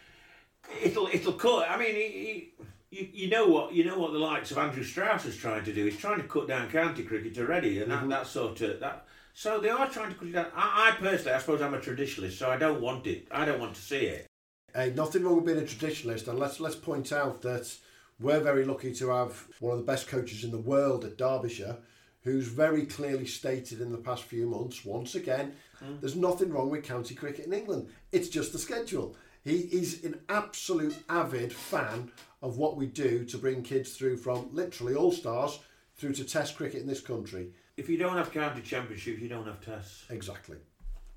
it'll 0.83 1.09
it'll 1.09 1.33
cut. 1.35 1.69
I 1.71 1.77
mean, 1.79 2.47
you 2.91 3.09
you 3.13 3.29
know 3.31 3.49
what 3.49 3.73
you 3.75 3.85
know 3.85 3.99
what 3.99 4.13
the 4.13 4.19
likes 4.19 4.51
of 4.51 4.59
Andrew 4.59 4.85
Strauss 4.85 5.25
is 5.27 5.37
trying 5.37 5.65
to 5.65 5.73
do. 5.73 5.85
He's 5.85 5.99
trying 5.99 6.21
to 6.23 6.29
cut 6.29 6.49
down 6.49 6.71
county 6.71 7.03
cricket 7.03 7.37
already, 7.39 7.83
and 7.83 7.91
that, 7.91 8.09
that 8.09 8.27
sort 8.27 8.61
of 8.63 8.81
that. 8.81 9.07
So 9.35 9.61
they 9.61 9.71
are 9.71 9.89
trying 9.89 10.11
to 10.11 10.15
cut 10.15 10.29
it 10.29 10.33
down. 10.33 10.47
I, 10.55 10.91
I 10.91 10.97
personally, 11.01 11.33
I 11.33 11.39
suppose 11.39 11.63
I'm 11.63 11.75
a 11.75 11.79
traditionalist, 11.79 12.33
so 12.33 12.51
I 12.51 12.57
don't 12.57 12.81
want 12.81 13.07
it. 13.07 13.27
I 13.31 13.45
don't 13.45 13.61
want 13.61 13.75
to 13.75 13.81
see 13.81 14.07
it. 14.07 14.27
Hey, 14.75 14.93
nothing 14.95 15.25
wrong 15.25 15.37
with 15.37 15.47
being 15.47 15.59
a 15.59 15.63
traditionalist, 15.63 16.29
and 16.29 16.39
let's 16.39 16.61
let's 16.61 16.77
point 16.77 17.13
out 17.13 17.43
that 17.43 17.75
we're 18.21 18.41
very 18.41 18.65
lucky 18.65 18.95
to 18.95 19.09
have 19.09 19.49
one 19.61 19.73
of 19.73 19.79
the 19.79 19.91
best 19.91 20.07
coaches 20.07 20.45
in 20.45 20.51
the 20.51 20.59
world 20.59 21.05
at 21.05 21.19
Derbyshire, 21.19 21.77
who's 22.23 22.47
very 22.47 22.87
clearly 22.87 23.27
stated 23.27 23.81
in 23.81 23.91
the 23.91 23.99
past 23.99 24.23
few 24.23 24.47
months, 24.47 24.85
once 24.85 25.15
again, 25.15 25.55
hmm. 25.79 25.97
there's 26.01 26.17
nothing 26.17 26.51
wrong 26.51 26.71
with 26.71 26.85
county 26.85 27.15
cricket 27.15 27.47
in 27.47 27.53
England. 27.53 27.89
It's 28.13 28.29
just 28.29 28.53
the 28.53 28.59
schedule. 28.59 29.17
He 29.45 29.57
is 29.57 30.05
an 30.05 30.21
absolute 30.29 30.97
avid 31.09 31.53
fan 31.53 32.13
of 32.43 32.59
what 32.59 32.77
we 32.77 32.87
do 32.87 33.25
to 33.25 33.39
bring 33.39 33.63
kids 33.63 33.97
through 33.97 34.19
from 34.19 34.49
literally 34.53 34.95
all 34.95 35.11
stars 35.11 35.59
through 35.97 36.13
to 36.15 36.25
Test 36.25 36.57
cricket 36.57 36.81
in 36.81 36.87
this 36.87 37.01
country. 37.01 37.51
If 37.77 37.89
you 37.89 37.97
don't 37.97 38.17
have 38.17 38.33
county 38.33 38.61
championships, 38.63 39.21
you 39.21 39.29
don't 39.29 39.47
have 39.47 39.61
tests. 39.61 40.05
Exactly. 40.11 40.59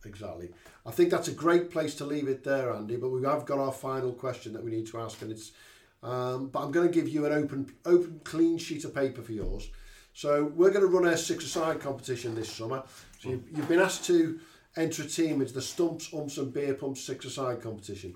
Exactly. 0.06 0.50
I 0.86 0.92
think 0.92 1.10
that's 1.10 1.28
a 1.28 1.34
great 1.34 1.72
place 1.72 1.96
to 1.96 2.06
leave 2.06 2.28
it 2.28 2.44
there, 2.44 2.72
Andy. 2.74 2.96
But 2.96 3.10
we 3.10 3.24
have 3.24 3.46
got 3.46 3.60
our 3.60 3.72
final 3.72 4.14
question 4.14 4.54
that 4.54 4.64
we 4.64 4.72
need 4.72 4.88
to 4.88 5.00
ask, 5.00 5.22
and 5.22 5.32
it's. 5.32 5.52
Um, 6.04 6.50
but 6.50 6.62
I'm 6.62 6.72
going 6.72 6.88
to 6.88 6.94
give 6.94 7.10
you 7.10 7.26
an 7.26 7.34
open, 7.34 7.74
open, 7.86 8.22
clean 8.24 8.60
sheet 8.60 8.86
of 8.86 8.94
paper 8.94 9.24
for 9.24 9.32
yours. 9.32 9.70
So 10.14 10.46
we're 10.56 10.70
going 10.70 10.86
to 10.86 10.88
run 10.88 11.12
a 11.12 11.18
six-a-side 11.18 11.80
competition 11.80 12.36
this 12.36 12.52
summer. 12.52 12.84
So 13.20 13.30
you've, 13.30 13.44
you've 13.52 13.68
been 13.68 13.80
asked 13.80 14.06
to 14.06 14.40
enter 14.78 15.02
a 15.02 15.08
team 15.08 15.42
into 15.42 15.54
the 15.54 15.62
Stumps, 15.62 16.14
Umps, 16.14 16.38
and 16.38 16.54
Beer 16.54 16.76
Pumps 16.76 17.02
six-a-side 17.02 17.62
competition, 17.62 18.16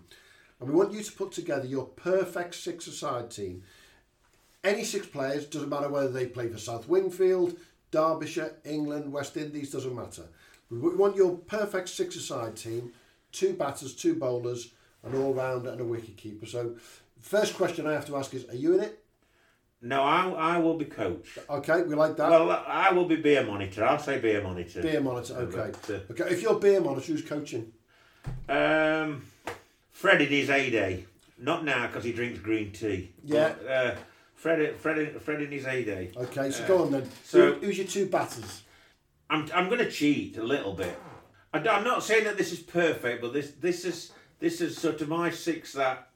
and 0.60 0.70
we 0.70 0.76
want 0.76 0.94
you 0.94 1.02
to 1.02 1.12
put 1.12 1.32
together 1.32 1.66
your 1.66 1.86
perfect 1.86 2.54
six-a-side 2.56 3.32
team. 3.32 3.64
Any 4.64 4.84
six 4.84 5.08
players, 5.08 5.48
doesn't 5.48 5.70
matter 5.70 5.90
whether 5.90 6.10
they 6.12 6.28
play 6.28 6.48
for 6.48 6.58
South 6.60 6.88
Wingfield, 6.88 7.58
Derbyshire, 7.92 8.58
England, 8.66 9.12
West 9.12 9.38
Indies, 9.38 9.72
doesn't 9.72 9.96
matter. 9.96 10.24
We 10.70 10.78
want 10.78 11.16
your 11.16 11.38
perfect 11.38 11.90
six-a-side 11.90 12.56
team, 12.56 12.94
two 13.32 13.54
batters, 13.54 13.96
two 13.96 14.16
bowlers, 14.16 14.72
an 15.04 15.16
all-rounder 15.16 15.72
and 15.72 15.82
a 15.82 15.86
wicket-keeper. 15.86 16.46
So 16.46 16.76
first 17.20 17.56
question 17.56 17.88
I 17.88 17.94
have 17.94 18.06
to 18.08 18.18
ask 18.18 18.34
is, 18.34 18.48
are 18.50 18.56
you 18.56 18.76
in 18.76 18.82
it? 18.82 19.04
No, 19.82 20.04
I, 20.04 20.30
I 20.30 20.58
will 20.58 20.78
be 20.78 20.86
coach. 20.86 21.40
Okay, 21.50 21.84
we 21.84 21.96
like 21.96 22.18
that. 22.18 22.30
Well, 22.30 22.52
I 22.68 22.92
will 22.92 23.06
be 23.06 23.16
beer 23.16 23.46
monitor. 23.46 23.86
I'll 23.86 23.98
say 23.98 24.20
beer 24.20 24.44
monitor. 24.44 24.82
beer 24.82 25.00
monitor, 25.00 25.36
okay. 25.36 25.72
But, 25.88 25.96
uh, 25.96 26.00
Okay, 26.12 26.34
if 26.34 26.42
you're 26.42 26.60
beer 26.60 26.82
monitor, 26.82 27.14
who's 27.14 27.24
coaching? 27.24 27.72
Um, 28.50 29.24
Fred 29.90 30.22
in 30.22 30.28
his 30.28 30.48
day. 30.48 31.06
Not 31.38 31.64
now 31.64 31.88
because 31.88 32.04
he 32.04 32.12
drinks 32.12 32.40
green 32.40 32.74
tea. 32.74 33.14
Yeah. 33.24 33.54
But, 33.58 33.68
uh, 33.72 33.96
Fred, 34.40 34.78
Fred, 34.78 35.22
Fred 35.22 35.42
in 35.42 35.52
his 35.52 35.66
heyday. 35.66 36.12
Okay, 36.16 36.50
so 36.50 36.64
Uh, 36.64 36.68
go 36.68 36.84
on 36.84 36.92
then. 36.92 37.10
So 37.26 37.54
Who, 37.54 37.60
who's 37.60 37.78
your 37.78 37.88
two 37.88 38.06
batters? 38.06 38.64
I'm, 39.30 39.50
I'm 39.54 39.68
going 39.68 39.80
to 39.80 39.92
cheat 39.92 40.38
a 40.38 40.44
little 40.44 40.72
bit. 40.74 40.98
I, 41.54 41.58
am 41.58 41.84
not 41.84 42.04
saying 42.04 42.24
that 42.24 42.38
this 42.38 42.54
is 42.54 42.60
perfect, 42.60 43.22
but 43.22 43.34
this 43.34 43.52
this 43.60 43.84
is 43.84 44.12
this 44.40 44.62
is 44.62 44.78
sort 44.78 45.02
of 45.02 45.10
my 45.10 45.30
six 45.30 45.74
that 45.74 46.10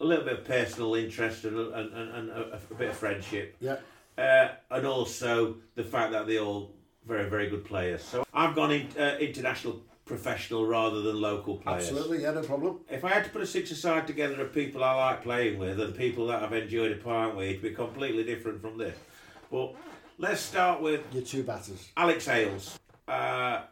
a 0.00 0.04
little 0.04 0.24
bit 0.24 0.38
of 0.38 0.44
personal 0.44 0.94
interest 0.94 1.44
and, 1.44 1.58
and, 1.58 1.92
and, 1.92 2.10
and 2.10 2.30
a, 2.30 2.60
a 2.70 2.74
bit 2.74 2.88
of 2.88 2.96
friendship. 2.96 3.56
Yeah. 3.60 3.76
Uh, 4.16 4.48
and 4.70 4.86
also 4.86 5.56
the 5.74 5.84
fact 5.84 6.12
that 6.12 6.26
they're 6.26 6.40
all 6.40 6.72
very, 7.06 7.28
very 7.28 7.48
good 7.50 7.64
players. 7.64 8.02
So 8.02 8.24
I've 8.32 8.54
gone 8.54 8.72
in, 8.72 8.88
uh, 8.98 9.16
international 9.20 9.82
professional 10.12 10.66
rather 10.66 11.00
than 11.00 11.18
local 11.18 11.56
players. 11.56 11.84
Absolutely, 11.88 12.20
yeah, 12.22 12.32
no 12.32 12.42
problem. 12.42 12.80
If 12.90 13.02
I 13.02 13.08
had 13.08 13.24
to 13.24 13.30
put 13.30 13.40
a 13.40 13.46
six 13.46 13.70
aside 13.70 14.06
together 14.06 14.42
of 14.42 14.52
people 14.52 14.84
I 14.84 14.94
like 14.94 15.22
playing 15.22 15.58
with 15.58 15.80
and 15.80 15.96
people 15.96 16.26
that 16.26 16.42
I've 16.42 16.52
enjoyed 16.52 16.92
a 16.92 16.96
pint 16.96 17.34
with, 17.34 17.48
it'd 17.48 17.62
be 17.62 17.70
completely 17.70 18.22
different 18.22 18.60
from 18.60 18.76
this. 18.76 18.94
But 19.50 19.74
let's 20.18 20.42
start 20.42 20.82
with 20.82 21.00
Your 21.14 21.22
two 21.22 21.44
batters. 21.44 21.88
Alex 21.96 22.26
Hales. 22.26 22.78
Uh, 23.08 23.62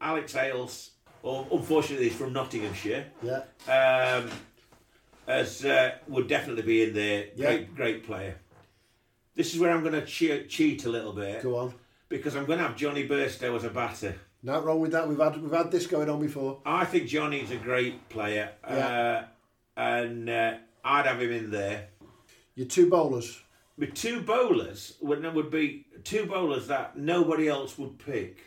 Alex 0.00 0.32
Hales, 0.32 0.92
or 1.22 1.46
unfortunately, 1.52 2.08
he's 2.08 2.16
from 2.16 2.32
Nottinghamshire. 2.32 3.04
Yeah. 3.22 3.42
Um, 3.68 4.30
as 5.26 5.62
uh, 5.66 5.96
would 6.08 6.28
definitely 6.28 6.62
be 6.62 6.82
in 6.84 6.94
there. 6.94 7.26
Yeah. 7.36 7.46
Great, 7.46 7.74
great 7.76 8.06
player. 8.06 8.36
This 9.34 9.54
is 9.54 9.60
where 9.60 9.70
I'm 9.70 9.82
going 9.82 9.92
to 9.92 10.06
che- 10.06 10.46
cheat 10.46 10.86
a 10.86 10.88
little 10.88 11.12
bit. 11.12 11.42
Go 11.42 11.56
on. 11.56 11.74
Because 12.08 12.36
I'm 12.36 12.46
going 12.46 12.58
to 12.58 12.66
have 12.66 12.74
Jonny 12.76 13.06
Bairstow 13.06 13.54
as 13.54 13.64
a 13.64 13.70
batter. 13.70 14.18
Not 14.42 14.64
wrong 14.64 14.80
with 14.80 14.92
that. 14.92 15.06
We've 15.06 15.18
had 15.18 15.40
we've 15.40 15.52
had 15.52 15.70
this 15.70 15.86
going 15.86 16.08
on 16.08 16.20
before. 16.20 16.60
I 16.64 16.84
think 16.84 17.08
Jonny's 17.08 17.50
a 17.50 17.56
great 17.56 18.08
player. 18.08 18.50
Yeah. 18.68 19.26
Uh, 19.76 19.80
and 19.80 20.28
uh, 20.28 20.54
I'd 20.84 21.06
have 21.06 21.20
him 21.20 21.32
in 21.32 21.50
there. 21.50 21.88
Your 22.54 22.66
two 22.66 22.88
bowlers. 22.88 23.40
With 23.76 23.94
two 23.94 24.20
bowlers, 24.20 24.96
would, 25.00 25.24
would 25.34 25.50
be 25.50 25.86
two 26.04 26.26
bowlers 26.26 26.66
that 26.66 26.98
nobody 26.98 27.48
else 27.48 27.78
would 27.78 27.98
pick. 27.98 28.38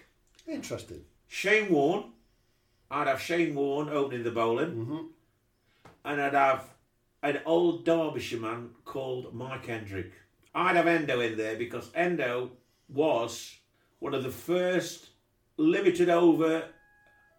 Interesting. 0.47 1.01
Shane 1.27 1.71
Warne. 1.71 2.11
I'd 2.91 3.07
have 3.07 3.21
Shane 3.21 3.55
Warne 3.55 3.89
opening 3.89 4.23
the 4.23 4.31
bowling. 4.31 4.71
Mm-hmm. 4.71 4.97
And 6.05 6.21
I'd 6.21 6.33
have 6.33 6.69
an 7.23 7.39
old 7.45 7.85
Derbyshire 7.85 8.39
man 8.39 8.69
called 8.85 9.33
Mike 9.33 9.65
Hendrick. 9.65 10.11
I'd 10.53 10.75
have 10.75 10.85
Endo 10.85 11.19
in 11.21 11.37
there 11.37 11.55
because 11.55 11.89
Endo 11.95 12.51
was 12.89 13.55
one 13.99 14.13
of 14.13 14.21
the 14.21 14.29
first 14.29 15.09
limited 15.57 16.09
over 16.09 16.65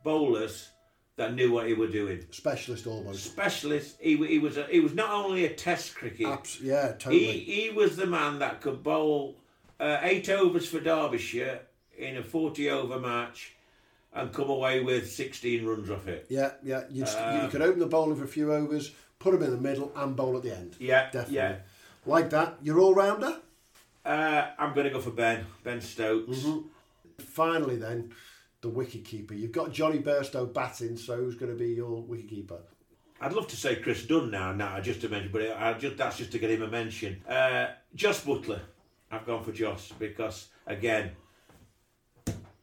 bowlers 0.02 0.70
that 1.16 1.34
knew 1.34 1.52
what 1.52 1.66
he 1.66 1.74
was 1.74 1.90
doing. 1.92 2.24
Specialist 2.30 2.86
almost. 2.86 3.24
Specialist. 3.24 3.96
He, 4.00 4.16
he 4.26 4.38
was 4.38 4.56
a, 4.56 4.64
he 4.64 4.80
was 4.80 4.94
not 4.94 5.10
only 5.10 5.44
a 5.44 5.54
Test 5.54 5.94
cricket. 5.94 6.26
Abs- 6.26 6.60
yeah, 6.60 6.92
totally. 6.98 7.38
He, 7.38 7.62
he 7.62 7.70
was 7.70 7.96
the 7.96 8.06
man 8.06 8.40
that 8.40 8.60
could 8.60 8.82
bowl 8.82 9.36
uh, 9.78 9.98
eight 10.02 10.28
overs 10.28 10.68
for 10.68 10.80
Derbyshire 10.80 11.60
in 11.96 12.16
a 12.16 12.22
40 12.22 12.70
over 12.70 12.98
match 12.98 13.54
and 14.12 14.32
come 14.32 14.48
away 14.50 14.80
with 14.80 15.10
16 15.10 15.64
runs 15.64 15.90
off 15.90 16.06
it. 16.08 16.26
Yeah, 16.28 16.52
yeah. 16.62 16.82
You'd, 16.90 17.08
you 17.08 17.14
Um, 17.16 17.50
could 17.50 17.62
open 17.62 17.78
the 17.80 17.86
bowling 17.86 18.16
for 18.16 18.24
a 18.24 18.28
few 18.28 18.52
overs, 18.52 18.90
put 19.20 19.34
him 19.34 19.42
in 19.42 19.50
the 19.52 19.56
middle, 19.60 19.92
and 19.96 20.14
bowl 20.16 20.36
at 20.36 20.42
the 20.42 20.54
end. 20.56 20.76
Yeah, 20.80 21.04
Definitely. 21.10 21.36
yeah. 21.36 21.56
Like 22.06 22.30
that. 22.30 22.56
You're 22.62 22.80
all 22.80 22.94
rounder. 22.94 23.36
Uh, 24.04 24.48
I'm 24.58 24.74
going 24.74 24.84
to 24.86 24.92
go 24.92 25.00
for 25.00 25.10
Ben, 25.10 25.46
Ben 25.62 25.80
Stokes. 25.80 26.38
Mm-hmm. 26.40 26.68
Finally, 27.18 27.76
then, 27.76 28.12
the 28.60 28.68
wicket 28.68 29.04
keeper. 29.04 29.34
You've 29.34 29.52
got 29.52 29.72
Jonny 29.72 29.98
Bairstow 29.98 30.52
batting, 30.52 30.96
so 30.96 31.16
who's 31.16 31.36
going 31.36 31.52
to 31.52 31.58
be 31.58 31.70
your 31.70 32.02
wicket 32.02 32.28
keeper? 32.28 32.60
I'd 33.20 33.32
love 33.32 33.46
to 33.48 33.56
say 33.56 33.76
Chris 33.76 34.04
Dunn 34.04 34.30
now, 34.30 34.52
now 34.52 34.80
just 34.80 35.00
to 35.02 35.08
mention, 35.08 35.30
but 35.32 35.42
I 35.56 35.74
just 35.74 35.96
that's 35.96 36.18
just 36.18 36.32
to 36.32 36.38
get 36.38 36.50
him 36.50 36.62
a 36.62 36.68
mention. 36.68 37.22
Uh, 37.26 37.68
Jos 37.94 38.24
Buttler, 38.24 38.60
I've 39.10 39.24
gone 39.24 39.44
for 39.44 39.52
Joss 39.52 39.92
because 39.98 40.48
again, 40.66 41.12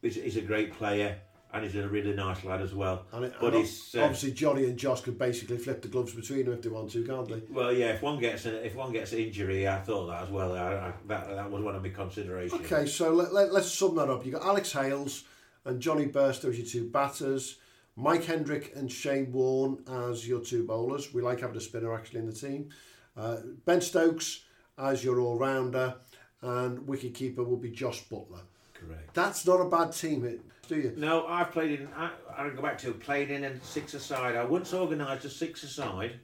he's, 0.02 0.16
he's 0.16 0.36
a 0.36 0.42
great 0.42 0.72
player 0.72 1.18
and 1.52 1.64
he's 1.64 1.76
a 1.76 1.86
really 1.86 2.14
nice 2.14 2.44
lad 2.44 2.62
as 2.62 2.74
well. 2.74 3.04
And 3.12 3.26
it, 3.26 3.34
but 3.40 3.54
he's 3.54 3.94
uh, 3.94 4.04
obviously 4.04 4.32
Jonny 4.32 4.64
and 4.64 4.78
Josh 4.78 5.02
could 5.02 5.18
basically 5.18 5.58
flip 5.58 5.82
the 5.82 5.88
gloves 5.88 6.14
between 6.14 6.46
them 6.46 6.54
if 6.54 6.62
they 6.62 6.70
want 6.70 6.90
to, 6.92 7.04
can't 7.04 7.28
they? 7.28 7.42
well, 7.50 7.72
yeah. 7.72 7.88
If 7.88 8.02
one 8.02 8.18
gets 8.18 8.46
a, 8.46 8.64
if 8.64 8.74
one 8.74 8.92
gets 8.92 9.12
an 9.12 9.18
injury, 9.18 9.68
I 9.68 9.80
thought 9.80 10.06
that 10.06 10.22
as 10.22 10.30
well. 10.30 10.54
I, 10.56 10.58
I, 10.58 10.92
that 11.08 11.28
that 11.28 11.50
was 11.50 11.62
one 11.62 11.76
of 11.76 11.82
my 11.82 11.90
considerations. 11.90 12.60
Okay, 12.62 12.86
so 12.86 13.12
let, 13.12 13.34
let, 13.34 13.52
let's 13.52 13.70
sum 13.70 13.94
that 13.96 14.08
up. 14.08 14.24
You 14.24 14.32
got 14.32 14.44
Alex 14.44 14.72
Hales 14.72 15.24
and 15.64 15.80
Jonny 15.80 16.06
Bairstow 16.06 16.48
as 16.48 16.58
your 16.58 16.66
two 16.66 16.90
batters, 16.90 17.58
Mike 17.96 18.24
Hendrick 18.24 18.72
and 18.74 18.90
Shane 18.90 19.30
Warne 19.30 19.84
as 20.08 20.26
your 20.26 20.40
two 20.40 20.66
bowlers. 20.66 21.12
We 21.12 21.20
like 21.20 21.40
having 21.40 21.56
a 21.56 21.60
spinner 21.60 21.94
actually 21.94 22.20
in 22.20 22.26
the 22.26 22.32
team. 22.32 22.70
Uh, 23.14 23.36
ben 23.66 23.82
Stokes 23.82 24.44
as 24.78 25.04
your 25.04 25.20
all 25.20 25.38
rounder, 25.38 25.96
and 26.40 26.86
wicket 26.88 27.14
keeper 27.14 27.44
will 27.44 27.58
be 27.58 27.70
Josh 27.70 28.02
Buttler. 28.08 28.40
Correct. 28.72 29.12
That's 29.12 29.46
not 29.46 29.60
a 29.60 29.66
bad 29.66 29.92
team, 29.92 30.24
it, 30.24 30.40
do 30.72 30.80
you? 30.80 30.94
No, 30.96 31.26
I've 31.26 31.50
played 31.50 31.80
in. 31.80 31.88
I, 31.94 32.10
I 32.36 32.48
go 32.48 32.62
back 32.62 32.78
to 32.78 32.92
played 32.92 33.30
in 33.30 33.44
a 33.44 33.60
six-a-side. 33.62 34.36
I 34.36 34.44
once 34.44 34.72
organised 34.72 35.24
a 35.24 35.30
six-a-side. 35.30 36.20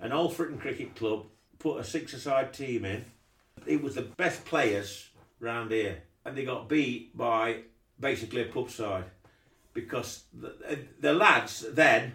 An 0.00 0.10
Alfreton 0.10 0.60
Cricket 0.60 0.94
Club 0.96 1.26
put 1.58 1.80
a 1.80 1.84
six-a-side 1.84 2.52
team 2.52 2.84
in. 2.84 3.04
It 3.66 3.82
was 3.82 3.94
the 3.94 4.02
best 4.02 4.44
players 4.44 5.08
round 5.40 5.70
here, 5.70 6.02
and 6.24 6.36
they 6.36 6.44
got 6.44 6.68
beat 6.68 7.16
by 7.16 7.62
basically 7.98 8.42
a 8.42 8.46
pub 8.46 8.70
side 8.70 9.04
because 9.72 10.24
the, 10.32 10.80
the 11.00 11.12
lads 11.12 11.64
then 11.72 12.14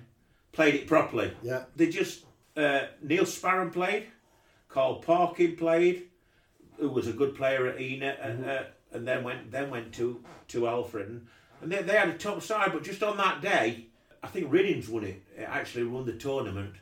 played 0.52 0.76
it 0.76 0.88
properly. 0.88 1.32
Yeah. 1.42 1.64
They 1.76 1.88
just 1.88 2.26
uh, 2.58 2.82
Neil 3.02 3.24
Sparran 3.24 3.72
played, 3.72 4.08
Carl 4.68 4.96
Parkin 4.96 5.56
played, 5.56 6.10
who 6.78 6.90
was 6.90 7.08
a 7.08 7.14
good 7.14 7.36
player 7.36 7.68
at 7.68 7.80
Ena, 7.80 8.18
and, 8.22 8.46
uh, 8.46 8.64
and 8.92 9.08
then 9.08 9.24
went 9.24 9.52
then 9.52 9.70
went 9.70 9.94
to 9.94 10.24
to 10.50 10.68
Alfred, 10.68 11.26
and 11.62 11.72
they, 11.72 11.82
they 11.82 11.94
had 11.98 12.10
a 12.10 12.18
top 12.18 12.42
side. 12.42 12.72
But 12.74 12.84
just 12.84 13.04
on 13.04 13.18
that 13.18 13.42
day, 13.42 13.86
I 14.24 14.28
think 14.28 14.52
Riddings 14.52 14.90
won 14.90 15.04
it. 15.04 15.22
it 15.38 15.44
actually 15.44 15.86
won 15.86 16.06
the 16.06 16.14
tournament. 16.14 16.74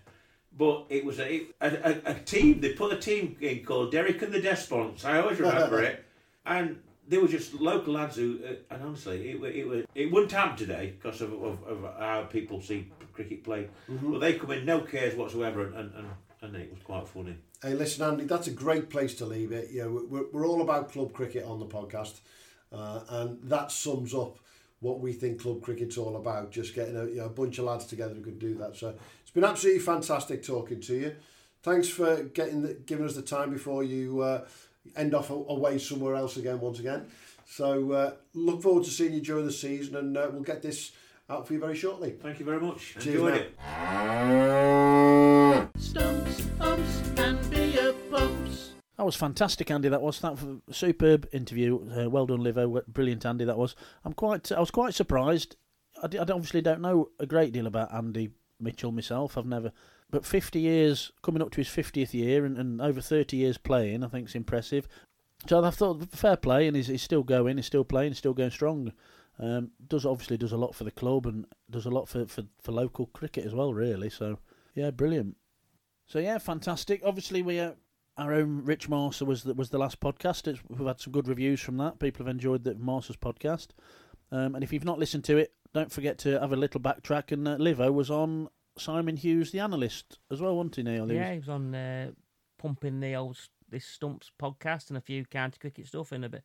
But 0.58 0.86
it 0.90 1.06
was 1.06 1.20
a, 1.20 1.44
a, 1.62 1.68
a, 1.70 2.12
a 2.12 2.14
team. 2.16 2.60
They 2.60 2.74
put 2.74 2.92
a 2.92 2.98
team 2.98 3.38
in 3.40 3.64
called 3.64 3.92
Derek 3.92 4.22
and 4.22 4.34
the 4.34 4.42
Desponds. 4.42 5.06
I 5.06 5.20
always 5.20 5.40
remember 5.40 5.82
it, 5.90 6.04
and 6.46 6.80
they 7.08 7.18
were 7.18 7.28
just 7.28 7.54
local 7.54 7.94
lads 7.94 8.16
who. 8.18 8.40
Uh, 8.46 8.74
and 8.74 8.84
honestly, 8.84 9.30
it 9.32 9.40
wa- 9.40 9.48
it 9.48 9.88
it 9.96 10.12
wouldn't 10.12 10.32
happen 10.32 10.58
today 10.58 10.94
because 11.00 11.22
of, 11.22 11.32
of, 11.34 11.64
of 11.66 11.84
how 12.00 12.24
people 12.24 12.62
see 12.62 12.92
cricket 13.14 13.44
played. 13.44 13.70
Mhm. 13.90 14.12
But 14.12 14.20
they 14.20 14.34
come 14.34 14.52
in 14.52 14.66
no 14.66 14.82
cares 14.82 15.16
whatsoever, 15.16 15.66
and, 15.68 15.76
and, 15.76 15.94
and, 15.96 16.08
and 16.42 16.56
it 16.56 16.72
was 16.74 16.82
quite 16.84 17.08
funny. 17.08 17.36
Hey, 17.62 17.74
listen, 17.74 18.04
Andy, 18.10 18.26
that's 18.26 18.48
a 18.48 18.52
great 18.52 18.90
place 18.90 19.14
to 19.16 19.26
leave 19.26 19.52
it. 19.52 19.70
You 19.72 19.84
know, 19.84 20.06
we're, 20.10 20.26
we're 20.32 20.48
all 20.48 20.62
about 20.62 20.92
club 20.92 21.14
cricket 21.14 21.44
on 21.46 21.60
the 21.60 21.66
podcast, 21.68 22.20
uh, 22.74 23.02
and 23.10 23.40
that 23.44 23.72
sums 23.72 24.14
up 24.14 24.40
what 24.82 25.00
we 25.00 25.14
think 25.14 25.42
club 25.42 25.62
cricket's 25.62 25.98
all 25.98 26.16
about. 26.16 26.52
Just 26.52 26.74
getting 26.74 26.96
a, 26.96 27.06
you 27.06 27.18
know, 27.18 27.26
a 27.26 27.30
bunch 27.30 27.58
of 27.58 27.66
lads 27.66 27.86
together 27.86 28.14
who 28.14 28.22
can 28.22 28.40
do 28.40 28.56
that. 28.56 28.76
So 28.78 28.94
it's 29.22 29.32
been 29.32 29.44
absolutely 29.44 29.82
fantastic 29.82 30.44
talking 30.44 30.80
to 30.82 30.96
you. 30.96 31.16
Thanks 31.62 31.90
for 31.90 32.24
getting 32.24 32.62
the, 32.62 32.74
giving 32.74 33.06
us 33.06 33.16
the 33.16 33.22
time 33.22 33.52
before 33.52 33.84
you 33.84 34.22
uh, 34.22 34.46
end 34.96 35.14
off 35.14 35.30
away 35.30 35.78
somewhere 35.78 36.16
else 36.16 36.38
again. 36.38 36.60
Once 36.62 36.80
again, 36.80 37.08
so 37.46 37.92
uh, 37.92 38.14
look 38.34 38.62
forward 38.62 38.86
to 38.86 38.90
seeing 38.90 39.14
you 39.14 39.22
during 39.22 39.46
the 39.46 39.52
season, 39.52 39.96
and 39.98 40.16
uh, 40.16 40.30
we'll 40.32 40.44
get 40.44 40.62
this 40.62 40.94
out 41.30 41.46
for 41.46 41.54
you 41.54 41.60
very 41.60 41.76
shortly. 41.76 42.12
Thank 42.12 42.40
you 42.40 42.46
very 42.46 42.62
much. 42.62 42.96
Cheers 43.00 43.06
Enjoyed 43.08 43.52
now. 43.66 45.62
it. 45.64 45.82
Stumps, 45.82 46.48
umps, 46.60 47.02
and 47.18 47.18
beer 47.18 47.18
pumps. 47.18 47.39
That 49.00 49.06
was 49.06 49.16
fantastic, 49.16 49.72
Andy. 49.72 49.88
That 49.88 50.02
was 50.02 50.20
that 50.20 50.34
was 50.34 50.78
superb 50.78 51.30
interview. 51.32 51.90
Uh, 51.90 52.10
well 52.10 52.26
done, 52.26 52.40
Livo. 52.40 52.86
Brilliant, 52.86 53.26
Andy. 53.26 53.46
That 53.46 53.58
was. 53.58 53.74
I'm 54.04 54.12
quite. 54.12 54.52
I 54.52 54.60
was 54.60 54.72
quite 54.72 54.94
surprised. 54.94 55.56
I, 56.04 56.08
d- 56.08 56.18
I 56.18 56.24
obviously 56.24 56.60
don't 56.60 56.82
know 56.82 57.08
a 57.18 57.26
great 57.26 57.54
deal 57.54 57.66
about 57.66 57.94
Andy 57.94 58.32
Mitchell 58.60 58.92
myself. 58.92 59.38
I've 59.38 59.46
never. 59.46 59.72
But 60.12 60.26
50 60.26 60.60
years, 60.60 61.14
coming 61.22 61.42
up 61.42 61.50
to 61.52 61.62
his 61.62 61.70
50th 61.70 62.14
year, 62.14 62.44
and, 62.44 62.58
and 62.58 62.82
over 62.82 63.00
30 63.00 63.38
years 63.38 63.58
playing, 63.58 64.04
I 64.04 64.10
think 64.10 64.26
it's 64.26 64.36
impressive. 64.36 64.86
So 65.48 65.64
I 65.64 65.70
thought 65.70 66.04
fair 66.12 66.36
play, 66.36 66.68
and 66.68 66.76
he's, 66.76 66.88
he's 66.88 67.02
still 67.02 67.24
going, 67.24 67.56
he's 67.56 67.68
still 67.68 67.86
playing, 67.86 68.12
he's 68.12 68.18
still 68.18 68.34
going 68.34 68.52
strong. 68.52 68.92
Um, 69.40 69.72
does 69.88 70.06
obviously 70.06 70.36
does 70.36 70.52
a 70.52 70.58
lot 70.58 70.76
for 70.76 70.84
the 70.84 70.92
club 70.92 71.26
and 71.26 71.46
does 71.70 71.86
a 71.86 71.90
lot 71.90 72.10
for, 72.10 72.26
for, 72.26 72.44
for 72.62 72.74
local 72.74 73.06
cricket 73.06 73.46
as 73.46 73.56
well, 73.56 73.74
really. 73.74 74.10
So 74.10 74.40
yeah, 74.76 74.92
brilliant. 74.92 75.38
So 76.06 76.20
yeah, 76.20 76.38
fantastic. 76.38 77.02
Obviously, 77.06 77.42
we 77.42 77.62
uh, 77.62 77.72
our 78.20 78.34
own 78.34 78.66
Rich 78.66 78.90
Marser 78.90 79.26
was 79.26 79.44
the, 79.44 79.54
was 79.54 79.70
the 79.70 79.78
last 79.78 80.00
podcast. 80.00 80.48
It's, 80.48 80.60
we've 80.68 80.86
had 80.86 81.00
some 81.00 81.14
good 81.14 81.28
reviews 81.28 81.62
from 81.62 81.78
that. 81.78 82.00
People 82.00 82.26
have 82.26 82.34
enjoyed 82.34 82.64
the 82.64 82.76
Marser's 82.76 83.16
podcast. 83.16 83.70
Um, 84.32 84.56
and 84.56 84.64
if 84.64 84.74
you've 84.74 84.86
not 84.86 85.00
listened 85.00 85.24
to 85.26 85.38
it, 85.38 85.54
don't 85.74 85.92
forget 85.92 86.18
to 86.20 86.40
have 86.40 86.52
a 86.52 86.58
little 86.58 86.82
backtrack. 86.82 87.32
And 87.32 87.48
uh, 87.48 87.58
Livo 87.58 87.94
was 87.94 88.12
on 88.12 88.50
Simon 88.78 89.16
Hughes, 89.16 89.52
the 89.52 89.62
analyst, 89.62 90.20
as 90.30 90.42
well, 90.42 90.56
wasn't 90.58 90.76
he, 90.76 90.84
Neil? 90.84 91.12
Yeah, 91.12 91.32
he 91.32 91.40
was 91.40 91.50
on 91.50 91.74
uh, 91.74 92.12
pumping 92.58 93.00
the 93.00 93.16
old 93.16 93.40
this 93.70 93.86
Stumps 93.86 94.32
podcast 94.42 94.90
and 94.90 94.98
a 94.98 95.02
few 95.02 95.26
county 95.26 95.58
cricket 95.60 95.88
stuff 95.88 96.12
and 96.12 96.26
a 96.26 96.30
bit 96.30 96.44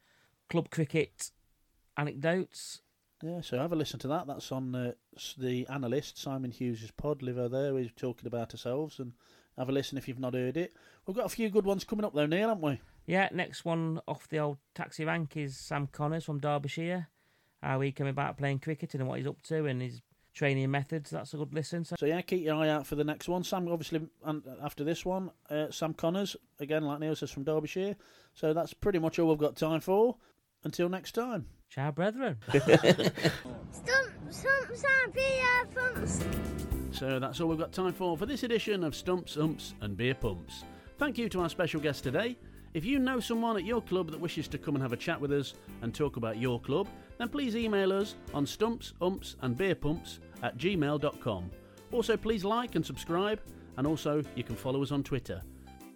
club 0.49 0.71
cricket 0.71 1.31
anecdotes. 1.97 2.83
Yeah, 3.23 3.41
so 3.41 3.59
have 3.59 3.73
a 3.73 3.77
listen 3.77 3.99
to 4.01 4.09
that. 4.09 4.27
That's 4.27 4.53
on 4.53 4.75
uh, 4.75 4.93
the 5.39 5.67
analyst 5.69 6.19
Simon 6.19 6.51
Hughes' 6.51 6.91
pod. 6.97 7.21
Livo 7.21 7.51
there. 7.51 7.73
We're 7.73 7.89
talking 7.89 8.27
about 8.27 8.53
ourselves 8.53 8.99
and 8.99 9.13
have 9.59 9.69
a 9.69 9.73
listen 9.73 9.99
if 9.99 10.09
you've 10.09 10.19
not 10.19 10.35
heard 10.35 10.57
it. 10.57 10.75
We've 11.07 11.17
got 11.17 11.27
a 11.27 11.31
few 11.31 11.49
good 11.51 11.65
ones 11.67 11.85
coming 11.85 12.05
up 12.05 12.15
though, 12.15 12.27
Neil, 12.27 12.49
haven't 12.49 12.63
we? 12.63 12.81
Yeah, 13.07 13.29
next 13.33 13.65
one 13.65 14.01
off 14.09 14.29
the 14.29 14.39
old 14.39 14.59
taxi 14.75 15.05
rank 15.05 15.37
is 15.37 15.57
Sam 15.57 15.87
Conners 15.89 16.25
from 16.25 16.41
Derbyshire. 16.41 17.09
How 17.63 17.81
he 17.81 17.93
came 17.93 18.07
about 18.07 18.37
playing 18.37 18.59
cricket 18.61 18.95
and 18.95 19.07
what 19.07 19.19
he's 19.19 19.27
up 19.27 19.43
to 19.45 19.67
and 19.67 19.81
his 19.81 20.03
training 20.35 20.71
methods. 20.71 21.11
That's 21.11 21.33
a 21.33 21.37
good 21.37 21.55
listen. 21.55 21.85
So 21.85 21.97
So 21.99 22.07
yeah, 22.07 22.21
keep 22.21 22.45
your 22.45 22.57
eye 22.57 22.69
out 22.69 22.87
for 22.87 22.95
the 22.97 23.05
next 23.05 23.29
one. 23.29 23.45
Sam, 23.45 23.69
obviously, 23.69 24.07
and 24.25 24.43
after 24.63 24.85
this 24.85 25.05
one, 25.05 25.31
uh, 25.49 25.71
Sam 25.71 25.95
Conners 25.95 26.37
again, 26.59 26.85
like 26.85 27.01
Neil 27.01 27.15
says, 27.17 27.31
from 27.31 27.45
Derbyshire. 27.45 27.97
So 28.35 28.53
that's 28.53 28.75
pretty 28.75 28.99
much 28.99 29.19
all 29.19 29.29
we've 29.29 29.39
got 29.39 29.57
time 29.57 29.81
for. 29.81 30.17
Until 30.65 30.89
next 30.89 31.13
time. 31.13 31.47
Ciao, 31.69 31.91
brethren. 31.91 32.39
Stump, 32.51 33.13
stump, 34.31 34.75
stump, 34.75 35.15
beer 35.15 35.67
pumps. 35.75 36.25
So 36.95 37.19
that's 37.19 37.41
all 37.41 37.49
we've 37.49 37.59
got 37.59 37.73
time 37.73 37.93
for 37.93 38.17
for 38.17 38.25
this 38.25 38.45
edition 38.45 38.85
of 38.85 38.95
Stumps, 38.95 39.37
Umps 39.37 39.75
and 39.81 39.97
Beer 39.97 40.15
Pumps. 40.15 40.63
Thank 40.97 41.19
you 41.19 41.29
to 41.31 41.41
our 41.41 41.49
special 41.49 41.81
guest 41.81 42.05
today. 42.05 42.37
If 42.73 42.85
you 42.85 43.01
know 43.01 43.19
someone 43.19 43.57
at 43.57 43.65
your 43.65 43.83
club 43.83 44.13
that 44.13 44.21
wishes 44.21 44.47
to 44.49 44.59
come 44.59 44.77
and 44.77 44.83
have 44.83 44.93
a 44.93 44.97
chat 44.97 45.21
with 45.21 45.33
us 45.33 45.55
and 45.83 45.93
talk 45.93 46.17
about 46.17 46.39
your 46.39 46.61
club, 46.61 46.87
then 47.19 47.29
please 47.29 47.57
email 47.57 47.93
us 47.93 48.15
on 48.33 48.47
stumps, 48.47 48.95
umps 49.01 49.35
and 49.43 49.57
beer 49.57 49.75
pumps 49.75 50.21
at 50.45 50.57
gmail.com. 50.57 51.51
Also, 51.91 52.17
please 52.17 52.45
like 52.45 52.77
and 52.77 52.87
subscribe, 52.87 53.41
and 53.77 53.89
also 53.89 54.23
you 54.37 54.45
can 54.45 54.55
follow 54.55 54.81
us 54.81 54.93
on 54.93 55.03
Twitter. 55.03 55.43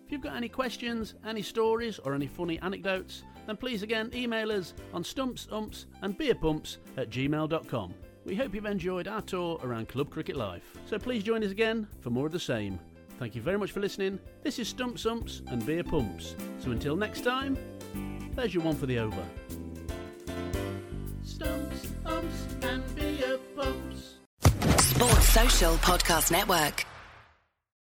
If 0.04 0.10
you've 0.10 0.20
got 0.20 0.34
any 0.34 0.48
questions, 0.48 1.14
any 1.24 1.42
stories, 1.42 2.00
or 2.00 2.12
any 2.12 2.26
funny 2.26 2.58
anecdotes, 2.58 3.22
then 3.46 3.56
please 3.56 3.84
again 3.84 4.10
email 4.12 4.50
us 4.50 4.74
on 4.92 5.04
stumps, 5.04 5.46
umps 5.52 5.86
and 6.02 6.18
beer 6.18 6.34
pumps 6.34 6.78
at 6.96 7.08
gmail.com. 7.08 7.94
We 8.28 8.36
hope 8.36 8.54
you've 8.54 8.66
enjoyed 8.66 9.08
our 9.08 9.22
tour 9.22 9.58
around 9.62 9.88
club 9.88 10.10
cricket 10.10 10.36
life. 10.36 10.76
So 10.84 10.98
please 10.98 11.22
join 11.22 11.42
us 11.42 11.50
again 11.50 11.88
for 12.02 12.10
more 12.10 12.26
of 12.26 12.32
the 12.32 12.38
same. 12.38 12.78
Thank 13.18 13.34
you 13.34 13.40
very 13.40 13.56
much 13.56 13.72
for 13.72 13.80
listening. 13.80 14.18
This 14.42 14.58
is 14.58 14.68
Stumps 14.68 15.06
Umps 15.06 15.40
and 15.46 15.64
Beer 15.64 15.82
Pumps. 15.82 16.36
So 16.58 16.70
until 16.70 16.94
next 16.94 17.24
time, 17.24 17.56
there's 18.34 18.52
your 18.52 18.64
one 18.64 18.76
for 18.76 18.84
the 18.84 18.98
over. 18.98 19.24
Stumps, 21.22 21.90
umps, 22.04 22.46
and 22.60 22.94
beer 22.94 23.38
pumps. 23.56 24.16
Sports 24.76 25.28
Social 25.30 25.72
Podcast 25.76 26.30
Network. 26.30 26.84